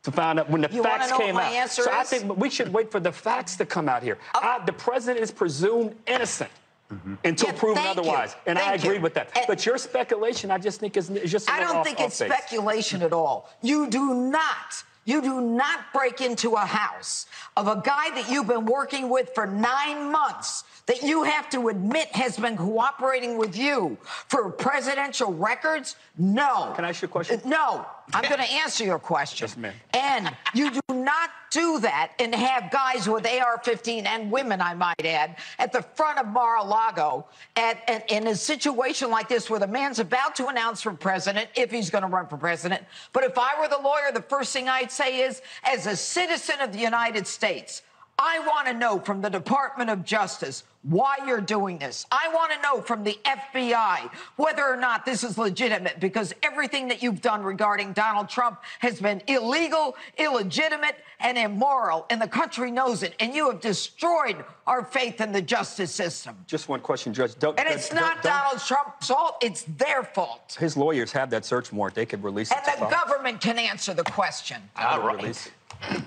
to 0.02 0.10
find 0.10 0.38
out 0.38 0.48
when 0.48 0.62
the 0.62 0.68
you 0.72 0.82
facts 0.82 1.12
came 1.12 1.36
out. 1.36 1.70
so 1.70 1.82
is? 1.82 1.88
I 1.88 2.04
think 2.04 2.36
we 2.36 2.48
should 2.48 2.72
wait 2.72 2.90
for 2.90 3.00
the 3.00 3.12
facts 3.12 3.56
to 3.56 3.66
come 3.66 3.88
out 3.88 4.02
here. 4.02 4.18
Oh. 4.34 4.40
I, 4.42 4.64
the 4.64 4.72
president 4.72 5.22
is 5.22 5.30
presumed 5.30 5.94
innocent. 6.06 6.50
Mm-hmm. 6.92 7.14
Until 7.24 7.50
yeah, 7.50 7.54
proven 7.58 7.86
otherwise, 7.86 8.32
you. 8.32 8.40
and 8.50 8.58
thank 8.58 8.70
I 8.70 8.74
agree 8.74 8.96
you. 8.96 9.00
with 9.00 9.14
that. 9.14 9.30
And 9.36 9.44
but 9.46 9.64
your 9.64 9.78
speculation, 9.78 10.50
I 10.50 10.58
just 10.58 10.80
think, 10.80 10.96
is, 10.96 11.08
is 11.10 11.30
just. 11.30 11.48
I 11.48 11.60
don't 11.60 11.76
off, 11.76 11.86
think 11.86 12.00
off 12.00 12.06
it's 12.06 12.18
base. 12.18 12.32
speculation 12.32 13.02
at 13.02 13.12
all. 13.12 13.48
You 13.62 13.88
do 13.88 14.12
not 14.14 14.82
you 15.10 15.20
do 15.20 15.40
not 15.40 15.92
break 15.92 16.20
into 16.20 16.52
a 16.52 16.60
house 16.60 17.26
of 17.56 17.66
a 17.66 17.82
guy 17.84 18.10
that 18.14 18.30
you've 18.30 18.46
been 18.46 18.64
working 18.64 19.08
with 19.08 19.30
for 19.34 19.46
nine 19.46 20.10
months 20.10 20.64
that 20.86 21.02
you 21.02 21.24
have 21.24 21.48
to 21.50 21.68
admit 21.68 22.08
has 22.08 22.36
been 22.36 22.56
cooperating 22.56 23.36
with 23.36 23.56
you 23.56 23.98
for 24.28 24.50
presidential 24.50 25.32
records? 25.32 25.96
No. 26.18 26.72
Can 26.74 26.84
I 26.84 26.88
ask 26.88 27.02
you 27.02 27.06
a 27.06 27.10
question? 27.10 27.40
Uh, 27.44 27.48
no. 27.48 27.86
I'm 28.12 28.28
going 28.28 28.40
to 28.40 28.52
answer 28.52 28.84
your 28.84 28.98
question. 28.98 29.46
Yes, 29.46 29.56
ma'am. 29.56 29.74
And 29.94 30.34
you 30.54 30.70
do 30.70 30.80
not 30.92 31.30
do 31.50 31.80
that 31.80 32.12
and 32.18 32.34
have 32.34 32.70
guys 32.70 33.08
with 33.08 33.26
AR-15 33.26 34.06
and 34.06 34.30
women, 34.30 34.60
I 34.60 34.74
might 34.74 35.04
add, 35.04 35.36
at 35.58 35.72
the 35.72 35.82
front 35.82 36.18
of 36.18 36.26
Mar-a-Lago 36.26 37.26
at, 37.56 37.88
at, 37.88 38.10
in 38.10 38.26
a 38.28 38.34
situation 38.34 39.10
like 39.10 39.28
this 39.28 39.50
where 39.50 39.60
the 39.60 39.66
man's 39.66 39.98
about 39.98 40.36
to 40.36 40.46
announce 40.46 40.82
for 40.82 40.92
president, 40.92 41.48
if 41.56 41.70
he's 41.70 41.90
going 41.90 42.02
to 42.02 42.08
run 42.08 42.26
for 42.26 42.36
president. 42.36 42.82
But 43.12 43.24
if 43.24 43.36
I 43.36 43.60
were 43.60 43.68
the 43.68 43.82
lawyer, 43.82 44.12
the 44.12 44.22
first 44.22 44.52
thing 44.52 44.68
I'd 44.68 44.90
say 44.90 44.99
is, 45.08 45.42
as 45.64 45.86
a 45.86 45.96
citizen 45.96 46.60
of 46.60 46.72
the 46.72 46.78
United 46.78 47.26
States, 47.26 47.82
I 48.18 48.38
want 48.40 48.66
to 48.66 48.74
know 48.74 48.98
from 48.98 49.22
the 49.22 49.30
Department 49.30 49.90
of 49.90 50.04
Justice 50.04 50.64
why 50.82 51.16
you're 51.26 51.40
doing 51.40 51.78
this. 51.78 52.06
I 52.10 52.30
want 52.32 52.52
to 52.52 52.62
know 52.62 52.80
from 52.80 53.04
the 53.04 53.18
FBI 53.24 54.10
whether 54.36 54.64
or 54.64 54.76
not 54.76 55.04
this 55.04 55.22
is 55.22 55.36
legitimate 55.36 56.00
because 56.00 56.34
everything 56.42 56.88
that 56.88 57.02
you've 57.02 57.20
done 57.20 57.42
regarding 57.42 57.92
Donald 57.92 58.28
Trump 58.30 58.60
has 58.78 59.00
been 59.00 59.20
illegal, 59.26 59.94
illegitimate, 60.16 60.96
and 61.20 61.36
immoral, 61.36 62.06
and 62.08 62.20
the 62.20 62.28
country 62.28 62.70
knows 62.70 63.02
it. 63.02 63.14
And 63.20 63.34
you 63.34 63.50
have 63.50 63.60
destroyed 63.60 64.42
our 64.66 64.82
faith 64.82 65.20
in 65.20 65.32
the 65.32 65.42
justice 65.42 65.94
system. 65.94 66.36
Just 66.46 66.68
one 66.68 66.80
question, 66.80 67.12
Judge. 67.12 67.38
Don't, 67.38 67.58
and 67.58 67.68
it's 67.68 67.90
don't, 67.90 68.00
not 68.00 68.22
don't, 68.22 68.32
Donald 68.32 68.60
Trump's 68.60 69.08
fault, 69.08 69.36
it's 69.42 69.64
their 69.64 70.02
fault. 70.02 70.56
His 70.58 70.78
lawyers 70.78 71.12
have 71.12 71.28
that 71.30 71.44
search 71.44 71.72
warrant. 71.72 71.94
They 71.94 72.06
could 72.06 72.24
release 72.24 72.50
and 72.50 72.60
it. 72.66 72.80
And 72.80 72.86
the 72.86 72.90
government 72.90 73.42
can 73.42 73.58
answer 73.58 73.92
the 73.92 74.04
question. 74.04 74.62
All 74.76 75.02
right. 75.02 75.52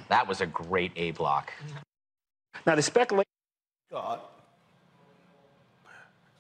That 0.10 0.28
was 0.28 0.42
a 0.42 0.48
great 0.48 0.92
A 0.96 1.12
block. 1.12 1.54
Now, 2.66 2.76
the 2.76 2.82
speculation. 2.82 3.30
God. 3.92 4.20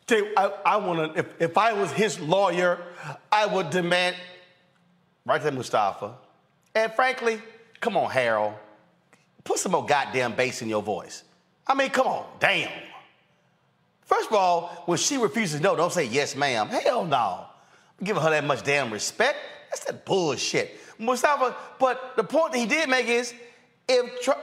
I, 0.10 0.52
I 0.66 0.78
want 0.78 1.14
to, 1.14 1.20
if, 1.20 1.42
if 1.42 1.58
I 1.58 1.74
was 1.74 1.92
his 1.92 2.20
lawyer, 2.20 2.80
I 3.32 3.46
would 3.46 3.70
demand, 3.70 4.16
right 5.26 5.42
there, 5.42 5.52
Mustafa. 5.52 6.16
And 6.76 6.92
frankly, 6.94 7.42
come 7.80 7.96
on, 7.98 8.10
Harold, 8.10 8.54
put 9.44 9.60
some 9.60 9.72
more 9.72 9.86
goddamn 9.86 10.36
bass 10.36 10.62
in 10.62 10.70
your 10.70 10.82
voice. 10.82 11.24
I 11.66 11.74
mean, 11.74 11.90
come 11.90 12.08
on, 12.08 12.26
damn. 12.40 12.72
First 14.02 14.30
of 14.30 14.36
all, 14.36 14.84
when 14.86 14.98
she 14.98 15.18
refuses 15.18 15.62
no, 15.62 15.76
don't 15.76 15.94
say 15.94 16.06
yes, 16.06 16.36
ma'am. 16.36 16.68
Hell 16.68 17.06
no. 17.06 17.46
I'm 18.00 18.06
giving 18.06 18.22
her 18.22 18.30
that 18.30 18.44
much 18.44 18.64
damn 18.64 18.92
respect. 18.92 19.38
That's 19.70 19.86
that 19.86 20.06
bullshit. 20.06 20.80
Mustafa, 21.00 21.56
but 21.80 22.16
the 22.16 22.24
point 22.24 22.52
that 22.52 22.60
he 22.60 22.66
did 22.66 22.90
make 22.90 23.08
is 23.08 23.34
if 23.88 24.22
Trump, 24.22 24.40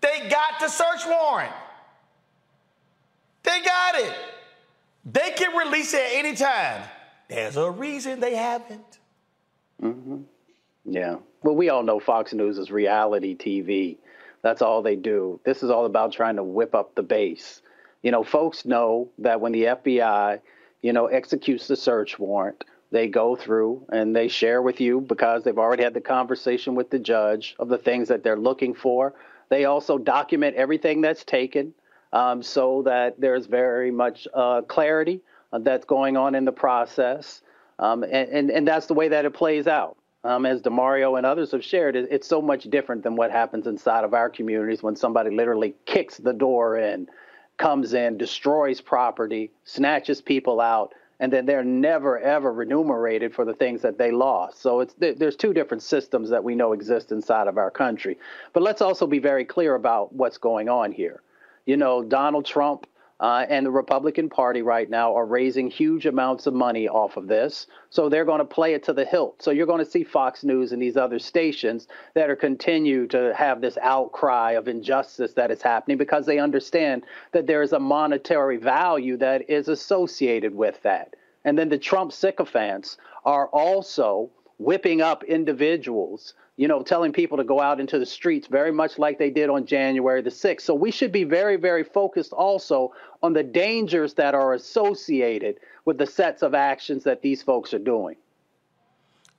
they 0.00 0.28
got 0.28 0.60
the 0.60 0.68
search 0.68 1.06
warrant. 1.06 1.52
They 3.42 3.62
got 3.62 3.94
it. 3.96 4.12
They 5.04 5.30
can 5.32 5.56
release 5.56 5.92
it 5.92 6.00
at 6.00 6.12
any 6.24 6.34
time. 6.34 6.82
There's 7.28 7.56
a 7.56 7.70
reason 7.70 8.20
they 8.20 8.36
haven't. 8.36 8.98
Mm-hmm. 9.82 10.22
Yeah. 10.86 11.16
Well, 11.42 11.56
we 11.56 11.68
all 11.68 11.82
know 11.82 12.00
Fox 12.00 12.32
News 12.32 12.58
is 12.58 12.70
reality 12.70 13.36
TV. 13.36 13.98
That's 14.42 14.62
all 14.62 14.82
they 14.82 14.96
do. 14.96 15.40
This 15.44 15.62
is 15.62 15.70
all 15.70 15.86
about 15.86 16.12
trying 16.12 16.36
to 16.36 16.42
whip 16.42 16.74
up 16.74 16.94
the 16.94 17.02
base. 17.02 17.62
You 18.02 18.10
know, 18.10 18.22
folks 18.22 18.64
know 18.64 19.08
that 19.18 19.40
when 19.40 19.52
the 19.52 19.64
FBI, 19.64 20.40
you 20.82 20.92
know, 20.92 21.06
executes 21.06 21.66
the 21.66 21.76
search 21.76 22.18
warrant, 22.18 22.64
they 22.90 23.08
go 23.08 23.36
through 23.36 23.86
and 23.90 24.14
they 24.14 24.28
share 24.28 24.62
with 24.62 24.80
you 24.80 25.00
because 25.00 25.42
they've 25.42 25.58
already 25.58 25.82
had 25.82 25.94
the 25.94 26.00
conversation 26.00 26.74
with 26.74 26.90
the 26.90 26.98
judge 26.98 27.56
of 27.58 27.68
the 27.68 27.78
things 27.78 28.08
that 28.08 28.22
they're 28.22 28.38
looking 28.38 28.74
for. 28.74 29.14
They 29.48 29.64
also 29.64 29.98
document 29.98 30.56
everything 30.56 31.00
that's 31.00 31.24
taken 31.24 31.74
um, 32.14 32.42
so 32.42 32.82
that 32.82 33.20
there's 33.20 33.46
very 33.46 33.90
much 33.90 34.26
uh, 34.32 34.62
clarity 34.62 35.20
uh, 35.52 35.58
that's 35.58 35.84
going 35.84 36.16
on 36.16 36.34
in 36.36 36.44
the 36.44 36.52
process. 36.52 37.42
Um, 37.80 38.04
and, 38.04 38.28
and, 38.28 38.50
and, 38.50 38.68
that's 38.68 38.86
the 38.86 38.94
way 38.94 39.08
that 39.08 39.24
it 39.24 39.34
plays 39.34 39.66
out. 39.66 39.96
Um, 40.22 40.46
as 40.46 40.62
Damario 40.62 41.18
and 41.18 41.26
others 41.26 41.50
have 41.50 41.64
shared, 41.64 41.96
it, 41.96 42.06
it's 42.12 42.28
so 42.28 42.40
much 42.40 42.64
different 42.64 43.02
than 43.02 43.16
what 43.16 43.32
happens 43.32 43.66
inside 43.66 44.04
of 44.04 44.14
our 44.14 44.30
communities 44.30 44.80
when 44.80 44.94
somebody 44.94 45.34
literally 45.34 45.74
kicks 45.86 46.16
the 46.16 46.32
door 46.32 46.78
in, 46.78 47.08
comes 47.58 47.94
in, 47.94 48.16
destroys 48.16 48.80
property, 48.80 49.50
snatches 49.64 50.22
people 50.22 50.60
out, 50.60 50.94
and 51.18 51.32
then 51.32 51.46
they're 51.46 51.64
never 51.64 52.18
ever 52.20 52.52
remunerated 52.52 53.34
for 53.34 53.44
the 53.44 53.54
things 53.54 53.82
that 53.82 53.98
they 53.98 54.12
lost. 54.12 54.62
So 54.62 54.80
it's 54.80 54.94
there's 54.98 55.36
two 55.36 55.52
different 55.52 55.82
systems 55.82 56.30
that 56.30 56.44
we 56.44 56.54
know 56.54 56.72
exist 56.72 57.10
inside 57.10 57.48
of 57.48 57.58
our 57.58 57.72
country. 57.72 58.18
But 58.52 58.62
let's 58.62 58.82
also 58.82 59.06
be 59.06 59.18
very 59.18 59.44
clear 59.44 59.74
about 59.74 60.12
what's 60.12 60.38
going 60.38 60.68
on 60.68 60.92
here. 60.92 61.20
You 61.66 61.76
know, 61.76 62.02
Donald 62.02 62.44
Trump 62.46 62.86
uh, 63.20 63.46
and 63.48 63.64
the 63.64 63.70
Republican 63.70 64.28
Party 64.28 64.60
right 64.60 64.90
now 64.90 65.14
are 65.14 65.24
raising 65.24 65.70
huge 65.70 66.04
amounts 66.04 66.46
of 66.46 66.54
money 66.54 66.88
off 66.88 67.16
of 67.16 67.28
this. 67.28 67.66
So 67.90 68.08
they're 68.08 68.24
going 68.24 68.40
to 68.40 68.44
play 68.44 68.74
it 68.74 68.82
to 68.84 68.92
the 68.92 69.04
hilt. 69.04 69.42
So 69.42 69.50
you're 69.50 69.66
going 69.66 69.84
to 69.84 69.90
see 69.90 70.04
Fox 70.04 70.42
News 70.44 70.72
and 70.72 70.82
these 70.82 70.96
other 70.96 71.18
stations 71.18 71.86
that 72.14 72.28
are 72.28 72.36
continue 72.36 73.06
to 73.08 73.32
have 73.34 73.60
this 73.60 73.78
outcry 73.80 74.52
of 74.52 74.68
injustice 74.68 75.32
that 75.34 75.50
is 75.50 75.62
happening 75.62 75.96
because 75.96 76.26
they 76.26 76.38
understand 76.38 77.04
that 77.32 77.46
there 77.46 77.62
is 77.62 77.72
a 77.72 77.78
monetary 77.78 78.56
value 78.56 79.16
that 79.18 79.48
is 79.48 79.68
associated 79.68 80.54
with 80.54 80.82
that. 80.82 81.14
And 81.44 81.56
then 81.56 81.68
the 81.68 81.78
Trump 81.78 82.12
sycophants 82.12 82.98
are 83.24 83.48
also 83.48 84.30
whipping 84.58 85.02
up 85.02 85.24
individuals 85.24 86.34
you 86.56 86.68
know, 86.68 86.82
telling 86.82 87.12
people 87.12 87.36
to 87.36 87.44
go 87.44 87.60
out 87.60 87.80
into 87.80 87.98
the 87.98 88.06
streets 88.06 88.46
very 88.46 88.70
much 88.70 88.98
like 88.98 89.18
they 89.18 89.30
did 89.30 89.50
on 89.50 89.66
January 89.66 90.22
the 90.22 90.30
6th. 90.30 90.60
So 90.60 90.74
we 90.74 90.90
should 90.90 91.10
be 91.10 91.24
very, 91.24 91.56
very 91.56 91.82
focused 91.82 92.32
also 92.32 92.92
on 93.22 93.32
the 93.32 93.42
dangers 93.42 94.14
that 94.14 94.34
are 94.34 94.54
associated 94.54 95.58
with 95.84 95.98
the 95.98 96.06
sets 96.06 96.42
of 96.42 96.54
actions 96.54 97.02
that 97.04 97.22
these 97.22 97.42
folks 97.42 97.74
are 97.74 97.80
doing. 97.80 98.16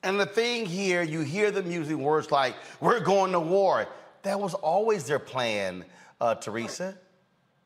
And 0.03 0.19
the 0.19 0.25
thing 0.25 0.65
here, 0.65 1.01
you 1.01 1.21
hear 1.21 1.51
them 1.51 1.71
using 1.71 2.01
words 2.01 2.31
like, 2.31 2.55
we're 2.81 2.99
going 2.99 3.31
to 3.31 3.39
war. 3.39 3.87
That 4.23 4.39
was 4.39 4.53
always 4.53 5.05
their 5.05 5.19
plan, 5.19 5.85
uh, 6.19 6.35
Teresa. 6.35 6.97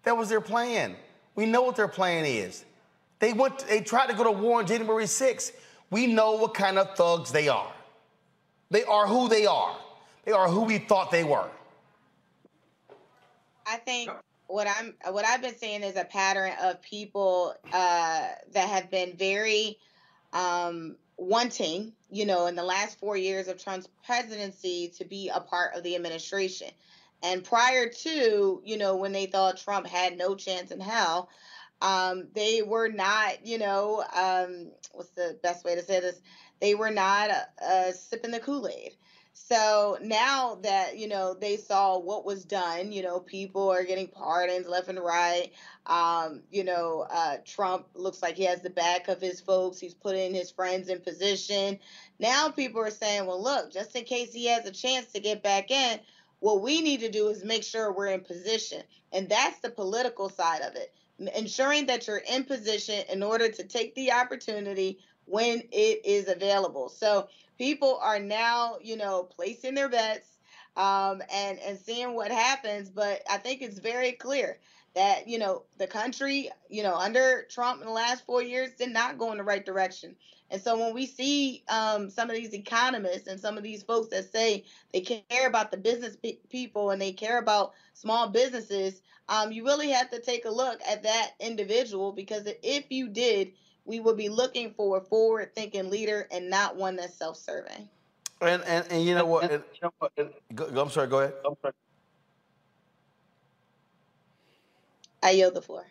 That 0.04 0.16
was 0.16 0.30
their 0.30 0.42
plan. 0.42 0.96
We 1.36 1.46
know 1.46 1.64
what 1.64 1.76
their 1.76 1.88
plan 1.88 2.26
is. 2.26 2.66
They 3.18 3.34
went, 3.34 3.60
they 3.68 3.82
tried 3.82 4.08
to 4.08 4.14
go 4.14 4.24
to 4.26 4.32
war 4.32 4.60
on 4.60 4.68
January 4.68 5.06
6th. 5.06 5.52
We 5.90 6.08
know 6.08 6.34
what 6.34 6.54
kind 6.54 6.78
of 6.78 6.96
thugs 6.96 7.32
they 7.32 7.48
are. 7.48 7.72
They 8.70 8.84
are 8.84 9.08
who 9.08 9.28
they 9.28 9.46
are. 9.46 9.76
They 10.26 10.32
are 10.32 10.48
who 10.48 10.62
we 10.62 10.78
thought 10.78 11.12
they 11.12 11.24
were. 11.24 11.50
I 13.66 13.78
think 13.78 14.12
what 14.48 14.68
I'm 14.68 14.96
what 15.14 15.26
I've 15.26 15.42
been 15.42 15.56
seeing 15.56 15.84
is 15.84 15.96
a 15.96 16.04
pattern 16.04 16.52
of 16.62 16.82
people 16.82 17.56
uh, 17.72 18.28
that 18.54 18.70
have 18.70 18.90
been 18.90 19.16
very 19.16 19.78
um, 20.34 20.96
wanting, 21.18 21.94
you 22.10 22.26
know, 22.26 22.48
in 22.48 22.56
the 22.56 22.64
last 22.64 23.00
four 23.00 23.18
years 23.18 23.48
of 23.48 23.62
Trump's 23.62 23.88
presidency 24.06 24.92
to 24.98 25.06
be 25.06 25.30
a 25.34 25.40
part 25.40 25.76
of 25.76 25.84
the 25.84 25.96
administration. 25.96 26.70
And 27.22 27.44
prior 27.44 27.90
to, 27.90 28.62
you 28.64 28.78
know, 28.78 28.96
when 28.96 29.12
they 29.12 29.26
thought 29.26 29.58
Trump 29.58 29.86
had 29.86 30.18
no 30.18 30.36
chance 30.36 30.72
in 30.72 30.80
hell, 30.80 31.30
um, 31.82 32.28
they 32.34 32.62
were 32.62 32.90
not, 32.90 33.46
you 33.46 33.58
know, 33.58 34.04
um, 34.14 34.72
what's 34.92 35.12
the 35.12 35.38
best 35.42 35.64
way 35.64 35.76
to 35.76 35.84
say 35.84 36.00
this? 36.00 36.20
They 36.60 36.76
were 36.76 36.92
not 36.92 37.32
uh, 37.64 37.92
sipping 37.92 38.32
the 38.32 38.40
Kool 38.40 38.68
Aid. 38.68 38.96
So 39.34 39.98
now 40.02 40.60
that, 40.64 40.98
you 40.98 41.08
know, 41.08 41.34
they 41.34 41.58
saw 41.58 41.98
what 41.98 42.26
was 42.26 42.44
done, 42.44 42.92
you 42.92 43.02
know, 43.02 43.20
people 43.20 43.72
are 43.72 43.84
getting 43.84 44.08
pardons 44.08 44.68
left 44.68 44.90
and 44.90 45.00
right. 45.00 45.52
Um, 45.86 46.42
you 46.52 46.64
know, 46.64 47.08
uh, 47.10 47.38
Trump 47.46 47.88
looks 47.96 48.22
like 48.22 48.36
he 48.36 48.44
has 48.44 48.62
the 48.62 48.70
back 48.70 49.08
of 49.08 49.22
his 49.22 49.40
folks. 49.40 49.80
He's 49.80 49.94
putting 49.94 50.34
his 50.34 50.52
friends 50.52 50.90
in 50.90 51.00
position. 51.00 51.80
Now 52.20 52.50
people 52.50 52.82
are 52.82 52.92
saying, 52.92 53.26
well, 53.26 53.42
look, 53.42 53.72
just 53.72 53.96
in 53.96 54.04
case 54.04 54.34
he 54.34 54.48
has 54.48 54.66
a 54.66 54.72
chance 54.72 55.14
to 55.14 55.20
get 55.20 55.42
back 55.42 55.72
in, 55.72 56.00
what 56.40 56.62
we 56.62 56.82
need 56.82 57.00
to 57.00 57.10
do 57.10 57.30
is 57.30 57.44
make 57.44 57.64
sure 57.64 57.92
we're 57.92 58.08
in 58.08 58.22
position. 58.22 58.84
And 59.12 59.30
that's 59.30 59.60
the 59.60 59.70
political 59.70 60.30
side 60.30 60.62
of 60.62 60.76
it. 60.76 60.94
Ensuring 61.36 61.86
that 61.88 62.08
you're 62.08 62.24
in 62.32 62.44
position 62.44 63.04
in 63.12 63.24
order 63.24 63.50
to 63.50 63.64
take 63.64 63.94
the 63.96 64.12
opportunity 64.12 65.00
when 65.26 65.62
it 65.72 66.06
is 66.06 66.28
available. 66.28 66.90
So 66.90 67.28
people 67.58 68.00
are 68.02 68.20
now, 68.20 68.78
you 68.82 68.98
know, 68.98 69.24
placing 69.24 69.76
their 69.76 69.90
bets 69.90 70.38
um, 70.76 71.22
and 71.32 71.60
and 71.60 71.78
seeing 71.78 72.16
what 72.16 72.32
happens. 72.32 72.90
But 72.90 73.22
I 73.30 73.38
think 73.38 73.62
it's 73.62 73.80
very 73.80 74.14
clear 74.14 74.60
that 74.96 75.28
you 75.28 75.40
know 75.40 75.64
the 75.78 75.88
country, 75.88 76.50
you 76.70 76.84
know, 76.84 76.96
under 76.96 77.46
Trump 77.50 77.82
in 77.82 77.88
the 77.88 77.94
last 77.94 78.26
four 78.26 78.42
years 78.42 78.72
did 78.78 78.92
not 78.92 79.18
go 79.18 79.32
in 79.32 79.38
the 79.38 79.44
right 79.44 79.66
direction. 79.66 80.16
And 80.52 80.62
so 80.62 80.78
when 80.80 80.94
we 80.96 81.06
see 81.06 81.64
um, 81.70 82.10
some 82.10 82.30
of 82.30 82.36
these 82.36 82.54
economists 82.54 83.28
and 83.28 83.40
some 83.40 83.58
of 83.58 83.64
these 83.64 83.84
folks 83.84 84.10
that 84.10 84.32
say 84.32 84.66
they 84.94 85.02
care 85.02 85.48
about 85.48 85.72
the 85.72 85.78
business 85.78 86.16
pe- 86.16 86.40
people 86.50 86.90
and 86.90 87.02
they 87.02 87.12
care 87.12 87.38
about 87.38 87.74
small 87.94 88.30
businesses, 88.30 89.02
um, 89.28 89.52
you 89.52 89.64
really 89.64 89.90
have 89.92 90.10
to 90.10 90.20
take 90.20 90.46
a 90.46 90.50
look 90.50 90.80
at 90.90 91.04
that 91.04 91.32
individual 91.40 92.12
because 92.12 92.48
if 92.64 92.86
you 92.90 93.10
did, 93.10 93.52
we 93.86 94.00
would 94.00 94.18
be 94.18 94.30
looking 94.30 94.74
for 94.74 94.98
a 94.98 95.02
forward 95.02 95.54
thinking 95.54 95.90
leader 95.90 96.28
and 96.32 96.50
not 96.50 96.76
one 96.76 96.96
that's 96.96 97.16
self 97.16 97.38
serving. 97.38 97.88
And, 98.42 98.64
and 98.64 98.86
and 98.90 99.04
you 99.04 99.16
know 99.16 99.26
what? 99.26 99.52
And, 99.52 99.64
go, 100.56 100.70
go- 100.72 100.82
I'm 100.82 100.90
sorry. 100.90 101.08
Go 101.08 101.20
ahead. 101.20 101.34
I'm 101.46 101.56
sorry. 101.62 101.74
I 105.22 105.32
yield 105.32 105.54
the 105.54 105.62
floor. 105.62 105.86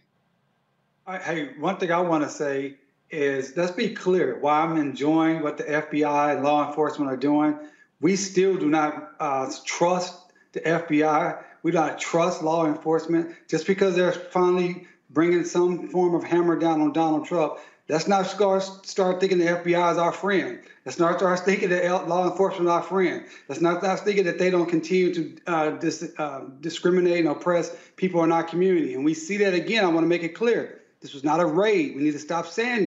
Hey, 1.06 1.50
one 1.58 1.78
thing 1.78 1.90
I 1.90 2.00
want 2.00 2.24
to 2.24 2.30
say 2.30 2.76
is 3.10 3.56
let's 3.56 3.72
be 3.72 3.94
clear. 3.94 4.38
While 4.38 4.68
I'm 4.68 4.76
enjoying 4.76 5.42
what 5.42 5.56
the 5.56 5.64
FBI 5.64 6.34
and 6.34 6.44
law 6.44 6.68
enforcement 6.68 7.10
are 7.10 7.16
doing, 7.16 7.58
we 8.00 8.16
still 8.16 8.56
do 8.56 8.68
not 8.68 9.12
uh, 9.18 9.50
trust 9.64 10.32
the 10.52 10.60
FBI. 10.60 11.42
We 11.62 11.72
do 11.72 11.78
not 11.78 11.98
trust 11.98 12.42
law 12.42 12.66
enforcement 12.66 13.34
just 13.48 13.66
because 13.66 13.96
they're 13.96 14.12
finally 14.12 14.86
bringing 15.10 15.44
some 15.44 15.88
form 15.88 16.14
of 16.14 16.22
hammer 16.22 16.58
down 16.58 16.80
on 16.82 16.92
Donald 16.92 17.26
Trump. 17.26 17.58
Let's 17.88 18.06
not 18.06 18.26
start, 18.26 18.62
start 18.86 19.18
thinking 19.18 19.38
the 19.38 19.46
FBI 19.46 19.92
is 19.92 19.98
our 19.98 20.12
friend. 20.12 20.60
Let's 20.84 20.98
not 20.98 21.18
start 21.18 21.40
thinking 21.40 21.70
that 21.70 22.06
law 22.06 22.30
enforcement 22.30 22.66
is 22.66 22.70
our 22.70 22.82
friend. 22.82 23.24
Let's 23.48 23.62
not 23.62 23.80
start 23.80 24.00
thinking 24.00 24.24
that 24.24 24.38
they 24.38 24.50
don't 24.50 24.68
continue 24.68 25.14
to 25.14 25.36
uh, 25.46 25.70
dis, 25.70 26.12
uh, 26.18 26.44
discriminate 26.60 27.20
and 27.20 27.28
oppress 27.28 27.74
people 27.96 28.22
in 28.24 28.32
our 28.32 28.44
community. 28.44 28.92
And 28.92 29.06
we 29.06 29.14
see 29.14 29.38
that 29.38 29.54
again. 29.54 29.84
I 29.84 29.88
want 29.88 30.04
to 30.04 30.08
make 30.08 30.22
it 30.22 30.34
clear. 30.34 30.82
This 31.00 31.14
was 31.14 31.24
not 31.24 31.40
a 31.40 31.46
raid. 31.46 31.96
We 31.96 32.02
need 32.02 32.12
to 32.12 32.18
stop 32.18 32.46
saying 32.46 32.87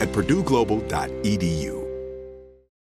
at 0.00 0.08
purdueglobal.edu. 0.08 1.85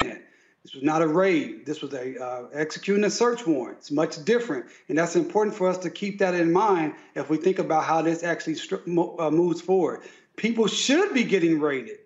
This 0.00 0.74
was 0.74 0.82
not 0.82 1.00
a 1.00 1.06
raid. 1.08 1.64
This 1.64 1.80
was 1.80 1.94
a 1.94 2.22
uh, 2.22 2.48
executing 2.52 3.04
a 3.04 3.10
search 3.10 3.46
warrant. 3.46 3.78
It's 3.78 3.90
much 3.90 4.22
different, 4.24 4.66
and 4.88 4.98
that's 4.98 5.16
important 5.16 5.56
for 5.56 5.66
us 5.68 5.78
to 5.78 5.88
keep 5.90 6.18
that 6.18 6.34
in 6.34 6.52
mind 6.52 6.94
if 7.14 7.30
we 7.30 7.38
think 7.38 7.58
about 7.58 7.84
how 7.84 8.02
this 8.02 8.22
actually 8.22 8.54
stri- 8.54 8.86
mo- 8.86 9.16
uh, 9.18 9.30
moves 9.30 9.60
forward. 9.62 10.00
People 10.36 10.66
should 10.66 11.14
be 11.14 11.24
getting 11.24 11.58
raided. 11.60 11.98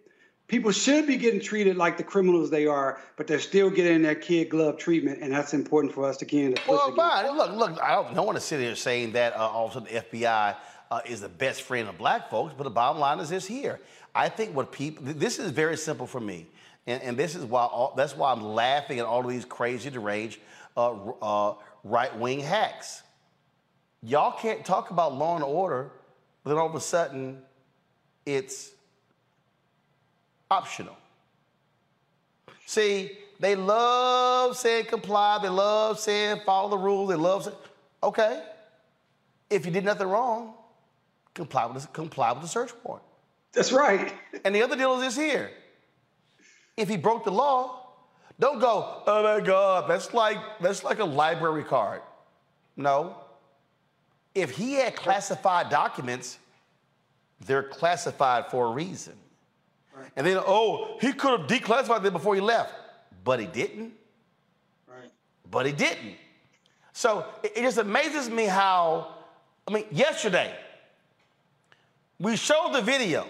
people 0.49 0.71
should 0.71 1.07
be 1.07 1.17
getting 1.17 1.41
treated 1.41 1.77
like 1.77 1.97
the 1.97 2.05
criminals 2.05 2.51
they 2.51 2.67
are, 2.67 3.01
but 3.17 3.27
they're 3.27 3.41
still 3.41 3.71
getting 3.71 4.03
that 4.03 4.21
kid 4.21 4.51
glove 4.51 4.77
treatment, 4.77 5.19
and 5.23 5.33
that's 5.33 5.55
important 5.55 5.93
for 5.93 6.05
us 6.07 6.19
to 6.19 6.25
get 6.27 6.45
into. 6.45 6.63
Well, 6.69 6.95
fine. 6.95 7.37
Look, 7.37 7.53
look. 7.53 7.81
I 7.83 7.95
don't, 7.95 8.15
don't 8.15 8.27
want 8.27 8.37
to 8.37 8.45
sit 8.45 8.61
here 8.61 8.77
saying 8.77 9.13
that 9.13 9.35
uh, 9.35 9.39
also 9.49 9.81
the 9.81 9.91
FBI 9.91 10.55
uh, 10.91 11.01
is 11.07 11.21
the 11.23 11.29
best 11.29 11.63
friend 11.63 11.89
of 11.89 11.97
black 11.99 12.31
folks, 12.31 12.55
but 12.57 12.65
the 12.65 12.71
bottom 12.71 13.01
line 13.01 13.19
is 13.19 13.31
this 13.31 13.47
here. 13.47 13.81
I 14.15 14.29
think 14.29 14.55
what 14.55 14.71
people. 14.73 15.03
This 15.05 15.39
is 15.39 15.51
very 15.51 15.77
simple 15.79 16.07
for 16.07 16.21
me, 16.21 16.47
and, 16.87 17.03
and 17.03 17.17
this 17.17 17.35
is 17.35 17.45
why. 17.45 17.65
All, 17.65 17.95
that's 17.97 18.17
why 18.17 18.33
I'm 18.33 18.43
laughing 18.43 18.99
at 18.99 19.07
all 19.07 19.25
of 19.25 19.31
these 19.31 19.45
crazy, 19.45 19.91
deranged, 19.91 20.39
uh, 20.77 20.93
uh 21.21 21.55
right-wing 21.85 22.41
hacks. 22.41 23.03
Y'all 24.03 24.33
can't 24.33 24.65
talk 24.65 24.91
about 24.91 25.15
law 25.15 25.37
and 25.37 25.45
order, 25.45 25.91
but 26.43 26.51
then 26.51 26.59
all 26.59 26.69
of 26.69 26.75
a 26.75 26.81
sudden, 26.81 27.41
it's 28.27 28.71
optional. 30.51 30.97
See, 32.67 33.19
they 33.39 33.55
love 33.55 34.57
saying 34.57 34.87
comply, 34.87 35.39
they 35.43 35.49
love 35.49 35.99
saying 35.99 36.41
follow 36.47 36.71
the 36.71 36.79
rules, 36.79 37.11
they 37.11 37.17
love 37.17 37.45
saying, 37.45 37.57
okay, 38.03 38.43
if 39.51 39.67
you 39.67 39.73
did 39.73 39.85
nothing 39.85 40.09
wrong, 40.09 40.55
comply 41.35 41.67
with, 41.67 41.83
the, 41.83 41.89
comply 41.89 42.33
with 42.33 42.43
the 42.43 42.49
search 42.49 42.71
warrant. 42.83 43.05
That's 43.53 43.73
right. 43.73 44.13
And 44.45 44.55
the 44.55 44.63
other 44.63 44.77
deal 44.77 44.95
is 44.95 45.03
this 45.03 45.17
here. 45.17 45.51
If 46.77 46.89
he 46.89 46.97
broke 46.97 47.25
the 47.25 47.31
law, 47.31 47.83
don't 48.41 48.59
go, 48.59 49.03
oh 49.07 49.23
my 49.23 49.45
God, 49.45 49.89
that's 49.89 50.13
like, 50.15 50.39
that's 50.61 50.83
like 50.83 50.99
a 50.99 51.05
library 51.05 51.65
card. 51.65 52.03
No. 52.77 53.17
If 54.35 54.51
he 54.51 54.75
had 54.75 54.97
classified 54.97 55.69
documents, 55.69 56.39
they're 57.41 57.63
classified 57.63 58.47
for 58.51 58.67
a 58.67 58.71
reason. 58.71 59.15
Right. 59.95 60.11
And 60.17 60.27
then, 60.27 60.39
oh, 60.39 60.97
he 61.01 61.13
could 61.13 61.41
have 61.41 61.49
declassified 61.49 62.03
them 62.03 62.15
before 62.15 62.35
he 62.35 62.41
left, 62.41 62.73
but 63.25 63.39
he 63.39 63.47
didn't. 63.47 63.93
Right. 64.89 65.11
But 65.51 65.67
he 65.67 65.73
didn't. 65.73 66.15
So 66.95 67.27
it, 67.43 67.53
it 67.57 67.63
just 67.63 67.79
amazes 67.79 68.31
me 68.31 68.45
how, 68.45 69.09
I 69.69 69.73
mean, 69.73 69.85
yesterday, 69.91 70.55
we 72.19 72.37
showed 72.37 72.73
the 72.73 72.81
video 72.81 73.27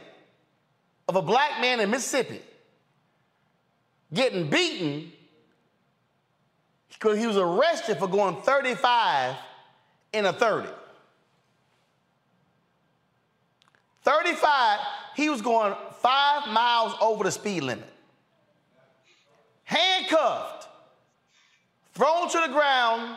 of 1.08 1.16
a 1.16 1.22
black 1.22 1.60
man 1.60 1.80
in 1.80 1.90
Mississippi 1.90 2.40
getting 4.12 4.48
beaten 4.48 5.12
because 6.88 7.18
he 7.18 7.26
was 7.26 7.36
arrested 7.36 7.98
for 7.98 8.06
going 8.06 8.40
35 8.42 9.36
in 10.12 10.26
a 10.26 10.32
30. 10.32 10.68
35, 14.02 14.78
he 15.16 15.28
was 15.28 15.42
going 15.42 15.74
five 16.00 16.48
miles 16.48 16.94
over 17.00 17.24
the 17.24 17.30
speed 17.30 17.62
limit. 17.62 17.88
Handcuffed, 19.64 20.68
thrown 21.94 22.28
to 22.28 22.40
the 22.46 22.52
ground, 22.52 23.16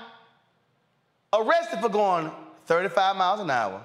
arrested 1.34 1.80
for 1.80 1.90
going 1.90 2.32
35 2.66 3.16
miles 3.16 3.40
an 3.40 3.50
hour 3.50 3.84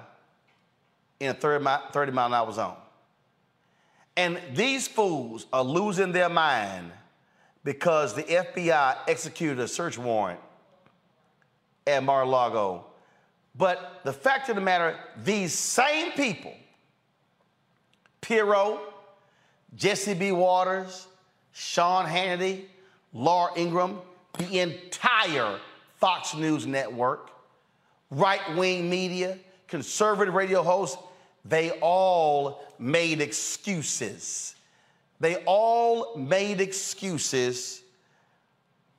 in 1.19 1.31
a 1.31 1.33
30 1.33 1.63
mile, 1.63 1.83
30 1.91 2.11
mile 2.11 2.27
an 2.27 2.33
hour 2.33 2.51
zone. 2.51 2.75
And 4.15 4.39
these 4.53 4.87
fools 4.87 5.45
are 5.51 5.63
losing 5.63 6.11
their 6.11 6.29
mind 6.29 6.91
because 7.63 8.13
the 8.13 8.23
FBI 8.23 8.97
executed 9.07 9.59
a 9.59 9.67
search 9.67 9.97
warrant 9.97 10.39
at 11.87 12.03
Mar-a-Lago. 12.03 12.85
But 13.55 14.01
the 14.03 14.13
fact 14.13 14.49
of 14.49 14.55
the 14.55 14.61
matter, 14.61 14.97
these 15.23 15.53
same 15.53 16.11
people 16.13 16.53
Pirro, 18.21 18.79
Jesse 19.75 20.13
B. 20.13 20.31
Watters, 20.31 21.07
Sean 21.51 22.05
Hannity, 22.05 22.65
Laura 23.13 23.51
Ingraham, 23.57 23.99
the 24.37 24.59
entire 24.59 25.59
Fox 25.97 26.35
News 26.35 26.65
network, 26.65 27.31
right 28.09 28.41
wing 28.55 28.89
media, 28.89 29.37
conservative 29.67 30.33
radio 30.33 30.63
hosts, 30.63 30.97
they 31.43 31.71
all 31.81 32.63
made 32.79 33.21
excuses. 33.21 34.55
They 35.21 35.35
all 35.45 36.15
made 36.17 36.59
excuses 36.59 37.83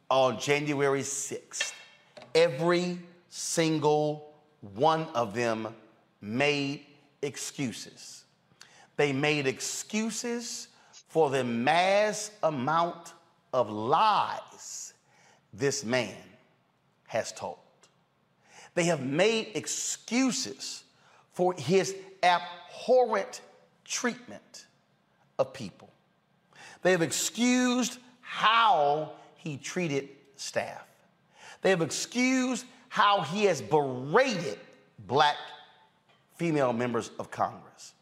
on 0.09 0.39
January 0.39 1.01
6th. 1.01 1.73
Every 2.33 3.01
single 3.29 4.33
one 4.61 5.09
of 5.17 5.35
them 5.35 5.75
made 6.21 6.87
excuses. 7.23 8.23
They 8.97 9.13
made 9.13 9.49
excuses 9.49 10.69
for 11.09 11.29
the 11.29 11.43
mass 11.43 12.31
amount 12.45 13.15
of 13.53 13.69
lies 13.69 14.95
this 15.53 15.85
man 15.85 16.15
has 17.09 17.33
told. 17.33 17.59
They 18.75 18.85
have 18.85 19.05
made 19.05 19.51
excuses 19.57 20.85
for 21.33 21.53
his 21.55 21.97
abhorrent 22.23 23.41
treatment 23.85 24.67
of 25.41 25.53
people. 25.53 25.92
They 26.83 26.91
have 26.91 27.03
excused 27.03 27.99
how 28.21 29.13
he 29.37 29.57
treated 29.57 30.09
staff. 30.37 30.85
They 31.63 31.71
have 31.71 31.83
excused 31.83 32.67
how 32.89 33.23
he 33.23 33.45
has 33.45 33.63
berated 33.63 34.59
black 35.07 35.37
female 36.37 36.73
members 36.73 37.11
of 37.19 37.31
Congress. 37.31 37.95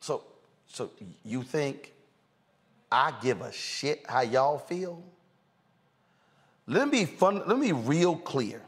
So, 0.00 0.24
so 0.66 0.90
you 1.24 1.42
think 1.42 1.92
I 2.90 3.12
give 3.22 3.42
a 3.42 3.52
shit 3.52 4.04
how 4.08 4.22
y'all 4.22 4.58
feel? 4.58 5.02
Let 6.66 6.88
me 6.88 7.00
be 7.00 7.04
fun. 7.04 7.42
Let 7.46 7.58
me 7.58 7.68
be 7.68 7.72
real 7.72 8.16
clear 8.16 8.62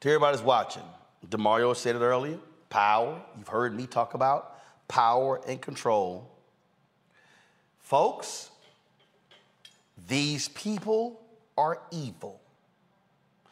to 0.00 0.08
everybody 0.08 0.36
that's 0.36 0.46
watching. 0.46 0.82
Damario 1.28 1.74
said 1.74 1.96
it 1.96 2.00
earlier. 2.00 2.38
Power. 2.68 3.20
You've 3.36 3.48
heard 3.48 3.74
me 3.74 3.86
talk 3.86 4.14
about 4.14 4.58
power 4.86 5.40
and 5.48 5.60
control. 5.60 6.30
Folks, 7.86 8.50
these 10.08 10.48
people 10.48 11.20
are 11.56 11.78
evil. 11.92 12.40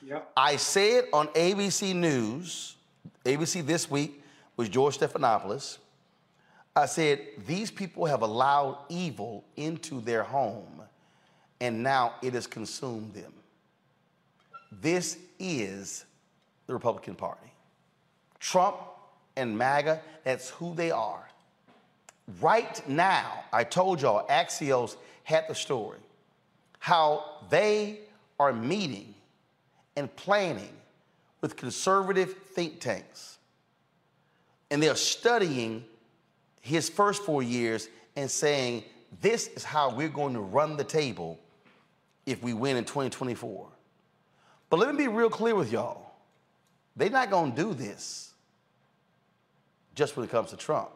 Yep. 0.04 0.32
I 0.36 0.56
said 0.56 1.04
on 1.12 1.28
ABC 1.28 1.94
News, 1.94 2.74
ABC 3.24 3.64
This 3.64 3.88
Week 3.88 4.20
with 4.56 4.72
George 4.72 4.98
Stephanopoulos, 4.98 5.78
I 6.74 6.86
said, 6.86 7.20
These 7.46 7.70
people 7.70 8.06
have 8.06 8.22
allowed 8.22 8.78
evil 8.88 9.44
into 9.54 10.00
their 10.00 10.24
home, 10.24 10.82
and 11.60 11.84
now 11.84 12.14
it 12.20 12.34
has 12.34 12.48
consumed 12.48 13.14
them. 13.14 13.32
This 14.72 15.16
is 15.38 16.06
the 16.66 16.72
Republican 16.72 17.14
Party. 17.14 17.52
Trump 18.40 18.78
and 19.36 19.56
MAGA, 19.56 20.02
that's 20.24 20.50
who 20.50 20.74
they 20.74 20.90
are. 20.90 21.28
Right 22.40 22.86
now, 22.88 23.44
I 23.52 23.64
told 23.64 24.00
y'all, 24.00 24.26
Axios 24.28 24.96
had 25.24 25.46
the 25.48 25.54
story 25.54 25.98
how 26.78 27.24
they 27.48 27.98
are 28.38 28.52
meeting 28.52 29.14
and 29.96 30.14
planning 30.16 30.76
with 31.40 31.56
conservative 31.56 32.34
think 32.52 32.78
tanks. 32.78 33.38
And 34.70 34.82
they're 34.82 34.94
studying 34.94 35.84
his 36.60 36.90
first 36.90 37.22
four 37.22 37.42
years 37.42 37.88
and 38.16 38.30
saying, 38.30 38.84
this 39.20 39.48
is 39.48 39.64
how 39.64 39.94
we're 39.94 40.08
going 40.08 40.34
to 40.34 40.40
run 40.40 40.76
the 40.76 40.84
table 40.84 41.38
if 42.26 42.42
we 42.42 42.52
win 42.52 42.76
in 42.76 42.84
2024. 42.84 43.66
But 44.68 44.78
let 44.78 44.94
me 44.94 45.04
be 45.04 45.08
real 45.08 45.30
clear 45.30 45.54
with 45.54 45.72
y'all. 45.72 46.12
They're 46.96 47.10
not 47.10 47.30
going 47.30 47.52
to 47.52 47.62
do 47.62 47.74
this 47.74 48.32
just 49.94 50.16
when 50.16 50.24
it 50.24 50.30
comes 50.30 50.50
to 50.50 50.56
Trump. 50.56 50.90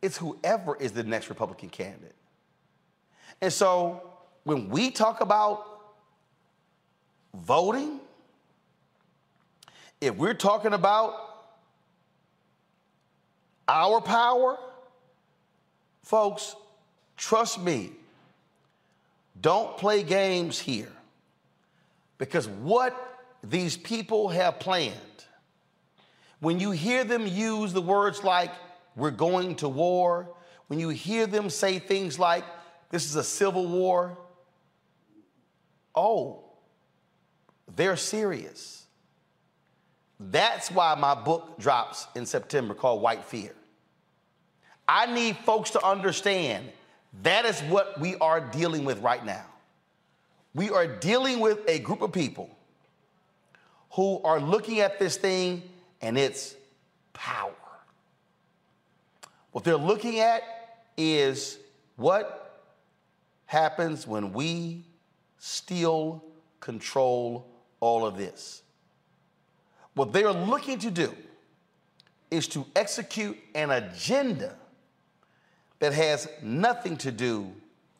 It's 0.00 0.16
whoever 0.16 0.76
is 0.76 0.92
the 0.92 1.02
next 1.02 1.28
Republican 1.28 1.70
candidate. 1.70 2.14
And 3.40 3.52
so 3.52 4.02
when 4.44 4.68
we 4.68 4.90
talk 4.90 5.20
about 5.20 5.64
voting, 7.34 8.00
if 10.00 10.14
we're 10.14 10.34
talking 10.34 10.72
about 10.72 11.14
our 13.68 14.00
power, 14.00 14.58
Folks, 16.08 16.56
trust 17.18 17.60
me, 17.60 17.90
don't 19.42 19.76
play 19.76 20.02
games 20.02 20.58
here. 20.58 20.90
Because 22.16 22.48
what 22.48 22.96
these 23.44 23.76
people 23.76 24.30
have 24.30 24.58
planned, 24.58 24.94
when 26.40 26.60
you 26.60 26.70
hear 26.70 27.04
them 27.04 27.26
use 27.26 27.74
the 27.74 27.82
words 27.82 28.24
like, 28.24 28.52
we're 28.98 29.10
going 29.10 29.54
to 29.56 29.68
war, 29.68 30.28
when 30.66 30.78
you 30.78 30.90
hear 30.90 31.26
them 31.26 31.48
say 31.50 31.78
things 31.78 32.18
like, 32.18 32.44
this 32.90 33.06
is 33.06 33.16
a 33.16 33.24
civil 33.24 33.66
war, 33.66 34.18
oh, 35.94 36.44
they're 37.74 37.96
serious. 37.96 38.86
That's 40.20 40.70
why 40.70 40.94
my 40.96 41.14
book 41.14 41.58
drops 41.58 42.06
in 42.16 42.26
September 42.26 42.74
called 42.74 43.00
White 43.00 43.24
Fear. 43.24 43.54
I 44.88 45.06
need 45.12 45.36
folks 45.38 45.70
to 45.70 45.86
understand 45.86 46.70
that 47.22 47.44
is 47.44 47.60
what 47.62 48.00
we 48.00 48.16
are 48.16 48.40
dealing 48.40 48.84
with 48.84 49.00
right 49.00 49.24
now. 49.24 49.44
We 50.54 50.70
are 50.70 50.86
dealing 50.86 51.40
with 51.40 51.60
a 51.68 51.78
group 51.78 52.02
of 52.02 52.12
people 52.12 52.50
who 53.92 54.20
are 54.22 54.40
looking 54.40 54.80
at 54.80 54.98
this 54.98 55.16
thing 55.16 55.62
and 56.00 56.18
it's 56.18 56.56
power. 57.12 57.52
What 59.52 59.64
they're 59.64 59.76
looking 59.76 60.20
at 60.20 60.42
is 60.96 61.58
what 61.96 62.66
happens 63.46 64.06
when 64.06 64.32
we 64.32 64.84
still 65.38 66.22
control 66.60 67.46
all 67.80 68.06
of 68.06 68.16
this. 68.16 68.62
What 69.94 70.12
they 70.12 70.24
are 70.24 70.32
looking 70.32 70.78
to 70.80 70.90
do 70.90 71.14
is 72.30 72.46
to 72.48 72.66
execute 72.76 73.36
an 73.54 73.70
agenda 73.70 74.54
that 75.78 75.92
has 75.92 76.28
nothing 76.42 76.96
to 76.98 77.10
do 77.10 77.50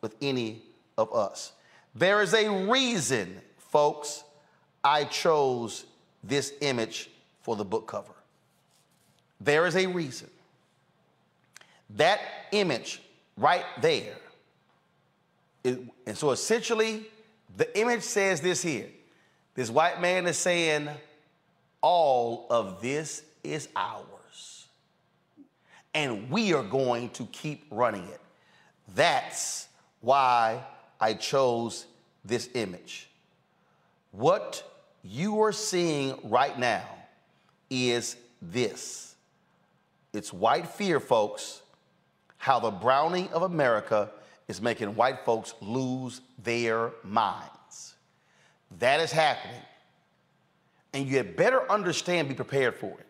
with 0.00 0.14
any 0.20 0.62
of 0.96 1.12
us. 1.14 1.52
There 1.94 2.22
is 2.22 2.34
a 2.34 2.66
reason, 2.68 3.40
folks, 3.56 4.22
I 4.84 5.04
chose 5.04 5.86
this 6.22 6.52
image 6.60 7.10
for 7.40 7.56
the 7.56 7.64
book 7.64 7.86
cover. 7.86 8.12
There 9.40 9.66
is 9.66 9.76
a 9.76 9.86
reason. 9.86 10.28
That 11.90 12.20
image 12.52 13.02
right 13.36 13.64
there. 13.80 14.16
Is, 15.64 15.78
and 16.06 16.16
so 16.16 16.30
essentially, 16.30 17.06
the 17.56 17.78
image 17.78 18.02
says 18.02 18.40
this 18.40 18.62
here. 18.62 18.88
This 19.54 19.70
white 19.70 20.00
man 20.00 20.26
is 20.26 20.38
saying, 20.38 20.88
all 21.80 22.46
of 22.50 22.80
this 22.80 23.22
is 23.42 23.68
ours. 23.74 24.68
And 25.94 26.30
we 26.30 26.52
are 26.54 26.62
going 26.62 27.10
to 27.10 27.24
keep 27.26 27.66
running 27.70 28.04
it. 28.04 28.20
That's 28.94 29.68
why 30.00 30.64
I 31.00 31.14
chose 31.14 31.86
this 32.24 32.48
image. 32.54 33.08
What 34.12 34.62
you 35.02 35.42
are 35.42 35.52
seeing 35.52 36.18
right 36.24 36.58
now 36.58 36.86
is 37.70 38.16
this 38.40 39.16
it's 40.12 40.32
white 40.32 40.68
fear, 40.68 41.00
folks, 41.00 41.62
how 42.38 42.58
the 42.58 42.70
browning 42.70 43.28
of 43.28 43.42
America 43.42 44.10
is 44.46 44.62
making 44.62 44.94
white 44.94 45.24
folks 45.24 45.54
lose 45.60 46.20
their 46.42 46.92
minds. 47.04 47.94
That 48.78 49.00
is 49.00 49.12
happening. 49.12 49.60
And 50.94 51.06
you 51.06 51.18
had 51.18 51.36
better 51.36 51.70
understand, 51.70 52.28
be 52.28 52.34
prepared 52.34 52.74
for 52.74 52.98
it. 52.98 53.06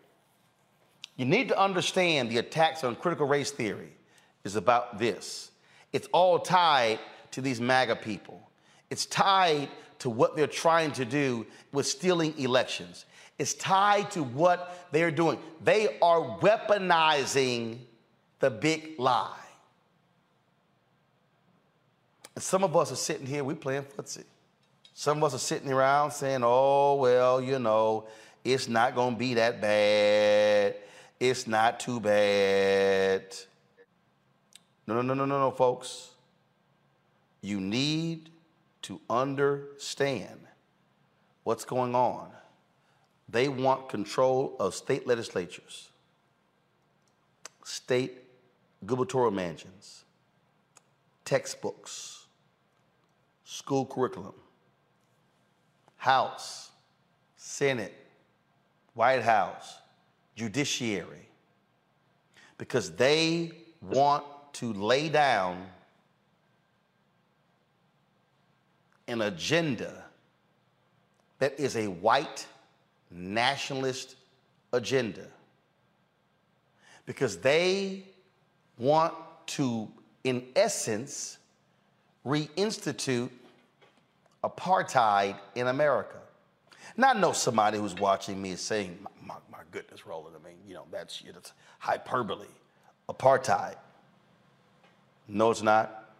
You 1.15 1.25
need 1.25 1.49
to 1.49 1.59
understand 1.59 2.29
the 2.29 2.37
attacks 2.37 2.83
on 2.83 2.95
critical 2.95 3.27
race 3.27 3.51
theory 3.51 3.91
is 4.43 4.55
about 4.55 4.99
this. 4.99 5.51
It's 5.91 6.07
all 6.11 6.39
tied 6.39 6.99
to 7.31 7.41
these 7.41 7.59
MAGA 7.59 7.97
people. 7.97 8.41
It's 8.89 9.05
tied 9.05 9.69
to 9.99 10.09
what 10.09 10.35
they're 10.35 10.47
trying 10.47 10.91
to 10.93 11.05
do 11.05 11.45
with 11.71 11.85
stealing 11.85 12.37
elections. 12.37 13.05
It's 13.37 13.53
tied 13.53 14.11
to 14.11 14.23
what 14.23 14.87
they're 14.91 15.11
doing. 15.11 15.39
They 15.63 15.97
are 16.01 16.39
weaponizing 16.39 17.79
the 18.39 18.49
big 18.49 18.99
lie. 18.99 19.35
And 22.35 22.43
some 22.43 22.63
of 22.63 22.75
us 22.75 22.91
are 22.91 22.95
sitting 22.95 23.25
here, 23.25 23.43
we 23.43 23.53
playing 23.53 23.83
footsie. 23.83 24.23
Some 24.93 25.17
of 25.17 25.25
us 25.25 25.35
are 25.35 25.45
sitting 25.45 25.71
around 25.71 26.11
saying, 26.11 26.41
oh, 26.43 26.95
well, 26.95 27.41
you 27.41 27.59
know, 27.59 28.07
it's 28.43 28.67
not 28.67 28.95
going 28.95 29.13
to 29.15 29.19
be 29.19 29.33
that 29.35 29.61
bad. 29.61 30.75
It's 31.19 31.47
not 31.47 31.79
too 31.79 31.99
bad. 31.99 33.23
No, 34.87 34.95
no, 34.95 35.01
no, 35.01 35.13
no, 35.13 35.25
no, 35.25 35.39
no, 35.39 35.51
folks. 35.51 36.11
You 37.41 37.59
need 37.61 38.29
to 38.83 38.99
understand 39.09 40.39
what's 41.43 41.65
going 41.65 41.95
on. 41.95 42.29
They 43.27 43.47
want 43.47 43.89
control 43.89 44.55
of 44.59 44.73
state 44.73 45.05
legislatures, 45.05 45.89
state 47.63 48.17
gubernatorial 48.85 49.31
mansions, 49.31 50.05
textbooks, 51.25 52.25
school 53.43 53.85
curriculum, 53.85 54.33
House, 55.97 56.71
Senate, 57.35 57.93
White 58.93 59.21
House, 59.21 59.79
judiciary, 60.35 61.27
because 62.57 62.91
they 62.91 63.51
want 63.81 64.23
to 64.53 64.73
lay 64.73 65.09
down 65.09 65.65
an 69.07 69.21
agenda 69.21 70.05
that 71.39 71.59
is 71.59 71.75
a 71.75 71.87
white 71.87 72.45
nationalist 73.09 74.15
agenda. 74.71 75.25
Because 77.05 77.37
they 77.37 78.03
want 78.79 79.13
to, 79.45 79.87
in 80.23 80.47
essence, 80.55 81.37
reinstitute 82.25 83.29
apartheid 84.43 85.37
in 85.53 85.67
America. 85.67 86.15
Now, 86.97 87.09
I 87.09 87.13
know 87.13 87.33
somebody 87.33 87.77
who's 87.77 87.93
watching 87.95 88.41
me 88.41 88.51
is 88.51 88.61
saying, 88.61 88.97
my, 89.01 89.11
my, 89.23 89.35
my 89.51 89.63
goodness, 89.71 90.07
Roland, 90.07 90.35
I 90.41 90.47
mean, 90.47 90.57
you 90.67 90.73
know, 90.73 90.85
that's, 90.91 91.21
you 91.21 91.27
know, 91.27 91.33
that's 91.33 91.53
hyperbole. 91.77 92.47
Apartheid. 93.07 93.75
No, 95.27 95.51
it's 95.51 95.61
not. 95.61 96.11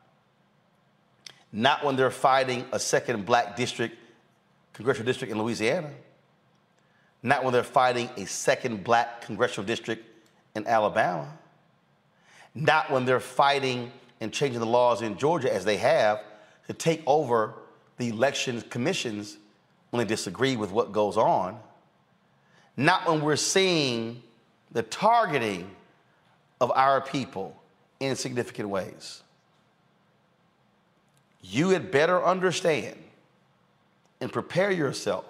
Not 1.52 1.84
when 1.84 1.96
they're 1.96 2.12
fighting 2.12 2.66
a 2.72 2.80
second 2.80 3.26
black 3.26 3.56
district, 3.56 3.98
congressional 4.74 5.06
district 5.06 5.32
in 5.32 5.42
Louisiana. 5.42 5.90
Not 7.24 7.44
when 7.44 7.54
they're 7.54 7.64
fighting 7.64 8.10
a 8.18 8.26
second 8.26 8.84
black 8.84 9.22
congressional 9.22 9.66
district 9.66 10.06
in 10.56 10.68
Alabama. 10.68 11.39
Not 12.56 12.92
when 12.92 13.06
they're 13.06 13.20
fighting 13.20 13.92
and 14.22 14.34
changing 14.34 14.60
the 14.60 14.66
laws 14.66 15.02
in 15.02 15.18
Georgia, 15.18 15.54
as 15.54 15.66
they 15.66 15.78
have, 15.78 16.22
to 16.68 16.74
take 16.74 17.02
over 17.06 17.54
the 17.98 18.10
election 18.10 18.62
commissions 18.70 19.38
when 19.92 20.00
they 20.00 20.08
disagree 20.08 20.56
with 20.56 20.72
what 20.72 20.92
goes 20.92 21.18
on. 21.18 21.60
Not 22.76 23.08
when 23.08 23.22
we're 23.22 23.36
seeing 23.36 24.22
the 24.72 24.84
targeting 24.84 25.70
of 26.62 26.72
our 26.76 27.02
people 27.02 27.56
in 28.00 28.16
significant 28.16 28.70
ways 28.70 29.24
you 31.42 31.70
had 31.70 31.92
better 31.92 32.24
understand 32.24 32.98
and 34.22 34.32
prepare 34.32 34.72
yourself 34.72 35.26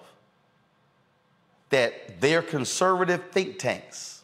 that 1.70 2.20
their 2.20 2.41
conservative 2.41 3.30
think 3.32 3.60
tanks, 3.60 4.24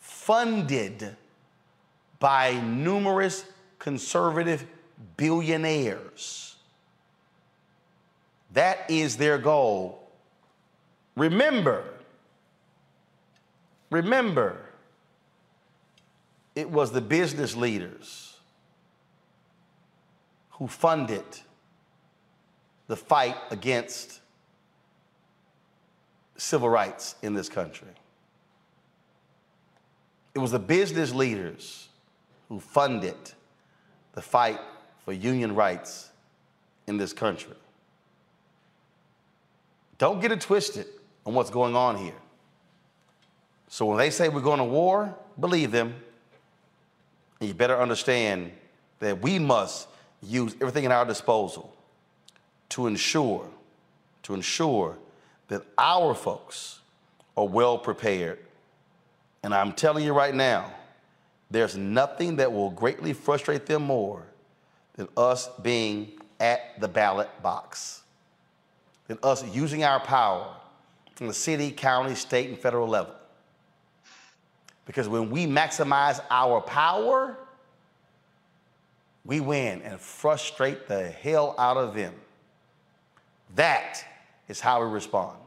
funded 0.00 1.16
by 2.24 2.58
numerous 2.58 3.44
conservative 3.78 4.64
billionaires, 5.18 6.56
that 8.54 8.78
is 8.88 9.18
their 9.18 9.36
goal. 9.36 10.08
Remember, 11.16 11.84
remember, 13.90 14.58
it 16.56 16.70
was 16.70 16.92
the 16.92 17.02
business 17.02 17.54
leaders 17.54 18.38
who 20.52 20.66
funded 20.66 21.26
the 22.86 22.96
fight 22.96 23.36
against 23.50 24.20
civil 26.38 26.70
rights 26.70 27.16
in 27.20 27.34
this 27.34 27.50
country. 27.50 27.92
It 30.34 30.38
was 30.38 30.52
the 30.52 30.58
business 30.58 31.12
leaders 31.12 31.90
who 32.48 32.60
funded 32.60 33.16
the 34.12 34.22
fight 34.22 34.60
for 35.04 35.12
union 35.12 35.54
rights 35.54 36.10
in 36.86 36.96
this 36.96 37.12
country. 37.12 37.54
Don't 39.98 40.20
get 40.20 40.32
it 40.32 40.40
twisted 40.40 40.86
on 41.24 41.34
what's 41.34 41.50
going 41.50 41.76
on 41.76 41.96
here. 41.96 42.14
So 43.68 43.86
when 43.86 43.98
they 43.98 44.10
say 44.10 44.28
we're 44.28 44.40
going 44.40 44.58
to 44.58 44.64
war, 44.64 45.14
believe 45.38 45.70
them. 45.70 45.94
And 47.40 47.48
you 47.48 47.54
better 47.54 47.80
understand 47.80 48.52
that 49.00 49.20
we 49.20 49.38
must 49.38 49.88
use 50.22 50.54
everything 50.60 50.84
at 50.86 50.92
our 50.92 51.04
disposal 51.04 51.74
to 52.70 52.86
ensure, 52.86 53.46
to 54.24 54.34
ensure 54.34 54.96
that 55.48 55.62
our 55.76 56.14
folks 56.14 56.80
are 57.36 57.46
well 57.46 57.78
prepared. 57.78 58.38
And 59.42 59.54
I'm 59.54 59.72
telling 59.72 60.04
you 60.04 60.12
right 60.12 60.34
now, 60.34 60.72
there's 61.54 61.76
nothing 61.76 62.36
that 62.36 62.52
will 62.52 62.70
greatly 62.70 63.12
frustrate 63.12 63.66
them 63.66 63.82
more 63.82 64.24
than 64.94 65.08
us 65.16 65.48
being 65.62 66.12
at 66.40 66.80
the 66.80 66.88
ballot 66.88 67.28
box, 67.42 68.02
than 69.06 69.18
us 69.22 69.44
using 69.54 69.84
our 69.84 70.00
power 70.00 70.54
from 71.14 71.28
the 71.28 71.34
city, 71.34 71.70
county, 71.70 72.14
state, 72.14 72.48
and 72.48 72.58
federal 72.58 72.88
level 72.88 73.14
Because 74.84 75.08
when 75.08 75.30
we 75.30 75.46
maximize 75.46 76.20
our 76.30 76.60
power, 76.60 77.38
we 79.24 79.40
win 79.40 79.80
and 79.82 80.00
frustrate 80.00 80.88
the 80.88 81.08
hell 81.08 81.54
out 81.56 81.76
of 81.76 81.94
them. 81.94 82.14
That 83.54 84.04
is 84.48 84.60
how 84.60 84.84
we 84.84 84.90
respond. 84.90 85.38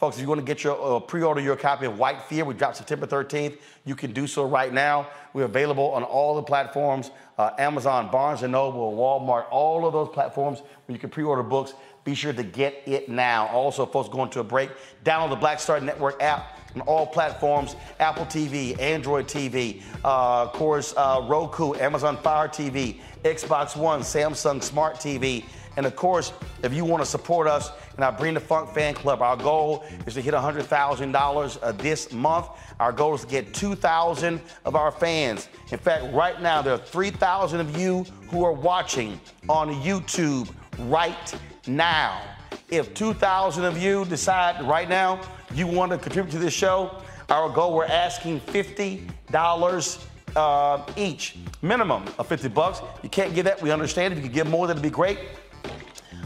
Folks, 0.00 0.16
if 0.16 0.22
you 0.22 0.28
want 0.28 0.40
to 0.40 0.46
get 0.46 0.64
your 0.64 0.96
uh, 0.96 0.98
pre-order 0.98 1.42
your 1.42 1.56
copy 1.56 1.84
of 1.84 1.98
White 1.98 2.22
Fear, 2.22 2.46
we 2.46 2.54
drop 2.54 2.74
September 2.74 3.06
13th. 3.06 3.58
You 3.84 3.94
can 3.94 4.12
do 4.14 4.26
so 4.26 4.46
right 4.46 4.72
now. 4.72 5.10
We're 5.34 5.44
available 5.44 5.90
on 5.90 6.04
all 6.04 6.34
the 6.36 6.42
platforms: 6.42 7.10
uh, 7.36 7.50
Amazon, 7.58 8.10
Barnes 8.10 8.42
and 8.42 8.52
Noble, 8.52 8.96
Walmart, 8.96 9.44
all 9.50 9.86
of 9.86 9.92
those 9.92 10.08
platforms 10.08 10.60
where 10.60 10.94
you 10.94 10.98
can 10.98 11.10
pre-order 11.10 11.42
books. 11.42 11.74
Be 12.04 12.14
sure 12.14 12.32
to 12.32 12.42
get 12.42 12.82
it 12.86 13.10
now. 13.10 13.48
Also, 13.48 13.84
folks, 13.84 14.08
going 14.08 14.30
to 14.30 14.40
a 14.40 14.42
break. 14.42 14.70
Download 15.04 15.28
the 15.28 15.36
Black 15.36 15.60
Star 15.60 15.78
Network 15.78 16.22
app 16.22 16.58
on 16.74 16.80
all 16.80 17.06
platforms: 17.06 17.76
Apple 17.98 18.24
TV, 18.24 18.80
Android 18.80 19.26
TV, 19.26 19.82
uh, 20.02 20.44
of 20.44 20.54
course, 20.54 20.94
uh, 20.96 21.26
Roku, 21.28 21.74
Amazon 21.74 22.16
Fire 22.16 22.48
TV, 22.48 23.00
Xbox 23.22 23.76
One, 23.76 24.00
Samsung 24.00 24.62
Smart 24.62 24.96
TV. 24.96 25.44
And 25.76 25.86
of 25.86 25.96
course, 25.96 26.32
if 26.62 26.74
you 26.74 26.84
want 26.84 27.02
to 27.02 27.08
support 27.08 27.46
us 27.46 27.70
in 27.96 28.02
our 28.02 28.12
Bring 28.12 28.34
the 28.34 28.40
Funk 28.40 28.70
fan 28.70 28.94
club, 28.94 29.22
our 29.22 29.36
goal 29.36 29.84
is 30.06 30.14
to 30.14 30.20
hit 30.20 30.34
$100,000 30.34 31.58
uh, 31.62 31.72
this 31.72 32.12
month. 32.12 32.46
Our 32.78 32.92
goal 32.92 33.14
is 33.14 33.22
to 33.22 33.26
get 33.26 33.54
2,000 33.54 34.40
of 34.64 34.74
our 34.74 34.90
fans. 34.90 35.48
In 35.70 35.78
fact, 35.78 36.12
right 36.12 36.40
now, 36.40 36.62
there 36.62 36.74
are 36.74 36.78
3,000 36.78 37.60
of 37.60 37.76
you 37.76 38.04
who 38.28 38.44
are 38.44 38.52
watching 38.52 39.20
on 39.48 39.74
YouTube 39.82 40.52
right 40.80 41.34
now. 41.66 42.22
If 42.70 42.94
2,000 42.94 43.64
of 43.64 43.78
you 43.78 44.04
decide 44.04 44.64
right 44.66 44.88
now 44.88 45.20
you 45.54 45.66
want 45.66 45.92
to 45.92 45.98
contribute 45.98 46.32
to 46.32 46.38
this 46.38 46.54
show, 46.54 47.02
our 47.28 47.48
goal, 47.48 47.74
we're 47.74 47.84
asking 47.84 48.40
$50 48.40 50.06
uh, 50.36 50.92
each, 50.96 51.36
minimum 51.62 52.04
of 52.18 52.26
50 52.26 52.48
bucks. 52.48 52.80
You 53.02 53.08
can't 53.08 53.34
get 53.34 53.44
that, 53.44 53.60
we 53.60 53.70
understand. 53.70 54.12
If 54.12 54.18
you 54.18 54.24
could 54.24 54.32
give 54.32 54.48
more, 54.48 54.66
that'd 54.66 54.82
be 54.82 54.90
great. 54.90 55.18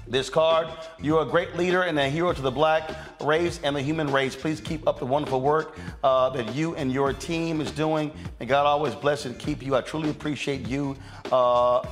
this 0.08 0.30
card. 0.30 0.68
You're 1.02 1.22
a 1.22 1.26
great 1.26 1.56
leader 1.56 1.84
and 1.84 1.98
a 1.98 2.10
hero 2.10 2.34
to 2.34 2.42
the 2.42 2.52
black 2.52 2.92
race 3.22 3.60
and 3.64 3.76
the 3.76 3.82
human 3.82 4.12
race. 4.12 4.36
Please 4.36 4.60
keep 4.60 4.88
up 4.88 5.00
the 5.00 5.06
wonderful 5.06 5.42
work 5.42 5.78
uh, 6.04 6.30
that 6.32 6.54
you 6.54 6.76
and 6.76 6.92
your 6.92 7.14
team 7.14 7.62
is 7.62 7.72
doing. 7.72 8.12
And 8.40 8.50
God 8.50 8.66
always 8.66 8.96
bless 8.96 9.26
and 9.26 9.38
keep 9.38 9.64
you. 9.64 9.76
I 9.76 9.82
truly 9.82 10.10
appreciate 10.10 10.68
you. 10.68 10.96
Uh, 11.32 11.86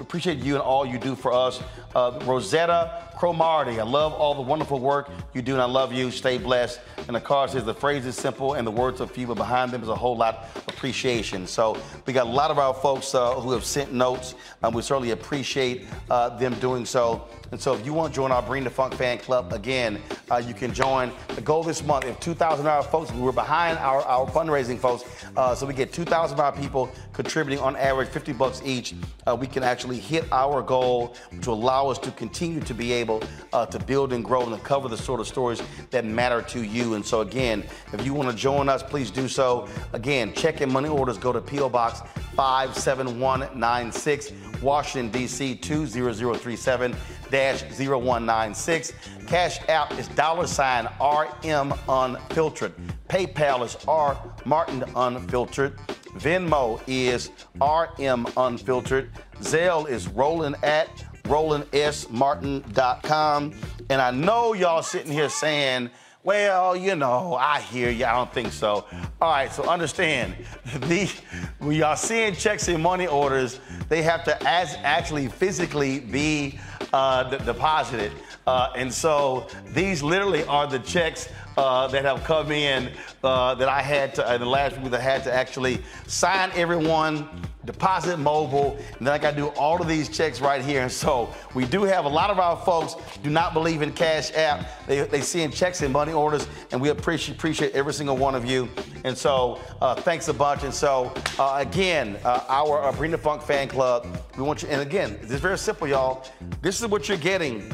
appreciate 0.00 0.38
you 0.38 0.54
and 0.54 0.62
all 0.62 0.86
you 0.86 0.98
do 0.98 1.14
for 1.14 1.32
us. 1.32 1.62
Uh, 1.94 2.18
Rosetta 2.24 3.11
Cromarty, 3.16 3.78
I 3.78 3.84
love 3.84 4.12
all 4.12 4.34
the 4.34 4.42
wonderful 4.42 4.78
work 4.78 5.10
you 5.34 5.42
do, 5.42 5.52
and 5.52 5.62
I 5.62 5.66
love 5.66 5.92
you. 5.92 6.10
Stay 6.10 6.38
blessed. 6.38 6.80
And 7.06 7.16
the 7.16 7.20
card 7.20 7.50
says 7.50 7.64
the 7.64 7.74
phrase 7.74 8.06
is 8.06 8.16
simple 8.16 8.54
and 8.54 8.66
the 8.66 8.70
words 8.70 9.00
are 9.00 9.06
few, 9.06 9.26
but 9.26 9.36
behind 9.36 9.70
them 9.70 9.82
is 9.82 9.88
a 9.88 9.94
whole 9.94 10.16
lot 10.16 10.48
of 10.54 10.68
appreciation. 10.68 11.46
So 11.46 11.76
we 12.06 12.12
got 12.12 12.26
a 12.26 12.30
lot 12.30 12.50
of 12.50 12.58
our 12.58 12.74
folks 12.74 13.14
uh, 13.14 13.34
who 13.34 13.52
have 13.52 13.64
sent 13.64 13.92
notes, 13.92 14.34
and 14.62 14.74
we 14.74 14.82
certainly 14.82 15.10
appreciate 15.10 15.86
uh, 16.10 16.30
them 16.38 16.54
doing 16.54 16.84
so. 16.84 17.26
And 17.52 17.60
so 17.60 17.74
if 17.74 17.84
you 17.84 17.92
want 17.92 18.12
to 18.12 18.16
join 18.16 18.32
our 18.32 18.40
Bring 18.40 18.64
the 18.64 18.70
Funk 18.70 18.94
fan 18.94 19.18
club, 19.18 19.52
again, 19.52 20.00
uh, 20.30 20.38
you 20.38 20.54
can 20.54 20.72
join. 20.72 21.12
The 21.28 21.42
goal 21.42 21.62
this 21.62 21.84
month, 21.84 22.06
if 22.06 22.18
2,000 22.18 22.66
of 22.66 22.72
our 22.72 22.82
folks, 22.82 23.12
we 23.12 23.20
were 23.20 23.30
behind 23.30 23.76
our, 23.78 24.00
our 24.00 24.26
fundraising 24.26 24.78
folks, 24.78 25.04
uh, 25.36 25.54
so 25.54 25.66
we 25.66 25.74
get 25.74 25.92
2,000 25.92 26.34
of 26.34 26.40
our 26.40 26.52
people 26.52 26.90
contributing 27.12 27.62
on 27.62 27.76
average 27.76 28.08
50 28.08 28.32
bucks 28.32 28.62
each, 28.64 28.94
uh, 29.26 29.36
we 29.38 29.46
can 29.46 29.62
actually 29.62 29.98
hit 29.98 30.24
our 30.32 30.62
goal, 30.62 31.14
will 31.46 31.52
allow 31.52 31.88
us 31.88 31.98
to 31.98 32.10
continue 32.12 32.60
to 32.60 32.72
be 32.72 32.90
able 32.90 33.22
uh, 33.52 33.66
to 33.66 33.78
build 33.78 34.14
and 34.14 34.24
grow 34.24 34.42
and 34.42 34.56
to 34.56 34.60
cover 34.62 34.88
the 34.88 34.96
sort 34.96 35.20
of 35.20 35.26
stories 35.28 35.62
that 35.90 36.06
matter 36.06 36.40
to 36.40 36.62
you. 36.64 36.94
And 36.94 37.04
so 37.04 37.20
again, 37.20 37.64
if 37.92 38.04
you 38.06 38.14
want 38.14 38.30
to 38.30 38.36
join 38.36 38.70
us, 38.70 38.82
please 38.82 39.10
do 39.10 39.28
so. 39.28 39.68
Again, 39.92 40.32
check 40.32 40.62
in 40.62 40.72
money 40.72 40.88
orders, 40.88 41.18
go 41.18 41.34
to 41.34 41.40
P.O. 41.42 41.68
Box 41.68 42.00
57196, 42.34 44.32
Washington, 44.62 45.10
D.C. 45.10 45.56
20037. 45.56 46.94
0196. 47.32 48.92
Cash 49.26 49.58
App 49.68 49.98
is 49.98 50.06
dollar 50.08 50.46
sign 50.46 50.86
RM 51.00 51.72
Unfiltered. 51.88 52.74
PayPal 53.08 53.64
is 53.64 53.78
R 53.88 54.18
Martin 54.44 54.84
Unfiltered. 54.94 55.78
Venmo 56.18 56.82
is 56.86 57.30
RM 57.60 58.26
Unfiltered. 58.36 59.10
Zelle 59.40 59.88
is 59.88 60.06
Roland 60.08 60.56
at 60.62 60.88
RolandSMartin.com. 61.24 63.54
And 63.88 64.00
I 64.00 64.10
know 64.10 64.52
y'all 64.52 64.82
sitting 64.82 65.12
here 65.12 65.30
saying, 65.30 65.90
well, 66.24 66.76
you 66.76 66.94
know, 66.94 67.34
I 67.34 67.60
hear 67.60 67.90
you. 67.90 68.04
I 68.04 68.12
don't 68.12 68.32
think 68.32 68.52
so. 68.52 68.86
All 69.20 69.30
right, 69.30 69.52
so 69.52 69.64
understand, 69.64 70.36
the, 70.80 71.10
when 71.58 71.76
y'all 71.76 71.96
seeing 71.96 72.34
checks 72.34 72.68
and 72.68 72.82
money 72.82 73.08
orders, 73.08 73.58
they 73.88 74.02
have 74.02 74.22
to 74.24 74.48
as, 74.48 74.76
actually 74.82 75.28
physically 75.28 75.98
be 75.98 76.60
uh, 76.92 77.24
deposited. 77.38 78.12
Uh, 78.46 78.72
and 78.74 78.92
so 78.92 79.46
these 79.68 80.02
literally 80.02 80.44
are 80.44 80.66
the 80.66 80.78
checks 80.80 81.28
uh, 81.56 81.86
that 81.88 82.04
have 82.04 82.24
come 82.24 82.50
in 82.50 82.90
uh, 83.22 83.54
that 83.54 83.68
I 83.68 83.82
had 83.82 84.14
to, 84.16 84.34
in 84.34 84.40
the 84.40 84.46
last 84.46 84.78
week, 84.78 84.92
I 84.92 85.00
had 85.00 85.22
to 85.24 85.32
actually 85.32 85.82
sign 86.06 86.50
everyone, 86.54 87.28
deposit 87.64 88.18
mobile, 88.18 88.76
and 88.98 89.06
then 89.06 89.14
I 89.14 89.18
got 89.18 89.32
to 89.32 89.36
do 89.36 89.46
all 89.48 89.80
of 89.80 89.86
these 89.86 90.08
checks 90.08 90.40
right 90.40 90.64
here. 90.64 90.82
And 90.82 90.90
so 90.90 91.32
we 91.54 91.64
do 91.64 91.82
have 91.82 92.04
a 92.04 92.08
lot 92.08 92.30
of 92.30 92.38
our 92.40 92.56
folks 92.56 92.96
do 93.22 93.30
not 93.30 93.52
believe 93.52 93.82
in 93.82 93.92
Cash 93.92 94.32
App. 94.34 94.66
They, 94.86 95.02
they 95.02 95.20
see 95.20 95.42
in 95.42 95.52
checks 95.52 95.82
and 95.82 95.92
money 95.92 96.12
orders, 96.12 96.48
and 96.72 96.80
we 96.80 96.88
appreciate, 96.88 97.36
appreciate 97.36 97.72
every 97.74 97.92
single 97.92 98.16
one 98.16 98.34
of 98.34 98.44
you. 98.44 98.68
And 99.04 99.16
so 99.16 99.60
uh, 99.80 99.94
thanks 99.94 100.28
a 100.28 100.34
bunch. 100.34 100.64
And 100.64 100.74
so 100.74 101.12
uh, 101.38 101.58
again, 101.58 102.18
uh, 102.24 102.44
our 102.48 102.82
uh, 102.82 103.18
Funk 103.18 103.42
fan 103.42 103.68
club, 103.68 104.06
we 104.36 104.42
want 104.42 104.62
you, 104.62 104.68
and 104.68 104.80
again, 104.80 105.18
it's 105.22 105.32
very 105.34 105.58
simple, 105.58 105.86
y'all. 105.86 106.26
This 106.60 106.80
is 106.80 106.86
what 106.88 107.08
you're 107.08 107.18
getting. 107.18 107.70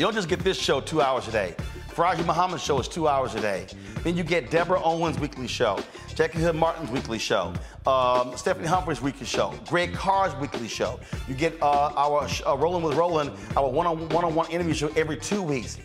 You 0.00 0.06
don't 0.06 0.14
just 0.14 0.30
get 0.30 0.38
this 0.38 0.58
show 0.58 0.80
two 0.80 1.02
hours 1.02 1.28
a 1.28 1.30
day. 1.30 1.54
Faraji 1.90 2.24
Muhammad's 2.24 2.62
show 2.62 2.80
is 2.80 2.88
two 2.88 3.06
hours 3.06 3.34
a 3.34 3.40
day. 3.42 3.66
Then 4.02 4.16
you 4.16 4.24
get 4.24 4.50
Deborah 4.50 4.80
Owens' 4.82 5.18
weekly 5.18 5.46
show, 5.46 5.78
Jackie 6.14 6.38
Hood 6.38 6.56
Martin's 6.56 6.90
weekly 6.90 7.18
show, 7.18 7.52
um, 7.86 8.34
Stephanie 8.34 8.66
Humphrey's 8.66 9.02
weekly 9.02 9.26
show, 9.26 9.52
Greg 9.68 9.92
Carr's 9.92 10.34
weekly 10.36 10.68
show. 10.68 10.98
You 11.28 11.34
get 11.34 11.52
uh, 11.60 11.92
our 11.96 12.26
uh, 12.46 12.56
Rolling 12.56 12.82
with 12.82 12.96
Roland, 12.96 13.32
our 13.58 13.68
one-on-one 13.68 14.50
interview 14.50 14.72
show 14.72 14.88
every 14.96 15.18
two 15.18 15.42
weeks. 15.42 15.76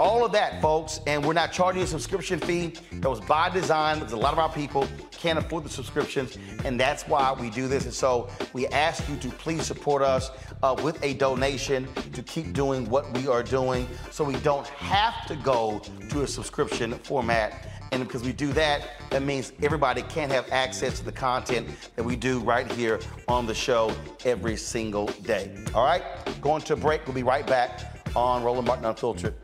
All 0.00 0.24
of 0.24 0.32
that, 0.32 0.60
folks, 0.60 1.00
and 1.06 1.24
we're 1.24 1.34
not 1.34 1.52
charging 1.52 1.82
a 1.82 1.86
subscription 1.86 2.40
fee. 2.40 2.74
That 2.94 3.08
was 3.08 3.20
by 3.20 3.48
design 3.48 4.00
because 4.00 4.12
a 4.12 4.16
lot 4.16 4.32
of 4.32 4.40
our 4.40 4.48
people 4.48 4.88
can't 5.12 5.38
afford 5.38 5.64
the 5.64 5.68
subscriptions, 5.68 6.36
and 6.64 6.80
that's 6.80 7.04
why 7.04 7.32
we 7.32 7.48
do 7.48 7.68
this. 7.68 7.84
And 7.84 7.94
so 7.94 8.28
we 8.52 8.66
ask 8.68 9.08
you 9.08 9.16
to 9.18 9.28
please 9.28 9.64
support 9.64 10.02
us 10.02 10.32
uh, 10.64 10.74
with 10.82 11.00
a 11.04 11.14
donation 11.14 11.86
to 12.12 12.22
keep 12.24 12.52
doing 12.52 12.90
what 12.90 13.16
we 13.16 13.28
are 13.28 13.44
doing 13.44 13.86
so 14.10 14.24
we 14.24 14.34
don't 14.36 14.66
have 14.66 15.26
to 15.26 15.36
go 15.36 15.80
to 16.10 16.22
a 16.22 16.26
subscription 16.26 16.94
format. 16.98 17.68
And 17.92 18.02
because 18.02 18.24
we 18.24 18.32
do 18.32 18.52
that, 18.54 18.88
that 19.10 19.22
means 19.22 19.52
everybody 19.62 20.02
can 20.02 20.28
have 20.30 20.50
access 20.50 20.98
to 20.98 21.04
the 21.04 21.12
content 21.12 21.68
that 21.94 22.02
we 22.02 22.16
do 22.16 22.40
right 22.40 22.70
here 22.72 22.98
on 23.28 23.46
the 23.46 23.54
show 23.54 23.94
every 24.24 24.56
single 24.56 25.06
day. 25.22 25.54
All 25.72 25.84
right, 25.84 26.02
going 26.40 26.62
to 26.62 26.72
a 26.72 26.76
break. 26.76 27.06
We'll 27.06 27.14
be 27.14 27.22
right 27.22 27.46
back 27.46 28.02
on 28.16 28.42
Roland 28.42 28.66
Martin 28.66 28.86
Unfiltered. 28.86 29.34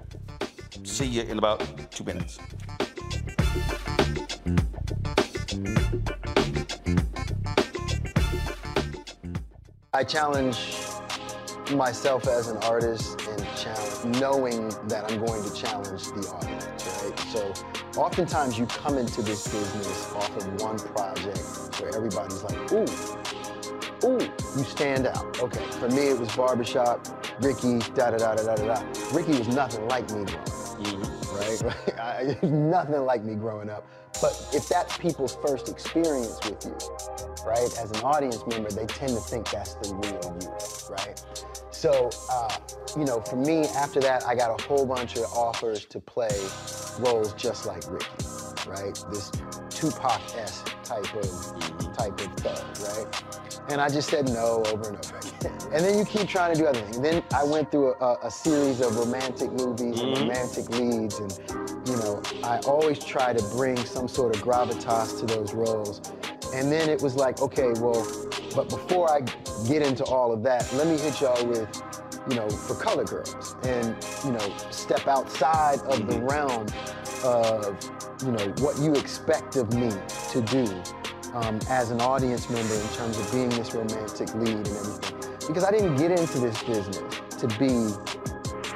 See 0.84 1.06
you 1.06 1.22
in 1.22 1.38
about 1.38 1.62
two 1.90 2.04
minutes. 2.04 2.38
I 9.92 10.04
challenge 10.04 10.56
myself 11.72 12.26
as 12.28 12.48
an 12.48 12.56
artist 12.58 13.20
and 13.28 13.46
challenge, 13.56 14.18
knowing 14.20 14.68
that 14.88 15.10
I'm 15.10 15.24
going 15.24 15.42
to 15.42 15.54
challenge 15.54 16.04
the 16.04 16.28
audience, 16.28 17.02
right? 17.02 17.18
So 17.30 17.52
oftentimes 18.00 18.58
you 18.58 18.66
come 18.66 18.98
into 18.98 19.22
this 19.22 19.46
business 19.48 20.12
off 20.14 20.36
of 20.36 20.60
one 20.60 20.78
project 20.78 21.80
where 21.80 21.94
everybody's 21.94 22.42
like, 22.42 22.72
ooh, 22.72 22.86
ooh, 24.04 24.20
you 24.56 24.64
stand 24.64 25.06
out. 25.06 25.40
Okay, 25.40 25.64
for 25.72 25.88
me 25.88 26.08
it 26.08 26.18
was 26.18 26.34
Barbershop, 26.34 27.06
Ricky, 27.40 27.78
da 27.94 28.10
da 28.10 28.16
da 28.18 28.34
da 28.34 28.54
da 28.54 28.74
da. 28.74 28.82
Ricky 29.12 29.38
was 29.38 29.48
nothing 29.48 29.86
like 29.88 30.10
me 30.12 30.24
growing 30.82 31.02
up, 31.02 32.00
right? 32.00 32.42
Nothing 32.42 33.04
like 33.04 33.24
me 33.24 33.34
growing 33.34 33.70
up. 33.70 33.86
But 34.20 34.32
if 34.52 34.68
that's 34.68 34.98
people's 34.98 35.36
first 35.36 35.68
experience 35.68 36.38
with 36.44 36.64
you, 36.64 36.76
right, 37.46 37.70
as 37.78 37.90
an 37.92 38.00
audience 38.00 38.44
member, 38.46 38.70
they 38.70 38.86
tend 38.86 39.10
to 39.10 39.20
think 39.20 39.50
that's 39.50 39.74
the 39.74 39.94
real 39.94 40.36
you, 40.40 40.94
right? 40.94 41.22
So, 41.70 42.10
uh, 42.30 42.56
you 42.98 43.04
know, 43.04 43.20
for 43.20 43.36
me, 43.36 43.66
after 43.68 44.00
that, 44.00 44.26
I 44.26 44.34
got 44.34 44.60
a 44.60 44.62
whole 44.64 44.84
bunch 44.84 45.16
of 45.16 45.24
offers 45.32 45.84
to 45.86 46.00
play 46.00 46.28
roles 46.98 47.32
just 47.34 47.66
like 47.66 47.82
Ricky, 47.90 48.06
right? 48.66 48.94
This 49.10 49.30
Tupac-esque 49.70 50.74
type 50.84 51.14
of 51.14 51.94
type 51.96 52.20
of 52.20 52.32
thug, 52.36 52.78
right? 52.80 53.24
And 53.68 53.80
I 53.80 53.88
just 53.88 54.08
said 54.08 54.28
no 54.28 54.62
over 54.72 54.88
and 54.90 54.96
over 55.04 55.18
again. 55.18 55.52
And 55.72 55.84
then 55.84 55.96
you 55.98 56.04
keep 56.04 56.26
trying 56.28 56.52
to 56.52 56.58
do 56.60 56.66
other 56.66 56.80
things. 56.80 56.98
Then 57.00 57.22
I 57.32 57.44
went 57.44 57.70
through 57.70 57.94
a, 58.00 58.18
a 58.24 58.30
series 58.30 58.80
of 58.80 58.96
romantic 58.96 59.52
movies 59.52 60.00
and 60.00 60.12
Mhm. 60.14 60.20
romantic 60.22 60.68
leads, 60.70 61.18
and 61.20 61.32
you 61.86 61.96
know, 61.96 62.20
I 62.42 62.58
always 62.66 62.98
try 62.98 63.32
to 63.32 63.42
bring 63.56 63.76
some 63.84 64.08
sort 64.08 64.34
of 64.34 64.42
gravitas 64.42 65.18
to 65.20 65.26
those 65.26 65.54
roles. 65.54 66.00
And 66.52 66.70
then 66.72 66.88
it 66.88 67.00
was 67.00 67.14
like, 67.14 67.40
okay, 67.40 67.72
well, 67.80 68.04
but 68.54 68.68
before 68.68 69.08
I 69.10 69.20
get 69.68 69.82
into 69.82 70.04
all 70.04 70.32
of 70.32 70.42
that, 70.42 70.70
let 70.72 70.86
me 70.88 70.98
hit 70.98 71.20
y'all 71.20 71.46
with, 71.46 71.68
you 72.28 72.36
know, 72.36 72.48
for 72.48 72.74
color 72.74 73.04
girls, 73.04 73.56
and 73.62 73.96
you 74.24 74.32
know, 74.32 74.56
step 74.70 75.06
outside 75.06 75.80
of 75.80 76.06
the 76.06 76.20
realm 76.20 76.66
of, 77.24 77.78
you 78.24 78.32
know, 78.32 78.54
what 78.58 78.78
you 78.78 78.94
expect 78.94 79.56
of 79.56 79.72
me 79.74 79.90
to 80.30 80.40
do 80.42 80.64
um, 81.34 81.58
as 81.68 81.90
an 81.90 82.00
audience 82.00 82.48
member 82.50 82.74
in 82.74 82.88
terms 82.88 83.18
of 83.18 83.30
being 83.32 83.48
this 83.50 83.74
romantic 83.74 84.34
lead 84.34 84.56
and 84.56 84.66
everything. 84.66 85.30
Because 85.46 85.64
I 85.64 85.70
didn't 85.70 85.96
get 85.96 86.10
into 86.12 86.38
this 86.38 86.62
business 86.62 87.20
to 87.38 87.48
be 87.58 87.90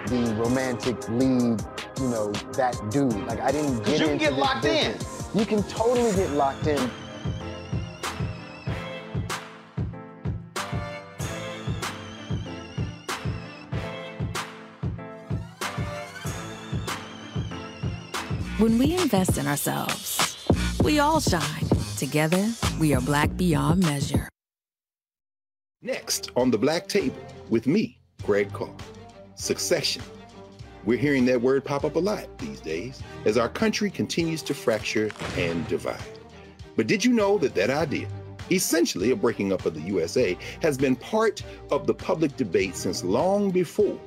the 0.06 0.34
romantic 0.36 1.08
lead, 1.08 1.62
you 2.00 2.08
know, 2.08 2.32
that 2.52 2.80
dude. 2.90 3.14
Like 3.26 3.40
I 3.40 3.52
didn't 3.52 3.82
get 3.84 4.00
you 4.00 4.06
can 4.06 4.18
get 4.18 4.32
locked 4.34 4.64
in. 4.64 4.96
You 5.34 5.46
can 5.46 5.62
totally 5.64 6.12
get 6.12 6.30
locked 6.30 6.66
in. 6.66 6.90
When 18.58 18.78
we 18.78 18.94
invest 18.94 19.36
in 19.36 19.48
ourselves, 19.48 20.46
we 20.84 21.00
all 21.00 21.18
shine. 21.18 21.64
Together, 21.98 22.46
we 22.78 22.94
are 22.94 23.00
black 23.00 23.36
beyond 23.36 23.82
measure. 23.82 24.28
Next 25.82 26.30
on 26.36 26.52
the 26.52 26.58
Black 26.58 26.86
Table 26.86 27.18
with 27.50 27.66
me, 27.66 27.98
Greg 28.22 28.52
Carr. 28.52 28.72
Secession. 29.34 30.02
We're 30.84 30.98
hearing 30.98 31.24
that 31.24 31.40
word 31.40 31.64
pop 31.64 31.84
up 31.84 31.96
a 31.96 31.98
lot 31.98 32.28
these 32.38 32.60
days 32.60 33.02
as 33.24 33.36
our 33.36 33.48
country 33.48 33.90
continues 33.90 34.40
to 34.44 34.54
fracture 34.54 35.10
and 35.36 35.66
divide. 35.66 35.98
But 36.76 36.86
did 36.86 37.04
you 37.04 37.12
know 37.12 37.38
that 37.38 37.56
that 37.56 37.70
idea, 37.70 38.06
essentially 38.52 39.10
a 39.10 39.16
breaking 39.16 39.52
up 39.52 39.66
of 39.66 39.74
the 39.74 39.80
USA, 39.80 40.38
has 40.62 40.78
been 40.78 40.94
part 40.94 41.42
of 41.72 41.88
the 41.88 41.94
public 41.94 42.36
debate 42.36 42.76
since 42.76 43.02
long 43.02 43.50
before 43.50 43.98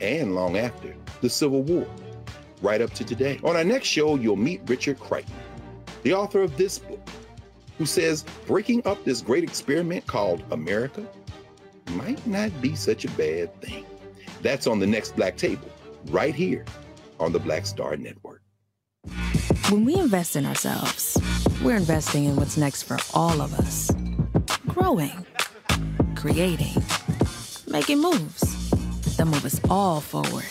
and 0.00 0.34
long 0.34 0.56
after 0.56 0.92
the 1.20 1.30
Civil 1.30 1.62
War, 1.62 1.86
right 2.62 2.80
up 2.80 2.92
to 2.94 3.04
today? 3.04 3.38
On 3.44 3.56
our 3.56 3.64
next 3.64 3.88
show, 3.88 4.16
you'll 4.16 4.36
meet 4.36 4.62
Richard 4.66 4.98
Kreitner, 4.98 5.28
the 6.02 6.14
author 6.14 6.40
of 6.40 6.56
this 6.56 6.78
book, 6.78 7.00
who 7.78 7.86
says 7.86 8.24
breaking 8.46 8.86
up 8.86 9.04
this 9.04 9.20
great 9.20 9.44
experiment 9.44 10.06
called 10.06 10.42
America 10.50 11.06
might 11.90 12.24
not 12.26 12.50
be 12.62 12.74
such 12.74 13.04
a 13.04 13.10
bad 13.10 13.60
thing. 13.60 13.84
That's 14.40 14.66
on 14.66 14.78
the 14.78 14.86
next 14.86 15.16
Black 15.16 15.36
Table, 15.36 15.68
right 16.06 16.34
here 16.34 16.64
on 17.20 17.32
the 17.32 17.38
Black 17.38 17.66
Star 17.66 17.96
Network. 17.96 18.42
When 19.68 19.84
we 19.84 19.94
invest 19.96 20.36
in 20.36 20.46
ourselves, 20.46 21.18
we're 21.62 21.76
investing 21.76 22.24
in 22.24 22.36
what's 22.36 22.56
next 22.56 22.82
for 22.82 22.98
all 23.14 23.40
of 23.40 23.54
us. 23.54 23.90
Growing, 24.66 25.26
creating, 26.14 26.82
making 27.68 28.00
moves 28.00 28.70
that 29.16 29.26
move 29.26 29.44
us 29.44 29.60
all 29.70 30.00
forward. 30.00 30.44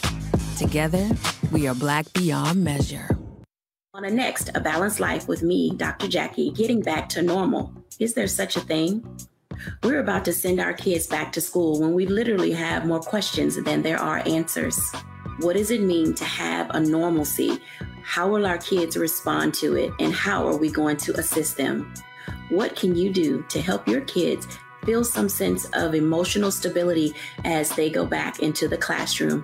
Together, 0.57 1.09
we 1.51 1.67
are 1.67 1.75
black 1.75 2.11
beyond 2.13 2.63
measure. 2.63 3.09
On 3.93 4.05
a 4.05 4.09
next, 4.09 4.49
A 4.55 4.61
Balanced 4.61 5.01
Life 5.01 5.27
with 5.27 5.43
me, 5.43 5.75
Dr. 5.75 6.07
Jackie, 6.07 6.51
getting 6.51 6.81
back 6.81 7.09
to 7.09 7.21
normal. 7.21 7.73
Is 7.99 8.13
there 8.13 8.27
such 8.27 8.55
a 8.55 8.61
thing? 8.61 9.05
We're 9.83 9.99
about 9.99 10.23
to 10.25 10.33
send 10.33 10.61
our 10.61 10.73
kids 10.73 11.07
back 11.07 11.33
to 11.33 11.41
school 11.41 11.81
when 11.81 11.93
we 11.93 12.05
literally 12.05 12.53
have 12.53 12.85
more 12.85 13.01
questions 13.01 13.61
than 13.61 13.81
there 13.81 13.99
are 13.99 14.23
answers. 14.25 14.79
What 15.41 15.57
does 15.57 15.71
it 15.71 15.81
mean 15.81 16.13
to 16.15 16.23
have 16.23 16.69
a 16.69 16.79
normalcy? 16.79 17.59
How 18.01 18.29
will 18.29 18.45
our 18.45 18.57
kids 18.57 18.95
respond 18.95 19.53
to 19.55 19.75
it? 19.75 19.91
And 19.99 20.13
how 20.13 20.47
are 20.47 20.57
we 20.57 20.71
going 20.71 20.97
to 20.97 21.13
assist 21.19 21.57
them? 21.57 21.93
What 22.49 22.75
can 22.75 22.95
you 22.95 23.11
do 23.11 23.43
to 23.49 23.61
help 23.61 23.87
your 23.87 24.01
kids 24.01 24.47
feel 24.85 25.03
some 25.03 25.29
sense 25.29 25.65
of 25.73 25.93
emotional 25.93 26.51
stability 26.51 27.13
as 27.43 27.75
they 27.75 27.89
go 27.89 28.05
back 28.05 28.39
into 28.39 28.67
the 28.67 28.77
classroom? 28.77 29.43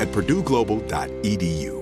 at 0.00 0.08
purdueglobal.edu. 0.08 1.81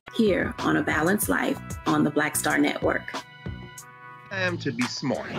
here 0.21 0.53
on 0.59 0.77
A 0.77 0.83
Balanced 0.83 1.29
Life 1.29 1.59
on 1.87 2.03
the 2.03 2.11
Black 2.11 2.35
Star 2.35 2.57
Network. 2.57 3.01
Time 4.29 4.57
to 4.59 4.71
be 4.71 4.83
smart. 4.83 5.31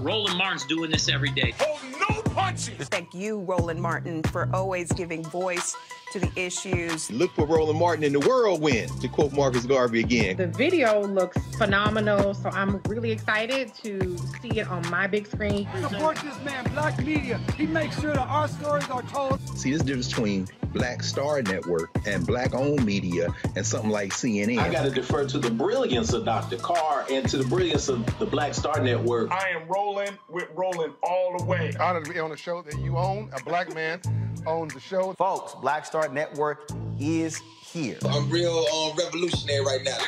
Roland 0.00 0.38
Martin's 0.38 0.64
doing 0.66 0.90
this 0.90 1.08
every 1.08 1.30
day. 1.30 1.54
Oh, 1.60 1.80
no 2.08 2.22
punches! 2.22 2.88
Thank 2.88 3.14
you, 3.14 3.40
Roland 3.40 3.80
Martin, 3.80 4.22
for 4.24 4.48
always 4.52 4.90
giving 4.92 5.24
voice 5.24 5.76
to 6.12 6.20
the 6.20 6.30
issues. 6.36 7.10
Look 7.10 7.32
for 7.34 7.46
Roland 7.46 7.78
Martin 7.78 8.04
in 8.04 8.12
the 8.12 8.20
whirlwind, 8.20 9.00
to 9.00 9.08
quote 9.08 9.32
Marcus 9.32 9.64
Garvey 9.64 10.00
again. 10.00 10.36
The 10.36 10.46
video 10.46 11.06
looks 11.06 11.38
phenomenal, 11.56 12.34
so 12.34 12.50
I'm 12.50 12.80
really 12.86 13.10
excited 13.10 13.74
to 13.82 14.18
see 14.40 14.58
it 14.58 14.68
on 14.68 14.88
my 14.90 15.06
big 15.06 15.26
screen. 15.26 15.68
Support 15.80 16.18
this 16.18 16.38
man, 16.44 16.64
Black 16.72 16.98
Media. 16.98 17.40
He 17.56 17.66
makes 17.66 18.00
sure 18.00 18.12
that 18.12 18.28
our 18.28 18.48
stories 18.48 18.88
are 18.90 19.02
told. 19.02 19.40
See, 19.56 19.72
this 19.72 19.82
difference 19.82 20.08
between 20.08 20.48
Black 20.72 21.02
Star 21.02 21.42
Network 21.42 21.90
and 22.06 22.26
Black 22.26 22.54
owned 22.54 22.84
media 22.84 23.34
and 23.56 23.66
something 23.66 23.90
like 23.90 24.10
CNN. 24.12 24.58
I 24.58 24.70
got 24.70 24.84
to 24.84 24.90
defer 24.90 25.26
to 25.26 25.38
the 25.38 25.50
brilliance 25.50 26.12
of 26.12 26.24
Dr. 26.24 26.56
Carr 26.56 27.04
and 27.10 27.28
to 27.28 27.38
the 27.38 27.44
brilliance 27.44 27.88
of 27.88 28.06
the 28.18 28.26
Black 28.26 28.54
Star 28.54 28.80
Network. 28.80 29.30
I 29.30 29.50
am 29.50 29.68
rolling 29.68 30.16
with 30.28 30.48
rolling 30.54 30.94
all 31.02 31.36
the 31.38 31.44
way. 31.44 31.72
Honored 31.78 32.04
to 32.04 32.12
be 32.12 32.18
on 32.18 32.32
a 32.32 32.36
show 32.36 32.62
that 32.62 32.78
you 32.78 32.96
own. 32.96 33.30
A 33.34 33.42
black 33.44 33.74
man 33.74 34.00
owns 34.46 34.74
the 34.74 34.80
show. 34.80 35.12
Folks, 35.14 35.54
Black 35.54 35.84
Star 35.84 36.08
Network 36.08 36.70
is 36.98 37.36
here. 37.62 37.98
I'm 38.08 38.28
real 38.30 38.64
um, 38.74 38.96
revolutionary 38.96 39.64
right 39.64 39.80
now. 39.84 39.98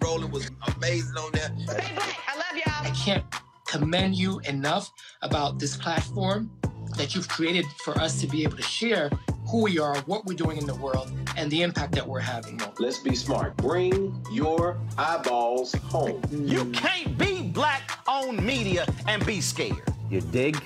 Roland 0.00 0.32
was 0.32 0.50
amazing 0.76 1.16
on 1.16 1.32
there. 1.32 1.50
I 1.68 2.36
love 2.36 2.54
y'all. 2.54 2.86
I 2.86 2.92
can't 2.96 3.24
commend 3.66 4.14
you 4.14 4.40
enough 4.40 4.92
about 5.22 5.58
this 5.58 5.76
platform 5.76 6.50
that 6.96 7.14
you've 7.14 7.28
created 7.28 7.64
for 7.84 7.96
us 7.98 8.20
to 8.20 8.26
be 8.26 8.42
able 8.42 8.56
to 8.56 8.62
share 8.62 9.10
who 9.48 9.62
we 9.62 9.78
are, 9.78 9.96
what 10.02 10.26
we're 10.26 10.36
doing 10.36 10.58
in 10.58 10.66
the 10.66 10.74
world, 10.74 11.10
and 11.36 11.50
the 11.50 11.62
impact 11.62 11.92
that 11.94 12.06
we're 12.06 12.20
having. 12.20 12.60
Let's 12.78 12.98
be 12.98 13.14
smart. 13.14 13.56
Bring 13.56 14.22
your 14.30 14.78
eyeballs 14.98 15.72
home. 15.74 16.22
You 16.30 16.66
can't 16.66 17.16
be 17.16 17.42
black 17.42 17.98
on 18.06 18.44
media 18.44 18.86
and 19.06 19.24
be 19.24 19.40
scared. 19.40 19.82
You 20.10 20.20
dig? 20.20 20.62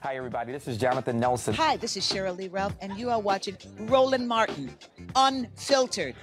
Hi, 0.00 0.16
everybody. 0.16 0.52
This 0.52 0.66
is 0.66 0.78
Jonathan 0.78 1.20
Nelson. 1.20 1.54
Hi, 1.54 1.76
this 1.76 1.96
is 1.96 2.04
Sheryl 2.04 2.36
Lee 2.36 2.48
Ralph, 2.48 2.74
and 2.80 2.96
you 2.98 3.10
are 3.10 3.20
watching 3.20 3.56
Roland 3.80 4.26
Martin, 4.26 4.70
Unfiltered. 5.14 6.14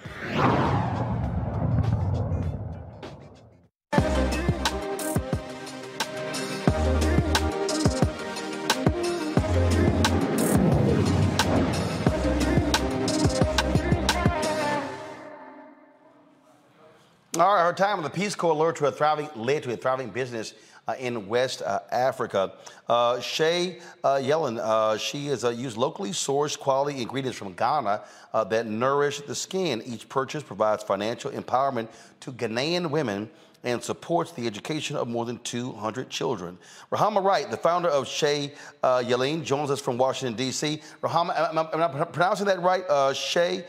Right, 17.39 17.61
our 17.61 17.71
time 17.71 17.99
of 17.99 18.03
the 18.03 18.09
Peace 18.09 18.35
Corps 18.35 18.53
led 18.53 18.75
to 18.75 18.87
a 18.87 18.91
thriving, 18.91 19.29
led 19.33 19.63
to 19.63 19.71
a 19.71 19.77
thriving 19.77 20.09
business 20.09 20.53
uh, 20.89 20.95
in 20.99 21.29
West 21.29 21.61
uh, 21.61 21.79
Africa. 21.89 22.51
Uh, 22.89 23.21
Shea 23.21 23.79
uh, 24.03 24.15
Yeleen, 24.15 24.59
uh, 24.59 24.97
she 24.97 25.27
has 25.27 25.45
uh, 25.45 25.49
used 25.49 25.77
locally 25.77 26.09
sourced 26.09 26.59
quality 26.59 27.01
ingredients 27.01 27.37
from 27.37 27.53
Ghana 27.53 28.01
that 28.49 28.67
nourish 28.67 29.21
the 29.21 29.33
skin. 29.33 29.81
Each 29.85 30.09
purchase 30.09 30.43
provides 30.43 30.83
financial 30.83 31.31
empowerment 31.31 31.87
to 32.19 32.33
Ghanaian 32.33 32.89
women 32.89 33.29
and 33.63 33.81
supports 33.81 34.33
the 34.33 34.45
education 34.45 34.97
of 34.97 35.07
more 35.07 35.23
than 35.23 35.39
200 35.39 36.09
children. 36.09 36.57
Rahama 36.91 37.23
Wright, 37.23 37.49
the 37.49 37.55
founder 37.55 37.87
of 37.87 38.05
Shea 38.05 38.51
uh, 38.83 38.97
Yeleen, 38.97 39.45
joins 39.45 39.71
us 39.71 39.79
from 39.79 39.97
Washington, 39.97 40.35
D.C. 40.35 40.81
Rahama, 41.01 41.39
am, 41.51 41.57
am, 41.57 41.81
I 41.81 42.03
pronouncing 42.03 42.47
that 42.47 42.61
right? 42.61 42.83
Shea, 43.15 43.63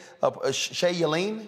Shea 0.50 0.92
Yeleen? 0.92 1.46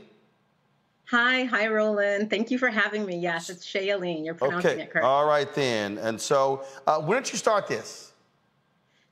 Hi, 1.13 1.45
hi, 1.45 1.69
Roland. 1.69 2.31
Thank 2.31 2.51
you 2.51 2.57
for 2.57 2.71
having 2.71 3.05
me. 3.05 3.19
Yes, 3.19 3.51
it's 3.51 3.67
Shea 3.67 3.89
Yeleen. 3.89 4.25
You're 4.25 4.33
pronouncing 4.33 4.71
okay. 4.71 4.83
it 4.85 4.91
correctly. 4.91 5.11
All 5.11 5.27
right, 5.27 5.53
then. 5.55 5.99
And 5.99 6.19
so, 6.19 6.65
uh, 6.87 7.03
when 7.03 7.23
did 7.23 7.31
you 7.31 7.37
start 7.37 7.67
this? 7.67 8.15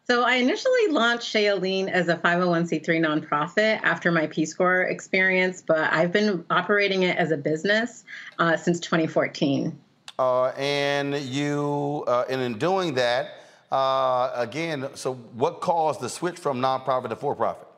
So, 0.06 0.22
I 0.24 0.36
initially 0.36 0.86
launched 0.89 1.28
Shea 1.28 1.44
Yeleen 1.44 1.90
as 1.90 2.09
a 2.09 2.16
501c3 2.16 2.86
nonprofit 3.05 3.82
after 3.82 4.10
my 4.10 4.27
Peace 4.28 4.55
Corps 4.55 4.85
experience, 4.85 5.60
but 5.60 5.93
I've 5.93 6.10
been 6.10 6.43
operating 6.48 7.02
it 7.02 7.18
as 7.18 7.32
a 7.32 7.36
business 7.36 8.05
uh, 8.39 8.56
since 8.56 8.81
2014. 8.81 9.78
Uh, 10.18 10.47
and 10.56 11.14
you, 11.16 12.02
uh, 12.06 12.24
and 12.31 12.40
in 12.40 12.56
doing 12.56 12.94
that, 12.94 13.43
uh, 13.70 14.31
again, 14.36 14.89
so 14.94 15.16
what 15.35 15.60
caused 15.60 16.01
the 16.01 16.09
switch 16.09 16.39
from 16.39 16.62
nonprofit 16.62 17.10
to 17.10 17.16
for 17.16 17.36
profit? 17.36 17.69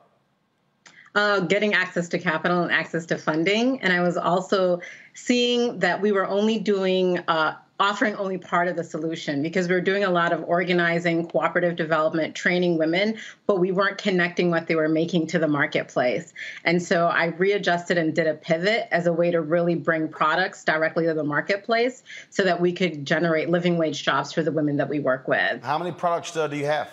Uh, 1.15 1.41
getting 1.41 1.75
access 1.75 2.09
to 2.09 2.19
capital 2.19 2.63
and 2.63 2.73
access 2.73 3.07
to 3.07 3.19
funding. 3.19 3.81
And 3.83 3.93
I 3.93 4.01
was 4.01 4.17
also 4.17 4.81
seeing 5.15 5.79
that 5.81 6.01
we 6.01 6.13
were 6.13 6.27
only 6.27 6.59
doing, 6.59 7.19
uh, 7.29 7.57
offering 7.81 8.15
only 8.15 8.39
part 8.39 8.69
of 8.69 8.77
the 8.77 8.85
solution 8.85 9.43
because 9.43 9.67
we 9.67 9.75
were 9.75 9.81
doing 9.81 10.05
a 10.05 10.11
lot 10.11 10.33
of 10.33 10.45
organizing, 10.47 11.27
cooperative 11.27 11.75
development, 11.75 12.33
training 12.35 12.79
women, 12.79 13.19
but 13.47 13.59
we 13.59 13.73
weren't 13.73 13.99
connecting 13.99 14.51
what 14.51 14.69
they 14.69 14.77
were 14.77 14.89
making 14.89 15.27
to 15.27 15.39
the 15.39 15.49
marketplace. 15.49 16.33
And 16.65 16.81
so 16.81 17.09
I 17.09 17.27
readjusted 17.27 17.99
and 17.99 18.15
did 18.15 18.29
a 18.29 18.35
pivot 18.35 18.87
as 18.93 19.07
a 19.07 19.13
way 19.13 19.33
to 19.33 19.41
really 19.41 19.75
bring 19.75 20.07
products 20.07 20.63
directly 20.63 21.07
to 21.07 21.15
the 21.15 21.25
marketplace 21.25 22.05
so 22.31 22.45
that 22.45 22.61
we 22.61 22.73
could 22.73 23.05
generate 23.05 23.51
living 23.51 23.79
wage 23.79 24.05
jobs 24.05 24.33
for 24.33 24.45
the 24.45 24.53
women 24.53 24.77
that 24.77 24.89
we 24.89 25.01
work 25.01 25.27
with. 25.27 25.63
How 25.65 25.79
many 25.79 25.91
products 25.91 26.37
uh, 26.37 26.47
do 26.47 26.57
you 26.57 26.67
have? 26.67 26.89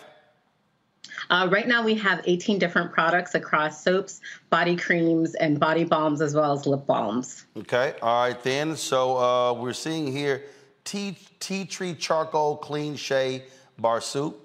Uh, 1.30 1.48
right 1.52 1.68
now, 1.68 1.84
we 1.84 1.96
have 1.96 2.22
18 2.26 2.60
different 2.60 2.92
products 2.92 3.36
across 3.36 3.84
soaps, 3.84 4.22
body 4.50 4.76
creams, 4.76 5.36
and 5.36 5.60
body 5.60 5.84
balms, 5.84 6.22
as 6.22 6.34
well 6.36 6.54
as 6.54 6.66
lip 6.66 6.86
balms. 6.86 7.46
Okay, 7.58 7.96
all 8.02 8.24
right 8.28 8.44
then. 8.44 8.76
So 8.76 9.18
uh, 9.18 9.54
we're 9.54 9.74
seeing 9.74 10.12
here 10.12 10.44
tea, 10.84 11.18
tea 11.40 11.66
tree 11.66 11.94
charcoal 11.94 12.58
clean 12.58 12.96
shea 12.96 13.44
bar 13.78 14.02
soup. 14.02 14.40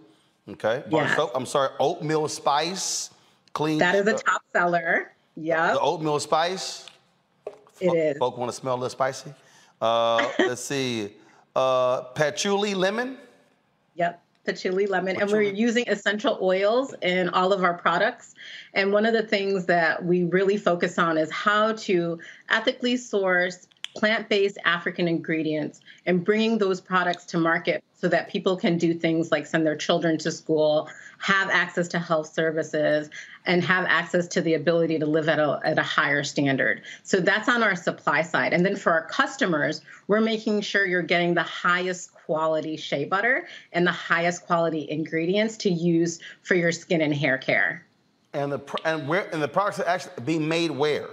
Okay, 0.49 0.83
bar 0.91 1.05
Yes. 1.05 1.17
soap. 1.17 1.33
I'm 1.35 1.47
sorry, 1.47 1.71
oatmeal 1.81 2.29
spice 2.29 3.11
Clean. 3.55 3.79
That 3.79 3.95
is 3.95 4.07
a 4.07 4.17
uh, 4.17 4.19
top 4.19 4.43
seller. 4.53 5.13
Yeah. 5.37 5.73
The 5.73 5.81
oatmeal 5.81 6.19
spice. 6.21 6.87
It 7.81 7.87
is. 7.87 8.19
Folk 8.19 8.37
want 8.37 8.51
to 8.51 8.57
smell 8.57 8.75
a 8.75 8.77
little 8.77 8.91
spicy. 8.91 9.33
Uh, 9.81 10.29
let's 10.41 10.63
see. 10.65 11.13
Uh, 11.55 12.03
patchouli 12.03 12.75
lemon. 12.75 13.17
Yep. 13.95 14.21
Patchouli 14.45 14.87
lemon. 14.87 15.21
And 15.21 15.31
we're 15.31 15.43
using 15.43 15.85
essential 15.89 16.39
oils 16.41 16.95
in 17.03 17.29
all 17.31 17.53
of 17.53 17.62
our 17.65 17.75
products. 17.75 18.35
And 18.75 18.93
one 18.93 19.07
of 19.07 19.12
the 19.12 19.23
things 19.23 19.66
that 19.66 20.05
we 20.05 20.25
really 20.25 20.57
focus 20.57 20.99
on 20.99 21.19
is 21.19 21.31
how 21.31 21.73
to 21.73 22.19
ethically 22.51 22.97
source 22.97 23.66
plant 23.95 24.29
based 24.29 24.59
African 24.65 25.07
ingredients 25.07 25.81
and 26.07 26.25
bringing 26.25 26.59
those 26.59 26.81
products 26.81 27.25
to 27.27 27.39
market 27.39 27.83
so 27.95 28.09
that 28.09 28.29
people 28.29 28.57
can 28.57 28.77
do 28.77 28.93
things 28.93 29.31
like 29.31 29.47
send 29.47 29.65
their 29.65 29.77
children 29.77 30.19
to 30.19 30.31
school, 30.31 30.89
have 31.19 31.49
access 31.49 31.89
to 31.89 31.99
health 31.99 32.33
services, 32.33 33.09
and 33.47 33.62
have 33.62 33.87
access 33.89 34.27
to 34.29 34.41
the 34.43 34.55
ability 34.55 34.99
to 34.99 35.07
live 35.07 35.29
at 35.29 35.39
a, 35.39 35.61
at 35.65 35.79
a 35.79 35.83
higher 35.83 36.25
standard. 36.25 36.83
So 37.03 37.21
that's 37.21 37.49
on 37.49 37.62
our 37.62 37.77
supply 37.77 38.23
side. 38.23 38.53
And 38.53 38.66
then 38.66 38.77
for 38.77 38.93
our 38.93 39.07
customers, 39.07 39.81
we're 40.09 40.21
making 40.21 40.62
sure 40.62 40.85
you're 40.85 41.03
getting 41.03 41.35
the 41.35 41.43
highest 41.43 42.11
quality 42.25 42.77
shea 42.77 43.05
butter 43.05 43.47
and 43.73 43.87
the 43.87 43.93
highest 43.93 44.47
quality 44.47 44.89
ingredients 44.91 45.57
to 45.59 45.71
use 45.71 46.21
for 46.43 46.55
your 46.55 46.73
skin 46.73 47.01
and 47.01 47.15
hair 47.15 47.39
care. 47.39 47.87
And 48.33 48.51
the 48.51 48.61
and 48.85 49.07
where 49.07 49.29
and 49.33 49.43
the 49.43 49.49
products 49.49 49.81
are 49.81 49.87
actually 49.87 50.25
being 50.25 50.49
made 50.49 50.71
where? 50.71 51.09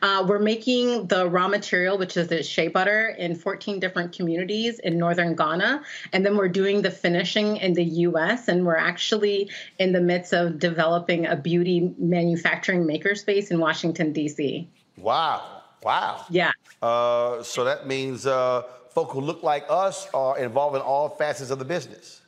Uh, 0.00 0.24
we're 0.26 0.38
making 0.38 1.06
the 1.06 1.28
raw 1.28 1.46
material, 1.46 1.98
which 1.98 2.16
is 2.16 2.28
the 2.28 2.42
shea 2.42 2.68
butter, 2.68 3.14
in 3.18 3.34
14 3.36 3.78
different 3.78 4.12
communities 4.12 4.78
in 4.80 4.98
northern 4.98 5.36
Ghana. 5.36 5.82
And 6.12 6.24
then 6.24 6.36
we're 6.36 6.48
doing 6.48 6.82
the 6.82 6.90
finishing 6.90 7.58
in 7.58 7.74
the 7.74 7.84
US. 7.84 8.48
And 8.48 8.64
we're 8.64 8.76
actually 8.76 9.50
in 9.78 9.92
the 9.92 10.00
midst 10.00 10.32
of 10.32 10.58
developing 10.58 11.26
a 11.26 11.36
beauty 11.36 11.94
manufacturing 11.98 12.84
makerspace 12.84 13.50
in 13.50 13.60
Washington, 13.60 14.12
D.C. 14.12 14.68
Wow. 14.96 15.62
Wow. 15.82 16.24
Yeah. 16.30 16.52
Uh, 16.80 17.42
so 17.42 17.64
that 17.64 17.86
means 17.86 18.26
uh, 18.26 18.62
folk 18.94 19.10
who 19.10 19.20
look 19.20 19.42
like 19.42 19.64
us 19.68 20.08
are 20.12 20.38
involved 20.38 20.76
in 20.76 20.82
all 20.82 21.08
facets 21.08 21.50
of 21.50 21.58
the 21.58 21.64
business. 21.64 22.22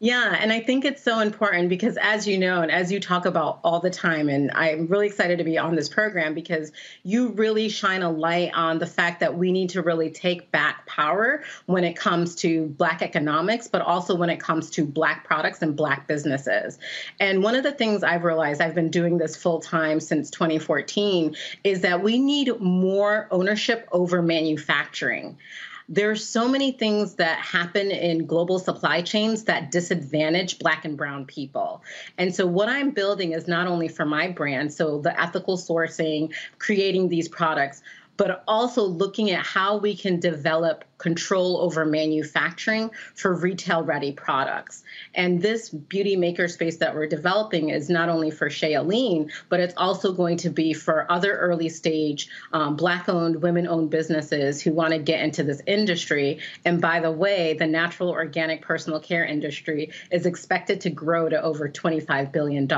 Yeah, 0.00 0.36
and 0.38 0.52
I 0.52 0.60
think 0.60 0.84
it's 0.84 1.02
so 1.02 1.18
important 1.18 1.68
because, 1.68 1.96
as 2.00 2.24
you 2.24 2.38
know, 2.38 2.62
and 2.62 2.70
as 2.70 2.92
you 2.92 3.00
talk 3.00 3.26
about 3.26 3.58
all 3.64 3.80
the 3.80 3.90
time, 3.90 4.28
and 4.28 4.52
I'm 4.52 4.86
really 4.86 5.08
excited 5.08 5.38
to 5.38 5.44
be 5.44 5.58
on 5.58 5.74
this 5.74 5.88
program 5.88 6.34
because 6.34 6.70
you 7.02 7.30
really 7.30 7.68
shine 7.68 8.02
a 8.02 8.10
light 8.10 8.52
on 8.54 8.78
the 8.78 8.86
fact 8.86 9.18
that 9.18 9.36
we 9.36 9.50
need 9.50 9.70
to 9.70 9.82
really 9.82 10.10
take 10.10 10.52
back 10.52 10.86
power 10.86 11.42
when 11.66 11.82
it 11.82 11.96
comes 11.96 12.36
to 12.36 12.66
Black 12.66 13.02
economics, 13.02 13.66
but 13.66 13.82
also 13.82 14.14
when 14.14 14.30
it 14.30 14.38
comes 14.38 14.70
to 14.70 14.86
Black 14.86 15.24
products 15.24 15.62
and 15.62 15.74
Black 15.74 16.06
businesses. 16.06 16.78
And 17.18 17.42
one 17.42 17.56
of 17.56 17.64
the 17.64 17.72
things 17.72 18.04
I've 18.04 18.22
realized, 18.22 18.60
I've 18.60 18.76
been 18.76 18.90
doing 18.90 19.18
this 19.18 19.34
full 19.34 19.60
time 19.60 19.98
since 19.98 20.30
2014, 20.30 21.34
is 21.64 21.80
that 21.80 22.04
we 22.04 22.20
need 22.20 22.60
more 22.60 23.26
ownership 23.32 23.88
over 23.90 24.22
manufacturing 24.22 25.38
there's 25.88 26.28
so 26.28 26.46
many 26.46 26.70
things 26.70 27.14
that 27.14 27.38
happen 27.38 27.90
in 27.90 28.26
global 28.26 28.58
supply 28.58 29.00
chains 29.00 29.44
that 29.44 29.70
disadvantage 29.70 30.58
black 30.58 30.84
and 30.84 30.98
brown 30.98 31.24
people. 31.24 31.82
And 32.18 32.34
so 32.34 32.46
what 32.46 32.68
I'm 32.68 32.90
building 32.90 33.32
is 33.32 33.48
not 33.48 33.66
only 33.66 33.88
for 33.88 34.04
my 34.04 34.28
brand, 34.28 34.72
so 34.72 35.00
the 35.00 35.18
ethical 35.18 35.56
sourcing, 35.56 36.34
creating 36.58 37.08
these 37.08 37.28
products, 37.28 37.82
but 38.18 38.42
also 38.46 38.82
looking 38.82 39.30
at 39.30 39.46
how 39.46 39.78
we 39.78 39.96
can 39.96 40.20
develop 40.20 40.84
control 40.98 41.58
over 41.58 41.86
manufacturing 41.86 42.90
for 43.14 43.32
retail 43.32 43.82
ready 43.82 44.12
products. 44.12 44.82
And 45.14 45.40
this 45.40 45.70
beauty 45.70 46.16
maker 46.16 46.48
space 46.48 46.78
that 46.78 46.94
we're 46.94 47.06
developing 47.06 47.70
is 47.70 47.88
not 47.88 48.08
only 48.08 48.32
for 48.32 48.50
Shea 48.50 48.72
Yeleen, 48.72 49.30
but 49.48 49.60
it's 49.60 49.74
also 49.76 50.12
going 50.12 50.36
to 50.38 50.50
be 50.50 50.72
for 50.72 51.10
other 51.10 51.38
early 51.38 51.68
stage 51.68 52.28
um, 52.52 52.74
Black 52.76 53.08
owned, 53.08 53.40
women 53.40 53.68
owned 53.68 53.90
businesses 53.90 54.60
who 54.60 54.72
want 54.72 54.92
to 54.92 54.98
get 54.98 55.20
into 55.20 55.44
this 55.44 55.62
industry. 55.66 56.40
And 56.64 56.80
by 56.80 56.98
the 56.98 57.12
way, 57.12 57.54
the 57.54 57.66
natural 57.66 58.10
organic 58.10 58.62
personal 58.62 58.98
care 58.98 59.24
industry 59.24 59.92
is 60.10 60.26
expected 60.26 60.80
to 60.80 60.90
grow 60.90 61.28
to 61.28 61.40
over 61.40 61.68
$25 61.68 62.32
billion 62.32 62.64
in 62.64 62.68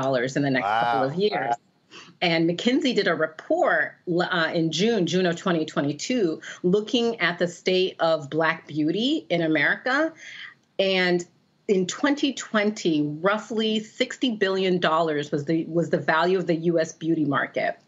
the 0.43 0.49
next 0.51 0.63
wow. 0.63 0.81
couple 0.81 1.09
of 1.09 1.15
years. 1.15 1.55
And 2.21 2.49
McKinsey 2.49 2.95
did 2.95 3.07
a 3.07 3.15
report 3.15 3.95
uh, 4.09 4.51
in 4.53 4.71
June, 4.71 5.05
June 5.05 5.25
of 5.25 5.35
2022, 5.35 6.41
looking 6.63 7.19
at 7.19 7.39
the 7.39 7.47
state 7.47 7.95
of 7.99 8.29
Black 8.29 8.67
beauty 8.67 9.25
in 9.29 9.41
America. 9.41 10.13
And 10.79 11.25
in 11.67 11.85
2020, 11.87 13.17
roughly 13.21 13.79
60 13.79 14.31
billion 14.37 14.79
dollars 14.79 15.31
was 15.31 15.45
the 15.45 15.65
was 15.65 15.89
the 15.89 15.97
value 15.97 16.37
of 16.37 16.47
the 16.47 16.55
U.S. 16.55 16.91
beauty 16.91 17.25
market. 17.25 17.79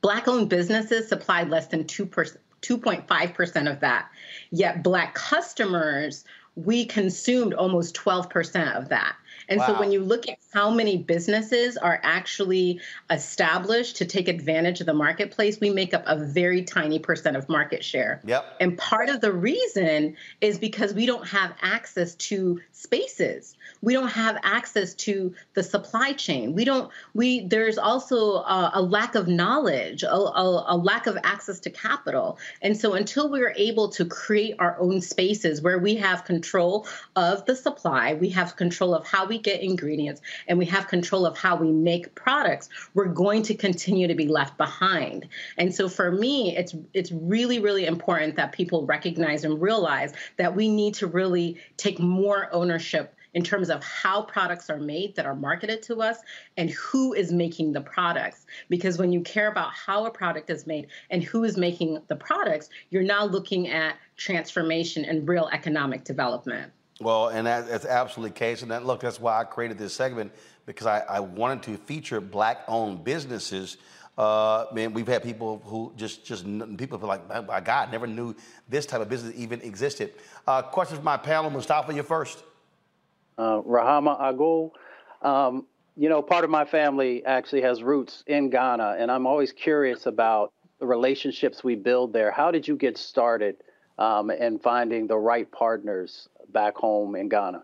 Black-owned 0.00 0.48
businesses 0.48 1.08
supplied 1.08 1.50
less 1.50 1.66
than 1.66 1.86
two 1.86 2.06
2.5% 2.06 3.70
of 3.70 3.80
that. 3.80 4.10
Yet 4.50 4.82
Black 4.82 5.14
customers, 5.14 6.24
we 6.54 6.84
consumed 6.84 7.54
almost 7.54 7.94
12% 7.96 8.76
of 8.76 8.88
that. 8.88 9.16
And 9.48 9.60
wow. 9.60 9.66
so 9.66 9.78
when 9.78 9.92
you 9.92 10.02
look 10.02 10.28
at 10.28 10.38
how 10.52 10.70
many 10.70 10.96
businesses 10.96 11.76
are 11.76 12.00
actually 12.02 12.80
established 13.10 13.96
to 13.96 14.04
take 14.04 14.28
advantage 14.28 14.80
of 14.80 14.86
the 14.86 14.94
marketplace, 14.94 15.60
we 15.60 15.70
make 15.70 15.94
up 15.94 16.02
a 16.06 16.16
very 16.16 16.62
tiny 16.62 16.98
percent 16.98 17.36
of 17.36 17.48
market 17.48 17.84
share. 17.84 18.20
Yep. 18.24 18.44
And 18.60 18.78
part 18.78 19.08
of 19.08 19.20
the 19.20 19.32
reason 19.32 20.16
is 20.40 20.58
because 20.58 20.94
we 20.94 21.06
don't 21.06 21.26
have 21.26 21.54
access 21.62 22.14
to 22.14 22.60
spaces. 22.72 23.56
We 23.82 23.92
don't 23.92 24.08
have 24.08 24.38
access 24.42 24.94
to 24.94 25.34
the 25.54 25.62
supply 25.62 26.12
chain. 26.12 26.54
We 26.54 26.64
don't 26.64 26.90
we 27.14 27.46
there's 27.46 27.78
also 27.78 28.36
a, 28.36 28.70
a 28.74 28.82
lack 28.82 29.14
of 29.14 29.28
knowledge, 29.28 30.02
a, 30.02 30.14
a, 30.14 30.64
a 30.68 30.76
lack 30.76 31.06
of 31.06 31.18
access 31.22 31.60
to 31.60 31.70
capital. 31.70 32.38
And 32.62 32.76
so 32.76 32.94
until 32.94 33.30
we're 33.30 33.54
able 33.56 33.88
to 33.90 34.04
create 34.04 34.56
our 34.58 34.78
own 34.80 35.00
spaces 35.00 35.60
where 35.60 35.78
we 35.78 35.96
have 35.96 36.24
control 36.24 36.86
of 37.14 37.44
the 37.44 37.56
supply, 37.56 38.14
we 38.14 38.30
have 38.30 38.56
control 38.56 38.94
of 38.94 39.06
how 39.06 39.26
we 39.26 39.35
get 39.38 39.60
ingredients, 39.60 40.20
and 40.48 40.58
we 40.58 40.66
have 40.66 40.88
control 40.88 41.26
of 41.26 41.36
how 41.36 41.56
we 41.56 41.70
make 41.70 42.14
products, 42.14 42.68
we're 42.94 43.06
going 43.06 43.42
to 43.44 43.54
continue 43.54 44.08
to 44.08 44.14
be 44.14 44.28
left 44.28 44.56
behind. 44.56 45.28
And 45.58 45.74
so 45.74 45.88
for 45.88 46.10
me, 46.10 46.56
it's 46.56 46.74
it's 46.94 47.12
really, 47.12 47.58
really 47.60 47.86
important 47.86 48.36
that 48.36 48.52
people 48.52 48.86
recognize 48.86 49.44
and 49.44 49.60
realize 49.60 50.12
that 50.36 50.54
we 50.54 50.68
need 50.68 50.94
to 50.94 51.06
really 51.06 51.60
take 51.76 51.98
more 51.98 52.48
ownership 52.52 53.14
in 53.36 53.44
terms 53.44 53.68
of 53.68 53.84
how 53.84 54.22
products 54.22 54.70
are 54.70 54.78
made 54.78 55.14
that 55.14 55.26
are 55.26 55.34
marketed 55.34 55.82
to 55.82 56.00
us 56.00 56.20
and 56.56 56.70
who 56.70 57.12
is 57.12 57.30
making 57.30 57.70
the 57.70 57.80
products. 57.82 58.46
Because 58.70 58.96
when 58.96 59.12
you 59.12 59.20
care 59.20 59.48
about 59.48 59.72
how 59.74 60.06
a 60.06 60.10
product 60.10 60.48
is 60.48 60.66
made 60.66 60.86
and 61.10 61.22
who 61.22 61.44
is 61.44 61.58
making 61.58 62.00
the 62.08 62.16
products, 62.16 62.70
you're 62.88 63.02
now 63.02 63.26
looking 63.26 63.68
at 63.68 63.96
transformation 64.16 65.04
and 65.04 65.28
real 65.28 65.50
economic 65.52 66.02
development. 66.02 66.72
Well, 67.00 67.28
and 67.28 67.46
that, 67.46 67.68
that's 67.68 67.84
absolutely 67.84 68.30
the 68.30 68.38
case. 68.38 68.62
And 68.62 68.70
that, 68.70 68.86
look, 68.86 69.00
that's 69.00 69.20
why 69.20 69.40
I 69.40 69.44
created 69.44 69.78
this 69.78 69.92
segment 69.92 70.32
because 70.64 70.86
I, 70.86 71.00
I 71.00 71.20
wanted 71.20 71.62
to 71.64 71.76
feature 71.76 72.20
black-owned 72.20 73.04
businesses. 73.04 73.76
Uh, 74.16 74.64
man, 74.72 74.94
we've 74.94 75.06
had 75.06 75.22
people 75.22 75.60
who 75.66 75.92
just 75.94 76.24
just 76.24 76.46
people 76.78 76.98
feel 76.98 77.08
like, 77.08 77.46
my 77.46 77.60
God, 77.60 77.92
never 77.92 78.06
knew 78.06 78.34
this 78.66 78.86
type 78.86 79.02
of 79.02 79.10
business 79.10 79.34
even 79.36 79.60
existed. 79.60 80.14
Uh, 80.46 80.62
questions 80.62 80.96
from 80.98 81.04
my 81.04 81.18
panel, 81.18 81.50
Mustafa, 81.50 81.92
you 81.92 82.02
first. 82.02 82.42
Uh, 83.36 83.60
Rahama 83.60 84.18
Agul. 84.18 84.70
Um, 85.20 85.66
you 85.96 86.08
know, 86.08 86.22
part 86.22 86.44
of 86.44 86.50
my 86.50 86.64
family 86.64 87.24
actually 87.26 87.60
has 87.62 87.82
roots 87.82 88.24
in 88.26 88.48
Ghana, 88.48 88.96
and 88.98 89.10
I'm 89.10 89.26
always 89.26 89.52
curious 89.52 90.06
about 90.06 90.52
the 90.80 90.86
relationships 90.86 91.62
we 91.62 91.74
build 91.74 92.12
there. 92.14 92.30
How 92.30 92.50
did 92.50 92.66
you 92.66 92.76
get 92.76 92.96
started 92.96 93.56
um, 93.98 94.30
in 94.30 94.58
finding 94.58 95.06
the 95.06 95.16
right 95.16 95.50
partners 95.50 96.28
back 96.52 96.76
home 96.76 97.16
in 97.16 97.28
Ghana? 97.28 97.62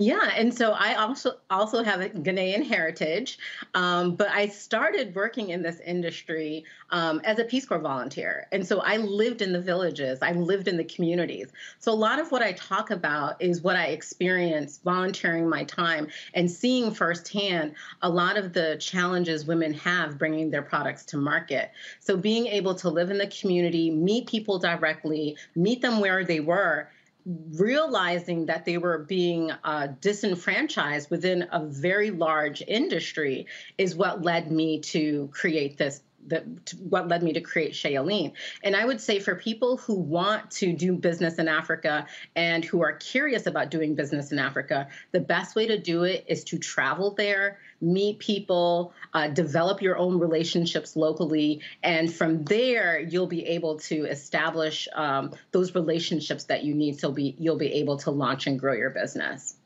Yeah, 0.00 0.30
and 0.34 0.54
so 0.54 0.72
I 0.72 0.94
also 0.94 1.32
also 1.50 1.82
have 1.82 2.00
a 2.00 2.08
Ghanaian 2.08 2.66
heritage, 2.66 3.38
um, 3.74 4.14
but 4.14 4.28
I 4.28 4.46
started 4.46 5.14
working 5.14 5.50
in 5.50 5.62
this 5.62 5.80
industry 5.80 6.64
um, 6.90 7.20
as 7.24 7.38
a 7.38 7.44
Peace 7.44 7.66
Corps 7.66 7.80
volunteer, 7.80 8.46
and 8.52 8.66
so 8.66 8.80
I 8.80 8.98
lived 8.98 9.42
in 9.42 9.52
the 9.52 9.60
villages, 9.60 10.20
I 10.22 10.32
lived 10.32 10.68
in 10.68 10.76
the 10.76 10.84
communities. 10.84 11.52
So 11.80 11.92
a 11.92 11.94
lot 11.94 12.20
of 12.20 12.30
what 12.30 12.40
I 12.40 12.52
talk 12.52 12.90
about 12.90 13.42
is 13.42 13.62
what 13.62 13.76
I 13.76 13.86
experienced 13.88 14.84
volunteering 14.84 15.48
my 15.48 15.64
time 15.64 16.06
and 16.34 16.48
seeing 16.48 16.94
firsthand 16.94 17.74
a 18.00 18.08
lot 18.08 18.38
of 18.38 18.52
the 18.52 18.76
challenges 18.80 19.44
women 19.44 19.74
have 19.74 20.18
bringing 20.18 20.50
their 20.50 20.62
products 20.62 21.04
to 21.06 21.16
market. 21.16 21.72
So 21.98 22.16
being 22.16 22.46
able 22.46 22.76
to 22.76 22.88
live 22.88 23.10
in 23.10 23.18
the 23.18 23.26
community, 23.26 23.90
meet 23.90 24.28
people 24.28 24.58
directly, 24.58 25.36
meet 25.56 25.82
them 25.82 26.00
where 26.00 26.24
they 26.24 26.40
were 26.40 26.88
realizing 27.26 28.46
that 28.46 28.64
they 28.64 28.78
were 28.78 28.98
being 28.98 29.50
uh, 29.64 29.88
disenfranchised 30.00 31.10
within 31.10 31.46
a 31.52 31.64
very 31.64 32.10
large 32.10 32.62
industry 32.66 33.46
is 33.78 33.94
what 33.94 34.22
led 34.22 34.50
me 34.50 34.80
to 34.80 35.28
create 35.32 35.76
this 35.76 36.02
the, 36.26 36.44
what 36.78 37.08
led 37.08 37.22
me 37.22 37.32
to 37.32 37.40
create 37.40 37.74
Shea 37.74 37.94
Yeleen. 37.94 38.32
And 38.62 38.76
I 38.76 38.84
would 38.84 39.00
say 39.00 39.18
for 39.18 39.34
people 39.34 39.76
who 39.76 39.94
want 39.94 40.50
to 40.52 40.72
do 40.72 40.94
business 40.94 41.38
in 41.38 41.48
Africa 41.48 42.06
and 42.36 42.64
who 42.64 42.82
are 42.82 42.92
curious 42.92 43.46
about 43.46 43.70
doing 43.70 43.94
business 43.94 44.32
in 44.32 44.38
Africa, 44.38 44.88
the 45.12 45.20
best 45.20 45.56
way 45.56 45.66
to 45.66 45.78
do 45.78 46.04
it 46.04 46.24
is 46.28 46.44
to 46.44 46.58
travel 46.58 47.12
there, 47.12 47.58
meet 47.80 48.18
people, 48.18 48.92
uh, 49.14 49.28
develop 49.28 49.82
your 49.82 49.96
own 49.96 50.18
relationships 50.18 50.96
locally, 50.96 51.60
and 51.82 52.12
from 52.12 52.44
there 52.44 53.00
you'll 53.00 53.26
be 53.26 53.46
able 53.46 53.78
to 53.78 54.04
establish 54.04 54.88
um, 54.94 55.32
those 55.52 55.74
relationships 55.74 56.44
that 56.44 56.64
you 56.64 56.74
need 56.74 56.98
so 56.98 57.10
be 57.10 57.34
you'll 57.38 57.56
be 57.56 57.72
able 57.74 57.96
to 57.96 58.10
launch 58.10 58.46
and 58.46 58.58
grow 58.58 58.74
your 58.74 58.90
business. 58.90 59.56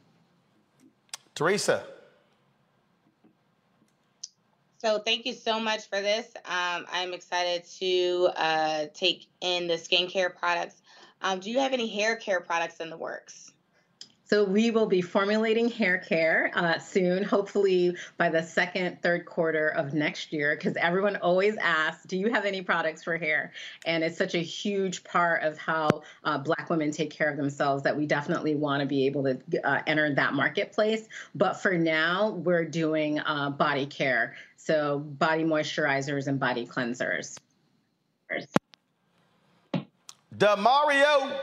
Teresa. 1.35 1.85
So 4.85 4.98
thank 4.98 5.24
you 5.24 5.32
so 5.32 5.59
much 5.59 5.89
for 5.89 6.02
this. 6.02 6.27
Um, 6.44 6.85
I'm 6.93 7.15
excited 7.15 7.65
to 7.78 8.28
uh, 8.36 8.85
take 8.93 9.28
in 9.40 9.66
the 9.66 9.77
skincare 9.77 10.36
products. 10.36 10.82
Um, 11.23 11.40
do 11.40 11.51
you 11.51 11.59
have 11.59 11.73
any 11.73 11.89
hair 11.89 12.16
care 12.16 12.40
products 12.40 12.81
in 12.81 12.90
the 12.90 12.98
works? 12.98 13.52
So 14.27 14.43
we 14.43 14.70
will 14.70 14.86
be 14.86 15.01
formulating 15.02 15.70
hair 15.70 15.98
care 15.98 16.51
uh, 16.55 16.78
soon, 16.78 17.23
hopefully 17.23 17.97
by 18.16 18.31
the 18.31 18.43
second, 18.43 19.01
third 19.02 19.27
quarter 19.27 19.69
of 19.69 19.94
next 19.94 20.32
year, 20.32 20.56
because 20.56 20.77
everyone 20.77 21.16
always 21.16 21.56
asks, 21.59 22.05
do 22.05 22.16
you 22.19 22.32
have 22.32 22.44
any 22.44 22.62
products 22.62 23.02
for 23.05 23.16
hair? 23.16 23.52
And 23.86 24.02
it's 24.02 24.16
such 24.16 24.35
a 24.35 24.43
huge 24.43 25.05
part 25.05 25.43
of 25.43 25.56
how 25.59 26.02
uh, 26.24 26.39
Black 26.39 26.69
women 26.69 26.90
take 26.90 27.11
care 27.11 27.31
of 27.31 27.36
themselves 27.36 27.82
that 27.85 27.97
we 27.97 28.06
definitely 28.06 28.55
want 28.55 28.81
to 28.81 28.86
be 28.86 29.06
able 29.06 29.24
to 29.24 29.66
uh, 29.66 29.82
enter 29.86 30.15
that 30.15 30.35
marketplace. 30.35 31.06
But 31.35 31.55
for 31.55 31.77
now, 31.77 32.31
we're 32.31 32.65
doing 32.65 33.20
uh, 33.20 33.51
body 33.51 33.86
care. 33.86 34.35
So 34.65 34.99
body 34.99 35.45
moisturizers 35.45 36.27
and 36.27 36.41
body 36.41 36.66
cleansers. 36.66 37.36
Damario. 40.35 41.39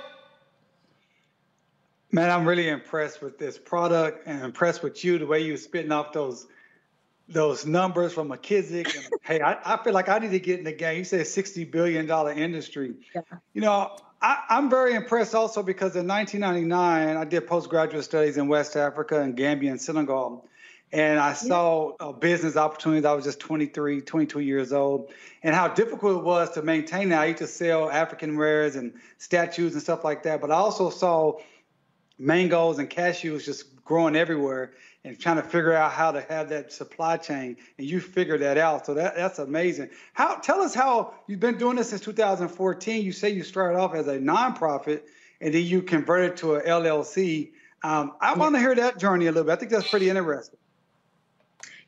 Man, 2.11 2.31
I'm 2.31 2.47
really 2.47 2.67
impressed 2.67 3.21
with 3.21 3.37
this 3.37 3.59
product 3.59 4.25
and 4.25 4.43
impressed 4.43 4.81
with 4.81 5.03
you, 5.03 5.19
the 5.19 5.27
way 5.27 5.41
you're 5.41 5.57
spitting 5.57 5.91
off 5.91 6.11
those 6.13 6.47
those 7.29 7.65
numbers 7.65 8.11
from 8.11 8.29
McKissick. 8.29 8.93
And, 8.93 9.07
hey, 9.21 9.39
I, 9.39 9.75
I 9.75 9.83
feel 9.83 9.93
like 9.93 10.09
I 10.09 10.17
need 10.17 10.31
to 10.31 10.39
get 10.39 10.57
in 10.57 10.65
the 10.65 10.73
game. 10.73 10.97
You 10.97 11.03
said 11.03 11.21
$60 11.21 11.71
billion 11.71 12.09
industry. 12.37 12.95
Yeah. 13.15 13.21
You 13.53 13.61
know, 13.61 13.95
I, 14.21 14.43
am 14.49 14.69
very 14.69 14.95
impressed 14.95 15.35
also 15.35 15.61
because 15.63 15.95
in 15.95 16.07
1999, 16.07 17.15
I 17.15 17.23
did 17.23 17.47
postgraduate 17.47 18.03
studies 18.03 18.37
in 18.37 18.47
West 18.49 18.75
Africa 18.75 19.21
and 19.21 19.37
Gambia 19.37 19.71
and 19.71 19.79
Senegal. 19.79 20.45
And 20.93 21.19
I 21.19 21.33
saw 21.33 21.93
a 22.01 22.11
business 22.11 22.57
opportunities. 22.57 23.05
I 23.05 23.13
was 23.13 23.23
just 23.23 23.39
23, 23.39 24.01
22 24.01 24.39
years 24.41 24.73
old, 24.73 25.11
and 25.41 25.55
how 25.55 25.69
difficult 25.69 26.17
it 26.17 26.23
was 26.23 26.51
to 26.51 26.61
maintain 26.61 27.09
that. 27.09 27.21
I 27.21 27.25
used 27.27 27.39
to 27.39 27.47
sell 27.47 27.89
African 27.89 28.37
wares 28.37 28.75
and 28.75 28.93
statues 29.17 29.73
and 29.73 29.81
stuff 29.81 30.03
like 30.03 30.23
that. 30.23 30.41
But 30.41 30.51
I 30.51 30.55
also 30.55 30.89
saw 30.89 31.39
mangoes 32.19 32.77
and 32.77 32.89
cashews 32.89 33.45
just 33.45 33.83
growing 33.85 34.15
everywhere 34.17 34.73
and 35.03 35.19
trying 35.19 35.37
to 35.37 35.43
figure 35.43 35.73
out 35.73 35.91
how 35.91 36.11
to 36.11 36.21
have 36.21 36.49
that 36.49 36.71
supply 36.71 37.17
chain. 37.17 37.57
And 37.77 37.87
you 37.87 37.99
figured 37.99 38.41
that 38.41 38.57
out. 38.57 38.85
So 38.85 38.93
that 38.93 39.15
that's 39.15 39.39
amazing. 39.39 39.89
How 40.13 40.35
tell 40.35 40.61
us 40.61 40.73
how 40.73 41.13
you've 41.27 41.39
been 41.39 41.57
doing 41.57 41.77
this 41.77 41.89
since 41.89 42.01
2014 42.01 43.03
you 43.03 43.11
say 43.11 43.29
you 43.29 43.43
started 43.43 43.79
off 43.79 43.95
as 43.95 44.07
a 44.07 44.19
nonprofit 44.19 45.03
and 45.39 45.53
then 45.53 45.63
you 45.65 45.81
converted 45.81 46.37
to 46.37 46.55
a 46.55 46.61
llc 46.61 47.51
um, 47.83 48.13
i 48.21 48.35
want 48.35 48.53
to 48.53 48.59
hear 48.59 48.75
that 48.75 48.99
journey 48.99 49.25
a 49.25 49.31
little 49.31 49.45
bit. 49.45 49.53
I 49.53 49.55
think 49.55 49.71
that's 49.71 49.89
pretty 49.89 50.09
interesting 50.09 50.59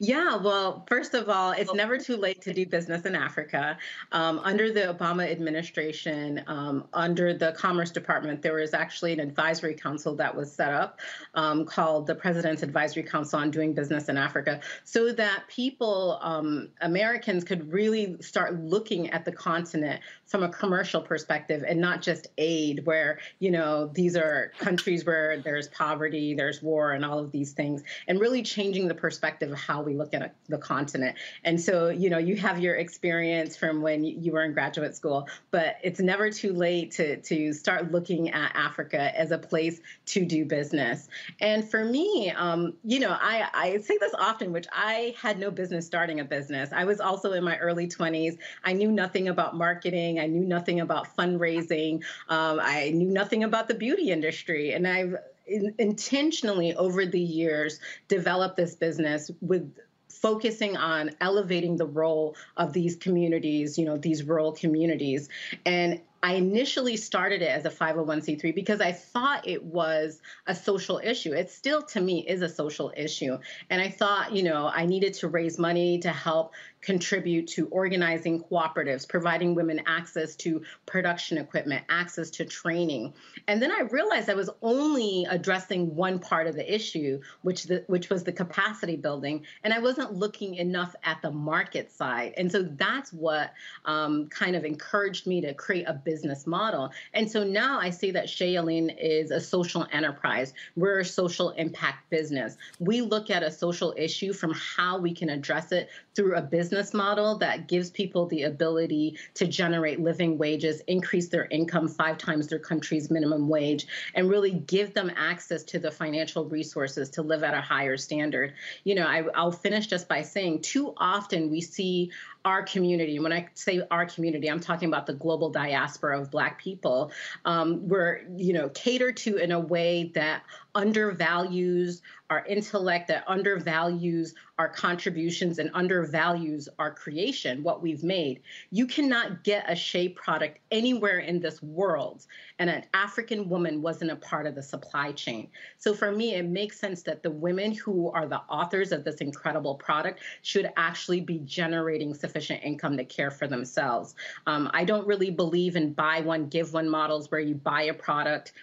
yeah, 0.03 0.35
well, 0.35 0.84
first 0.89 1.13
of 1.13 1.30
all, 1.30 1.53
it's 1.53 1.73
never 1.73 1.97
too 1.97 2.17
late 2.17 2.41
to 2.41 2.53
do 2.53 2.65
business 2.65 3.05
in 3.05 3.15
Africa. 3.15 3.77
Um, 4.11 4.39
under 4.39 4.69
the 4.69 4.93
Obama 4.93 5.31
administration, 5.31 6.43
um, 6.47 6.85
under 6.91 7.34
the 7.34 7.53
Commerce 7.53 7.89
Department, 7.89 8.41
there 8.41 8.55
was 8.55 8.73
actually 8.73 9.13
an 9.13 9.21
advisory 9.21 9.73
council 9.73 10.13
that 10.17 10.35
was 10.35 10.51
set 10.51 10.73
up 10.73 10.99
um, 11.35 11.63
called 11.65 12.05
the 12.05 12.15
President's 12.15 12.63
Advisory 12.63 13.03
Council 13.03 13.39
on 13.39 13.49
Doing 13.49 13.73
Business 13.73 14.09
in 14.09 14.17
Africa, 14.17 14.59
so 14.84 15.13
that 15.13 15.45
people, 15.47 16.19
um, 16.21 16.67
Americans, 16.81 17.45
could 17.45 17.71
really 17.71 18.21
start 18.21 18.59
looking 18.59 19.09
at 19.11 19.23
the 19.23 19.31
continent 19.31 20.01
from 20.25 20.43
a 20.43 20.49
commercial 20.49 20.99
perspective 20.99 21.63
and 21.65 21.80
not 21.80 22.01
just 22.01 22.27
aid, 22.38 22.85
where, 22.85 23.19
you 23.39 23.51
know, 23.51 23.88
these 23.88 24.17
are 24.17 24.51
countries 24.59 25.05
where 25.05 25.39
there's 25.39 25.69
poverty, 25.69 26.34
there's 26.34 26.61
war, 26.61 26.91
and 26.91 27.05
all 27.05 27.19
of 27.19 27.31
these 27.31 27.53
things, 27.53 27.84
and 28.09 28.19
really 28.19 28.43
changing 28.43 28.89
the 28.89 28.95
perspective 28.95 29.49
of 29.49 29.57
how 29.57 29.81
we 29.81 29.93
look 29.94 30.14
at 30.14 30.22
a, 30.22 30.32
the 30.49 30.57
continent. 30.57 31.18
And 31.44 31.60
so, 31.60 31.90
you 31.90 32.10
know, 32.10 32.18
you 32.18 32.36
have 32.38 32.60
your 32.60 32.76
experience 32.76 33.56
from 33.56 33.82
when 33.82 34.03
you 34.03 34.32
were 34.32 34.44
in 34.44 34.53
graduate 34.53 34.95
school, 34.95 35.28
but 35.52 35.78
it's 35.84 35.99
never 35.99 36.30
too 36.30 36.53
late 36.53 36.91
to, 36.91 37.18
to 37.22 37.53
start 37.53 37.91
looking 37.91 38.32
at 38.32 38.52
Africa 38.56 39.18
as 39.18 39.32
a 39.32 39.38
place 39.38 39.82
to 40.07 40.26
do 40.26 40.45
business. 40.45 41.07
And 41.40 41.70
for 41.70 41.84
me, 41.84 42.32
um, 42.32 42.74
you 42.84 42.99
know, 42.99 43.15
I, 43.20 43.48
I 43.53 43.78
say 43.78 43.98
this 43.99 44.14
often, 44.18 44.52
which 44.52 44.68
I 44.72 45.15
had 45.20 45.40
no 45.40 45.52
business 45.52 45.86
starting 45.86 46.20
a 46.20 46.26
business. 46.26 46.72
I 46.74 46.86
was 46.86 46.99
also 46.99 47.34
in 47.34 47.44
my 47.44 47.57
early 47.57 47.88
20s. 47.88 48.38
I 48.64 48.74
knew 48.74 48.91
nothing 48.91 49.28
about 49.28 49.56
marketing. 49.56 50.20
I 50.20 50.28
knew 50.28 50.45
nothing 50.45 50.80
about 50.80 51.15
fundraising. 51.15 52.03
Um, 52.30 52.60
I 52.61 52.91
knew 52.91 53.10
nothing 53.10 53.44
about 53.44 53.68
the 53.68 53.74
beauty 53.74 54.11
industry. 54.11 54.74
And 54.74 54.88
I've 54.88 55.15
in, 55.48 55.74
intentionally 55.78 56.76
over 56.76 57.06
the 57.06 57.20
years 57.20 57.80
developed 58.07 58.57
this 58.57 58.76
business 58.76 59.32
with 59.41 59.74
focusing 60.10 60.78
on 60.78 61.11
elevating 61.20 61.76
the 61.76 61.86
role 61.86 62.36
of 62.56 62.72
these 62.72 62.95
communities, 62.95 63.78
you 63.78 63.86
know, 63.86 63.98
these 63.98 64.24
rural 64.24 64.53
communities. 64.53 65.28
And 65.65 65.99
I 66.22 66.36
initially 66.36 66.95
started 66.95 67.41
it 67.41 67.49
as 67.49 67.65
a 67.65 67.70
501c3 67.70 68.56
because 68.56 68.80
I 68.80 68.94
thought 68.94 69.45
it 69.45 69.65
was 69.65 70.22
a 70.48 70.56
social 70.56 71.02
issue. 71.03 71.34
It 71.34 71.52
still, 71.52 71.82
to 71.82 71.99
me, 71.99 72.26
is 72.26 72.41
a 72.41 72.48
social 72.48 72.94
issue. 72.95 73.38
And 73.70 73.82
I 73.82 73.90
thought, 73.90 74.34
you 74.34 74.44
know, 74.44 74.72
I 74.74 74.86
needed 74.86 75.15
to 75.15 75.28
raise 75.28 75.60
money 75.60 75.99
to 75.99 76.10
help 76.10 76.53
contribute 76.84 77.47
to 77.47 77.68
organizing 77.69 78.43
cooperatives, 78.43 79.07
providing 79.07 79.55
women 79.55 79.81
access 79.88 80.35
to 80.35 80.61
production 80.85 81.38
equipment, 81.38 81.84
access 81.89 82.30
to 82.30 82.45
training. 82.45 83.14
And 83.47 83.61
then 83.61 83.72
I 83.72 83.81
realized 83.81 84.30
I 84.30 84.35
was 84.35 84.49
only 84.61 85.26
addressing 85.30 85.95
one 85.95 86.19
part 86.19 86.45
of 86.45 86.55
the 86.55 86.73
issue, 86.73 87.22
which 87.41 87.64
the, 87.64 87.84
which 87.88 88.10
was 88.10 88.23
the 88.23 88.31
capacity 88.31 88.97
building, 88.97 89.45
and 89.64 89.73
I 89.73 89.80
wasn't 89.80 90.14
looking 90.14 90.55
enough 90.55 90.93
at 91.03 91.22
the 91.22 91.31
market 91.31 91.91
side. 91.91 92.34
And 92.38 92.51
so 92.51 92.64
that's 92.64 93.14
what 93.14 93.53
um, 93.85 94.27
kind 94.27 94.55
of 94.55 94.65
encouraged 94.65 95.26
me 95.26 95.41
to 95.41 95.53
create 95.53 95.85
a 95.88 95.93
business 95.93 96.45
model. 96.45 96.91
And 97.14 97.31
so 97.31 97.43
now 97.43 97.80
I 97.80 97.89
see 97.89 98.11
that 98.11 98.30
Shea 98.30 98.55
Yeleen 98.55 98.93
is 98.99 99.31
a 99.31 99.39
social 99.39 99.88
enterprise. 99.91 100.53
We're 100.76 100.99
a 100.99 101.05
social 101.05 101.51
impact 101.51 102.10
business. 102.10 102.57
We 102.80 103.01
look 103.01 103.30
at 103.30 103.41
a 103.41 103.51
social 103.51 103.93
issue 103.95 104.34
from 104.34 104.53
how 104.53 104.97
we 104.97 105.14
can 105.14 105.30
address 105.30 105.72
it 105.72 105.89
through 106.15 106.35
a 106.35 106.41
business 106.41 106.94
model 106.94 107.38
that 107.38 107.68
gives 107.68 107.90
people 107.90 108.27
the 108.27 108.44
ability 108.44 109.18
to 109.34 109.48
generate 109.48 109.99
living 109.99 110.38
wages, 110.38 110.81
increase 110.88 111.30
their 111.30 111.45
income 111.45 111.88
five 111.88 112.18
times 112.18 112.48
their 112.48 112.60
country's 112.60 113.10
minimum 113.10 113.48
wage, 113.48 113.88
and 114.15 114.30
really 114.30 114.52
give 114.52 114.94
them 114.94 115.11
access 115.15 115.64
to 115.64 115.80
the 115.80 115.91
financial 115.91 116.45
resources 116.45 117.10
to 117.10 117.22
live 117.22 117.44
at 117.44 117.53
a 117.53 117.61
higher 117.61 117.98
standard. 117.98 118.53
You 118.84 118.95
know, 118.95 119.06
I, 119.06 119.23
I'll 119.35 119.52
finish 119.52 119.88
just 119.88 120.07
by 120.07 120.22
saying 120.22 120.61
too 120.61 120.94
often 120.98 121.49
we 121.49 121.61
see 121.61 122.11
our 122.45 122.64
community, 122.64 123.19
when 123.19 123.31
I 123.31 123.48
say 123.53 123.81
our 123.90 124.06
community, 124.06 124.49
I'm 124.49 124.60
talking 124.60 124.90
about 124.90 125.06
the 125.06 125.14
global 125.14 125.49
diaspora 125.49 126.19
of 126.19 126.30
Black 126.30 126.60
people, 126.60 127.11
um, 127.45 127.88
we're, 127.88 128.22
you 128.35 128.52
know, 128.53 128.69
catered 128.69 129.18
to 129.18 129.38
in 129.38 129.52
a 129.52 129.60
way 129.60 130.11
that 130.15 130.44
undervalues 130.75 132.01
our 132.29 132.45
intellect, 132.45 133.07
that 133.07 133.23
undervalues 133.27 134.33
our 134.57 134.67
contributions 134.67 135.59
and 135.59 135.69
undervalues 135.73 136.67
our 136.79 136.91
creation, 136.91 137.63
what 137.63 137.81
we've 137.81 138.03
made. 138.03 138.41
You 138.71 138.87
cannot 138.87 139.43
get 139.43 139.69
a 139.69 139.75
Shea 139.75 140.09
product 140.09 140.59
anywhere 140.71 141.19
in 141.19 141.39
this 141.39 141.61
world, 141.61 142.25
and 142.59 142.69
an 142.69 142.85
African 142.93 143.49
woman 143.49 143.81
wasn't 143.81 144.11
a 144.11 144.15
part 144.15 144.47
of 144.47 144.55
the 144.55 144.63
supply 144.63 145.11
chain. 145.11 145.49
So 145.77 145.93
for 145.93 146.11
me, 146.11 146.33
it 146.33 146.45
makes 146.45 146.79
sense 146.79 147.03
that 147.03 147.21
the 147.21 147.31
women 147.31 147.73
who 147.73 148.09
are 148.11 148.27
the 148.27 148.41
authors 148.49 148.91
of 148.91 149.03
this 149.03 149.17
incredible 149.17 149.75
product 149.75 150.21
should 150.41 150.71
actually 150.77 151.21
be 151.21 151.39
generating 151.39 152.13
sufficient 152.13 152.63
income 152.63 152.97
to 152.97 153.05
care 153.05 153.31
for 153.31 153.47
themselves. 153.47 154.15
Um, 154.47 154.71
I 154.73 154.85
don't 154.85 155.05
really 155.05 155.29
believe 155.29 155.75
in 155.75 155.93
buy 155.93 156.21
one, 156.21 156.47
give 156.47 156.73
one 156.73 156.89
models 156.89 157.29
where 157.29 157.41
you 157.41 157.55
buy 157.55 157.83
a 157.83 157.93
product 157.93 158.53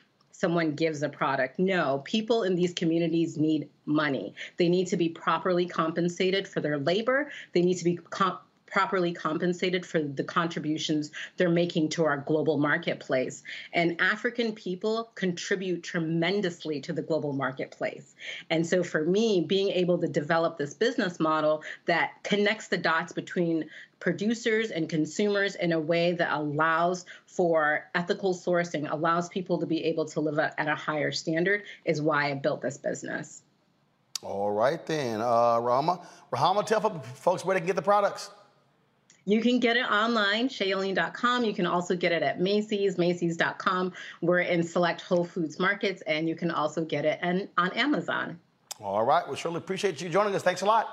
someone 0.40 0.72
gives 0.72 1.02
a 1.02 1.08
product. 1.08 1.58
No, 1.58 1.98
people 2.04 2.44
in 2.44 2.54
these 2.54 2.72
communities 2.72 3.36
need 3.36 3.68
money. 3.84 4.34
They 4.56 4.68
need 4.70 4.86
to 4.86 4.96
be 4.96 5.10
properly 5.10 5.66
compensated 5.66 6.48
for 6.48 6.60
their 6.60 6.78
labor. 6.78 7.30
They 7.52 7.60
need 7.60 7.74
to 7.74 7.84
be 7.84 7.96
comp- 7.96 8.40
properly 8.70 9.12
compensated 9.12 9.84
for 9.84 10.00
the 10.00 10.24
contributions 10.24 11.10
they're 11.36 11.50
making 11.50 11.88
to 11.90 12.04
our 12.04 12.18
global 12.18 12.58
marketplace. 12.58 13.42
And 13.72 14.00
African 14.00 14.52
people 14.52 15.10
contribute 15.14 15.82
tremendously 15.82 16.80
to 16.82 16.92
the 16.92 17.02
global 17.02 17.32
marketplace. 17.32 18.14
And 18.48 18.66
so 18.66 18.82
for 18.82 19.04
me, 19.04 19.44
being 19.46 19.70
able 19.70 19.98
to 19.98 20.08
develop 20.08 20.56
this 20.56 20.74
business 20.74 21.20
model 21.20 21.62
that 21.86 22.22
connects 22.22 22.68
the 22.68 22.78
dots 22.78 23.12
between 23.12 23.68
producers 23.98 24.70
and 24.70 24.88
consumers 24.88 25.56
in 25.56 25.72
a 25.72 25.80
way 25.80 26.12
that 26.12 26.32
allows 26.32 27.04
for 27.26 27.86
ethical 27.94 28.34
sourcing, 28.34 28.90
allows 28.90 29.28
people 29.28 29.58
to 29.58 29.66
be 29.66 29.84
able 29.84 30.06
to 30.06 30.20
live 30.20 30.38
at 30.38 30.68
a 30.68 30.74
higher 30.74 31.12
standard, 31.12 31.64
is 31.84 32.00
why 32.00 32.30
I 32.30 32.34
built 32.34 32.62
this 32.62 32.78
business. 32.78 33.42
All 34.22 34.50
right, 34.50 34.84
then. 34.86 35.20
Uh, 35.20 35.58
Rahama, 35.60 36.04
Rahama, 36.32 36.66
tell 36.66 37.00
folks 37.00 37.44
where 37.44 37.54
they 37.54 37.60
can 37.60 37.66
get 37.66 37.76
the 37.76 37.82
products. 37.82 38.30
You 39.24 39.40
can 39.40 39.60
get 39.60 39.76
it 39.76 39.84
online, 39.90 40.48
sheayeleen.com. 40.48 41.44
You 41.44 41.54
can 41.54 41.66
also 41.66 41.94
get 41.94 42.12
it 42.12 42.22
at 42.22 42.40
Macy's, 42.40 42.98
Macy's.com. 42.98 43.92
We're 44.22 44.40
in 44.40 44.62
select 44.62 45.02
Whole 45.02 45.24
Foods 45.24 45.58
markets, 45.58 46.02
and 46.06 46.28
you 46.28 46.34
can 46.34 46.50
also 46.50 46.84
get 46.84 47.04
it 47.04 47.20
on 47.58 47.70
Amazon. 47.72 48.38
All 48.80 49.04
right. 49.04 49.26
Well, 49.26 49.36
surely 49.36 49.58
appreciate 49.58 50.00
you 50.00 50.08
joining 50.08 50.34
us. 50.34 50.42
Thanks 50.42 50.62
a 50.62 50.66
lot. 50.66 50.88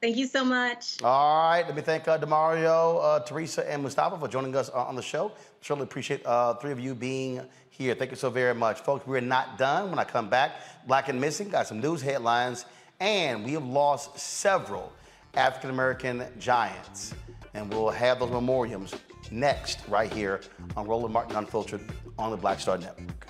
Thank 0.00 0.16
you 0.16 0.26
so 0.26 0.44
much. 0.44 1.00
All 1.04 1.48
right. 1.50 1.62
Let 1.64 1.76
me 1.76 1.82
thank 1.82 2.08
uh, 2.08 2.18
Damario, 2.18 2.98
uh, 3.00 3.20
Teresa, 3.20 3.70
and 3.70 3.84
Mustafa 3.84 4.18
for 4.18 4.26
joining 4.26 4.56
us 4.56 4.68
uh, 4.68 4.84
on 4.84 4.96
the 4.96 5.02
show. 5.02 5.30
Surely 5.60 5.84
appreciate 5.84 6.26
uh, 6.26 6.54
three 6.54 6.72
of 6.72 6.80
you 6.80 6.94
being 6.94 7.40
here. 7.70 7.94
Thank 7.94 8.10
you 8.10 8.16
so 8.16 8.28
very 8.28 8.54
much. 8.54 8.80
Folks, 8.80 9.06
we're 9.06 9.20
not 9.20 9.58
done. 9.58 9.90
When 9.90 10.00
I 10.00 10.04
come 10.04 10.28
back, 10.28 10.56
Black 10.88 11.08
and 11.08 11.20
Missing, 11.20 11.50
got 11.50 11.68
some 11.68 11.80
news 11.80 12.02
headlines, 12.02 12.64
and 12.98 13.44
we 13.44 13.52
have 13.52 13.64
lost 13.64 14.18
several 14.18 14.92
African 15.34 15.70
American 15.70 16.24
giants. 16.38 17.14
And 17.54 17.72
we'll 17.72 17.90
have 17.90 18.18
those 18.18 18.30
memoriams 18.30 18.98
next, 19.30 19.80
right 19.88 20.12
here 20.12 20.40
on 20.76 20.86
Roland 20.86 21.12
Martin 21.12 21.36
Unfiltered 21.36 21.82
on 22.18 22.30
the 22.30 22.36
Black 22.36 22.60
Star 22.60 22.78
Network. 22.78 23.26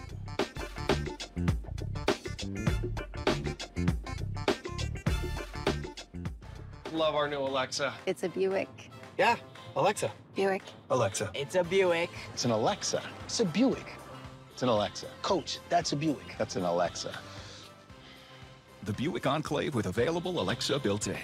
Love 6.92 7.14
our 7.14 7.26
new 7.26 7.38
Alexa. 7.38 7.92
It's 8.06 8.22
a 8.22 8.28
Buick. 8.28 8.90
Yeah, 9.18 9.36
Alexa. 9.76 10.12
Buick. 10.34 10.62
Alexa. 10.90 11.30
It's 11.34 11.54
a 11.54 11.64
Buick. 11.64 12.10
It's 12.32 12.44
an 12.44 12.50
Alexa. 12.50 13.02
It's 13.24 13.40
a 13.40 13.44
Buick. 13.44 13.94
It's 14.52 14.62
an 14.62 14.68
Alexa. 14.68 15.06
Coach, 15.22 15.58
that's 15.68 15.92
a 15.92 15.96
Buick. 15.96 16.36
That's 16.38 16.56
an 16.56 16.64
Alexa. 16.64 17.18
The 18.84 18.92
Buick 18.92 19.26
Enclave 19.26 19.74
with 19.74 19.86
available 19.86 20.40
Alexa 20.40 20.78
built 20.78 21.06
in. 21.06 21.16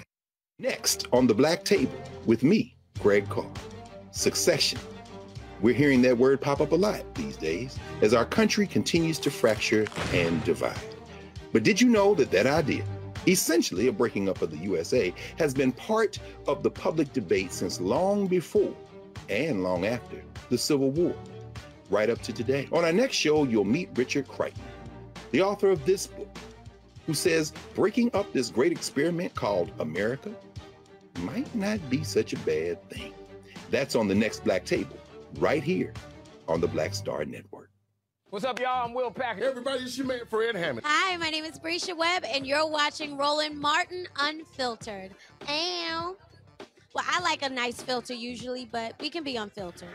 Next 0.57 1.07
on 1.13 1.27
the 1.27 1.33
Black 1.33 1.63
Table 1.63 2.01
with 2.25 2.43
me, 2.43 2.75
Greg 3.01 3.27
Carr. 3.29 3.49
Secession. 4.11 4.79
We're 5.61 5.73
hearing 5.73 6.01
that 6.03 6.17
word 6.17 6.39
pop 6.39 6.61
up 6.61 6.71
a 6.71 6.75
lot 6.75 7.03
these 7.15 7.37
days 7.37 7.77
as 8.01 8.13
our 8.13 8.25
country 8.25 8.65
continues 8.65 9.19
to 9.19 9.31
fracture 9.31 9.85
and 10.13 10.43
divide. 10.43 10.77
But 11.51 11.63
did 11.63 11.81
you 11.81 11.89
know 11.89 12.15
that 12.15 12.31
that 12.31 12.45
idea 12.45 12.83
essentially 13.27 13.87
a 13.87 13.91
breaking 13.91 14.29
up 14.29 14.41
of 14.41 14.51
the 14.51 14.57
USA, 14.57 15.13
has 15.37 15.53
been 15.53 15.71
part 15.71 16.19
of 16.47 16.63
the 16.63 16.71
public 16.71 17.11
debate 17.13 17.51
since 17.51 17.79
long 17.79 18.27
before 18.27 18.73
and 19.29 19.63
long 19.63 19.85
after 19.85 20.21
the 20.49 20.57
Civil 20.57 20.91
War, 20.91 21.15
right 21.89 22.09
up 22.09 22.21
to 22.23 22.33
today. 22.33 22.67
On 22.71 22.83
our 22.83 22.93
next 22.93 23.15
show, 23.15 23.43
you'll 23.43 23.65
meet 23.65 23.89
Richard 23.95 24.27
Kreitner, 24.27 24.57
the 25.31 25.41
author 25.41 25.69
of 25.69 25.85
this 25.85 26.07
book, 26.07 26.35
who 27.05 27.13
says 27.13 27.53
breaking 27.75 28.11
up 28.13 28.31
this 28.33 28.49
great 28.49 28.71
experiment 28.71 29.33
called 29.35 29.71
America 29.79 30.31
might 31.19 31.53
not 31.53 31.87
be 31.89 32.03
such 32.03 32.33
a 32.33 32.37
bad 32.39 32.87
thing. 32.89 33.13
That's 33.69 33.95
on 33.95 34.07
the 34.07 34.15
next 34.15 34.43
Black 34.43 34.65
Table, 34.65 34.97
right 35.37 35.63
here 35.63 35.93
on 36.47 36.61
the 36.61 36.67
Black 36.67 36.93
Star 36.93 37.25
Network. 37.25 37.69
What's 38.29 38.45
up, 38.45 38.59
y'all? 38.59 38.85
I'm 38.85 38.93
Will 38.93 39.09
Packer. 39.09 39.43
Everybody, 39.43 39.83
it's 39.83 39.97
your 39.97 40.05
man 40.05 40.21
Fred 40.29 40.55
Hammond. 40.55 40.85
Hi, 40.85 41.17
my 41.17 41.29
name 41.29 41.45
is 41.45 41.59
Bresha 41.59 41.97
Webb, 41.97 42.23
and 42.25 42.45
you're 42.45 42.67
watching 42.67 43.17
Roland 43.17 43.59
Martin 43.59 44.07
Unfiltered. 44.19 45.15
Ow. 45.47 46.15
Well, 46.93 47.05
I 47.07 47.19
like 47.21 47.41
a 47.43 47.49
nice 47.49 47.81
filter 47.81 48.13
usually, 48.13 48.65
but 48.65 48.93
we 48.99 49.09
can 49.09 49.23
be 49.23 49.35
unfiltered. 49.35 49.89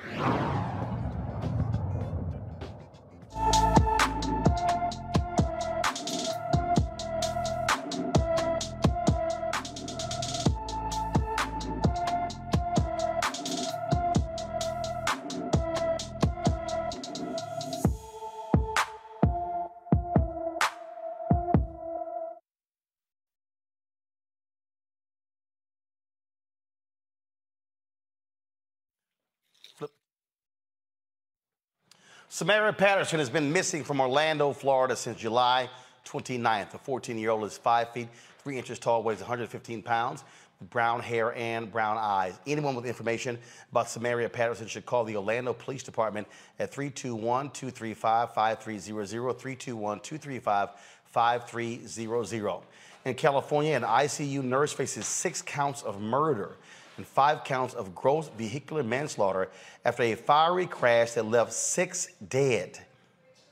Samaria 32.28 32.72
Patterson 32.72 33.18
has 33.18 33.30
been 33.30 33.52
missing 33.52 33.84
from 33.84 34.00
Orlando, 34.00 34.52
Florida 34.52 34.96
since 34.96 35.18
July 35.18 35.68
29th. 36.06 36.70
The 36.70 36.78
14 36.78 37.18
year 37.18 37.30
old 37.30 37.44
is 37.44 37.56
5 37.58 37.90
feet, 37.90 38.08
3 38.38 38.58
inches 38.58 38.78
tall, 38.78 39.02
weighs 39.02 39.20
115 39.20 39.82
pounds, 39.82 40.24
brown 40.70 41.00
hair 41.00 41.34
and 41.34 41.70
brown 41.70 41.96
eyes. 41.98 42.38
Anyone 42.46 42.74
with 42.74 42.86
information 42.86 43.38
about 43.70 43.88
Samaria 43.88 44.28
Patterson 44.28 44.66
should 44.66 44.86
call 44.86 45.04
the 45.04 45.16
Orlando 45.16 45.52
Police 45.52 45.82
Department 45.82 46.26
at 46.58 46.72
321 46.72 47.50
235 47.50 48.34
5300. 48.34 49.38
321 49.38 50.00
235 50.00 50.70
5300. 51.04 52.62
In 53.04 53.14
California, 53.14 53.76
an 53.76 53.82
ICU 53.82 54.42
nurse 54.42 54.72
faces 54.72 55.06
six 55.06 55.42
counts 55.42 55.82
of 55.82 56.00
murder 56.00 56.56
and 56.96 57.06
five 57.06 57.44
counts 57.44 57.74
of 57.74 57.94
gross 57.94 58.30
vehicular 58.36 58.82
manslaughter 58.82 59.50
after 59.84 60.02
a 60.02 60.14
fiery 60.14 60.66
crash 60.66 61.12
that 61.12 61.26
left 61.26 61.52
six 61.52 62.08
dead. 62.28 62.78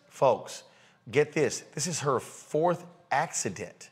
Folks, 0.09 0.62
get 1.10 1.32
this 1.32 1.64
this 1.74 1.86
is 1.86 2.01
her 2.01 2.20
fourth 2.20 2.85
accident. 3.10 3.90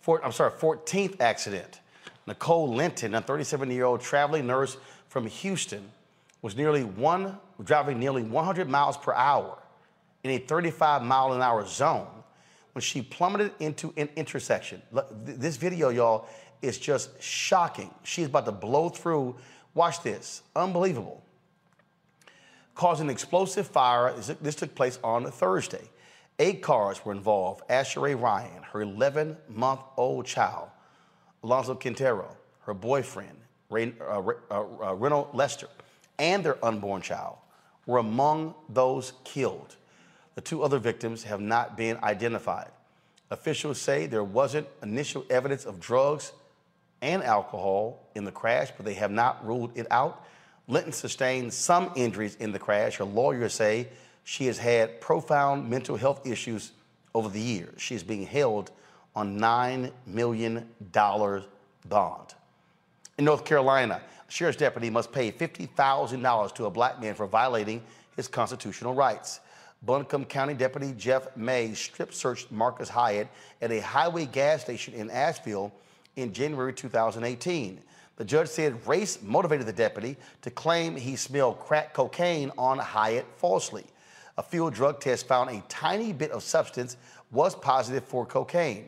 Four, 0.00 0.24
I'm 0.24 0.32
sorry, 0.32 0.52
14th 0.52 1.20
accident. 1.20 1.80
Nicole 2.26 2.72
Linton, 2.72 3.14
a 3.14 3.20
37 3.20 3.70
year 3.70 3.84
old 3.84 4.00
traveling 4.00 4.46
nurse 4.46 4.76
from 5.08 5.26
Houston, 5.26 5.90
was 6.42 6.56
nearly 6.56 6.84
one, 6.84 7.38
driving 7.64 7.98
nearly 7.98 8.22
100 8.22 8.68
miles 8.68 8.96
per 8.96 9.12
hour 9.12 9.58
in 10.22 10.30
a 10.30 10.38
35 10.38 11.02
mile 11.02 11.32
an 11.32 11.42
hour 11.42 11.66
zone 11.66 12.06
when 12.72 12.82
she 12.82 13.00
plummeted 13.00 13.52
into 13.58 13.92
an 13.96 14.08
intersection. 14.16 14.82
This 15.24 15.56
video, 15.56 15.88
y'all, 15.88 16.28
is 16.62 16.78
just 16.78 17.22
shocking. 17.22 17.90
She's 18.02 18.26
about 18.26 18.46
to 18.46 18.52
blow 18.52 18.88
through. 18.88 19.36
Watch 19.74 20.02
this. 20.02 20.42
Unbelievable. 20.54 21.22
Causing 22.74 23.10
explosive 23.10 23.66
fire. 23.66 24.12
This 24.40 24.54
took 24.54 24.74
place 24.74 24.98
on 25.02 25.30
Thursday. 25.30 25.88
Eight 26.38 26.62
cars 26.62 27.04
were 27.04 27.12
involved. 27.12 27.62
Asheray 27.68 28.20
Ryan, 28.20 28.62
her 28.72 28.82
11 28.82 29.36
month 29.48 29.80
old 29.96 30.26
child, 30.26 30.68
Alonzo 31.42 31.74
Quintero, 31.74 32.36
her 32.62 32.74
boyfriend, 32.74 33.38
Ray, 33.70 33.94
uh, 34.00 34.22
uh, 34.50 34.64
uh, 34.82 35.26
Lester, 35.32 35.68
and 36.18 36.44
their 36.44 36.62
unborn 36.64 37.00
child 37.00 37.36
were 37.86 37.98
among 37.98 38.54
those 38.68 39.14
killed. 39.24 39.76
The 40.34 40.40
two 40.42 40.62
other 40.62 40.78
victims 40.78 41.22
have 41.22 41.40
not 41.40 41.76
been 41.76 41.96
identified. 42.02 42.68
Officials 43.30 43.80
say 43.80 44.06
there 44.06 44.24
wasn't 44.24 44.66
initial 44.82 45.24
evidence 45.30 45.64
of 45.64 45.80
drugs 45.80 46.32
and 47.02 47.22
alcohol 47.22 48.08
in 48.14 48.24
the 48.24 48.32
crash, 48.32 48.70
but 48.76 48.84
they 48.84 48.94
have 48.94 49.10
not 49.10 49.44
ruled 49.46 49.76
it 49.76 49.86
out. 49.90 50.24
Linton 50.68 50.92
sustained 50.92 51.52
some 51.52 51.92
injuries 51.94 52.36
in 52.36 52.52
the 52.52 52.58
crash. 52.58 52.96
Her 52.96 53.04
lawyers 53.04 53.54
say 53.54 53.88
she 54.24 54.46
has 54.46 54.58
had 54.58 55.00
profound 55.00 55.68
mental 55.70 55.96
health 55.96 56.26
issues 56.26 56.72
over 57.14 57.28
the 57.28 57.40
years. 57.40 57.80
She 57.80 57.94
is 57.94 58.02
being 58.02 58.26
held 58.26 58.72
on 59.14 59.38
$9 59.38 59.92
million 60.06 60.68
bond. 60.92 62.34
In 63.18 63.24
North 63.24 63.44
Carolina, 63.44 64.02
a 64.28 64.30
sheriff's 64.30 64.58
deputy 64.58 64.90
must 64.90 65.12
pay 65.12 65.30
$50,000 65.30 66.54
to 66.54 66.66
a 66.66 66.70
black 66.70 67.00
man 67.00 67.14
for 67.14 67.26
violating 67.26 67.82
his 68.16 68.28
constitutional 68.28 68.94
rights. 68.94 69.40
Buncombe 69.82 70.24
County 70.24 70.54
Deputy 70.54 70.92
Jeff 70.92 71.34
May 71.36 71.72
strip 71.74 72.12
searched 72.12 72.50
Marcus 72.50 72.88
Hyatt 72.88 73.28
at 73.62 73.70
a 73.70 73.80
highway 73.80 74.26
gas 74.26 74.62
station 74.62 74.94
in 74.94 75.10
Asheville 75.10 75.72
in 76.16 76.32
January 76.32 76.72
2018. 76.72 77.80
The 78.16 78.24
judge 78.24 78.48
said 78.48 78.86
race 78.86 79.20
motivated 79.22 79.66
the 79.66 79.72
deputy 79.72 80.16
to 80.42 80.50
claim 80.50 80.96
he 80.96 81.16
smelled 81.16 81.60
crack 81.60 81.92
cocaine 81.92 82.50
on 82.56 82.78
Hyatt 82.78 83.26
falsely. 83.36 83.84
A 84.38 84.42
field 84.42 84.74
drug 84.74 85.00
test 85.00 85.28
found 85.28 85.50
a 85.50 85.62
tiny 85.68 86.12
bit 86.12 86.30
of 86.30 86.42
substance 86.42 86.96
was 87.30 87.54
positive 87.54 88.04
for 88.04 88.24
cocaine. 88.26 88.86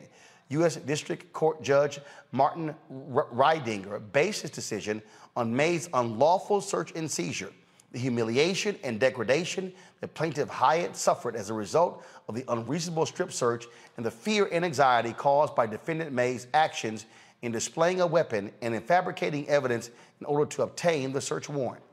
U.S. 0.49 0.77
District 0.77 1.31
Court 1.31 1.61
Judge 1.61 1.99
Martin 2.31 2.73
Reidinger 2.91 4.01
based 4.11 4.41
his 4.41 4.51
decision 4.51 5.01
on 5.35 5.55
May's 5.55 5.89
unlawful 5.93 6.59
search 6.59 6.91
and 6.95 7.09
seizure, 7.09 7.51
the 7.91 7.99
humiliation 7.99 8.75
and 8.83 8.99
degradation 8.99 9.71
that 10.01 10.13
plaintiff 10.15 10.49
Hyatt 10.49 10.95
suffered 10.95 11.35
as 11.35 11.49
a 11.51 11.53
result 11.53 12.03
of 12.27 12.35
the 12.35 12.43
unreasonable 12.47 13.05
strip 13.05 13.31
search 13.31 13.65
and 13.97 14.05
the 14.05 14.11
fear 14.11 14.49
and 14.51 14.65
anxiety 14.65 15.13
caused 15.13 15.55
by 15.55 15.67
defendant 15.67 16.11
May's 16.11 16.47
actions 16.53 17.05
in 17.41 17.51
displaying 17.51 18.01
a 18.01 18.07
weapon 18.07 18.51
and 18.61 18.75
in 18.75 18.81
fabricating 18.81 19.47
evidence 19.47 19.89
in 20.19 20.25
order 20.25 20.45
to 20.45 20.63
obtain 20.63 21.11
the 21.11 21.21
search 21.21 21.49
warrant. 21.49 21.83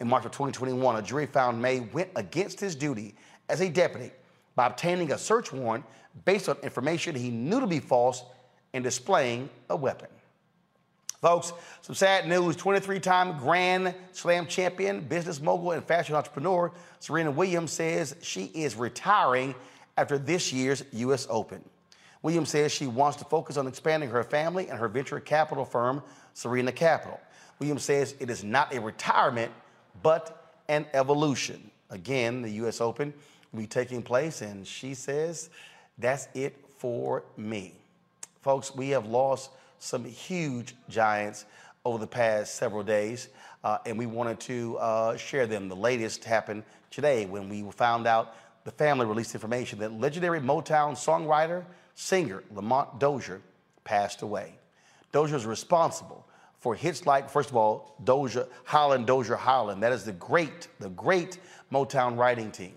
In 0.00 0.08
March 0.08 0.24
of 0.24 0.32
2021, 0.32 0.96
a 0.96 1.02
jury 1.02 1.26
found 1.26 1.60
May 1.60 1.80
went 1.80 2.10
against 2.16 2.60
his 2.60 2.74
duty 2.74 3.14
as 3.48 3.60
a 3.60 3.68
deputy 3.68 4.10
by 4.56 4.66
obtaining 4.66 5.12
a 5.12 5.18
search 5.18 5.52
warrant 5.52 5.84
based 6.24 6.48
on 6.48 6.56
information 6.62 7.14
he 7.14 7.30
knew 7.30 7.60
to 7.60 7.66
be 7.66 7.80
false 7.80 8.24
and 8.72 8.84
displaying 8.84 9.48
a 9.68 9.76
weapon. 9.76 10.08
Folks, 11.20 11.52
some 11.82 11.94
sad 11.94 12.26
news 12.26 12.56
23 12.56 12.98
time 12.98 13.38
Grand 13.38 13.94
Slam 14.12 14.46
champion, 14.46 15.00
business 15.02 15.40
mogul, 15.40 15.72
and 15.72 15.84
fashion 15.84 16.14
entrepreneur 16.14 16.72
Serena 16.98 17.30
Williams 17.30 17.72
says 17.72 18.16
she 18.22 18.46
is 18.54 18.74
retiring 18.74 19.54
after 19.98 20.16
this 20.16 20.50
year's 20.50 20.82
U.S. 20.92 21.26
Open. 21.28 21.62
Williams 22.22 22.50
says 22.50 22.70
she 22.70 22.86
wants 22.86 23.16
to 23.18 23.24
focus 23.24 23.56
on 23.56 23.66
expanding 23.66 24.10
her 24.10 24.22
family 24.22 24.68
and 24.68 24.78
her 24.78 24.88
venture 24.88 25.20
capital 25.20 25.64
firm, 25.64 26.02
Serena 26.34 26.72
Capital. 26.72 27.18
Williams 27.58 27.82
says 27.82 28.14
it 28.20 28.30
is 28.30 28.44
not 28.44 28.74
a 28.74 28.80
retirement, 28.80 29.50
but 30.02 30.54
an 30.68 30.86
evolution. 30.92 31.70
Again, 31.90 32.42
the 32.42 32.50
U.S. 32.50 32.80
Open 32.80 33.12
will 33.52 33.60
be 33.60 33.66
taking 33.66 34.02
place, 34.02 34.42
and 34.42 34.66
she 34.66 34.94
says 34.94 35.50
that's 35.98 36.28
it 36.34 36.56
for 36.78 37.24
me. 37.36 37.74
Folks, 38.42 38.74
we 38.74 38.90
have 38.90 39.06
lost 39.06 39.50
some 39.78 40.04
huge 40.04 40.74
giants 40.88 41.46
over 41.84 41.98
the 41.98 42.06
past 42.06 42.54
several 42.54 42.82
days, 42.82 43.28
uh, 43.64 43.78
and 43.86 43.98
we 43.98 44.06
wanted 44.06 44.38
to 44.40 44.76
uh, 44.78 45.16
share 45.16 45.46
them. 45.46 45.68
The 45.68 45.76
latest 45.76 46.24
happened 46.24 46.62
today 46.90 47.26
when 47.26 47.48
we 47.48 47.70
found 47.72 48.06
out 48.06 48.34
the 48.64 48.70
family 48.70 49.06
released 49.06 49.34
information 49.34 49.78
that 49.80 49.92
legendary 49.92 50.40
Motown 50.40 50.92
songwriter, 50.92 51.64
singer 52.00 52.42
Lamont 52.54 52.98
Dozier 52.98 53.42
passed 53.84 54.22
away. 54.22 54.54
Dozier 55.12 55.36
is 55.36 55.44
responsible 55.44 56.26
for 56.58 56.74
hits 56.74 57.06
like, 57.06 57.28
first 57.28 57.50
of 57.50 57.56
all, 57.56 57.94
Dozier, 58.04 58.46
Holland, 58.64 59.06
Dozier, 59.06 59.36
Holland. 59.36 59.82
That 59.82 59.92
is 59.92 60.04
the 60.04 60.12
great, 60.12 60.68
the 60.78 60.88
great 60.90 61.38
Motown 61.70 62.16
writing 62.16 62.50
team. 62.50 62.72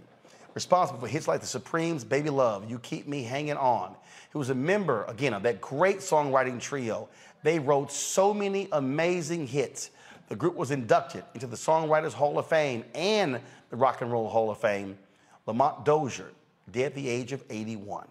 Responsible 0.53 0.99
for 0.99 1.07
hits 1.07 1.27
like 1.27 1.41
The 1.41 1.47
Supremes, 1.47 2.03
Baby 2.03 2.29
Love, 2.29 2.69
You 2.69 2.79
Keep 2.79 3.07
Me 3.07 3.23
Hanging 3.23 3.57
On. 3.57 3.95
He 4.31 4.37
was 4.37 4.49
a 4.49 4.55
member, 4.55 5.05
again, 5.05 5.33
of 5.33 5.43
that 5.43 5.61
great 5.61 5.99
songwriting 5.99 6.59
trio. 6.59 7.07
They 7.43 7.59
wrote 7.59 7.91
so 7.91 8.33
many 8.33 8.67
amazing 8.73 9.47
hits. 9.47 9.89
The 10.27 10.35
group 10.35 10.55
was 10.55 10.71
inducted 10.71 11.23
into 11.33 11.47
the 11.47 11.55
Songwriters 11.55 12.13
Hall 12.13 12.37
of 12.37 12.47
Fame 12.47 12.83
and 12.93 13.39
the 13.69 13.75
Rock 13.75 14.01
and 14.01 14.11
Roll 14.11 14.29
Hall 14.29 14.51
of 14.51 14.59
Fame. 14.59 14.97
Lamont 15.45 15.85
Dozier, 15.85 16.31
dead 16.71 16.87
at 16.87 16.95
the 16.95 17.07
age 17.07 17.31
of 17.31 17.43
81. 17.49 18.07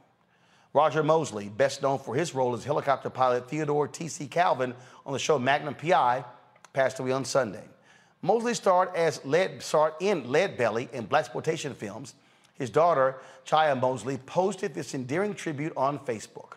Roger 0.74 1.02
Mosley, 1.02 1.48
best 1.50 1.82
known 1.82 1.98
for 1.98 2.14
his 2.14 2.34
role 2.34 2.54
as 2.54 2.64
helicopter 2.64 3.10
pilot 3.10 3.48
Theodore 3.48 3.86
T.C. 3.86 4.26
Calvin 4.26 4.74
on 5.04 5.12
the 5.12 5.18
show 5.18 5.38
Magnum 5.38 5.74
P.I., 5.74 6.24
passed 6.72 6.98
away 6.98 7.12
on 7.12 7.24
Sunday. 7.24 7.64
Mosley 8.22 8.54
starred 8.54 8.88
as 8.94 9.22
lead, 9.24 9.62
starred 9.62 9.92
in 10.00 10.30
Lead 10.30 10.56
Belly 10.56 10.88
and 10.92 11.08
blaxploitation 11.08 11.74
films. 11.74 12.14
His 12.54 12.70
daughter, 12.70 13.16
Chaya 13.44 13.78
Mosley, 13.78 14.16
posted 14.16 14.72
this 14.72 14.94
endearing 14.94 15.34
tribute 15.34 15.72
on 15.76 15.98
Facebook. 15.98 16.52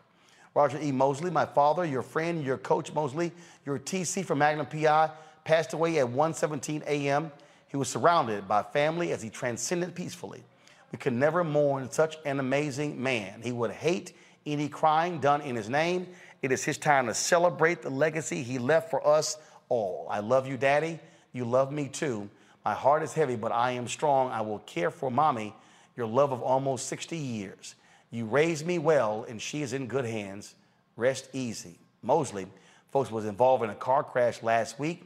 Roger 0.54 0.80
E. 0.82 0.92
Mosley, 0.92 1.32
my 1.32 1.46
father, 1.46 1.84
your 1.84 2.02
friend, 2.02 2.46
your 2.46 2.58
coach 2.58 2.94
Mosley, 2.94 3.34
your 3.66 3.78
TC 3.78 4.24
from 4.24 4.38
Magnum 4.38 4.68
PI, 4.68 5.10
passed 5.44 5.74
away 5.74 6.00
at 6.00 6.08
1:17 6.08 6.84
a.m. 6.86 7.32
He 7.68 7.76
was 7.76 7.90
surrounded 7.90 8.48
by 8.48 8.64
family 8.64 9.12
as 9.12 9.22
he 9.22 9.30
transcended 9.30 9.94
peacefully. 9.94 10.44
We 10.92 10.98
could 10.98 11.14
never 11.14 11.44
mourn 11.44 11.92
such 11.92 12.18
an 12.26 12.40
amazing 12.40 13.02
man. 13.02 13.42
He 13.42 13.52
would 13.52 13.72
hate 13.72 14.14
any 14.46 14.70
crying 14.70 15.20
done 15.20 15.42
in 15.42 15.56
his 15.56 15.70
name. 15.70 16.08
It 16.42 16.52
is 16.52 16.64
his 16.64 16.78
time 16.78 17.08
to 17.08 17.14
celebrate 17.14 17.82
the 17.82 17.90
legacy 17.90 18.44
he 18.44 18.60
left 18.60 18.90
for 18.90 19.06
us 19.06 19.38
all. 19.70 20.08
I 20.10 20.20
love 20.20 20.48
you, 20.48 20.58
Daddy. 20.58 21.00
You 21.34 21.46
love 21.46 21.72
me 21.72 21.88
too. 21.88 22.30
My 22.64 22.74
heart 22.74 23.04
is 23.04 23.14
heavy, 23.14 23.36
but 23.36 23.52
I 23.52 23.72
am 23.72 23.88
strong. 23.88 24.32
I 24.32 24.42
will 24.42 24.60
care 24.60 24.92
for 24.92 25.12
mommy, 25.12 25.56
your 25.96 26.08
love 26.08 26.32
of 26.32 26.42
almost 26.42 26.88
60 26.88 27.18
years. 27.18 27.76
You 28.12 28.26
raised 28.26 28.66
me 28.66 28.80
well, 28.80 29.26
and 29.28 29.42
she 29.42 29.62
is 29.62 29.74
in 29.74 29.88
good 29.88 30.06
hands. 30.06 30.56
Rest 30.96 31.30
easy. 31.34 31.78
Mosley, 32.02 32.48
folks, 32.92 33.12
was 33.12 33.26
involved 33.26 33.64
in 33.64 33.70
a 33.70 33.76
car 33.76 34.04
crash 34.04 34.42
last 34.42 34.80
week. 34.80 35.04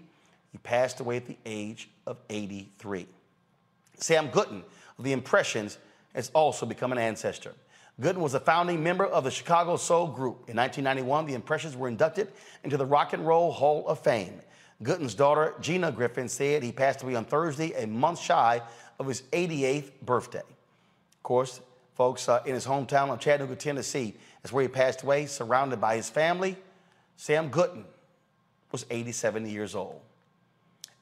He 0.52 0.58
passed 0.60 1.00
away 1.00 1.18
at 1.18 1.26
the 1.26 1.38
age 1.46 1.90
of 2.06 2.18
83. 2.30 3.08
Sam 3.96 4.30
Gooden 4.30 4.64
the 5.00 5.14
Impressions 5.14 5.78
has 6.14 6.30
also 6.34 6.66
become 6.66 6.92
an 6.92 6.98
ancestor. 6.98 7.54
Gooden 8.02 8.18
was 8.18 8.34
a 8.34 8.40
founding 8.40 8.82
member 8.82 9.06
of 9.06 9.24
the 9.24 9.32
Chicago 9.32 9.76
Soul 9.76 10.08
Group. 10.08 10.46
In 10.48 10.56
1991, 10.56 11.26
the 11.26 11.34
Impressions 11.34 11.76
were 11.76 11.88
inducted 11.88 12.30
into 12.64 12.78
the 12.78 12.86
Rock 12.86 13.14
and 13.14 13.28
Roll 13.28 13.52
Hall 13.52 13.88
of 13.88 14.00
Fame. 14.00 14.42
Gooden's 14.82 15.16
daughter, 15.16 15.54
Gina 15.60 15.92
Griffin, 15.92 16.30
said 16.30 16.64
he 16.64 16.72
passed 16.72 17.04
away 17.04 17.16
on 17.16 17.26
Thursday, 17.26 17.74
a 17.74 17.86
month 17.86 18.20
shy 18.20 18.62
of 18.98 19.08
his 19.08 19.24
88th 19.34 19.92
birthday. 20.06 20.40
Of 20.40 21.24
course, 21.24 21.60
folks, 21.96 22.30
uh, 22.30 22.42
in 22.46 22.54
his 22.54 22.66
hometown 22.66 23.10
of 23.10 23.20
Chattanooga, 23.20 23.58
Tennessee, 23.58 24.16
that's 24.42 24.54
where 24.54 24.62
he 24.62 24.70
passed 24.70 25.04
away, 25.04 25.26
surrounded 25.26 25.82
by 25.82 25.98
his 25.98 26.10
family. 26.10 26.56
Sam 27.18 27.50
Gooden 27.50 27.84
was 28.72 28.86
87 28.90 29.46
years 29.50 29.76
old. 29.76 30.00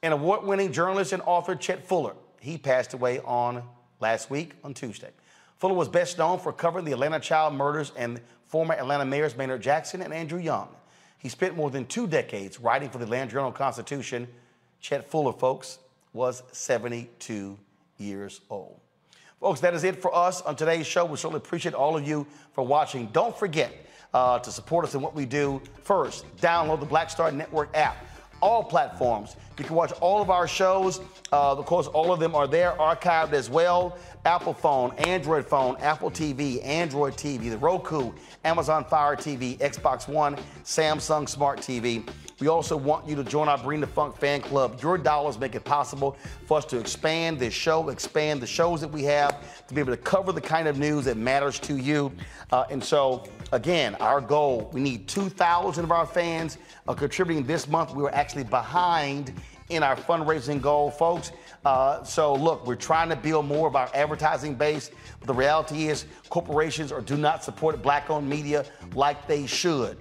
And 0.02 0.12
award 0.12 0.44
winning 0.44 0.72
journalist 0.72 1.12
and 1.12 1.22
author 1.22 1.54
Chet 1.54 1.86
Fuller, 1.86 2.14
he 2.40 2.58
passed 2.58 2.94
away 2.94 3.20
on 3.20 3.62
last 4.00 4.30
week 4.30 4.52
on 4.64 4.74
Tuesday. 4.74 5.10
Fuller 5.58 5.74
was 5.74 5.88
best 5.88 6.18
known 6.18 6.38
for 6.38 6.52
covering 6.52 6.84
the 6.84 6.92
Atlanta 6.92 7.18
child 7.18 7.54
murders 7.54 7.92
and 7.96 8.20
former 8.46 8.74
Atlanta 8.74 9.04
mayors 9.04 9.36
Maynard 9.36 9.60
Jackson 9.60 10.02
and 10.02 10.12
Andrew 10.12 10.38
Young. 10.38 10.68
He 11.18 11.28
spent 11.28 11.56
more 11.56 11.70
than 11.70 11.84
two 11.86 12.06
decades 12.06 12.60
writing 12.60 12.90
for 12.90 12.98
the 12.98 13.04
Atlanta 13.04 13.30
Journal 13.30 13.50
Constitution. 13.50 14.28
Chet 14.80 15.10
Fuller, 15.10 15.32
folks, 15.32 15.78
was 16.12 16.42
72 16.52 17.58
years 17.98 18.40
old. 18.48 18.80
Folks, 19.40 19.60
that 19.60 19.74
is 19.74 19.84
it 19.84 20.00
for 20.00 20.14
us 20.14 20.42
on 20.42 20.56
today's 20.56 20.86
show. 20.86 21.04
We 21.04 21.16
certainly 21.16 21.38
appreciate 21.38 21.74
all 21.74 21.96
of 21.96 22.06
you 22.06 22.26
for 22.52 22.64
watching. 22.64 23.06
Don't 23.12 23.36
forget 23.36 23.72
uh, 24.14 24.38
to 24.38 24.50
support 24.50 24.84
us 24.84 24.94
in 24.94 25.00
what 25.00 25.14
we 25.14 25.26
do. 25.26 25.60
First, 25.82 26.24
download 26.36 26.80
the 26.80 26.86
Black 26.86 27.10
Star 27.10 27.30
Network 27.30 27.76
app 27.76 28.04
all 28.40 28.62
platforms. 28.62 29.36
You 29.58 29.64
can 29.64 29.74
watch 29.74 29.92
all 30.00 30.22
of 30.22 30.30
our 30.30 30.46
shows. 30.46 31.00
Uh, 31.32 31.52
of 31.52 31.66
course, 31.66 31.88
all 31.88 32.12
of 32.12 32.20
them 32.20 32.34
are 32.34 32.46
there 32.46 32.72
archived 32.78 33.32
as 33.32 33.50
well. 33.50 33.98
Apple 34.24 34.54
phone, 34.54 34.92
Android 34.98 35.46
phone, 35.46 35.76
Apple 35.80 36.10
TV, 36.10 36.64
Android 36.64 37.14
TV, 37.14 37.50
the 37.50 37.58
Roku, 37.58 38.12
Amazon 38.44 38.84
Fire 38.84 39.16
TV, 39.16 39.58
Xbox 39.58 40.06
One, 40.06 40.36
Samsung 40.64 41.28
Smart 41.28 41.58
TV. 41.58 42.08
We 42.40 42.46
also 42.46 42.76
want 42.76 43.08
you 43.08 43.16
to 43.16 43.24
join 43.24 43.48
our 43.48 43.58
Bring 43.58 43.80
the 43.80 43.86
Funk 43.86 44.16
fan 44.16 44.40
club. 44.40 44.78
Your 44.80 44.96
dollars 44.96 45.40
make 45.40 45.56
it 45.56 45.64
possible 45.64 46.16
for 46.46 46.58
us 46.58 46.64
to 46.66 46.78
expand 46.78 47.40
this 47.40 47.52
show, 47.52 47.88
expand 47.88 48.40
the 48.40 48.46
shows 48.46 48.80
that 48.80 48.88
we 48.88 49.02
have, 49.04 49.66
to 49.66 49.74
be 49.74 49.80
able 49.80 49.92
to 49.92 49.96
cover 49.96 50.30
the 50.30 50.40
kind 50.40 50.68
of 50.68 50.78
news 50.78 51.06
that 51.06 51.16
matters 51.16 51.58
to 51.60 51.76
you. 51.76 52.12
Uh, 52.52 52.64
and 52.70 52.82
so, 52.82 53.24
again, 53.52 53.94
our 53.96 54.20
goal 54.20 54.70
we 54.72 54.80
need 54.80 55.08
2,000 55.08 55.84
of 55.84 55.92
our 55.92 56.06
fans 56.06 56.58
uh, 56.86 56.94
contributing 56.94 57.44
this 57.44 57.68
month. 57.68 57.94
We 57.94 58.02
were 58.02 58.14
actually 58.14 58.44
behind 58.44 59.32
in 59.68 59.82
our 59.82 59.96
fundraising 59.96 60.62
goal, 60.62 60.90
folks. 60.90 61.32
Uh, 61.64 62.02
so, 62.02 62.34
look, 62.34 62.66
we're 62.66 62.74
trying 62.74 63.10
to 63.10 63.16
build 63.16 63.46
more 63.46 63.68
of 63.68 63.76
our 63.76 63.90
advertising 63.92 64.54
base. 64.54 64.90
But 65.18 65.26
the 65.26 65.34
reality 65.34 65.88
is, 65.88 66.06
corporations 66.30 66.90
are, 66.90 67.02
do 67.02 67.16
not 67.16 67.44
support 67.44 67.82
black 67.82 68.08
owned 68.08 68.28
media 68.28 68.64
like 68.94 69.26
they 69.26 69.46
should 69.46 69.98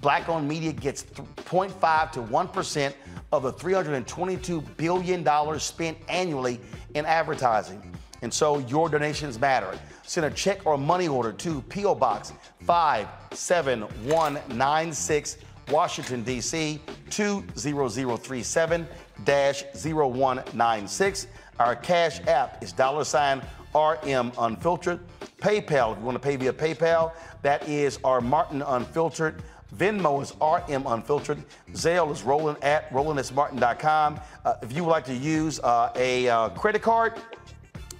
black 0.00 0.28
owned 0.28 0.48
media 0.48 0.72
gets 0.72 1.04
0.5 1.04 2.12
to 2.12 2.20
1% 2.20 2.94
of 3.32 3.42
the 3.42 3.52
$322 3.52 4.76
billion 4.76 5.58
spent 5.60 5.98
annually 6.08 6.60
in 6.94 7.04
advertising. 7.06 7.95
And 8.22 8.32
so 8.32 8.60
your 8.60 8.88
donations 8.88 9.38
matter. 9.38 9.78
Send 10.04 10.24
a 10.26 10.30
check 10.30 10.64
or 10.66 10.78
money 10.78 11.08
order 11.08 11.32
to 11.32 11.60
P.O. 11.62 11.96
Box 11.96 12.32
57196, 12.60 15.36
Washington, 15.70 16.22
D.C. 16.22 16.80
20037 17.10 18.86
0196. 19.24 21.26
Our 21.58 21.74
cash 21.74 22.20
app 22.26 22.62
is 22.62 22.72
dollar 22.72 23.04
sign 23.04 23.42
RM 23.74 24.32
Unfiltered. 24.38 25.00
PayPal, 25.38 25.92
if 25.92 25.98
you 25.98 26.04
want 26.04 26.14
to 26.14 26.18
pay 26.18 26.36
via 26.36 26.52
PayPal, 26.52 27.12
that 27.42 27.68
is 27.68 27.98
our 28.04 28.20
Martin 28.20 28.62
Unfiltered. 28.62 29.42
Venmo 29.76 30.22
is 30.22 30.32
RM 30.40 30.86
Unfiltered. 30.86 31.42
Zelle 31.72 32.12
is 32.12 32.22
Roland 32.22 32.62
at 32.62 32.88
rolandsmartin.com. 32.90 34.20
Uh, 34.44 34.54
if 34.62 34.72
you 34.72 34.84
would 34.84 34.90
like 34.90 35.04
to 35.04 35.14
use 35.14 35.58
uh, 35.60 35.92
a 35.96 36.28
uh, 36.28 36.48
credit 36.50 36.82
card, 36.82 37.14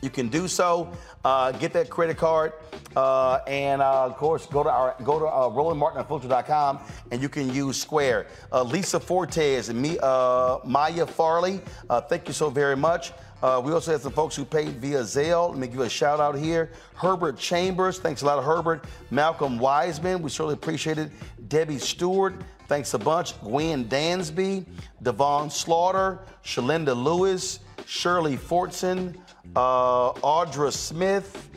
you 0.07 0.10
can 0.10 0.28
do 0.28 0.47
so. 0.47 0.89
Uh, 1.25 1.51
get 1.51 1.73
that 1.73 1.91
credit 1.91 2.17
card, 2.17 2.52
uh, 2.94 3.41
and 3.49 3.83
uh, 3.83 4.05
of 4.07 4.17
course, 4.17 4.47
go 4.47 4.62
to 4.62 4.70
our 4.70 4.94
go 5.02 5.18
to 5.18 5.26
uh, 5.26 6.78
and 7.10 7.20
you 7.20 7.28
can 7.28 7.52
use 7.52 7.76
Square. 7.76 8.28
Uh, 8.52 8.62
Lisa 8.62 9.01
Fortes 9.01 9.68
and 9.68 9.83
me, 9.83 9.99
uh, 10.01 10.59
Maya 10.65 11.05
Farley, 11.05 11.60
uh, 11.91 12.01
thank 12.01 12.28
you 12.28 12.35
so 12.35 12.49
very 12.49 12.76
much. 12.76 13.12
Uh, 13.43 13.60
we 13.62 13.73
also 13.73 13.91
had 13.91 14.01
some 14.01 14.12
folks 14.12 14.36
who 14.36 14.44
paid 14.44 14.76
via 14.81 15.01
Zelle. 15.01 15.51
Let 15.51 15.59
me 15.59 15.67
give 15.67 15.81
a 15.81 15.89
shout 15.89 16.20
out 16.20 16.39
here. 16.39 16.70
Herbert 16.94 17.36
Chambers, 17.36 17.99
thanks 17.99 18.23
a 18.23 18.26
lot, 18.26 18.43
Herbert. 18.43 18.85
Malcolm 19.10 19.59
Wiseman, 19.59 20.23
we 20.23 20.31
certainly 20.31 20.55
appreciate 20.55 20.99
it. 20.99 21.10
Debbie 21.49 21.78
Stewart, 21.78 22.35
thanks 22.68 22.94
a 22.94 22.99
bunch. 22.99 23.39
Gwen 23.41 23.85
Dansby, 23.86 24.65
Devon 25.02 25.51
Slaughter, 25.51 26.20
Shalinda 26.44 26.97
Lewis, 26.97 27.59
Shirley 27.87 28.37
Fortson, 28.37 29.17
uh, 29.55 30.13
Audra 30.13 30.73
Smith, 30.73 31.51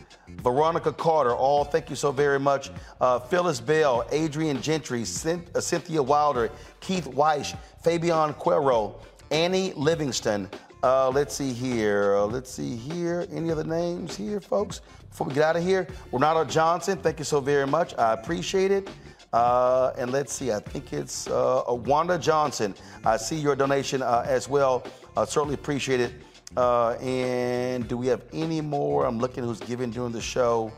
Veronica 0.43 0.93
Carter, 0.93 1.33
all 1.33 1.65
thank 1.65 1.89
you 1.89 1.95
so 1.95 2.11
very 2.11 2.39
much. 2.39 2.69
Uh, 3.01 3.19
Phyllis 3.19 3.59
Bell, 3.59 4.05
Adrian 4.11 4.61
Gentry, 4.61 5.01
uh, 5.01 5.59
Cynthia 5.59 6.01
Wilder, 6.01 6.51
Keith 6.79 7.07
Weish, 7.07 7.57
Fabian 7.81 8.33
Cuero, 8.35 8.95
Annie 9.31 9.73
Livingston. 9.73 10.49
Uh, 10.83 11.09
let's 11.09 11.35
see 11.35 11.51
here. 11.51 12.15
Uh, 12.15 12.25
let's 12.25 12.51
see 12.51 12.75
here. 12.75 13.27
Any 13.33 13.51
other 13.51 13.65
names 13.65 14.15
here, 14.15 14.39
folks? 14.39 14.81
Before 15.09 15.27
we 15.27 15.33
get 15.33 15.43
out 15.43 15.55
of 15.57 15.63
here, 15.63 15.87
Renato 16.11 16.45
Johnson, 16.45 16.99
thank 16.99 17.19
you 17.19 17.25
so 17.25 17.41
very 17.41 17.67
much. 17.67 17.97
I 17.97 18.13
appreciate 18.13 18.71
it. 18.71 18.87
Uh, 19.33 19.91
and 19.97 20.11
let's 20.11 20.33
see, 20.33 20.51
I 20.51 20.59
think 20.59 20.91
it's 20.91 21.27
uh, 21.27 21.63
Wanda 21.67 22.17
Johnson. 22.17 22.73
I 23.05 23.17
see 23.17 23.35
your 23.35 23.55
donation 23.55 24.01
uh, 24.01 24.23
as 24.25 24.49
well. 24.49 24.83
I 25.21 25.25
certainly 25.25 25.55
appreciate 25.55 25.99
it. 25.99 26.13
Uh, 26.55 26.91
and 26.93 27.87
do 27.87 27.97
we 27.97 28.07
have 28.07 28.23
any 28.33 28.61
more? 28.61 29.05
I'm 29.05 29.19
looking 29.19 29.43
who's 29.43 29.59
giving 29.59 29.91
during 29.91 30.11
the 30.11 30.21
show. 30.21 30.71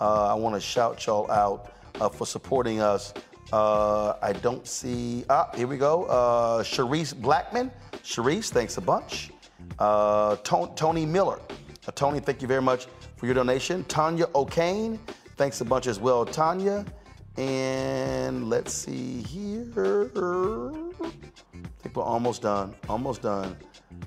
Uh, 0.00 0.28
I 0.28 0.34
want 0.34 0.54
to 0.54 0.60
shout 0.60 1.06
y'all 1.06 1.30
out 1.30 1.72
uh, 2.00 2.08
for 2.08 2.26
supporting 2.26 2.80
us. 2.80 3.14
Uh, 3.52 4.14
I 4.20 4.32
don't 4.34 4.66
see. 4.66 5.24
Ah, 5.30 5.50
here 5.54 5.66
we 5.66 5.78
go. 5.78 6.04
Uh, 6.04 6.64
Blackman. 7.20 7.70
Sharice, 8.02 8.50
thanks 8.50 8.76
a 8.76 8.80
bunch. 8.80 9.30
Uh, 9.78 10.36
Ton- 10.36 10.74
Tony 10.74 11.06
Miller. 11.06 11.40
Uh, 11.88 11.92
Tony, 11.94 12.20
thank 12.20 12.42
you 12.42 12.48
very 12.48 12.62
much 12.62 12.86
for 13.16 13.26
your 13.26 13.34
donation. 13.34 13.82
Tanya 13.84 14.26
O'Kane, 14.34 14.98
thanks 15.36 15.60
a 15.60 15.64
bunch 15.64 15.86
as 15.86 15.98
well, 15.98 16.24
Tanya. 16.24 16.84
And 17.36 18.48
let's 18.48 18.72
see 18.72 19.22
here. 19.22 20.10
I 20.14 21.08
think 21.82 21.96
we're 21.96 22.02
almost 22.02 22.42
done. 22.42 22.74
Almost 22.88 23.22
done. 23.22 23.56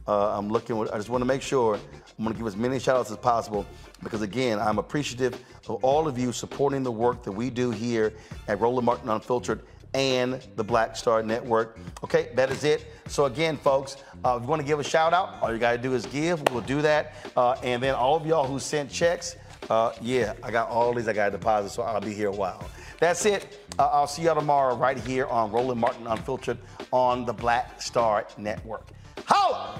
Uh, 0.08 0.38
I'm 0.38 0.50
looking. 0.50 0.80
I 0.90 0.98
just 0.98 1.10
want 1.10 1.22
to 1.22 1.26
make 1.26 1.42
sure. 1.42 1.76
I'm 1.76 2.26
going 2.26 2.34
to 2.34 2.38
give 2.38 2.48
as 2.48 2.58
many 2.58 2.80
shout 2.80 2.98
outs 2.98 3.12
as 3.12 3.18
possible 3.18 3.66
because, 4.04 4.22
again, 4.22 4.60
I'm 4.60 4.78
appreciative 4.78 5.42
of 5.68 5.84
all 5.84 6.08
of 6.08 6.18
you 6.18 6.34
supporting 6.34 6.84
the 6.84 6.92
work 6.92 7.24
that 7.24 7.32
we 7.32 7.50
do 7.50 7.72
here 7.72 8.14
at 8.48 8.60
Roland 8.60 8.86
Martin 8.86 9.10
Unfiltered 9.10 9.62
and 9.94 10.46
the 10.56 10.64
Black 10.64 10.96
Star 10.96 11.24
Network. 11.24 11.80
Okay, 12.04 12.30
that 12.36 12.52
is 12.52 12.64
it. 12.64 12.86
So, 13.08 13.26
again, 13.26 13.58
folks, 13.58 13.98
uh, 14.26 14.36
if 14.36 14.44
you 14.44 14.50
want 14.50 14.62
to 14.62 14.68
give 14.68 14.80
a 14.80 14.84
shout 14.84 15.14
out, 15.14 15.36
all 15.42 15.52
you 15.52 15.60
got 15.60 15.72
to 15.72 15.78
do 15.78 15.94
is 15.94 16.06
give. 16.08 16.42
We'll 16.52 16.62
do 16.62 16.82
that. 16.82 17.16
Uh, 17.38 17.54
and 17.64 17.82
then 17.82 17.96
all 17.96 18.16
of 18.16 18.26
y'all 18.26 18.46
who 18.46 18.60
sent 18.60 18.92
checks, 18.92 19.38
uh, 19.70 19.94
yeah, 20.02 20.34
I 20.44 20.52
got 20.52 20.70
all 20.70 20.94
these 20.94 21.08
I 21.08 21.14
got 21.14 21.26
to 21.26 21.32
deposit, 21.32 21.70
so 21.70 21.84
I'll 21.84 22.02
be 22.02 22.14
here 22.14 22.28
a 22.30 22.36
while. 22.36 22.68
That's 23.00 23.26
it. 23.26 23.66
Uh, 23.80 23.88
I'll 23.88 24.08
see 24.08 24.24
y'all 24.24 24.36
tomorrow 24.36 24.76
right 24.76 25.00
here 25.00 25.26
on 25.28 25.52
Roland 25.52 25.80
Martin 25.80 26.06
Unfiltered 26.06 26.58
on 26.92 27.26
the 27.26 27.34
Black 27.34 27.82
Star 27.82 28.28
Network. 28.38 28.88
Holla! 29.26 29.80